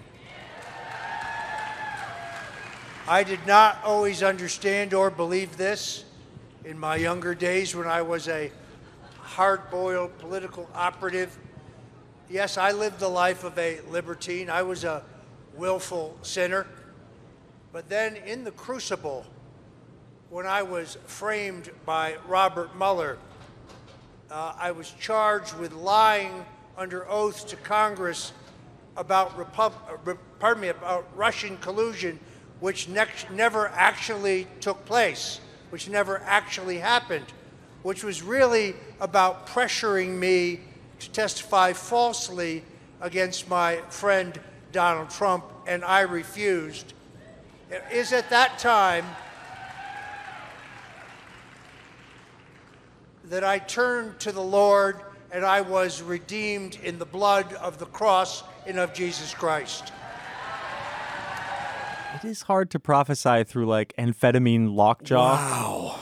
I 3.08 3.22
did 3.24 3.44
not 3.46 3.78
always 3.84 4.22
understand 4.22 4.94
or 4.94 5.10
believe 5.10 5.56
this 5.56 6.04
in 6.64 6.78
my 6.78 6.96
younger 6.96 7.34
days 7.34 7.74
when 7.74 7.86
I 7.86 8.02
was 8.02 8.28
a 8.28 8.52
hard 9.40 9.70
boiled 9.70 10.18
political 10.18 10.68
operative. 10.74 11.38
Yes, 12.28 12.58
I 12.58 12.72
lived 12.72 12.98
the 12.98 13.08
life 13.08 13.42
of 13.42 13.58
a 13.58 13.80
libertine, 13.88 14.50
I 14.50 14.60
was 14.60 14.84
a 14.84 15.02
willful 15.54 16.14
sinner. 16.20 16.66
But 17.72 17.88
then 17.88 18.16
in 18.16 18.44
the 18.44 18.50
crucible, 18.50 19.24
when 20.28 20.46
I 20.46 20.62
was 20.62 20.98
framed 21.06 21.70
by 21.86 22.16
Robert 22.28 22.76
Mueller, 22.76 23.16
uh, 24.30 24.52
I 24.58 24.72
was 24.72 24.90
charged 25.00 25.56
with 25.56 25.72
lying 25.72 26.44
under 26.76 27.08
oath 27.08 27.46
to 27.46 27.56
Congress 27.56 28.34
about, 28.98 29.38
Repub- 29.38 29.72
uh, 30.06 30.16
pardon 30.38 30.60
me, 30.60 30.68
about 30.68 31.08
Russian 31.16 31.56
collusion 31.56 32.20
which 32.60 32.90
never 32.90 33.68
actually 33.68 34.48
took 34.60 34.84
place, 34.84 35.40
which 35.70 35.88
never 35.88 36.18
actually 36.26 36.76
happened, 36.76 37.24
which 37.82 38.04
was 38.04 38.22
really 38.22 38.74
about 39.00 39.46
pressuring 39.46 40.18
me 40.18 40.60
to 40.98 41.10
testify 41.10 41.72
falsely 41.72 42.62
against 43.00 43.48
my 43.48 43.76
friend 43.88 44.38
Donald 44.72 45.10
Trump, 45.10 45.44
and 45.66 45.84
I 45.84 46.00
refused. 46.00 46.92
It 47.70 47.82
is 47.92 48.12
at 48.12 48.30
that 48.30 48.58
time 48.58 49.06
that 53.24 53.44
I 53.44 53.58
turned 53.58 54.18
to 54.20 54.32
the 54.32 54.42
Lord 54.42 55.00
and 55.32 55.44
I 55.44 55.60
was 55.60 56.02
redeemed 56.02 56.78
in 56.82 56.98
the 56.98 57.06
blood 57.06 57.52
of 57.54 57.78
the 57.78 57.86
cross 57.86 58.42
and 58.66 58.78
of 58.78 58.92
Jesus 58.92 59.32
Christ. 59.32 59.92
It 62.16 62.24
is 62.24 62.42
hard 62.42 62.70
to 62.72 62.80
prophesy 62.80 63.44
through 63.44 63.66
like 63.66 63.94
amphetamine 63.96 64.74
lockjaw. 64.74 65.36
Wow. 65.36 66.00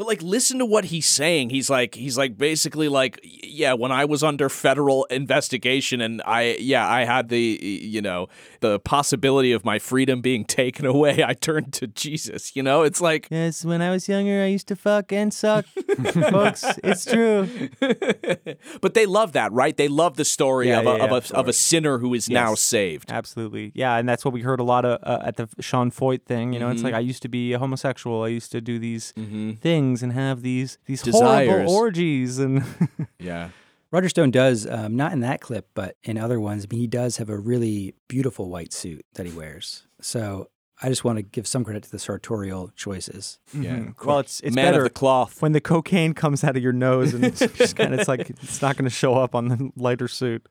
But 0.00 0.06
like 0.06 0.22
listen 0.22 0.58
to 0.60 0.64
what 0.64 0.86
he's 0.86 1.04
saying. 1.04 1.50
He's 1.50 1.68
like 1.68 1.94
he's 1.94 2.16
like 2.16 2.38
basically 2.38 2.88
like 2.88 3.20
yeah, 3.22 3.74
when 3.74 3.92
I 3.92 4.06
was 4.06 4.22
under 4.24 4.48
federal 4.48 5.04
investigation 5.10 6.00
and 6.00 6.22
I 6.24 6.56
yeah, 6.58 6.88
I 6.88 7.04
had 7.04 7.28
the 7.28 7.58
you 7.62 8.00
know, 8.00 8.28
the 8.60 8.80
possibility 8.80 9.52
of 9.52 9.62
my 9.62 9.78
freedom 9.78 10.22
being 10.22 10.44
taken 10.62 10.86
away, 10.86 11.22
I 11.22 11.34
turned 11.34 11.74
to 11.74 11.86
Jesus, 11.86 12.56
you 12.56 12.62
know? 12.62 12.80
It's 12.82 13.02
like 13.02 13.28
Yes, 13.30 13.62
when 13.62 13.82
I 13.82 13.90
was 13.90 14.08
younger 14.08 14.42
I 14.42 14.46
used 14.46 14.68
to 14.68 14.74
fuck 14.76 15.12
and 15.12 15.34
suck. 15.34 15.66
Folks, 16.30 16.64
it's 16.82 17.04
true. 17.04 17.46
but 18.80 18.94
they 18.94 19.04
love 19.04 19.32
that, 19.32 19.52
right? 19.52 19.76
They 19.76 19.88
love 19.88 20.16
the 20.16 20.24
story 20.24 20.68
Yeah, 20.68 20.78
of, 20.78 20.84
yeah, 20.86 20.90
a, 20.92 20.96
yeah, 20.96 21.04
of, 21.04 21.10
a, 21.12 21.16
of 21.16 21.30
of 21.32 21.48
a 21.48 21.52
sinner 21.52 21.98
who 21.98 22.14
is 22.14 22.30
now 22.30 22.54
saved. 22.54 23.12
Absolutely. 23.12 23.70
Yeah, 23.74 23.98
and 23.98 24.08
that's 24.08 24.24
what 24.24 24.32
we 24.32 24.40
heard 24.40 24.60
a 24.60 24.64
lot 24.64 24.86
of 24.86 24.98
uh, 25.02 25.26
at 25.26 25.36
the 25.36 25.46
Sean 25.60 25.90
Feucht 25.90 26.22
thing. 26.24 26.54
You 26.54 26.58
know, 26.60 26.70
it's 26.70 26.80
Mhm. 26.80 26.84
like 26.84 26.94
I 26.94 27.00
used 27.00 27.20
to 27.20 27.28
be 27.28 27.52
a 27.52 27.58
homosexual. 27.58 28.22
I 28.22 28.28
used 28.28 28.50
to 28.52 28.62
do 28.62 28.78
these 28.78 29.12
Mhm. 29.18 29.58
things 29.58 29.89
and 30.02 30.12
have 30.12 30.42
these 30.42 30.78
these 30.86 31.02
Desires. 31.02 31.48
horrible 31.48 31.72
orgies 31.74 32.38
and 32.38 32.64
Yeah. 33.18 33.50
Roger 33.92 34.08
Stone 34.08 34.30
does, 34.30 34.68
um, 34.68 34.94
not 34.94 35.12
in 35.12 35.18
that 35.20 35.40
clip, 35.40 35.68
but 35.74 35.96
in 36.04 36.16
other 36.16 36.38
ones. 36.38 36.64
I 36.64 36.72
mean, 36.72 36.80
he 36.80 36.86
does 36.86 37.16
have 37.16 37.28
a 37.28 37.36
really 37.36 37.94
beautiful 38.08 38.48
white 38.48 38.72
suit 38.72 39.04
that 39.14 39.26
he 39.26 39.32
wears. 39.32 39.84
So 40.00 40.48
I 40.80 40.88
just 40.88 41.02
want 41.04 41.16
to 41.18 41.22
give 41.22 41.44
some 41.48 41.64
credit 41.64 41.82
to 41.82 41.90
the 41.90 41.98
sartorial 41.98 42.70
choices. 42.76 43.40
Mhm. 43.54 43.94
well, 44.04 44.20
it's 44.20 44.40
it's 44.40 44.54
Man 44.54 44.68
of 44.68 44.72
better 44.74 44.84
the 44.84 44.90
cloth. 44.90 45.42
when 45.42 45.50
the 45.52 45.60
cocaine 45.60 46.14
comes 46.14 46.44
out 46.44 46.56
of 46.56 46.62
your 46.62 46.72
nose 46.72 47.12
and 47.14 47.24
it's 47.24 47.40
just 47.54 47.74
kind 47.74 47.92
of 47.92 47.98
it's 48.00 48.08
like 48.08 48.30
it's 48.30 48.62
not 48.62 48.76
going 48.76 48.84
to 48.88 48.94
show 48.94 49.14
up 49.14 49.34
on 49.34 49.48
the 49.48 49.70
lighter 49.76 50.06
suit. 50.08 50.46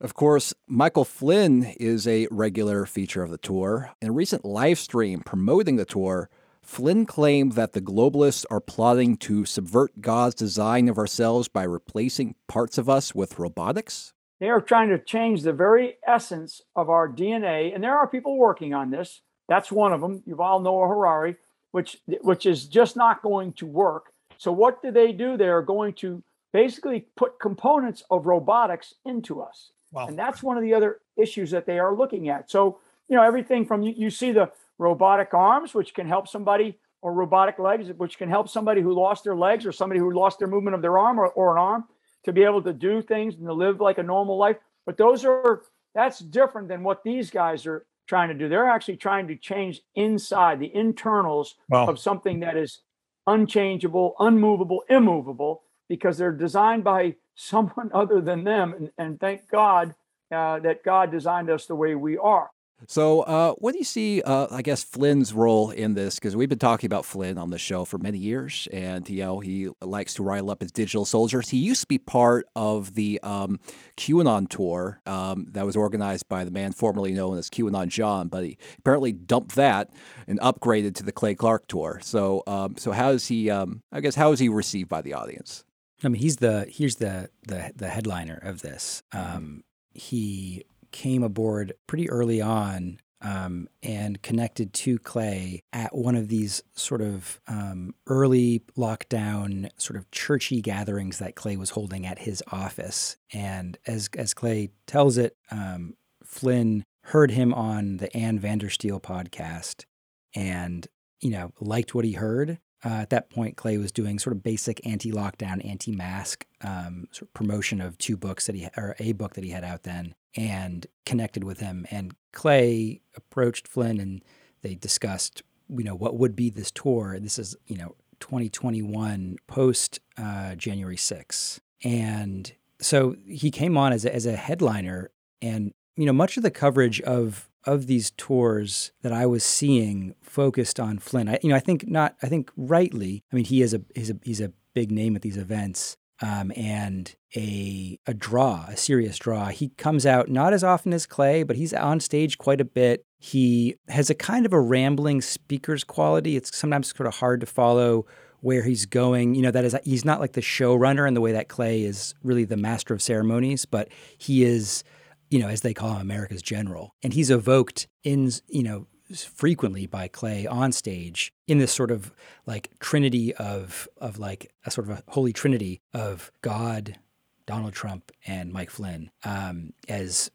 Of 0.00 0.14
course, 0.14 0.52
Michael 0.66 1.04
Flynn 1.04 1.62
is 1.78 2.06
a 2.08 2.26
regular 2.32 2.84
feature 2.86 3.22
of 3.22 3.30
the 3.30 3.38
tour. 3.38 3.92
In 4.02 4.08
a 4.08 4.12
recent 4.12 4.44
live 4.44 4.78
stream 4.80 5.20
promoting 5.24 5.76
the 5.76 5.84
tour, 5.84 6.28
Flynn 6.64 7.06
claimed 7.06 7.52
that 7.52 7.72
the 7.72 7.80
globalists 7.80 8.44
are 8.50 8.60
plotting 8.60 9.16
to 9.18 9.44
subvert 9.44 10.00
God's 10.00 10.34
design 10.34 10.88
of 10.88 10.98
ourselves 10.98 11.48
by 11.48 11.64
replacing 11.64 12.34
parts 12.48 12.78
of 12.78 12.88
us 12.88 13.14
with 13.14 13.38
robotics. 13.38 14.12
They 14.40 14.48
are 14.48 14.60
trying 14.60 14.88
to 14.88 14.98
change 14.98 15.42
the 15.42 15.52
very 15.52 15.96
essence 16.06 16.62
of 16.74 16.90
our 16.90 17.08
DNA, 17.08 17.74
and 17.74 17.82
there 17.82 17.96
are 17.96 18.06
people 18.08 18.36
working 18.36 18.74
on 18.74 18.90
this. 18.90 19.20
That's 19.48 19.70
one 19.70 19.92
of 19.92 20.00
them. 20.00 20.22
You 20.26 20.40
all 20.42 20.60
know 20.60 20.80
Harari, 20.80 21.36
which 21.70 21.98
which 22.22 22.46
is 22.46 22.66
just 22.66 22.96
not 22.96 23.22
going 23.22 23.52
to 23.54 23.66
work. 23.66 24.12
So 24.38 24.50
what 24.50 24.82
do 24.82 24.90
they 24.90 25.12
do? 25.12 25.36
They 25.36 25.48
are 25.48 25.62
going 25.62 25.92
to 25.94 26.22
basically 26.52 27.06
put 27.16 27.38
components 27.38 28.02
of 28.10 28.26
robotics 28.26 28.94
into 29.04 29.40
us, 29.40 29.70
and 29.94 30.18
that's 30.18 30.42
one 30.42 30.56
of 30.56 30.62
the 30.62 30.74
other 30.74 31.00
issues 31.16 31.50
that 31.52 31.66
they 31.66 31.78
are 31.78 31.94
looking 31.94 32.28
at. 32.28 32.50
So 32.50 32.80
you 33.08 33.16
know 33.16 33.22
everything 33.22 33.64
from 33.64 33.82
you, 33.82 33.94
you 33.96 34.10
see 34.10 34.32
the 34.32 34.50
robotic 34.78 35.34
arms, 35.34 35.74
which 35.74 35.94
can 35.94 36.06
help 36.06 36.28
somebody, 36.28 36.78
or 37.02 37.12
robotic 37.12 37.58
legs, 37.58 37.88
which 37.96 38.18
can 38.18 38.28
help 38.28 38.48
somebody 38.48 38.80
who 38.80 38.92
lost 38.92 39.24
their 39.24 39.36
legs 39.36 39.66
or 39.66 39.72
somebody 39.72 40.00
who 40.00 40.12
lost 40.12 40.38
their 40.38 40.48
movement 40.48 40.74
of 40.74 40.82
their 40.82 40.98
arm 40.98 41.18
or, 41.20 41.28
or 41.28 41.52
an 41.52 41.58
arm 41.58 41.84
to 42.24 42.32
be 42.32 42.42
able 42.42 42.62
to 42.62 42.72
do 42.72 43.02
things 43.02 43.36
and 43.36 43.46
to 43.46 43.52
live 43.52 43.80
like 43.80 43.98
a 43.98 44.02
normal 44.02 44.38
life. 44.38 44.56
But 44.86 44.96
those 44.96 45.24
are 45.24 45.62
that's 45.94 46.18
different 46.18 46.68
than 46.68 46.82
what 46.82 47.04
these 47.04 47.30
guys 47.30 47.66
are 47.66 47.86
trying 48.06 48.28
to 48.28 48.34
do. 48.34 48.48
They're 48.48 48.68
actually 48.68 48.96
trying 48.96 49.28
to 49.28 49.36
change 49.36 49.80
inside 49.94 50.60
the 50.60 50.74
internals 50.74 51.54
Wow. 51.68 51.86
of 51.86 51.98
something 51.98 52.40
that 52.40 52.56
is 52.56 52.80
unchangeable, 53.26 54.14
unmovable, 54.18 54.84
immovable, 54.88 55.62
because 55.88 56.18
they're 56.18 56.32
designed 56.32 56.84
by 56.84 57.16
someone 57.34 57.90
other 57.94 58.20
than 58.20 58.44
them. 58.44 58.74
And, 58.74 58.90
and 58.98 59.20
thank 59.20 59.48
God 59.50 59.94
uh, 60.32 60.58
that 60.60 60.82
God 60.84 61.10
designed 61.10 61.50
us 61.50 61.66
the 61.66 61.74
way 61.74 61.94
we 61.94 62.18
are. 62.18 62.50
So, 62.88 63.22
uh, 63.22 63.54
what 63.54 63.72
do 63.72 63.78
you 63.78 63.84
see? 63.84 64.22
Uh, 64.22 64.46
I 64.50 64.62
guess 64.62 64.82
Flynn's 64.82 65.32
role 65.32 65.70
in 65.70 65.94
this, 65.94 66.16
because 66.16 66.36
we've 66.36 66.48
been 66.48 66.58
talking 66.58 66.86
about 66.86 67.04
Flynn 67.04 67.38
on 67.38 67.50
the 67.50 67.58
show 67.58 67.84
for 67.84 67.98
many 67.98 68.18
years, 68.18 68.68
and 68.72 69.08
you 69.08 69.22
know 69.22 69.40
he 69.40 69.68
likes 69.80 70.14
to 70.14 70.22
rile 70.22 70.50
up 70.50 70.60
his 70.60 70.72
digital 70.72 71.04
soldiers. 71.04 71.48
He 71.48 71.58
used 71.58 71.82
to 71.82 71.86
be 71.86 71.98
part 71.98 72.46
of 72.54 72.94
the 72.94 73.20
um, 73.22 73.60
QAnon 73.96 74.48
tour 74.48 75.00
um, 75.06 75.46
that 75.52 75.64
was 75.64 75.76
organized 75.76 76.28
by 76.28 76.44
the 76.44 76.50
man 76.50 76.72
formerly 76.72 77.12
known 77.12 77.38
as 77.38 77.50
QAnon 77.50 77.88
John, 77.88 78.28
but 78.28 78.44
he 78.44 78.58
apparently 78.78 79.12
dumped 79.12 79.54
that 79.56 79.90
and 80.26 80.38
upgraded 80.40 80.94
to 80.96 81.02
the 81.02 81.12
Clay 81.12 81.34
Clark 81.34 81.66
tour. 81.66 82.00
So, 82.02 82.42
um, 82.46 82.76
so 82.76 82.92
how 82.92 83.10
is 83.10 83.26
he? 83.26 83.50
Um, 83.50 83.82
I 83.92 84.00
guess 84.00 84.14
how 84.14 84.32
is 84.32 84.38
he 84.38 84.48
received 84.48 84.88
by 84.88 85.02
the 85.02 85.14
audience? 85.14 85.64
I 86.02 86.08
mean, 86.08 86.20
he's 86.20 86.36
the 86.36 86.66
here's 86.68 86.96
the 86.96 87.30
the 87.46 87.72
the 87.74 87.88
headliner 87.88 88.38
of 88.42 88.62
this. 88.62 89.02
Um, 89.12 89.64
he 89.94 90.64
came 90.94 91.24
aboard 91.24 91.74
pretty 91.88 92.08
early 92.08 92.40
on 92.40 93.00
um, 93.20 93.68
and 93.82 94.22
connected 94.22 94.72
to 94.74 94.98
Clay 94.98 95.60
at 95.72 95.92
one 95.92 96.14
of 96.14 96.28
these 96.28 96.62
sort 96.74 97.02
of 97.02 97.40
um, 97.48 97.94
early 98.06 98.62
lockdown, 98.78 99.68
sort 99.76 99.98
of 99.98 100.08
churchy 100.12 100.60
gatherings 100.60 101.18
that 101.18 101.34
Clay 101.34 101.56
was 101.56 101.70
holding 101.70 102.06
at 102.06 102.20
his 102.20 102.44
office. 102.52 103.16
And 103.32 103.76
as 103.88 104.08
as 104.16 104.34
Clay 104.34 104.70
tells 104.86 105.18
it, 105.18 105.36
um, 105.50 105.94
Flynn 106.22 106.84
heard 107.06 107.32
him 107.32 107.52
on 107.52 107.96
the 107.96 108.14
Ann 108.16 108.38
Vandersteel 108.38 109.02
podcast, 109.02 109.84
and 110.32 110.86
you 111.20 111.30
know 111.30 111.50
liked 111.60 111.92
what 111.92 112.04
he 112.04 112.12
heard. 112.12 112.60
Uh, 112.84 113.00
at 113.00 113.10
that 113.10 113.30
point, 113.30 113.56
Clay 113.56 113.78
was 113.78 113.90
doing 113.90 114.18
sort 114.18 114.36
of 114.36 114.42
basic 114.42 114.86
anti-lockdown, 114.86 115.66
anti-mask 115.66 116.44
um, 116.60 117.06
sort 117.12 117.22
of 117.22 117.32
promotion 117.32 117.80
of 117.80 117.96
two 117.96 118.14
books 118.14 118.46
that 118.46 118.54
he 118.54 118.68
or 118.76 118.94
a 119.00 119.12
book 119.12 119.32
that 119.34 119.44
he 119.44 119.50
had 119.50 119.64
out 119.64 119.84
then, 119.84 120.14
and 120.36 120.86
connected 121.06 121.44
with 121.44 121.60
him. 121.60 121.86
And 121.90 122.14
Clay 122.32 123.00
approached 123.16 123.68
Flynn, 123.68 124.00
and 124.00 124.22
they 124.62 124.74
discussed, 124.74 125.42
you 125.68 125.84
know, 125.84 125.94
what 125.94 126.16
would 126.16 126.34
be 126.34 126.50
this 126.50 126.70
tour. 126.70 127.18
This 127.20 127.38
is, 127.38 127.56
you 127.66 127.76
know, 127.76 127.94
2021 128.20 129.36
post 129.46 130.00
uh, 130.18 130.54
January 130.54 130.96
6th, 130.96 131.60
and 131.82 132.52
so 132.80 133.16
he 133.26 133.50
came 133.50 133.76
on 133.76 133.92
as 133.92 134.04
a, 134.04 134.14
as 134.14 134.26
a 134.26 134.36
headliner, 134.36 135.10
and 135.42 135.72
you 135.96 136.06
know, 136.06 136.12
much 136.12 136.36
of 136.36 136.42
the 136.42 136.50
coverage 136.50 137.00
of 137.02 137.48
of 137.66 137.86
these 137.86 138.10
tours 138.12 138.92
that 139.02 139.12
I 139.12 139.26
was 139.26 139.42
seeing 139.42 140.14
focused 140.22 140.78
on 140.78 140.98
Flynn. 140.98 141.28
I, 141.28 141.38
you 141.42 141.48
know, 141.48 141.56
I 141.56 141.60
think 141.60 141.88
not. 141.88 142.16
I 142.22 142.28
think 142.28 142.50
rightly. 142.56 143.24
I 143.32 143.36
mean, 143.36 143.44
he 143.44 143.62
is 143.62 143.74
a 143.74 143.82
he's 143.94 144.10
a 144.10 144.16
he's 144.22 144.40
a 144.40 144.52
big 144.74 144.90
name 144.90 145.16
at 145.16 145.22
these 145.22 145.36
events. 145.36 145.96
Um, 146.22 146.52
and 146.54 147.14
a 147.34 147.98
a 148.06 148.14
draw, 148.14 148.66
a 148.68 148.76
serious 148.76 149.18
draw. 149.18 149.48
He 149.48 149.70
comes 149.70 150.06
out 150.06 150.28
not 150.28 150.52
as 150.52 150.62
often 150.62 150.92
as 150.92 151.06
Clay, 151.06 151.42
but 151.42 151.56
he's 151.56 151.74
on 151.74 151.98
stage 151.98 152.38
quite 152.38 152.60
a 152.60 152.64
bit. 152.64 153.04
He 153.18 153.74
has 153.88 154.10
a 154.10 154.14
kind 154.14 154.46
of 154.46 154.52
a 154.52 154.60
rambling 154.60 155.20
speaker's 155.22 155.82
quality. 155.82 156.36
It's 156.36 156.56
sometimes 156.56 156.94
sort 156.94 157.08
of 157.08 157.16
hard 157.16 157.40
to 157.40 157.46
follow 157.46 158.06
where 158.40 158.62
he's 158.62 158.86
going. 158.86 159.34
You 159.34 159.42
know, 159.42 159.50
that 159.50 159.64
is 159.64 159.76
he's 159.84 160.04
not 160.04 160.20
like 160.20 160.34
the 160.34 160.40
showrunner 160.40 161.08
in 161.08 161.14
the 161.14 161.20
way 161.20 161.32
that 161.32 161.48
Clay 161.48 161.82
is 161.82 162.14
really 162.22 162.44
the 162.44 162.56
master 162.56 162.94
of 162.94 163.02
ceremonies, 163.02 163.64
but 163.64 163.88
he 164.16 164.44
is 164.44 164.84
you 165.30 165.40
know, 165.40 165.48
as 165.48 165.62
they 165.62 165.74
call 165.74 165.94
him, 165.94 166.00
America's 166.00 166.42
general. 166.42 166.94
And 167.02 167.12
he's 167.12 167.28
evoked 167.28 167.88
in, 168.04 168.30
you 168.46 168.62
know, 168.62 168.86
frequently 169.22 169.86
by 169.86 170.08
Clay 170.08 170.46
on 170.46 170.72
stage 170.72 171.32
in 171.46 171.58
this 171.58 171.72
sort 171.72 171.90
of 171.90 172.12
like 172.46 172.70
trinity 172.80 173.34
of 173.34 173.88
of 173.98 174.18
like 174.18 174.52
a 174.64 174.70
sort 174.70 174.88
of 174.88 174.98
a 174.98 175.02
holy 175.08 175.32
trinity 175.32 175.80
of 175.92 176.32
God, 176.42 176.98
Donald 177.46 177.74
Trump, 177.74 178.10
and 178.26 178.52
Mike 178.52 178.70
Flynn 178.70 179.10
um, 179.24 179.72
as 179.88 180.30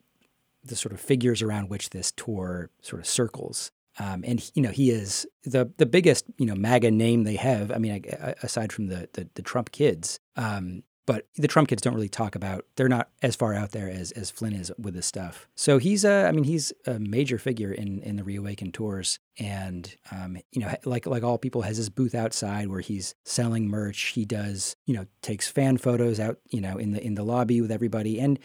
the 0.63 0.75
sort 0.75 0.93
of 0.93 1.01
figures 1.01 1.41
around 1.41 1.69
which 1.69 1.89
this 1.89 2.11
tour 2.11 2.69
sort 2.81 3.01
of 3.01 3.07
circles. 3.07 3.71
Um, 3.97 4.23
and 4.25 4.49
you 4.53 4.61
know 4.61 4.69
he 4.69 4.91
is 4.91 5.27
the 5.43 5.69
the 5.77 5.85
biggest 5.85 6.25
you 6.37 6.45
know 6.45 6.55
MAGA 6.55 6.91
name 6.91 7.23
they 7.23 7.35
have. 7.35 7.71
I 7.71 7.79
mean, 7.79 8.05
aside 8.43 8.71
from 8.71 8.87
the 8.87 9.09
the, 9.13 9.27
the 9.33 9.41
Trump 9.41 9.71
kids, 9.71 10.19
um, 10.37 10.83
but 11.09 11.25
the 11.37 11.47
Trump 11.47 11.69
kids 11.69 11.81
don't 11.81 11.95
really 11.95 12.07
talk 12.07 12.35
about. 12.35 12.65
They're 12.75 12.87
not 12.87 13.09
as 13.23 13.35
far 13.35 13.55
out 13.55 13.71
there 13.71 13.89
as 13.89 14.11
as 14.11 14.29
Flynn 14.29 14.53
is 14.53 14.71
with 14.77 14.93
this 14.93 15.07
stuff. 15.07 15.47
So 15.55 15.79
he's 15.79 16.05
a, 16.05 16.27
I 16.27 16.31
mean, 16.31 16.43
he's 16.43 16.71
a 16.85 16.99
major 16.99 17.39
figure 17.39 17.71
in 17.71 18.03
in 18.03 18.15
the 18.15 18.23
Reawaken 18.23 18.71
tours, 18.71 19.17
and 19.39 19.91
um, 20.11 20.37
you 20.51 20.61
know, 20.61 20.71
like 20.85 21.07
like 21.07 21.23
all 21.23 21.39
people, 21.39 21.63
has 21.63 21.77
his 21.77 21.89
booth 21.89 22.13
outside 22.13 22.67
where 22.67 22.81
he's 22.81 23.15
selling 23.25 23.67
merch. 23.67 24.09
He 24.09 24.23
does, 24.23 24.75
you 24.85 24.93
know, 24.93 25.07
takes 25.23 25.47
fan 25.47 25.77
photos 25.77 26.19
out, 26.19 26.37
you 26.51 26.61
know, 26.61 26.77
in 26.77 26.91
the 26.91 27.03
in 27.03 27.15
the 27.15 27.23
lobby 27.23 27.59
with 27.59 27.71
everybody, 27.71 28.19
and 28.19 28.37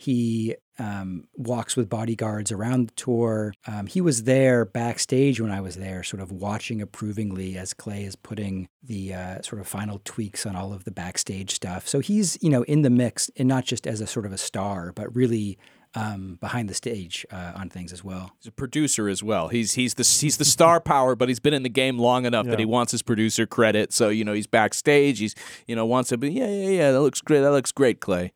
he 0.00 0.56
um, 0.78 1.24
walks 1.36 1.76
with 1.76 1.90
bodyguards 1.90 2.50
around 2.50 2.88
the 2.88 2.94
tour. 2.94 3.52
Um, 3.66 3.86
he 3.86 4.00
was 4.00 4.22
there 4.22 4.64
backstage 4.64 5.42
when 5.42 5.50
I 5.50 5.60
was 5.60 5.76
there, 5.76 6.02
sort 6.02 6.22
of 6.22 6.32
watching 6.32 6.80
approvingly 6.80 7.58
as 7.58 7.74
Clay 7.74 8.04
is 8.04 8.16
putting 8.16 8.66
the 8.82 9.12
uh, 9.12 9.42
sort 9.42 9.60
of 9.60 9.68
final 9.68 10.00
tweaks 10.02 10.46
on 10.46 10.56
all 10.56 10.72
of 10.72 10.84
the 10.84 10.90
backstage 10.90 11.54
stuff. 11.54 11.86
So 11.86 12.00
he's, 12.00 12.38
you 12.40 12.48
know, 12.48 12.62
in 12.62 12.80
the 12.80 12.88
mix 12.88 13.30
and 13.36 13.46
not 13.46 13.66
just 13.66 13.86
as 13.86 14.00
a 14.00 14.06
sort 14.06 14.24
of 14.24 14.32
a 14.32 14.38
star, 14.38 14.90
but 14.94 15.14
really 15.14 15.58
um, 15.94 16.38
behind 16.40 16.70
the 16.70 16.74
stage 16.74 17.26
uh, 17.30 17.52
on 17.56 17.68
things 17.68 17.92
as 17.92 18.02
well. 18.02 18.30
He's 18.38 18.48
a 18.48 18.52
producer 18.52 19.06
as 19.06 19.22
well. 19.22 19.48
He's 19.48 19.74
he's 19.74 19.92
the 19.94 20.04
he's 20.04 20.38
the 20.38 20.46
star 20.46 20.80
power, 20.80 21.14
but 21.14 21.28
he's 21.28 21.40
been 21.40 21.52
in 21.52 21.62
the 21.62 21.68
game 21.68 21.98
long 21.98 22.24
enough 22.24 22.46
yeah. 22.46 22.52
that 22.52 22.58
he 22.58 22.64
wants 22.64 22.92
his 22.92 23.02
producer 23.02 23.44
credit. 23.44 23.92
So 23.92 24.08
you 24.08 24.24
know 24.24 24.32
he's 24.32 24.46
backstage. 24.46 25.18
He's 25.18 25.34
you 25.66 25.76
know 25.76 25.84
wants 25.84 26.08
to 26.08 26.16
be 26.16 26.30
yeah 26.30 26.46
yeah 26.46 26.70
yeah 26.70 26.92
that 26.92 27.02
looks 27.02 27.20
great. 27.20 27.40
That 27.40 27.50
looks 27.50 27.70
great, 27.70 28.00
Clay. 28.00 28.32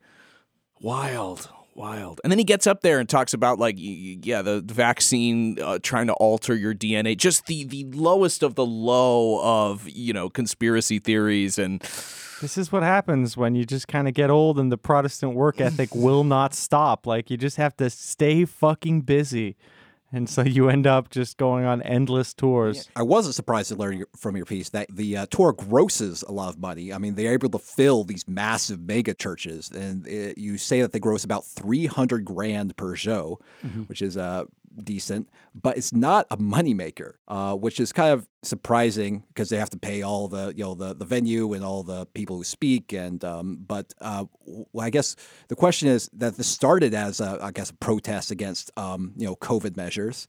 Wild, 0.85 1.49
wild. 1.77 2.21
And 2.23 2.31
then 2.31 2.39
he 2.39 2.45
gets 2.45 2.67
up 2.67 2.83
there 2.83 2.99
and 2.99 3.09
talks 3.09 3.35
about 3.35 3.59
like 3.59 3.77
yeah, 3.79 4.43
the 4.43 4.61
vaccine 4.61 5.59
uh, 5.61 5.79
trying 5.83 6.07
to 6.09 6.15
alter 6.15 6.55
your 6.55 6.75
DNA. 6.75 7.17
Just 7.17 7.47
the 7.47 7.65
the 7.65 7.85
lowest 7.85 8.43
of 8.43 8.55
the 8.55 8.67
low 8.67 9.41
of, 9.43 9.89
you 9.89 10.13
know, 10.13 10.29
conspiracy 10.29 10.99
theories 10.99 11.59
and 11.59 11.81
this 12.41 12.59
is 12.59 12.71
what 12.71 12.83
happens 12.83 13.37
when 13.37 13.55
you 13.55 13.65
just 13.65 13.89
kind 13.89 14.07
of 14.07 14.13
get 14.13 14.29
old 14.29 14.59
and 14.59 14.71
the 14.71 14.77
Protestant 14.77 15.35
work 15.35 15.61
ethic 15.61 15.95
will 15.95 16.25
not 16.25 16.53
stop. 16.55 17.07
Like 17.07 17.31
you 17.31 17.37
just 17.37 17.57
have 17.57 17.77
to 17.79 17.89
stay 17.89 18.45
fucking 18.45 19.03
busy 19.03 19.57
and 20.15 20.29
so 20.29 20.43
you 20.43 20.69
end 20.69 20.87
up 20.87 21.11
just 21.11 21.37
going 21.37 21.65
on 21.65 21.83
endless 21.83 22.33
tours. 22.33 22.89
I 22.95 23.03
wasn't 23.03 23.35
surprised 23.35 23.69
to 23.71 23.75
learn 23.75 24.05
from 24.17 24.37
your 24.37 24.47
piece 24.47 24.69
that 24.71 24.87
the 24.89 25.17
uh, 25.17 25.27
tour 25.27 25.53
grosses 25.53 26.23
a 26.23 26.33
lot 26.33 26.49
of 26.49 26.59
money. 26.59 26.93
I 26.93 26.99
mean, 26.99 27.15
they're 27.15 27.33
able 27.33 27.51
to 27.51 27.59
fill 27.59 28.05
these 28.05 28.27
massive 28.29 28.81
mega 28.81 29.15
churches, 29.15 29.71
and 29.71 30.07
it, 30.07 30.39
you 30.39 30.57
say 30.57 30.81
that 30.83 30.93
they 30.93 31.01
gross 31.01 31.25
about 31.25 31.45
three 31.45 31.87
hundred 31.87 32.25
grand 32.25 32.77
per 32.77 32.95
show, 32.95 33.41
mm-hmm. 33.65 33.83
which 33.83 34.01
is 34.01 34.17
uh, 34.17 34.45
decent, 34.83 35.29
but 35.55 35.77
it's 35.77 35.93
not 35.93 36.27
a 36.31 36.37
moneymaker, 36.37 37.15
uh, 37.29 37.55
which 37.55 37.81
is 37.81 37.93
kind 37.93 38.13
of 38.13 38.29
surprising 38.43 39.25
because 39.29 39.49
they 39.49 39.57
have 39.57 39.71
to 39.71 39.79
pay 39.79 40.03
all 40.03 40.29
the 40.29 40.53
you 40.57 40.65
know 40.65 40.75
the, 40.75 40.95
the 40.95 41.05
venue 41.05 41.53
and 41.53 41.65
all 41.65 41.83
the 41.83 42.07
people 42.07 42.37
who 42.37 42.45
speak 42.45 42.93
and 42.93 43.25
um, 43.25 43.59
but 43.67 43.95
uh, 44.01 44.25
well, 44.45 44.87
I 44.87 44.91
guess 44.91 45.17
the 45.49 45.57
question 45.57 45.89
is 45.89 46.11
that 46.15 46.37
this 46.37 46.49
started 46.49 46.95
as 46.95 47.21
a, 47.21 47.39
I 47.41 47.51
guess 47.51 47.71
a 47.71 47.75
protest 47.75 48.31
against 48.31 48.71
um, 48.79 49.13
you 49.17 49.27
know 49.27 49.37
COVID 49.37 49.77
measures. 49.77 50.27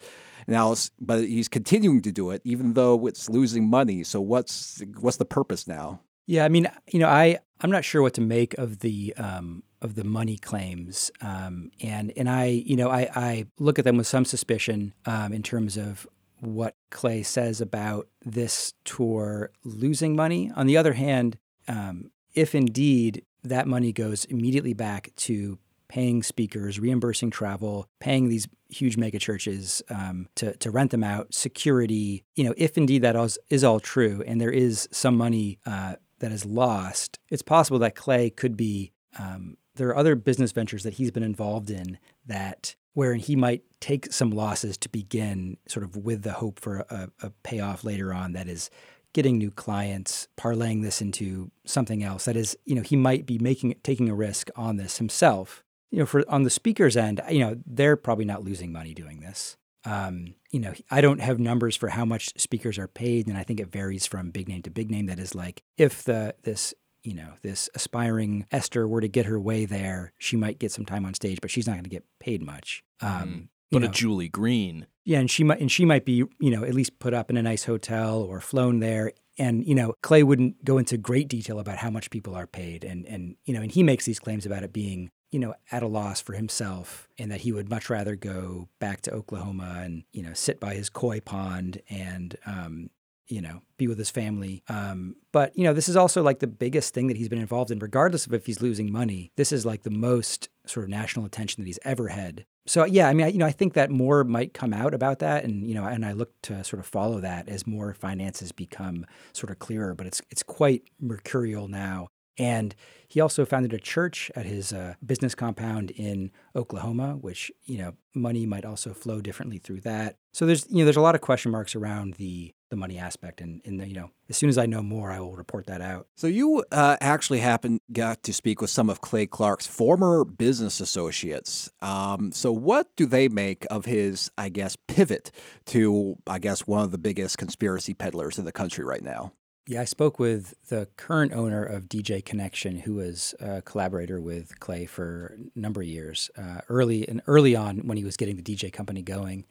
Now, 0.48 0.76
but 1.00 1.22
he's 1.22 1.48
continuing 1.48 2.02
to 2.04 2.12
do 2.12 2.30
it 2.30 2.42
even 2.44 2.74
though 2.74 3.08
it's 3.08 3.30
losing 3.30 3.70
money. 3.70 4.04
So 4.04 4.22
what's 4.22 4.82
what's 5.00 5.18
the 5.18 5.26
purpose 5.26 5.68
now? 5.68 6.02
Yeah, 6.28 6.46
I 6.46 6.50
mean, 6.50 6.68
you 6.92 7.00
know, 7.00 7.08
I 7.08 7.40
I'm 7.62 7.72
not 7.72 7.86
sure 7.86 8.02
what 8.02 8.14
to 8.16 8.22
make 8.22 8.54
of 8.56 8.80
the 8.80 9.14
um, 9.18 9.64
of 9.86 9.96
the 9.96 10.04
money 10.04 10.38
claims, 10.38 11.12
um, 11.22 11.72
and 11.80 12.12
and 12.18 12.30
I 12.30 12.46
you 12.46 12.76
know 12.76 12.90
I 12.90 13.10
I 13.16 13.46
look 13.60 13.80
at 13.80 13.86
them 13.86 13.98
with 13.98 14.08
some 14.08 14.26
suspicion 14.26 14.94
um, 15.06 15.32
in 15.32 15.44
terms 15.44 15.78
of 15.78 16.08
what 16.42 16.76
Clay 16.90 17.24
says 17.24 17.62
about 17.62 18.08
this 18.26 18.74
tour 18.84 19.52
losing 19.64 20.16
money. 20.16 20.52
On 20.56 20.68
the 20.68 20.76
other 20.76 20.94
hand, 20.94 21.38
um, 21.68 22.12
if 22.34 22.54
indeed 22.54 23.24
that 23.44 23.68
money 23.68 23.94
goes 23.94 24.26
immediately 24.26 24.74
back 24.74 25.12
to 25.16 25.58
paying 25.88 26.24
speakers, 26.24 26.80
reimbursing 26.80 27.30
travel, 27.30 27.88
paying 28.00 28.28
these 28.28 28.48
huge 28.70 28.98
mega 28.98 29.20
churches 29.20 29.84
um, 29.90 30.28
to, 30.36 30.56
to 30.58 30.72
rent 30.72 30.92
them 30.92 31.04
out, 31.04 31.34
security. 31.34 32.24
You 32.36 32.46
know, 32.46 32.54
if 32.58 32.78
indeed 32.78 33.04
that 33.04 33.16
is, 33.16 33.38
is 33.50 33.64
all 33.64 33.80
true 33.80 34.24
and 34.26 34.42
there 34.42 34.52
is 34.52 34.90
some 34.92 35.16
money 35.16 35.60
uh, 35.66 35.96
that 36.20 36.32
is 36.32 36.44
lost, 36.44 37.20
it's 37.30 37.44
possible 37.44 37.80
that 37.80 37.96
Clay 37.96 38.30
could 38.30 38.58
be. 38.58 38.92
Um, 39.18 39.58
there 39.76 39.90
are 39.90 39.98
other 39.98 40.16
business 40.16 40.52
ventures 40.52 40.84
that 40.84 40.96
he's 40.96 41.12
been 41.12 41.24
involved 41.24 41.70
in 41.70 41.98
that 42.26 42.76
wherein 42.94 43.20
he 43.20 43.36
might 43.36 43.64
take 43.80 44.12
some 44.12 44.32
losses 44.32 44.78
to 44.78 44.90
begin, 44.90 45.58
sort 45.68 45.84
of 45.84 45.98
with 45.98 46.24
the 46.24 46.34
hope 46.34 46.60
for 46.60 46.86
a, 46.90 47.10
a 47.22 47.30
payoff 47.44 47.84
later 47.84 48.14
on 48.14 48.34
that 48.34 48.48
is 48.48 48.70
getting 49.14 49.38
new 49.38 49.52
clients, 49.52 50.28
parlaying 50.38 50.82
this 50.82 51.02
into 51.02 51.52
something 51.66 52.04
else. 52.04 52.26
That 52.26 52.36
is, 52.36 52.58
you 52.66 52.76
know, 52.76 52.82
he 52.82 52.96
might 52.96 53.26
be 53.26 53.38
making 53.38 53.76
taking 53.84 54.10
a 54.10 54.16
risk 54.16 54.50
on 54.56 54.78
this 54.78 54.98
himself. 54.98 55.64
You 55.92 56.00
know, 56.00 56.06
for 56.06 56.24
on 56.30 56.44
the 56.44 56.50
speaker's 56.50 56.98
end, 56.98 57.22
you 57.30 57.40
know, 57.40 57.58
they're 57.66 57.96
probably 57.96 58.26
not 58.26 58.44
losing 58.44 58.72
money 58.72 58.94
doing 58.94 59.20
this. 59.20 59.56
Um, 59.86 60.36
you 60.52 60.60
know, 60.60 60.74
I 60.90 61.00
don't 61.00 61.22
have 61.22 61.40
numbers 61.40 61.76
for 61.76 61.90
how 61.90 62.06
much 62.06 62.34
speakers 62.38 62.80
are 62.80 62.88
paid, 62.88 63.28
and 63.28 63.38
I 63.38 63.44
think 63.44 63.60
it 63.60 63.72
varies 63.72 64.06
from 64.06 64.32
big 64.32 64.50
name 64.50 64.64
to 64.64 64.70
big 64.70 64.90
name. 64.90 65.06
That 65.06 65.20
is 65.20 65.36
like 65.36 65.64
if 65.78 66.04
the 66.04 66.36
this 66.44 66.74
you 67.06 67.14
know 67.14 67.34
this 67.42 67.70
aspiring 67.76 68.46
Esther 68.52 68.88
were 68.88 69.02
to 69.02 69.08
get 69.08 69.26
her 69.26 69.40
way 69.40 69.66
there, 69.66 70.14
she 70.18 70.36
might 70.36 70.60
get 70.60 70.72
some 70.72 70.86
time 70.86 71.06
on 71.06 71.14
stage, 71.14 71.40
but 71.42 71.52
she's 71.52 71.68
not 71.68 71.74
going 71.74 71.84
to 71.84 71.90
get 71.90 72.06
paid 72.20 72.42
much. 72.42 72.84
Um, 73.02 73.10
mm 73.10 73.48
But 73.72 73.82
know, 73.84 73.90
a 73.90 73.92
Julie 73.92 74.30
Green. 74.30 74.88
Yeah, 75.04 75.20
and 75.20 75.30
she 75.30 75.44
might 75.44 75.60
and 75.60 75.72
she 75.72 75.86
might 75.86 76.06
be, 76.06 76.24
you 76.40 76.52
know, 76.52 76.64
at 76.64 76.74
least 76.74 77.00
put 77.00 77.14
up 77.14 77.30
in 77.30 77.38
a 77.38 77.44
nice 77.44 77.66
hotel 77.66 78.22
or 78.22 78.42
flown 78.42 78.80
there. 78.80 79.12
And 79.38 79.66
you 79.68 79.76
know, 79.76 79.94
Clay 80.02 80.24
wouldn't 80.24 80.64
go 80.64 80.78
into 80.78 80.98
great 80.98 81.28
detail 81.28 81.60
about 81.60 81.78
how 81.78 81.90
much 81.90 82.10
people 82.10 82.36
are 82.36 82.48
paid, 82.48 82.84
and 82.84 83.06
and 83.06 83.36
you 83.46 83.54
know, 83.54 83.62
and 83.62 83.72
he 83.72 83.84
makes 83.84 84.06
these 84.06 84.20
claims 84.20 84.46
about 84.46 84.64
it 84.64 84.74
being 84.74 85.12
you 85.32 85.40
know 85.40 85.54
at 85.72 85.84
a 85.84 85.88
loss 85.88 86.22
for 86.22 86.34
himself, 86.34 87.08
and 87.20 87.30
that 87.32 87.42
he 87.42 87.52
would 87.52 87.70
much 87.70 87.90
rather 87.90 88.16
go 88.16 88.70
back 88.80 89.02
to 89.02 89.12
Oklahoma 89.12 89.82
and 89.84 90.04
you 90.12 90.24
know 90.24 90.34
sit 90.34 90.60
by 90.60 90.74
his 90.74 90.90
koi 90.90 91.20
pond 91.20 91.82
and 91.90 92.38
um, 92.46 92.90
you 93.28 93.42
know 93.42 93.62
be 93.78 93.88
with 93.88 93.98
his 93.98 94.10
family. 94.10 94.64
Um, 94.70 95.16
but 95.32 95.58
you 95.58 95.64
know, 95.64 95.74
this 95.74 95.90
is 95.90 95.96
also 95.96 96.22
like 96.22 96.40
the 96.40 96.48
biggest 96.48 96.94
thing 96.94 97.08
that 97.08 97.18
he's 97.18 97.30
been 97.30 97.40
involved 97.40 97.72
in, 97.72 97.80
regardless 97.80 98.26
of 98.26 98.34
if 98.34 98.46
he's 98.46 98.62
losing 98.62 98.92
money. 98.92 99.32
This 99.36 99.52
is 99.52 99.66
like 99.66 99.84
the 99.84 99.90
most 99.90 100.50
sort 100.66 100.84
of 100.84 100.90
national 100.90 101.26
attention 101.26 101.64
that 101.64 101.68
he's 101.68 101.80
ever 101.84 102.10
had 102.10 102.46
so 102.68 102.84
yeah, 102.86 103.08
I 103.08 103.14
mean, 103.14 103.28
I, 103.28 103.30
you 103.30 103.38
know, 103.38 103.46
I 103.46 103.52
think 103.52 103.74
that 103.74 103.92
more 103.92 104.24
might 104.24 104.54
come 104.54 104.74
out 104.74 104.94
about 104.94 105.20
that, 105.20 105.44
and 105.44 105.68
you 105.68 105.76
know, 105.76 105.86
and 105.86 106.04
I 106.04 106.14
look 106.14 106.32
to 106.44 106.64
sort 106.64 106.80
of 106.80 106.88
follow 106.88 107.20
that 107.22 107.48
as 107.48 107.68
more 107.68 107.94
finances 107.94 108.52
become 108.52 109.06
sort 109.34 109.52
of 109.52 109.60
clearer. 109.60 109.94
But 109.94 110.08
it's 110.08 110.22
it's 110.32 110.42
quite 110.42 110.84
mercurial 111.00 111.68
now. 111.68 112.08
And 112.38 112.76
he 113.08 113.22
also 113.22 113.46
founded 113.46 113.74
a 113.74 113.80
church 113.80 114.32
at 114.36 114.46
his 114.46 114.74
uh, 114.74 114.96
business 115.06 115.36
compound 115.36 115.92
in 115.92 116.32
Oklahoma, 116.56 117.16
which 117.16 117.52
you 117.64 117.78
know, 117.78 117.94
money 118.14 118.46
might 118.46 118.66
also 118.66 118.94
flow 118.94 119.22
differently 119.22 119.58
through 119.58 119.82
that. 119.82 120.18
So 120.34 120.46
there's 120.46 120.68
you 120.70 120.80
know, 120.80 120.86
there's 120.86 120.98
a 120.98 121.02
lot 121.02 121.16
of 121.16 121.22
question 121.22 121.52
marks 121.52 121.76
around 121.76 122.16
the 122.16 122.54
the 122.70 122.76
money 122.76 122.98
aspect, 122.98 123.42
and 123.42 123.62
and 123.64 123.80
the, 123.80 123.88
you 123.88 123.94
know, 123.94 124.10
as 124.28 124.38
soon 124.38 124.50
as 124.50 124.58
I 124.58 124.66
know 124.66 124.82
more, 124.82 125.12
I 125.12 125.20
will 125.20 125.36
report 125.36 125.68
that 125.68 125.82
out. 125.82 126.08
So 126.18 126.28
you 126.28 126.66
uh, 126.72 126.98
actually 127.00 127.40
happened 127.40 127.80
got 127.92 128.24
to 128.24 128.34
speak 128.34 128.60
with 128.60 128.70
some 128.70 128.90
of 128.90 129.02
Clay 129.02 129.28
Clark's 129.28 129.68
former 129.68 130.26
business 130.26 130.82
associates. 130.82 131.72
Um, 131.82 132.32
so 132.32 132.52
what 132.52 132.88
do 132.98 133.06
they 133.06 133.30
make 133.30 133.66
of 133.70 133.86
his, 133.86 134.30
I 134.38 134.50
guess, 134.50 134.76
pivot 134.88 135.32
to, 135.68 136.18
I 136.28 136.40
guess, 136.40 136.68
one 136.68 136.84
of 136.84 136.92
the 136.92 136.98
biggest 136.98 137.38
conspiracy 137.38 137.94
peddlers 137.94 138.38
in 138.38 138.46
the 138.46 138.52
country 138.52 138.84
right 138.84 139.04
now? 139.04 139.32
Yeah, 139.68 139.82
I 139.82 139.86
spoke 139.86 140.20
with 140.20 140.54
the 140.70 140.88
current 140.96 141.34
owner 141.34 141.64
of 141.64 141.90
DJ 141.90 142.24
Connection, 142.24 142.78
who 142.78 142.96
was 142.96 143.34
a 143.40 143.64
collaborator 143.64 144.22
with 144.22 144.60
Clay 144.60 144.86
for 144.86 145.40
a 145.56 145.60
number 145.60 145.82
of 145.82 145.88
years, 145.88 146.30
uh, 146.38 146.62
early 146.70 147.08
and 147.08 147.20
early 147.26 147.56
on 147.56 147.80
when 147.80 147.98
he 147.98 148.04
was 148.04 148.16
getting 148.16 148.36
the 148.36 148.44
DJ 148.44 148.72
company 148.72 149.02
going, 149.02 149.46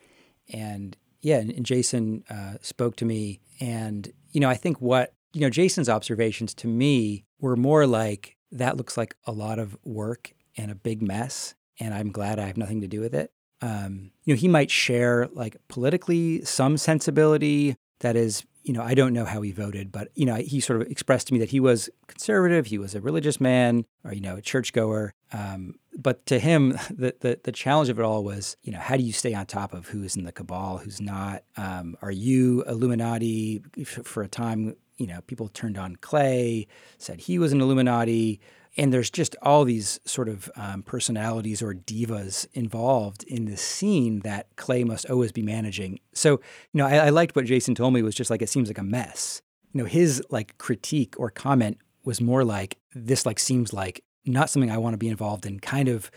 and 0.53 0.97
yeah, 1.21 1.39
and, 1.39 1.51
and 1.51 1.67
Jason 1.67 2.23
uh, 2.31 2.55
spoke 2.61 2.95
to 2.97 3.05
me, 3.05 3.41
and 3.61 4.13
you 4.31 4.41
know, 4.41 4.49
I 4.49 4.55
think 4.55 4.81
what 4.81 5.15
you 5.33 5.41
know, 5.41 5.51
Jason's 5.51 5.89
observations 5.89 6.55
to 6.55 6.69
me 6.69 7.25
were 7.41 7.57
more 7.57 7.85
like 7.85 8.37
that 8.53 8.77
looks 8.77 8.97
like 8.97 9.17
a 9.27 9.33
lot 9.33 9.59
of 9.59 9.77
work 9.85 10.33
and 10.57 10.71
a 10.71 10.77
big 10.77 11.03
mess, 11.03 11.57
and 11.81 11.93
I'm 11.93 12.13
glad 12.13 12.39
I 12.39 12.47
have 12.47 12.57
nothing 12.57 12.81
to 12.83 12.87
do 12.87 13.01
with 13.01 13.15
it. 13.15 13.33
Um, 13.61 14.13
you 14.25 14.33
know, 14.33 14.39
he 14.39 14.47
might 14.47 14.71
share 14.71 15.27
like 15.33 15.57
politically 15.67 16.45
some 16.45 16.77
sensibility 16.77 17.75
that 17.99 18.15
is 18.15 18.45
you 18.65 18.73
know, 18.73 18.83
I 18.83 18.95
don't 18.95 19.13
know 19.13 19.27
how 19.27 19.43
he 19.43 19.53
voted, 19.53 19.93
but 19.93 20.09
you 20.15 20.25
know, 20.25 20.37
he 20.37 20.59
sort 20.59 20.81
of 20.81 20.89
expressed 20.89 21.29
to 21.29 21.35
me 21.35 21.39
that 21.41 21.51
he 21.51 21.61
was 21.61 21.91
conservative, 22.07 22.67
he 22.67 22.79
was 22.79 22.95
a 22.95 23.01
religious 23.01 23.39
man, 23.39 23.85
or 24.05 24.15
you 24.15 24.23
know, 24.23 24.37
a 24.37 24.41
churchgoer. 24.41 25.13
Um, 25.33 25.75
but 25.97 26.25
to 26.27 26.39
him, 26.39 26.71
the, 26.91 27.15
the, 27.21 27.39
the 27.45 27.53
challenge 27.53 27.91
of 27.91 27.99
it 27.99 28.03
all 28.03 28.25
was, 28.25 28.57
you 28.63 28.73
know, 28.73 28.79
how 28.79 28.97
do 28.97 29.03
you 29.03 29.13
stay 29.13 29.35
on 29.35 29.45
top 29.47 29.75
of 29.75 29.89
who's 29.89 30.17
in 30.17 30.25
the 30.25 30.33
cabal, 30.33 30.79
who's 30.79 31.01
not? 31.01 31.45
Um, 31.59 31.97
are 32.01 32.11
you 32.11 32.65
Illuminati? 32.65 33.63
For 33.85 34.23
a 34.23 34.29
time, 34.29 34.77
you 34.97 35.07
know, 35.07 35.21
people 35.27 35.49
turned 35.49 35.77
on 35.77 35.97
Clay, 35.97 36.67
said 36.97 37.21
he 37.21 37.39
was 37.39 37.53
an 37.53 37.61
Illuminati 37.61 38.41
and 38.77 38.93
there's 38.93 39.11
just 39.11 39.37
all 39.43 39.65
these 39.65 40.01
sort 40.05 40.29
of 40.29 40.51
um, 40.57 40.83
personalities 40.83 41.63
or 41.63 41.75
divas 41.75 42.47
involved 42.55 43.23
in 43.25 43.45
this 43.45 43.61
scene 43.61 44.21
that 44.21 44.49
Clay 44.57 44.85
must 44.85 45.09
always 45.09 45.33
be 45.33 45.43
managing. 45.43 46.01
So, 46.13 46.33
you 46.73 46.79
know, 46.79 46.87
I, 46.87 47.07
I, 47.07 47.09
liked 47.11 47.37
what 47.37 47.45
Jason 47.45 47.75
told 47.75 47.95
me 47.95 48.03
was 48.03 48.15
just 48.15 48.31
like 48.31 48.43
it 48.43 48.49
seems 48.49 48.69
like 48.69 48.79
a 48.79 48.83
mess. 48.83 49.43
You 49.73 49.83
know, 49.83 49.87
his 49.87 50.23
like 50.31 50.59
critique 50.59 51.15
or 51.19 51.31
comment 51.31 51.79
was 52.05 52.21
more 52.21 52.45
like 52.45 52.79
this 52.95 53.25
like 53.25 53.39
seems 53.39 53.73
like 53.73 54.03
not 54.25 54.51
something 54.51 54.71
I 54.71 54.79
want 54.79 54.95
to 54.95 54.99
be 54.99 55.09
involved 55.09 55.47
in, 55.47 55.61
kind 55.61 55.89
of 55.89 56.11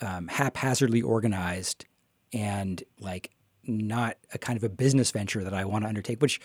um, 0.00 0.28
haphazardly 0.28 1.00
organized 1.00 1.86
and 2.32 2.82
like 2.98 3.30
not 3.64 4.16
a 4.34 4.38
kind 4.38 4.56
of 4.56 4.64
a 4.64 4.68
business 4.68 5.10
venture 5.10 5.44
that 5.44 5.54
I 5.54 5.64
want 5.64 5.84
to 5.84 5.88
undertake, 5.88 6.20
which 6.20 6.40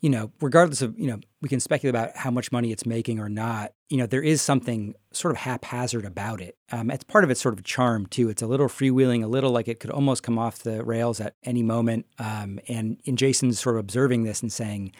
you 0.00 0.10
know, 0.10 0.30
regardless 0.40 0.82
of, 0.82 0.98
you 0.98 1.06
know, 1.06 1.18
we 1.40 1.48
can 1.48 1.58
speculate 1.58 1.94
about 1.94 2.16
how 2.16 2.30
much 2.30 2.52
money 2.52 2.70
it's 2.70 2.84
making 2.84 3.18
or 3.18 3.28
not, 3.28 3.72
you 3.88 3.96
know, 3.96 4.06
there 4.06 4.22
is 4.22 4.42
something 4.42 4.94
sort 5.12 5.32
of 5.32 5.38
haphazard 5.38 6.04
about 6.04 6.40
it. 6.40 6.56
Um, 6.70 6.90
it's 6.90 7.04
part 7.04 7.24
of 7.24 7.30
its 7.30 7.40
sort 7.40 7.54
of 7.54 7.64
charm 7.64 8.06
too. 8.06 8.28
It's 8.28 8.42
a 8.42 8.46
little 8.46 8.68
freewheeling, 8.68 9.24
a 9.24 9.26
little 9.26 9.50
like 9.50 9.68
it 9.68 9.80
could 9.80 9.90
almost 9.90 10.22
come 10.22 10.38
off 10.38 10.58
the 10.58 10.84
rails 10.84 11.20
at 11.20 11.34
any 11.44 11.62
moment. 11.62 12.06
Um, 12.18 12.60
and 12.68 12.98
in 13.04 13.16
Jason's 13.16 13.58
sort 13.58 13.76
of 13.76 13.80
observing 13.80 14.24
this 14.24 14.42
and 14.42 14.52
saying, 14.52 14.92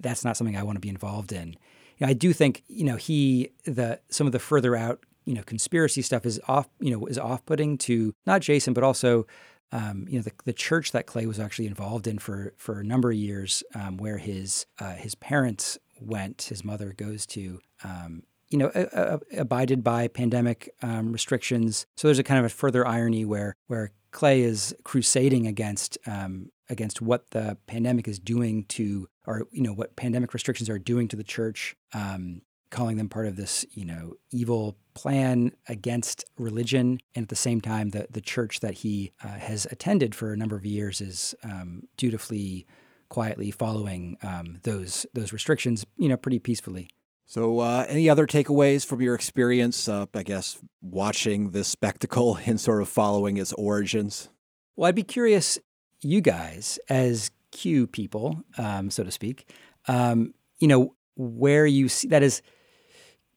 that's 0.00 0.24
not 0.24 0.36
something 0.36 0.56
I 0.56 0.62
want 0.62 0.76
to 0.76 0.80
be 0.80 0.88
involved 0.88 1.32
in. 1.32 1.48
You 1.96 2.06
know, 2.06 2.08
I 2.08 2.12
do 2.12 2.32
think, 2.32 2.64
you 2.68 2.84
know, 2.84 2.96
he, 2.96 3.52
the, 3.64 4.00
some 4.08 4.26
of 4.26 4.32
the 4.32 4.38
further 4.38 4.76
out, 4.76 5.04
you 5.24 5.34
know, 5.34 5.42
conspiracy 5.42 6.02
stuff 6.02 6.26
is 6.26 6.38
off, 6.48 6.68
you 6.80 6.90
know, 6.90 7.06
is 7.06 7.18
off 7.18 7.46
putting 7.46 7.78
to 7.78 8.14
not 8.26 8.42
Jason, 8.42 8.74
but 8.74 8.84
also 8.84 9.26
um, 9.74 10.06
you 10.08 10.18
know, 10.18 10.22
the, 10.22 10.32
the 10.44 10.52
church 10.52 10.92
that 10.92 11.06
Clay 11.06 11.26
was 11.26 11.40
actually 11.40 11.66
involved 11.66 12.06
in 12.06 12.18
for 12.18 12.54
for 12.56 12.78
a 12.78 12.84
number 12.84 13.10
of 13.10 13.16
years, 13.16 13.64
um, 13.74 13.96
where 13.96 14.18
his 14.18 14.66
uh, 14.78 14.94
his 14.94 15.16
parents 15.16 15.76
went, 16.00 16.42
his 16.42 16.64
mother 16.64 16.94
goes 16.96 17.26
to. 17.26 17.60
Um, 17.82 18.22
you 18.50 18.58
know, 18.58 18.68
uh, 18.68 19.18
abided 19.36 19.82
by 19.82 20.06
pandemic 20.06 20.72
um, 20.80 21.12
restrictions. 21.12 21.86
So 21.96 22.06
there's 22.06 22.20
a 22.20 22.22
kind 22.22 22.38
of 22.38 22.44
a 22.44 22.50
further 22.50 22.86
irony 22.86 23.24
where 23.24 23.56
where 23.66 23.90
Clay 24.12 24.42
is 24.42 24.76
crusading 24.84 25.48
against 25.48 25.98
um, 26.06 26.52
against 26.70 27.02
what 27.02 27.30
the 27.30 27.58
pandemic 27.66 28.06
is 28.06 28.20
doing 28.20 28.64
to, 28.66 29.08
or 29.26 29.48
you 29.50 29.62
know, 29.62 29.72
what 29.72 29.96
pandemic 29.96 30.32
restrictions 30.32 30.70
are 30.70 30.78
doing 30.78 31.08
to 31.08 31.16
the 31.16 31.24
church. 31.24 31.74
Um, 31.92 32.42
calling 32.74 32.96
them 32.96 33.08
part 33.08 33.26
of 33.26 33.36
this, 33.36 33.64
you 33.70 33.84
know, 33.84 34.14
evil 34.32 34.76
plan 34.94 35.52
against 35.68 36.24
religion. 36.36 36.98
And 37.14 37.22
at 37.22 37.28
the 37.28 37.36
same 37.36 37.60
time, 37.60 37.90
the, 37.90 38.08
the 38.10 38.20
church 38.20 38.60
that 38.60 38.74
he 38.74 39.12
uh, 39.22 39.28
has 39.28 39.64
attended 39.70 40.12
for 40.14 40.32
a 40.32 40.36
number 40.36 40.56
of 40.56 40.66
years 40.66 41.00
is 41.00 41.36
um, 41.44 41.84
dutifully, 41.96 42.66
quietly 43.08 43.52
following 43.52 44.18
um, 44.22 44.58
those 44.64 45.06
those 45.14 45.32
restrictions, 45.32 45.86
you 45.96 46.08
know, 46.08 46.16
pretty 46.16 46.40
peacefully. 46.40 46.90
So, 47.26 47.60
uh, 47.60 47.86
any 47.88 48.10
other 48.10 48.26
takeaways 48.26 48.84
from 48.84 49.00
your 49.00 49.14
experience, 49.14 49.88
uh, 49.88 50.06
I 50.12 50.24
guess, 50.24 50.58
watching 50.82 51.50
this 51.50 51.68
spectacle 51.68 52.38
and 52.46 52.60
sort 52.60 52.82
of 52.82 52.88
following 52.88 53.36
its 53.36 53.52
origins? 53.52 54.28
Well, 54.74 54.88
I'd 54.88 54.96
be 54.96 55.04
curious, 55.04 55.60
you 56.00 56.20
guys, 56.20 56.80
as 56.88 57.30
Q 57.52 57.86
people, 57.86 58.42
um, 58.58 58.90
so 58.90 59.04
to 59.04 59.12
speak, 59.12 59.48
um, 59.86 60.34
you 60.58 60.66
know, 60.66 60.96
where 61.16 61.66
you 61.66 61.88
see 61.88 62.08
that 62.08 62.24
is 62.24 62.42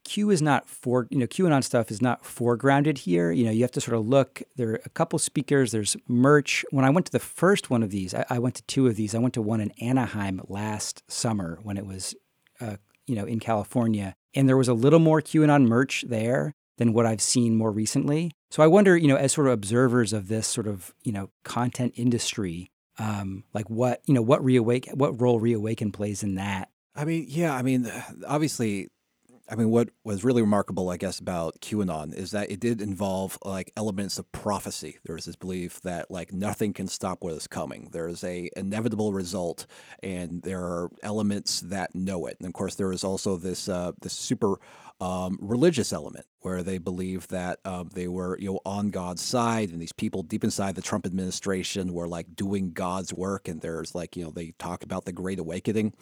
Q 0.07 0.29
is 0.29 0.41
not 0.41 0.69
for 0.69 1.05
you 1.09 1.19
know 1.19 1.27
QAnon 1.27 1.61
stuff 1.61 1.91
is 1.91 2.01
not 2.01 2.23
foregrounded 2.23 2.99
here. 2.99 3.29
You 3.29 3.43
know 3.43 3.51
you 3.51 3.61
have 3.61 3.71
to 3.71 3.81
sort 3.81 3.97
of 3.97 4.07
look. 4.07 4.41
There 4.55 4.69
are 4.69 4.81
a 4.85 4.89
couple 4.89 5.19
speakers. 5.19 5.73
There's 5.73 5.97
merch. 6.07 6.63
When 6.71 6.85
I 6.85 6.89
went 6.89 7.05
to 7.07 7.11
the 7.11 7.19
first 7.19 7.69
one 7.69 7.83
of 7.83 7.89
these, 7.91 8.13
I, 8.13 8.25
I 8.29 8.39
went 8.39 8.55
to 8.55 8.63
two 8.63 8.87
of 8.87 8.95
these. 8.95 9.13
I 9.13 9.19
went 9.19 9.33
to 9.33 9.41
one 9.41 9.59
in 9.59 9.71
Anaheim 9.81 10.41
last 10.47 11.03
summer 11.11 11.59
when 11.61 11.77
it 11.77 11.85
was, 11.85 12.15
uh, 12.61 12.77
you 13.05 13.15
know, 13.15 13.25
in 13.25 13.41
California, 13.41 14.15
and 14.33 14.47
there 14.47 14.55
was 14.55 14.69
a 14.69 14.73
little 14.73 14.99
more 14.99 15.21
QAnon 15.21 15.67
merch 15.67 16.05
there 16.07 16.53
than 16.77 16.93
what 16.93 17.05
I've 17.05 17.21
seen 17.21 17.57
more 17.57 17.71
recently. 17.71 18.31
So 18.49 18.63
I 18.63 18.67
wonder, 18.67 18.95
you 18.95 19.09
know, 19.09 19.17
as 19.17 19.33
sort 19.33 19.47
of 19.47 19.53
observers 19.53 20.13
of 20.13 20.29
this 20.29 20.47
sort 20.47 20.67
of 20.67 20.93
you 21.03 21.11
know 21.11 21.31
content 21.43 21.93
industry, 21.97 22.71
um, 22.97 23.43
like 23.53 23.69
what 23.69 24.01
you 24.05 24.13
know 24.13 24.21
what 24.21 24.41
reawake 24.41 24.93
what 24.95 25.19
role 25.19 25.41
reawaken 25.41 25.91
plays 25.91 26.23
in 26.23 26.35
that. 26.35 26.69
I 26.95 27.03
mean, 27.03 27.25
yeah, 27.27 27.53
I 27.53 27.61
mean, 27.61 27.91
obviously 28.25 28.87
I 29.49 29.55
mean, 29.55 29.69
what 29.69 29.89
was 30.03 30.25
really 30.25 30.41
remarkable, 30.41 30.89
I 30.89 30.97
guess, 30.97 31.19
about 31.19 31.61
QAnon 31.61 32.13
is 32.13 32.31
that 32.31 32.51
it 32.51 32.59
did 32.59 32.81
involve 32.81 33.37
like 33.45 33.71
elements 33.77 34.19
of 34.19 34.29
prophecy. 34.33 34.97
There's 35.05 35.23
this 35.23 35.37
belief 35.37 35.79
that 35.81 36.11
like 36.11 36.33
nothing 36.33 36.73
can 36.73 36.87
stop 36.87 37.23
what 37.23 37.33
is 37.33 37.47
coming. 37.47 37.87
There 37.93 38.09
is 38.09 38.25
a 38.25 38.49
inevitable 38.57 39.13
result, 39.13 39.65
and 40.03 40.41
there 40.41 40.59
are 40.59 40.89
elements 41.01 41.61
that 41.61 41.95
know 41.95 42.25
it. 42.25 42.35
And 42.39 42.47
of 42.47 42.53
course, 42.53 42.75
there 42.75 42.91
is 42.91 43.05
also 43.05 43.37
this 43.37 43.69
uh, 43.69 43.93
this 44.01 44.11
super 44.11 44.55
um, 44.99 45.37
religious 45.41 45.93
element 45.93 46.25
where 46.41 46.61
they 46.61 46.77
believe 46.77 47.27
that 47.29 47.59
um, 47.63 47.89
they 47.93 48.09
were 48.09 48.37
you 48.39 48.51
know 48.51 48.59
on 48.65 48.89
God's 48.89 49.21
side, 49.21 49.69
and 49.69 49.81
these 49.81 49.93
people 49.93 50.23
deep 50.23 50.43
inside 50.43 50.75
the 50.75 50.81
Trump 50.81 51.05
administration 51.05 51.93
were 51.93 52.07
like 52.07 52.35
doing 52.35 52.73
God's 52.73 53.13
work. 53.13 53.47
And 53.47 53.61
there's 53.61 53.95
like 53.95 54.17
you 54.17 54.25
know 54.25 54.31
they 54.31 54.51
talk 54.59 54.83
about 54.83 55.05
the 55.05 55.13
Great 55.13 55.39
Awakening. 55.39 55.93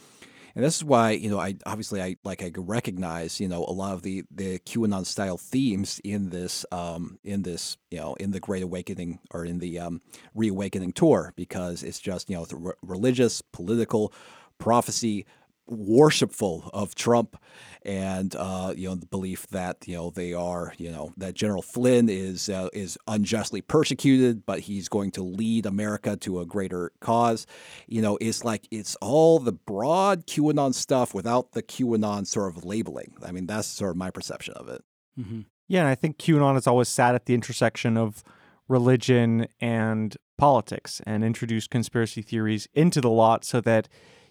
And 0.55 0.63
this 0.63 0.77
is 0.77 0.85
why, 0.85 1.11
you 1.11 1.29
know, 1.29 1.39
I 1.39 1.55
obviously 1.65 2.01
I 2.01 2.15
like 2.23 2.41
I 2.41 2.49
recognize, 2.55 3.41
you 3.41 3.47
know, 3.49 3.65
a 3.65 3.73
lot 3.73 3.93
of 3.93 4.03
the 4.03 4.23
the 4.31 4.57
QAnon 4.59 5.05
style 5.05 5.37
themes 5.37 5.99
in 6.05 6.29
this 6.29 6.65
um 6.71 7.19
in 7.25 7.41
this, 7.41 7.75
you 7.91 7.97
know, 7.97 8.13
in 8.15 8.31
the 8.31 8.39
Great 8.39 8.63
Awakening 8.63 9.19
or 9.31 9.43
in 9.43 9.59
the 9.59 9.79
um 9.79 10.01
Reawakening 10.33 10.93
tour 10.93 11.33
because 11.35 11.83
it's 11.83 11.99
just, 11.99 12.29
you 12.29 12.37
know, 12.37 12.73
religious, 12.81 13.41
political, 13.41 14.13
prophecy, 14.57 15.25
worshipful 15.67 16.69
of 16.73 16.95
Trump 16.95 17.37
and 17.85 18.35
uh, 18.35 18.73
you 18.75 18.89
know 18.89 18.95
the 18.95 19.05
belief 19.05 19.45
that 19.47 19.87
you 19.87 19.95
know 19.95 20.09
they 20.09 20.33
are 20.33 20.73
you 20.77 20.91
know 20.91 21.13
that 21.17 21.35
General 21.35 21.61
Flynn 21.61 22.09
is 22.09 22.49
uh, 22.49 22.69
is 22.73 22.97
unjustly 23.07 23.61
persecuted, 23.61 24.45
but 24.45 24.61
he's 24.61 24.89
going 24.89 25.11
to 25.11 25.23
lead 25.23 25.65
America 25.65 26.17
to 26.17 26.39
a 26.39 26.45
greater 26.45 26.91
cause. 26.99 27.45
You 27.87 28.01
know, 28.01 28.17
it's 28.19 28.43
like 28.43 28.67
it's 28.71 28.95
all 28.97 29.39
the 29.39 29.53
broad 29.53 30.25
QAnon 30.25 30.73
stuff 30.73 31.13
without 31.13 31.51
the 31.51 31.61
QAnon 31.61 32.25
sort 32.25 32.55
of 32.55 32.65
labeling. 32.65 33.13
I 33.23 33.31
mean, 33.31 33.45
that's 33.45 33.67
sort 33.67 33.91
of 33.91 33.97
my 33.97 34.09
perception 34.09 34.55
of 34.55 34.67
it. 34.67 34.83
Mm-hmm. 35.19 35.41
Yeah, 35.67 35.81
and 35.81 35.89
I 35.89 35.95
think 35.95 36.17
QAnon 36.17 36.55
has 36.55 36.67
always 36.67 36.89
sat 36.89 37.15
at 37.15 37.25
the 37.25 37.35
intersection 37.35 37.97
of 37.97 38.23
religion 38.67 39.47
and 39.61 40.17
politics 40.37 41.01
and 41.05 41.23
introduced 41.23 41.69
conspiracy 41.69 42.21
theories 42.21 42.67
into 42.73 42.99
the 42.99 43.09
lot 43.09 43.45
so 43.45 43.61
that 43.61 43.87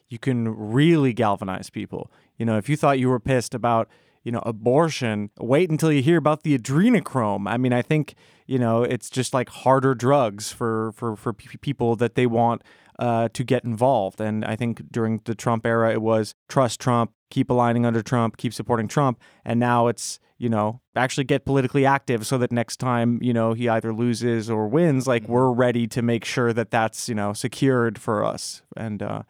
you 0.08 0.18
can 0.18 0.48
really 0.48 1.12
galvanize 1.12 1.70
people. 1.70 2.10
You 2.36 2.46
know, 2.46 2.56
if 2.56 2.68
you 2.68 2.76
thought 2.76 2.98
you 2.98 3.08
were 3.08 3.20
pissed 3.20 3.54
about, 3.54 3.88
you 4.22 4.32
know, 4.32 4.42
abortion, 4.44 5.30
wait 5.38 5.70
until 5.70 5.92
you 5.92 6.02
hear 6.02 6.18
about 6.18 6.42
the 6.42 6.58
adrenochrome. 6.58 7.48
I 7.48 7.56
mean, 7.56 7.72
I 7.72 7.82
think, 7.82 8.14
you 8.46 8.58
know, 8.58 8.82
it's 8.82 9.10
just 9.10 9.34
like 9.34 9.48
harder 9.48 9.94
drugs 9.94 10.52
for 10.52 10.92
for 10.92 11.16
for 11.16 11.32
p- 11.32 11.58
people 11.58 11.96
that 11.96 12.14
they 12.14 12.26
want 12.26 12.62
uh, 12.98 13.28
to 13.32 13.44
get 13.44 13.64
involved. 13.64 14.20
And 14.20 14.44
I 14.44 14.56
think 14.56 14.90
during 14.90 15.20
the 15.24 15.34
Trump 15.34 15.66
era, 15.66 15.92
it 15.92 16.02
was 16.02 16.34
trust 16.48 16.80
Trump, 16.80 17.12
keep 17.30 17.50
aligning 17.50 17.84
under 17.84 18.02
Trump, 18.02 18.36
keep 18.36 18.54
supporting 18.54 18.88
Trump. 18.88 19.20
And 19.44 19.60
now 19.60 19.88
it's, 19.88 20.20
you 20.38 20.48
know, 20.48 20.80
actually 20.96 21.24
get 21.24 21.44
politically 21.44 21.84
active 21.84 22.26
so 22.26 22.38
that 22.38 22.52
next 22.52 22.76
time, 22.76 23.18
you 23.22 23.32
know, 23.32 23.52
he 23.52 23.68
either 23.68 23.92
loses 23.92 24.48
or 24.48 24.68
wins, 24.68 25.06
like 25.06 25.28
we're 25.28 25.50
ready 25.50 25.86
to 25.88 26.02
make 26.02 26.24
sure 26.24 26.52
that 26.52 26.70
that's, 26.70 27.08
you 27.08 27.14
know, 27.14 27.32
secured 27.32 27.98
for 27.98 28.24
us. 28.24 28.62
And, 28.76 29.02
uh, 29.02 29.22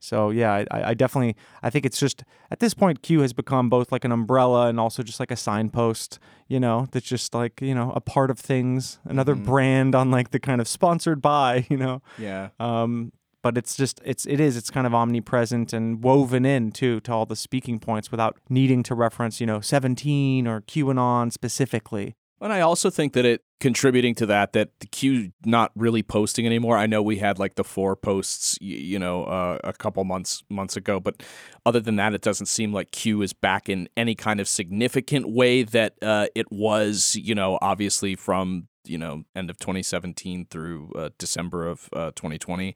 so 0.00 0.30
yeah, 0.30 0.64
I, 0.70 0.90
I 0.90 0.94
definitely 0.94 1.36
I 1.62 1.70
think 1.70 1.84
it's 1.84 1.98
just 1.98 2.24
at 2.50 2.60
this 2.60 2.74
point 2.74 3.02
Q 3.02 3.20
has 3.20 3.32
become 3.32 3.68
both 3.68 3.90
like 3.92 4.04
an 4.04 4.12
umbrella 4.12 4.68
and 4.68 4.78
also 4.78 5.02
just 5.02 5.18
like 5.20 5.30
a 5.30 5.36
signpost, 5.36 6.18
you 6.48 6.60
know, 6.60 6.86
that's 6.92 7.06
just 7.06 7.34
like, 7.34 7.60
you 7.60 7.74
know, 7.74 7.92
a 7.94 8.00
part 8.00 8.30
of 8.30 8.38
things, 8.38 8.98
another 9.04 9.34
Mhm. 9.34 9.44
brand 9.44 9.94
on 9.94 10.10
like 10.10 10.30
the 10.30 10.38
kind 10.40 10.60
of 10.60 10.68
sponsored 10.68 11.20
by, 11.20 11.66
you 11.70 11.76
know. 11.76 12.02
Yeah. 12.18 12.48
Um 12.60 13.12
but 13.40 13.56
it's 13.56 13.76
just 13.76 14.00
it's 14.04 14.26
it 14.26 14.40
is 14.40 14.56
it's 14.56 14.70
kind 14.70 14.86
of 14.86 14.92
omnipresent 14.94 15.72
and 15.72 16.02
woven 16.02 16.44
in 16.44 16.72
too 16.72 17.00
to 17.00 17.12
all 17.12 17.24
the 17.26 17.36
speaking 17.36 17.78
points 17.78 18.10
without 18.10 18.36
needing 18.48 18.82
to 18.82 18.94
reference, 18.94 19.40
you 19.40 19.46
know, 19.46 19.60
17 19.60 20.46
or 20.48 20.60
QAnon 20.62 21.32
specifically. 21.32 22.14
And 22.40 22.52
I 22.52 22.60
also 22.60 22.90
think 22.90 23.14
that 23.14 23.24
it 23.24 23.42
contributing 23.60 24.14
to 24.14 24.26
that 24.26 24.52
that 24.52 24.70
the 24.78 24.86
Q 24.86 25.32
not 25.44 25.72
really 25.74 26.02
posting 26.02 26.46
anymore. 26.46 26.76
I 26.76 26.86
know 26.86 27.02
we 27.02 27.18
had 27.18 27.38
like 27.38 27.56
the 27.56 27.64
four 27.64 27.96
posts, 27.96 28.56
you 28.60 28.98
know, 28.98 29.24
uh, 29.24 29.58
a 29.64 29.72
couple 29.72 30.04
months 30.04 30.44
months 30.48 30.76
ago, 30.76 31.00
but 31.00 31.22
other 31.66 31.80
than 31.80 31.96
that, 31.96 32.14
it 32.14 32.22
doesn't 32.22 32.46
seem 32.46 32.72
like 32.72 32.92
Q 32.92 33.22
is 33.22 33.32
back 33.32 33.68
in 33.68 33.88
any 33.96 34.14
kind 34.14 34.40
of 34.40 34.48
significant 34.48 35.28
way 35.28 35.64
that 35.64 35.94
uh, 36.02 36.26
it 36.34 36.50
was, 36.52 37.16
you 37.16 37.34
know, 37.34 37.58
obviously 37.60 38.14
from 38.14 38.68
you 38.84 38.98
know 38.98 39.24
end 39.34 39.50
of 39.50 39.58
2017 39.58 40.46
through 40.50 40.92
uh, 40.96 41.10
December 41.18 41.66
of 41.66 41.88
uh, 41.92 42.12
2020. 42.14 42.74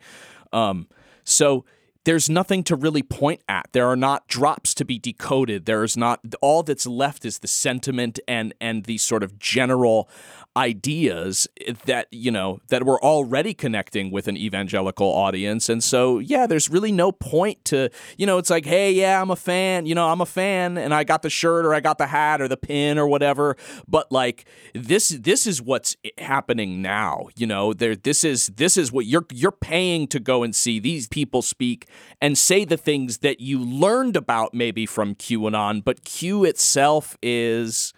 Um, 0.52 0.88
so 1.24 1.64
there's 2.04 2.28
nothing 2.28 2.64
to 2.64 2.76
really 2.76 3.02
point 3.02 3.40
at. 3.48 3.68
There 3.72 3.86
are 3.86 3.96
not 3.96 4.26
drops 4.26 4.74
to 4.74 4.84
be 4.84 4.98
decoded. 4.98 5.66
There 5.66 5.84
is 5.84 5.96
not 5.96 6.20
all 6.40 6.62
that's 6.62 6.86
left 6.86 7.24
is 7.24 7.38
the 7.38 7.48
sentiment 7.48 8.18
and 8.26 8.54
and 8.60 8.84
the 8.84 8.98
sort 8.98 9.22
of 9.22 9.38
general 9.38 10.08
ideas 10.56 11.48
that 11.86 12.06
you 12.10 12.30
know 12.30 12.60
that 12.68 12.84
we're 12.84 13.00
already 13.00 13.54
connecting 13.54 14.10
with 14.10 14.28
an 14.28 14.36
evangelical 14.36 15.06
audience 15.06 15.70
and 15.70 15.82
so 15.82 16.18
yeah 16.18 16.46
there's 16.46 16.68
really 16.68 16.92
no 16.92 17.10
point 17.10 17.64
to 17.64 17.88
you 18.18 18.26
know 18.26 18.36
it's 18.36 18.50
like 18.50 18.66
hey 18.66 18.92
yeah 18.92 19.22
I'm 19.22 19.30
a 19.30 19.36
fan 19.36 19.86
you 19.86 19.94
know 19.94 20.10
I'm 20.10 20.20
a 20.20 20.26
fan 20.26 20.76
and 20.76 20.92
I 20.92 21.04
got 21.04 21.22
the 21.22 21.30
shirt 21.30 21.64
or 21.64 21.72
I 21.72 21.80
got 21.80 21.96
the 21.96 22.06
hat 22.06 22.42
or 22.42 22.48
the 22.48 22.58
pin 22.58 22.98
or 22.98 23.08
whatever 23.08 23.56
but 23.88 24.12
like 24.12 24.44
this 24.74 25.08
this 25.08 25.46
is 25.46 25.62
what's 25.62 25.96
happening 26.18 26.82
now 26.82 27.28
you 27.34 27.46
know 27.46 27.72
there 27.72 27.96
this 27.96 28.22
is 28.22 28.48
this 28.48 28.76
is 28.76 28.92
what 28.92 29.06
you're 29.06 29.24
you're 29.32 29.52
paying 29.52 30.06
to 30.08 30.20
go 30.20 30.42
and 30.42 30.54
see 30.54 30.78
these 30.78 31.08
people 31.08 31.40
speak 31.40 31.86
and 32.20 32.36
say 32.38 32.64
the 32.64 32.76
things 32.76 33.18
that 33.18 33.40
you 33.40 33.58
learned 33.58 34.16
about 34.16 34.54
maybe 34.54 34.86
from 34.86 35.14
QAnon 35.14 35.82
but 35.84 36.04
Q 36.04 36.44
itself 36.44 37.16
is 37.22 37.92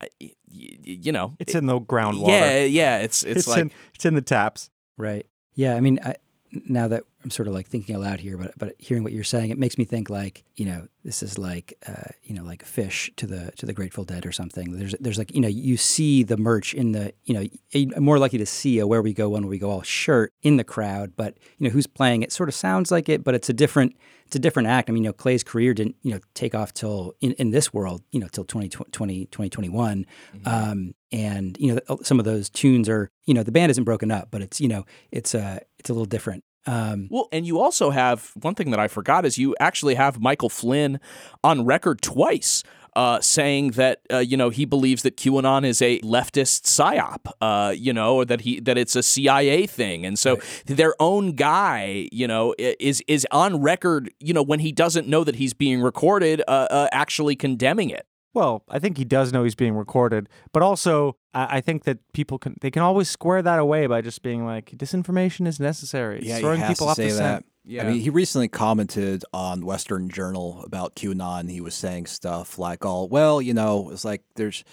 uh, 0.00 0.06
y- 0.20 0.32
y- 0.50 0.76
you 0.82 1.12
know 1.12 1.34
It's 1.38 1.54
in 1.54 1.66
the 1.66 1.80
groundwater. 1.80 2.28
yeah 2.28 2.64
yeah 2.64 2.98
it's 2.98 3.22
it's, 3.22 3.46
like 3.48 3.60
in, 3.62 3.70
it's 3.94 4.04
in 4.04 4.14
the 4.14 4.22
taps. 4.22 4.70
Right. 4.96 5.26
Yeah. 5.54 5.74
I 5.76 5.80
mean, 5.80 5.98
I, 6.04 6.14
now 6.52 6.88
that 6.88 7.04
I'm 7.24 7.30
sort 7.30 7.48
of 7.48 7.54
like 7.54 7.66
thinking 7.66 7.96
aloud 7.96 8.20
here, 8.20 8.36
but 8.36 8.52
but 8.56 8.74
hearing 8.78 9.02
what 9.02 9.12
you're 9.12 9.24
saying, 9.24 9.50
it 9.50 9.58
makes 9.58 9.76
me 9.76 9.84
think 9.84 10.08
like 10.08 10.44
you 10.56 10.64
know 10.64 10.86
this 11.04 11.22
is 11.22 11.38
like 11.38 11.74
uh, 11.86 12.12
you 12.22 12.34
know 12.34 12.44
like 12.44 12.64
Phish 12.64 13.14
to 13.16 13.26
the 13.26 13.50
to 13.56 13.66
the 13.66 13.72
Grateful 13.72 14.04
Dead 14.04 14.24
or 14.24 14.32
something. 14.32 14.72
There's 14.72 14.94
there's 15.00 15.18
like 15.18 15.34
you 15.34 15.40
know 15.40 15.48
you 15.48 15.76
see 15.76 16.22
the 16.22 16.36
merch 16.36 16.74
in 16.74 16.92
the 16.92 17.12
you 17.24 17.34
know 17.34 17.44
you're 17.70 18.00
more 18.00 18.18
likely 18.18 18.38
to 18.38 18.46
see 18.46 18.78
a 18.78 18.86
Where 18.86 19.02
We 19.02 19.12
Go 19.12 19.30
One 19.30 19.46
We 19.46 19.58
Go 19.58 19.70
All 19.70 19.82
shirt 19.82 20.32
in 20.42 20.56
the 20.56 20.64
crowd, 20.64 21.14
but 21.16 21.36
you 21.58 21.64
know 21.66 21.70
who's 21.70 21.86
playing 21.86 22.22
it 22.22 22.32
sort 22.32 22.48
of 22.48 22.54
sounds 22.54 22.90
like 22.90 23.08
it, 23.08 23.24
but 23.24 23.34
it's 23.34 23.48
a 23.48 23.54
different 23.54 23.96
it's 24.26 24.36
a 24.36 24.40
different 24.40 24.68
act. 24.68 24.88
I 24.88 24.92
mean, 24.92 25.04
you 25.04 25.08
know, 25.08 25.14
Clay's 25.14 25.42
career 25.42 25.74
didn't 25.74 25.96
you 26.02 26.12
know 26.12 26.20
take 26.34 26.54
off 26.54 26.72
till 26.72 27.14
in, 27.20 27.32
in 27.32 27.50
this 27.50 27.74
world 27.74 28.02
you 28.12 28.20
know 28.20 28.28
till 28.28 28.44
2020 28.44 29.26
2021. 29.26 30.06
Um, 30.44 30.94
and 31.10 31.56
you 31.58 31.74
know 31.74 31.96
some 32.02 32.18
of 32.18 32.24
those 32.24 32.50
tunes 32.50 32.88
are 32.88 33.10
you 33.24 33.34
know 33.34 33.42
the 33.42 33.52
band 33.52 33.70
isn't 33.70 33.84
broken 33.84 34.10
up, 34.10 34.28
but 34.30 34.42
it's 34.42 34.60
you 34.60 34.68
know 34.68 34.84
it's 35.10 35.34
uh 35.34 35.60
it's 35.78 35.90
a 35.90 35.92
little 35.92 36.06
different. 36.06 36.44
Um, 36.66 37.08
Well, 37.10 37.28
and 37.32 37.46
you 37.46 37.60
also 37.60 37.90
have 37.90 38.32
one 38.42 38.54
thing 38.54 38.70
that 38.72 38.80
I 38.80 38.88
forgot 38.88 39.24
is 39.24 39.38
you 39.38 39.54
actually 39.58 39.94
have 39.94 40.20
Michael 40.20 40.50
Flynn 40.50 41.00
on 41.42 41.64
record 41.64 42.02
twice. 42.02 42.62
Uh, 42.96 43.20
saying 43.20 43.72
that 43.72 44.00
uh, 44.12 44.18
you 44.18 44.36
know 44.36 44.50
he 44.50 44.64
believes 44.64 45.04
that 45.04 45.16
QAnon 45.16 45.64
is 45.64 45.80
a 45.80 46.00
leftist 46.00 46.62
psyop, 46.62 47.30
uh, 47.40 47.70
you 47.70 47.92
know, 47.92 48.16
or 48.16 48.24
that 48.24 48.40
he 48.40 48.58
that 48.60 48.76
it's 48.76 48.96
a 48.96 49.04
CIA 49.04 49.68
thing, 49.68 50.04
and 50.04 50.18
so 50.18 50.38
their 50.66 50.94
own 50.98 51.32
guy, 51.32 52.08
you 52.10 52.26
know, 52.26 52.56
is 52.58 53.00
is 53.06 53.24
on 53.30 53.60
record, 53.60 54.10
you 54.18 54.34
know, 54.34 54.42
when 54.42 54.58
he 54.58 54.72
doesn't 54.72 55.06
know 55.06 55.22
that 55.22 55.36
he's 55.36 55.54
being 55.54 55.80
recorded, 55.80 56.42
uh, 56.48 56.66
uh, 56.70 56.88
actually 56.90 57.36
condemning 57.36 57.90
it. 57.90 58.04
Well, 58.34 58.64
I 58.68 58.80
think 58.80 58.96
he 58.98 59.04
does 59.04 59.32
know 59.32 59.44
he's 59.44 59.54
being 59.54 59.74
recorded, 59.74 60.28
but 60.52 60.64
also 60.64 61.17
I 61.38 61.58
I 61.58 61.60
think 61.60 61.84
that 61.84 61.98
people 62.12 62.38
can 62.38 62.56
they 62.60 62.70
can 62.70 62.82
always 62.82 63.08
square 63.08 63.42
that 63.42 63.58
away 63.58 63.86
by 63.86 64.00
just 64.00 64.22
being 64.22 64.44
like 64.44 64.70
disinformation 64.70 65.46
is 65.46 65.60
necessary. 65.60 66.20
Yeah, 66.22 66.38
throwing 66.38 66.58
he 66.58 66.62
has 66.62 66.72
people 66.72 66.86
to 66.86 66.90
off 66.90 66.96
say 66.96 67.10
the 67.10 67.14
that. 67.14 67.44
scent. 67.68 67.80
I 67.80 67.84
mean, 67.84 68.00
he 68.00 68.08
recently 68.08 68.48
commented 68.48 69.24
on 69.32 69.64
Western 69.64 70.08
Journal 70.08 70.62
about 70.64 70.94
QAnon. 70.96 71.50
He 71.50 71.60
was 71.60 71.74
saying 71.74 72.06
stuff 72.06 72.58
like, 72.58 72.84
"Oh, 72.84 73.04
well, 73.04 73.42
you 73.42 73.54
know, 73.54 73.90
it's 73.90 74.04
like 74.04 74.22
there's." 74.36 74.64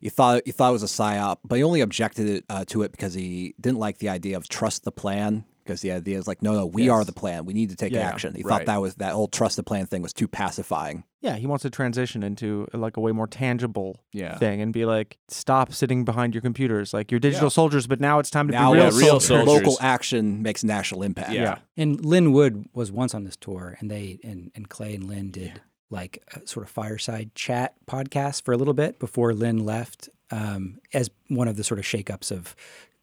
You 0.00 0.10
thought 0.10 0.44
you 0.48 0.52
thought 0.52 0.70
it 0.70 0.72
was 0.72 0.82
a 0.82 0.86
psyop, 0.86 1.36
but 1.44 1.58
he 1.58 1.62
only 1.62 1.80
objected 1.80 2.42
uh, 2.48 2.64
to 2.66 2.82
it 2.82 2.90
because 2.90 3.14
he 3.14 3.54
didn't 3.60 3.78
like 3.78 3.98
the 3.98 4.08
idea 4.08 4.36
of 4.36 4.48
trust 4.48 4.82
the 4.82 4.90
plan. 4.90 5.44
Because 5.64 5.80
the 5.80 5.92
idea 5.92 6.18
is 6.18 6.26
like, 6.26 6.42
no, 6.42 6.54
no, 6.54 6.66
we 6.66 6.88
are 6.88 7.04
the 7.04 7.12
plan. 7.12 7.44
We 7.44 7.52
need 7.52 7.70
to 7.70 7.76
take 7.76 7.92
Yeah, 7.92 8.08
action. 8.08 8.34
He 8.34 8.42
right. 8.42 8.58
thought 8.58 8.66
that 8.66 8.80
was 8.80 8.94
that 8.96 9.12
whole 9.12 9.28
trust 9.28 9.56
the 9.56 9.62
plan 9.62 9.86
thing 9.86 10.02
was 10.02 10.12
too 10.12 10.26
pacifying. 10.28 11.04
Yeah, 11.20 11.36
he 11.36 11.46
wants 11.46 11.62
to 11.62 11.70
transition 11.70 12.22
into 12.24 12.66
like 12.72 12.96
a 12.96 13.00
way 13.00 13.12
more 13.12 13.28
tangible 13.28 14.02
Yeah. 14.12 14.36
thing 14.38 14.60
and 14.60 14.72
be 14.72 14.84
like, 14.84 15.18
stop 15.28 15.72
sitting 15.72 16.04
behind 16.04 16.34
your 16.34 16.42
computers. 16.42 16.92
Like 16.92 17.10
you're 17.12 17.20
digital 17.20 17.46
Yeah. 17.46 17.50
soldiers, 17.50 17.86
but 17.86 18.00
now 18.00 18.18
it's 18.18 18.28
time 18.30 18.48
to 18.48 18.52
Now, 18.52 18.72
be 18.72 18.78
real, 18.78 18.84
yeah, 19.00 19.18
soldiers. 19.18 19.46
local 19.46 19.76
action 19.80 20.42
makes 20.42 20.64
national 20.64 21.02
impact. 21.04 21.32
Yeah. 21.32 21.58
And 21.76 22.04
Lin 22.04 22.32
Wood 22.32 22.66
was 22.74 22.90
once 22.90 23.14
on 23.14 23.22
this 23.24 23.36
tour, 23.36 23.76
and 23.80 23.88
they 23.90 24.18
and, 24.24 24.50
and 24.56 24.68
Clay 24.68 24.94
and 24.96 25.04
Lin 25.04 25.30
did 25.30 25.60
like 25.90 26.22
a 26.34 26.44
sort 26.46 26.64
of 26.66 26.70
fireside 26.72 27.34
chat 27.34 27.74
podcast 27.86 28.42
for 28.42 28.52
a 28.52 28.56
little 28.56 28.74
bit 28.74 28.98
before 28.98 29.32
Lin 29.34 29.64
left, 29.64 30.08
um, 30.30 30.78
as 30.94 31.10
one 31.28 31.46
of 31.48 31.56
the 31.56 31.62
sort 31.62 31.78
of 31.78 31.84
shakeups 31.84 32.32
of 32.32 32.56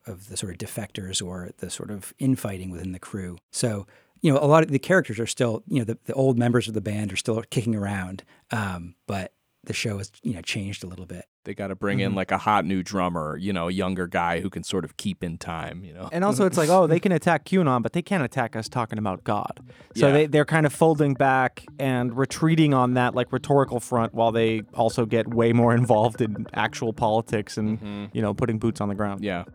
of 0.10 0.30
the 0.30 0.38
sort 0.38 0.52
of 0.52 0.58
defectors 0.58 1.26
or 1.26 1.52
the 1.60 1.70
sort 1.70 1.92
of 1.92 2.14
infighting 2.20 2.70
within 2.72 2.92
the 2.92 3.00
crew. 3.00 3.38
So 3.52 3.88
you 4.22 4.34
know, 4.34 4.40
a 4.40 4.48
lot 4.48 4.64
of 4.64 4.70
the 4.70 4.80
characters 4.80 5.20
are 5.20 5.28
still, 5.28 5.64
you 5.68 5.80
know, 5.80 5.86
the, 5.86 5.98
the 6.06 6.14
old 6.14 6.38
members 6.38 6.68
of 6.68 6.74
the 6.74 6.82
band 6.82 7.14
are 7.14 7.16
still 7.16 7.42
kicking 7.50 7.76
around, 7.76 8.24
um, 8.52 8.96
but 9.08 9.34
the 9.64 9.74
show 9.74 9.98
has 9.98 10.12
you 10.24 10.34
know 10.34 10.42
changed 10.42 10.84
a 10.84 10.88
little 10.88 11.06
bit. 11.06 11.26
They 11.50 11.56
got 11.56 11.70
to 11.70 11.76
bring 11.76 12.00
in 12.00 12.12
Mhm. 12.12 12.16
like 12.16 12.32
a 12.32 12.38
hot 12.38 12.64
new 12.64 12.84
drummer, 12.84 13.36
you 13.36 13.52
know, 13.52 13.70
a 13.70 13.72
younger 13.72 14.06
guy 14.06 14.40
who 14.40 14.52
can 14.52 14.62
sort 14.64 14.86
of 14.86 14.98
keep 14.98 15.24
in 15.24 15.40
time, 15.40 15.84
you 15.84 15.92
know. 15.96 16.08
And 16.12 16.24
also, 16.24 16.46
it's 16.46 16.60
like, 16.60 16.70
oh, 16.70 16.86
they 16.86 17.00
can 17.00 17.12
attack 17.12 17.44
QAnon, 17.44 17.82
but 17.82 17.94
they 17.94 18.04
can't 18.04 18.22
attack 18.22 18.56
us 18.56 18.70
talking 18.70 19.00
about 19.00 19.24
God. 19.24 19.60
So 19.96 20.06
Yeah. 20.06 20.14
they, 20.14 20.26
they're 20.28 20.46
kind 20.46 20.68
of 20.68 20.74
folding 20.74 21.16
back 21.16 21.66
and 21.80 22.16
retreating 22.16 22.76
on 22.76 22.94
that 22.94 23.16
like 23.16 23.34
rhetorical 23.34 23.80
front 23.80 24.14
while 24.14 24.32
they 24.32 24.62
also 24.76 25.08
get 25.08 25.34
way 25.34 25.52
more 25.52 25.74
involved 25.82 26.22
in 26.22 26.46
actual 26.54 26.94
politics 26.94 27.58
and, 27.58 28.12
you 28.14 28.22
know, 28.22 28.36
putting 28.36 28.60
boots 28.60 28.80
on 28.80 28.88
the 28.88 28.94
ground. 28.94 29.24
Yeah. 29.24 29.46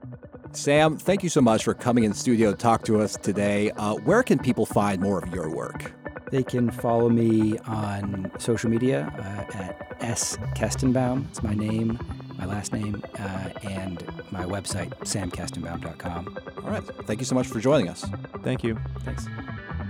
Sam, 0.50 0.96
thank 0.96 1.22
you 1.22 1.28
so 1.28 1.40
much 1.40 1.62
for 1.62 1.74
coming 1.74 2.02
in 2.02 2.10
the 2.10 2.16
studio 2.16 2.50
to 2.50 2.56
talk 2.58 2.82
to 2.86 3.00
us 3.00 3.16
today. 3.16 3.70
Uh, 3.76 3.94
where 3.98 4.24
can 4.24 4.40
people 4.40 4.66
find 4.66 5.00
more 5.00 5.20
of 5.22 5.32
your 5.32 5.48
work? 5.48 5.92
They 6.30 6.42
can 6.42 6.70
follow 6.70 7.08
me 7.08 7.58
on 7.66 8.30
social 8.38 8.70
media 8.70 9.12
uh, 9.18 9.56
at 9.56 9.96
S 10.00 10.36
Kestenbaum. 10.56 11.26
It's 11.28 11.42
my 11.42 11.54
name, 11.54 11.98
my 12.38 12.46
last 12.46 12.72
name, 12.72 13.02
uh, 13.18 13.50
and 13.62 14.04
my 14.30 14.44
website, 14.44 14.90
samkestenbaum.com. 15.00 16.38
All 16.64 16.70
right. 16.70 16.82
Thank 17.06 17.20
you 17.20 17.26
so 17.26 17.34
much 17.34 17.46
for 17.46 17.60
joining 17.60 17.88
us. 17.88 18.04
Thank 18.42 18.64
you. 18.64 18.78
Thanks. 19.00 19.26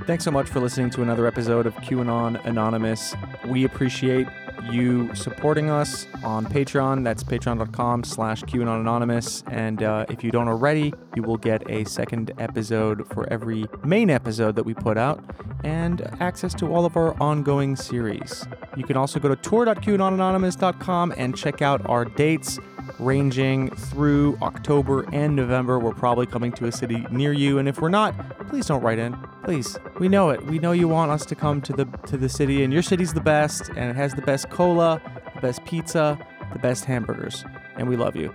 Thanks 0.06 0.24
so 0.24 0.30
much 0.30 0.48
for 0.48 0.60
listening 0.60 0.90
to 0.90 1.02
another 1.02 1.26
episode 1.26 1.66
of 1.66 1.74
QAnon 1.76 2.44
Anonymous. 2.44 3.14
We 3.46 3.64
appreciate 3.64 4.26
you 4.72 5.14
supporting 5.14 5.70
us 5.70 6.06
on 6.22 6.46
Patreon. 6.46 7.04
That's 7.04 7.22
patreon.com 7.22 8.04
slash 8.04 8.42
QAnon 8.42 8.80
Anonymous. 8.80 9.42
And 9.48 9.82
uh, 9.82 10.06
if 10.08 10.24
you 10.24 10.30
don't 10.30 10.48
already, 10.48 10.92
you 11.14 11.22
will 11.22 11.36
get 11.36 11.68
a 11.70 11.84
second 11.84 12.32
episode 12.38 13.06
for 13.12 13.30
every 13.32 13.66
main 13.84 14.10
episode 14.10 14.56
that 14.56 14.64
we 14.64 14.74
put 14.74 14.96
out 14.98 15.24
and 15.64 16.02
access 16.20 16.54
to 16.54 16.72
all 16.72 16.84
of 16.84 16.96
our 16.96 17.20
ongoing 17.22 17.76
series. 17.76 18.46
You 18.76 18.84
can 18.84 18.96
also 18.96 19.18
go 19.18 19.28
to 19.28 19.36
tour.qanonanonymous.com 19.36 21.14
and 21.16 21.36
check 21.36 21.62
out 21.62 21.88
our 21.88 22.04
dates 22.04 22.58
ranging 22.98 23.70
through 23.70 24.38
October 24.42 25.04
and 25.12 25.34
November. 25.34 25.78
We're 25.78 25.94
probably 25.94 26.26
coming 26.26 26.52
to 26.52 26.66
a 26.66 26.72
city 26.72 27.06
near 27.10 27.32
you, 27.32 27.58
and 27.58 27.68
if 27.68 27.80
we're 27.80 27.88
not, 27.88 28.14
please 28.48 28.66
don't 28.66 28.82
write 28.82 28.98
in. 28.98 29.16
Please, 29.44 29.76
we 29.98 30.08
know 30.08 30.30
it. 30.30 30.44
We 30.46 30.58
know 30.58 30.72
you 30.72 30.88
want 30.88 31.10
us 31.10 31.26
to 31.26 31.34
come 31.34 31.60
to 31.62 31.72
the 31.72 31.84
to 32.06 32.16
the 32.16 32.28
city, 32.28 32.62
and 32.64 32.72
your 32.72 32.82
city's 32.82 33.12
the 33.12 33.20
best, 33.20 33.68
and 33.70 33.90
it 33.90 33.96
has 33.96 34.14
the 34.14 34.22
best 34.22 34.50
cola, 34.50 35.00
the 35.34 35.40
best 35.40 35.64
pizza, 35.64 36.18
the 36.52 36.58
best 36.58 36.84
hamburgers, 36.84 37.44
and 37.76 37.88
we 37.88 37.96
love 37.96 38.16
you. 38.16 38.34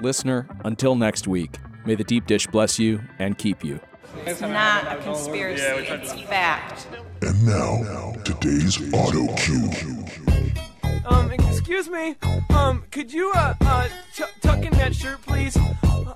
Listener, 0.00 0.46
until 0.64 0.96
next 0.96 1.28
week, 1.28 1.58
may 1.84 1.94
the 1.94 2.04
deep 2.04 2.26
dish 2.26 2.46
bless 2.46 2.78
you 2.78 3.00
and 3.18 3.36
keep 3.38 3.64
you. 3.64 3.80
It's 4.26 4.40
not 4.40 4.98
a 4.98 5.00
conspiracy, 5.02 5.62
it's 5.62 6.12
fact. 6.22 6.88
And 7.22 7.46
now, 7.46 8.12
today's 8.24 8.92
auto 8.92 9.32
cue. 9.36 9.70
Um, 11.06 11.30
excuse 11.32 11.88
me. 11.88 12.16
Um, 12.50 12.84
could 12.90 13.12
you, 13.12 13.32
uh, 13.34 13.54
uh, 13.60 13.88
tuck 14.40 14.64
in 14.64 14.72
that 14.72 14.94
shirt, 14.94 15.22
please? 15.22 15.56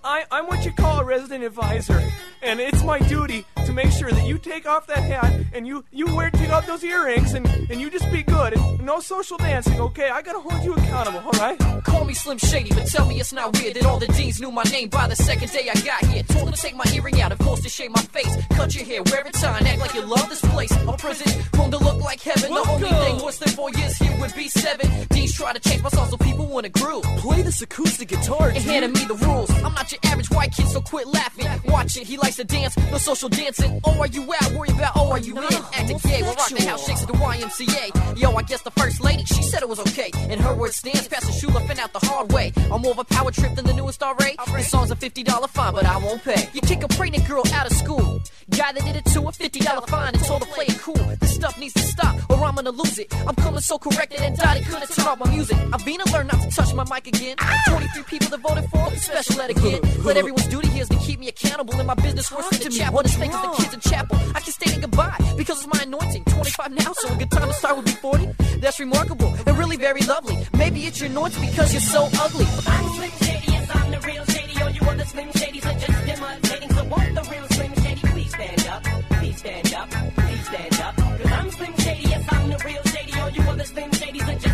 I, 0.03 0.25
I'm 0.31 0.47
what 0.47 0.65
you 0.67 0.73
call 0.73 1.01
a 1.01 1.05
resident 1.05 1.45
advisor, 1.45 2.03
and 2.43 2.61
it's 2.61 2.83
my 2.83 2.99
duty 2.99 3.47
to 3.65 3.73
make 3.73 3.91
sure 3.91 4.11
that 4.11 4.27
you 4.27 4.37
take 4.37 4.67
off 4.67 4.87
that 4.89 4.99
hat 4.99 5.33
and 5.55 5.67
you, 5.67 5.83
you 5.93 6.15
wear, 6.15 6.31
take 6.31 6.51
off 6.51 6.67
those 6.67 6.85
earrings 6.85 7.33
and, 7.33 7.47
and 7.71 7.81
you 7.81 7.89
just 7.89 8.11
be 8.13 8.23
good 8.23 8.53
and 8.53 8.85
no 8.85 9.01
social 9.01 9.39
dancing, 9.39 9.81
okay? 9.81 10.11
I 10.11 10.21
gotta 10.21 10.41
hold 10.41 10.63
you 10.63 10.75
accountable, 10.75 11.21
alright? 11.21 11.59
Call 11.85 12.05
me 12.05 12.13
Slim 12.13 12.37
Shady, 12.37 12.71
but 12.75 12.87
tell 12.87 13.07
me 13.07 13.19
it's 13.19 13.33
not 13.33 13.59
weird 13.59 13.77
that 13.77 13.87
all 13.87 13.99
the 13.99 14.09
deans 14.09 14.41
knew 14.43 14.51
my 14.51 14.65
name 14.65 14.91
by 14.91 15.09
the 15.09 15.17
second 15.17 15.51
day 15.53 15.71
I 15.71 15.81
got 15.81 16.05
here. 16.05 16.23
Told 16.25 16.49
them 16.49 16.55
to 16.55 16.61
take 16.61 16.77
my 16.77 16.85
earring 16.95 17.23
out 17.23 17.33
and 17.33 17.43
forced 17.43 17.63
to 17.63 17.71
shave 17.71 17.91
my 17.91 18.03
face. 18.03 18.37
Cut 18.51 18.75
your 18.75 18.85
hair, 18.85 19.03
wear 19.05 19.23
a 19.23 19.33
tie, 19.33 19.57
and 19.57 19.67
act 19.67 19.81
like 19.81 19.95
you 19.95 20.03
love 20.03 20.29
this 20.29 20.43
place. 20.43 20.73
A 20.73 20.97
prison, 20.99 21.43
prone 21.53 21.71
to 21.71 21.79
look 21.79 22.01
like 22.03 22.21
heaven. 22.21 22.53
The 22.53 22.69
only 22.69 22.89
thing 22.91 23.25
worse 23.25 23.39
than 23.39 23.49
four 23.51 23.71
years 23.71 23.97
here 23.97 24.15
would 24.21 24.35
be 24.35 24.49
seven. 24.49 24.74
Deans 25.11 25.33
try 25.35 25.53
to 25.53 25.61
change 25.61 25.83
my 25.83 25.89
song 25.91 26.09
so 26.09 26.17
people 26.17 26.47
wanna 26.47 26.69
groove. 26.69 27.05
Play 27.19 27.43
this 27.43 27.63
acoustic 27.63 28.09
guitar, 28.09 28.49
And 28.49 28.59
handing 28.59 28.93
me 28.93 29.05
the 29.07 29.15
rules. 29.15 29.51
I'm 29.63 29.75
not 29.75 29.91
your 29.93 30.01
average 30.05 30.31
white 30.31 30.53
kid, 30.53 30.67
so 30.69 30.81
quit 30.81 31.07
laughing. 31.07 31.47
Watch 31.71 31.97
it, 31.97 32.07
he 32.07 32.17
likes 32.17 32.37
to 32.37 32.45
dance, 32.45 32.77
no 32.91 32.99
social 32.99 33.29
dancing. 33.29 33.81
Oh, 33.85 34.01
are 34.01 34.07
you 34.07 34.23
out? 34.41 34.53
Worry 34.53 34.71
about, 34.71 34.93
oh, 34.97 35.11
are 35.11 35.19
you 35.19 35.37
in? 35.37 35.55
Acting 35.73 35.99
gay, 35.99 36.23
we'll 36.23 36.35
rock 36.35 36.49
the 36.49 36.65
house, 36.65 36.87
shakes 36.87 37.03
at 37.03 37.09
the 37.09 37.15
YMCA. 37.15 38.19
Yo, 38.21 38.33
I 38.35 38.43
guess 38.43 38.63
the 38.63 38.71
first 38.73 39.03
lady, 39.03 39.25
she 39.25 39.43
said 39.43 39.63
it 39.63 39.69
was 39.69 39.81
okay. 39.81 40.11
And 40.31 40.41
her 40.41 40.55
word 40.55 40.73
stands, 40.73 41.09
passing 41.09 41.35
Shula 41.35 41.67
fin 41.67 41.79
out 41.79 41.93
the 41.93 42.05
hard 42.07 42.33
way. 42.33 42.53
I'm 42.71 42.83
more 42.83 42.93
of 42.93 42.99
a 42.99 43.05
power 43.05 43.31
trip 43.31 43.55
than 43.55 43.65
the 43.65 43.73
newest 43.75 44.01
RA. 44.03 44.15
This 44.57 44.69
song's 44.71 44.91
a 44.91 44.97
$50 44.97 45.49
fine, 45.49 45.73
but 45.75 45.85
I 45.87 45.97
won't 45.99 46.23
pay. 46.23 46.49
You 46.53 46.61
kick 46.61 46.83
a 46.83 46.89
pregnant 46.89 47.27
girl 47.27 47.43
out 47.53 47.67
of 47.67 47.73
school. 47.77 48.21
Guy 48.51 48.73
that 48.73 48.85
did 48.85 48.97
it 48.97 49.05
to 49.07 49.21
a 49.21 49.33
$50 49.33 49.89
fine 49.89 50.15
and 50.15 50.25
told 50.25 50.45
her 50.45 50.53
play 50.53 50.67
it 50.69 50.79
cool. 50.81 50.95
This 51.21 51.35
stuff 51.35 51.59
needs 51.59 51.75
to 51.75 51.83
stop, 51.83 52.15
or 52.31 52.45
I'm 52.45 52.55
gonna 52.55 52.71
lose 52.71 52.99
it. 52.99 53.13
I'm 53.27 53.35
coming 53.37 53.61
so 53.61 53.79
corrected 53.79 54.21
and 54.21 54.37
dotted, 54.37 54.64
couldn't 54.65 54.89
turn 54.89 55.07
off 55.07 55.19
my 55.19 55.31
music. 55.31 55.57
I've 55.73 55.85
been 55.85 55.99
to 55.99 56.13
learn 56.13 56.27
not 56.27 56.41
to 56.43 56.51
touch 56.51 56.75
my 56.75 56.85
mic 56.93 57.07
again. 57.07 57.37
23 57.69 58.03
people 58.05 58.29
that 58.29 58.41
voted 58.41 58.69
for 58.71 58.93
it, 58.93 58.99
special 58.99 59.41
etiquette. 59.41 59.83
But 60.05 60.17
everyone's 60.17 60.47
duty 60.49 60.69
here 60.69 60.83
is 60.83 60.89
to 60.89 60.97
keep 60.99 61.19
me 61.21 61.29
accountable 61.29 61.79
in 61.79 61.87
my 61.87 61.95
business 61.95 62.31
worse 62.31 62.49
than 62.51 62.61
the 62.61 62.71
chapel. 62.71 63.03
This 63.03 63.17
thing 63.17 63.31
is 63.31 63.41
the 63.41 63.49
kids 63.57 63.75
in 63.75 63.81
chapel. 63.81 64.19
I 64.35 64.41
can 64.41 64.53
stay 64.53 64.75
in 64.75 64.81
goodbye 64.81 65.35
because 65.37 65.59
it's 65.63 65.73
my 65.73 65.83
anointing. 65.83 66.25
25 66.25 66.73
now, 66.73 66.93
so 66.95 67.13
a 67.13 67.17
good 67.17 67.31
time 67.31 67.49
to 67.49 67.55
start 67.55 67.77
would 67.77 67.85
be 67.85 67.93
40. 67.93 68.29
That's 68.61 68.81
remarkable 68.81 69.35
and 69.47 69.59
really 69.59 69.77
very 69.77 70.01
lovely. 70.03 70.37
Maybe 70.57 70.87
it's 70.87 71.01
your 71.01 71.11
anointing 71.11 71.45
because 71.51 71.73
you're 71.73 71.81
so 71.81 72.09
ugly. 72.21 72.47
I'm 72.67 72.89
Slim 72.95 73.11
Shady, 73.23 73.53
yes, 73.53 73.71
I'm 73.75 73.91
the 73.91 74.01
real 74.01 74.25
Shady. 74.25 74.63
All 74.63 74.71
you 74.71 74.83
other 74.83 75.05
Slim 75.05 75.29
Shadys 75.29 75.67
are 75.67 75.79
just 75.79 76.09
imitating. 76.09 76.71
So 76.71 76.85
won't 76.85 77.15
the 77.15 77.23
real 77.31 77.47
Slim 77.49 77.75
Shady 77.83 78.01
please 78.13 78.31
stand 78.31 78.67
up? 78.69 78.83
Please 79.19 79.39
stand 79.39 79.75
up, 79.75 79.91
please 79.91 80.47
stand 80.47 80.81
up. 80.81 80.97
Cause 80.97 81.33
I'm 81.33 81.51
Slim 81.51 81.77
Shady, 81.79 82.03
yes, 82.09 82.25
I'm 82.31 82.49
the 82.51 82.59
real 82.65 82.83
Shady. 82.85 83.21
All 83.21 83.31
you 83.31 83.43
other 83.43 83.65
Slim 83.65 83.91
Shadys 83.91 84.29
are 84.29 84.39
just 84.39 84.54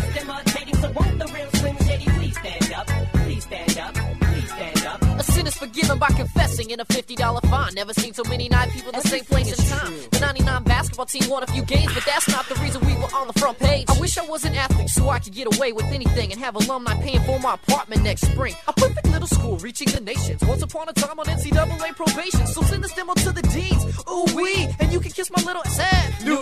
won't 0.93 1.19
the 1.19 1.25
real 1.33 1.49
Slim 1.59 1.77
Shady 1.85 2.05
please 2.05 2.37
stand 2.37 2.73
up? 2.73 2.87
Please 3.13 3.43
stand 3.43 3.77
up, 3.77 3.93
please 3.95 4.51
stand 4.51 4.85
up. 4.85 5.01
A 5.19 5.23
sin 5.23 5.47
is 5.47 5.55
forgiven 5.55 5.97
by 5.99 6.07
confessing 6.07 6.69
in 6.71 6.79
a 6.79 6.85
$50 6.85 7.49
fine. 7.49 7.73
Never 7.73 7.93
seen 7.93 8.13
so 8.13 8.23
many 8.23 8.49
nine 8.49 8.69
people 8.71 8.91
in 8.91 8.99
the 8.99 9.07
same 9.07 9.25
place 9.25 9.57
and 9.57 9.67
time. 9.69 9.93
The 10.10 10.10
99 10.31 10.63
basketball 10.63 11.05
team 11.05 11.29
won 11.29 11.43
a 11.43 11.47
few 11.47 11.61
games, 11.61 11.93
but 11.93 12.05
that's 12.05 12.29
not 12.29 12.47
the 12.47 12.55
reason 12.61 12.79
we 12.85 12.93
were 12.93 13.13
on 13.13 13.27
the 13.27 13.33
front 13.37 13.59
page. 13.59 13.85
I 13.89 13.99
wish 13.99 14.17
I 14.17 14.25
was 14.25 14.45
an 14.45 14.55
athlete 14.55 14.87
so 14.87 15.09
I 15.09 15.19
could 15.19 15.33
get 15.33 15.53
away 15.53 15.73
with 15.73 15.87
anything 15.87 16.31
and 16.31 16.39
have 16.39 16.55
alumni 16.55 16.93
paying 17.01 17.19
for 17.23 17.37
my 17.37 17.55
apartment 17.55 18.03
next 18.03 18.21
spring. 18.31 18.55
A 18.69 18.71
perfect 18.71 19.05
little 19.09 19.27
school 19.27 19.57
reaching 19.57 19.89
the 19.89 19.99
nations. 19.99 20.41
Once 20.47 20.61
upon 20.61 20.87
a 20.87 20.93
time 20.93 21.19
on 21.19 21.25
NCAA 21.25 21.97
probation. 21.97 22.47
So 22.47 22.61
send 22.61 22.81
this 22.81 22.93
demo 22.93 23.13
to 23.15 23.33
the 23.33 23.41
deans. 23.41 23.83
Ooh 24.09 24.25
wee, 24.33 24.69
and 24.79 24.93
you 24.93 25.01
can 25.01 25.11
kiss 25.11 25.29
my 25.35 25.43
little 25.43 25.63
ass. 25.65 26.23
New. 26.23 26.41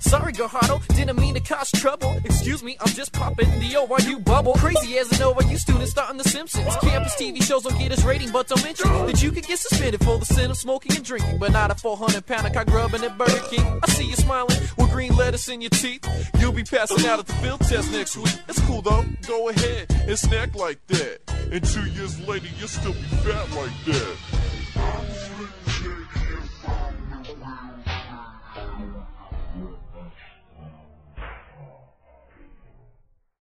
Sorry, 0.00 0.32
Gajardo, 0.32 0.86
didn't 0.94 1.18
mean 1.18 1.34
to 1.34 1.40
cause 1.40 1.70
trouble. 1.70 2.20
Excuse 2.24 2.62
me, 2.62 2.76
I'm 2.80 2.92
just 2.92 3.12
popping 3.12 3.48
the 3.58 3.70
ORU 3.74 4.22
bubble. 4.22 4.52
Crazy 4.54 4.98
as 4.98 5.10
an 5.12 5.18
ORU 5.18 5.58
student 5.58 5.88
starting 5.88 6.18
The 6.18 6.28
Simpsons. 6.28 6.76
Campus 6.82 7.14
TV 7.16 7.42
shows 7.42 7.62
don't 7.62 7.78
get 7.78 7.90
us 7.90 8.04
rating, 8.04 8.30
but 8.30 8.46
don't 8.46 8.62
mention 8.62 8.88
that 9.06 9.22
you 9.22 9.32
could 9.32 9.46
get 9.46 9.58
suspended 9.58 10.04
for 10.04 10.18
the 10.18 10.26
sin 10.26 10.50
of 10.50 10.56
smoking 10.56 10.94
and 10.94 11.04
drinking, 11.04 11.38
but 11.38 11.52
not 11.52 11.70
a 11.70 11.74
400 11.74 12.26
pound 12.26 12.46
of 12.46 12.52
cock 12.52 12.66
grubbing 12.66 13.02
at 13.02 13.16
Burger 13.24 13.46
King. 13.48 13.80
I 13.82 13.90
see 13.90 14.04
you 14.06 14.16
smiling 14.16 14.58
with 14.76 14.90
green 14.90 15.14
lettuce 15.16 15.48
in 15.48 15.60
your 15.60 15.70
teeth. 15.70 16.06
You'll 16.38 16.52
be 16.52 16.64
passing 16.64 17.06
out 17.06 17.18
at 17.18 17.26
the 17.26 17.32
field 17.34 17.60
test 17.60 17.90
next 17.92 18.16
week. 18.16 18.34
It's 18.48 18.60
cool 18.66 18.82
though. 18.82 19.04
Go 19.26 19.48
ahead 19.48 19.86
and 20.06 20.18
snack 20.18 20.54
like 20.54 20.84
that. 20.88 21.20
And 21.50 21.64
two 21.64 21.86
years 21.90 22.20
later, 22.26 22.48
you'll 22.58 22.68
still 22.68 22.92
be 22.92 23.02
fat 23.02 23.50
like 23.52 23.84
that. 23.86 25.33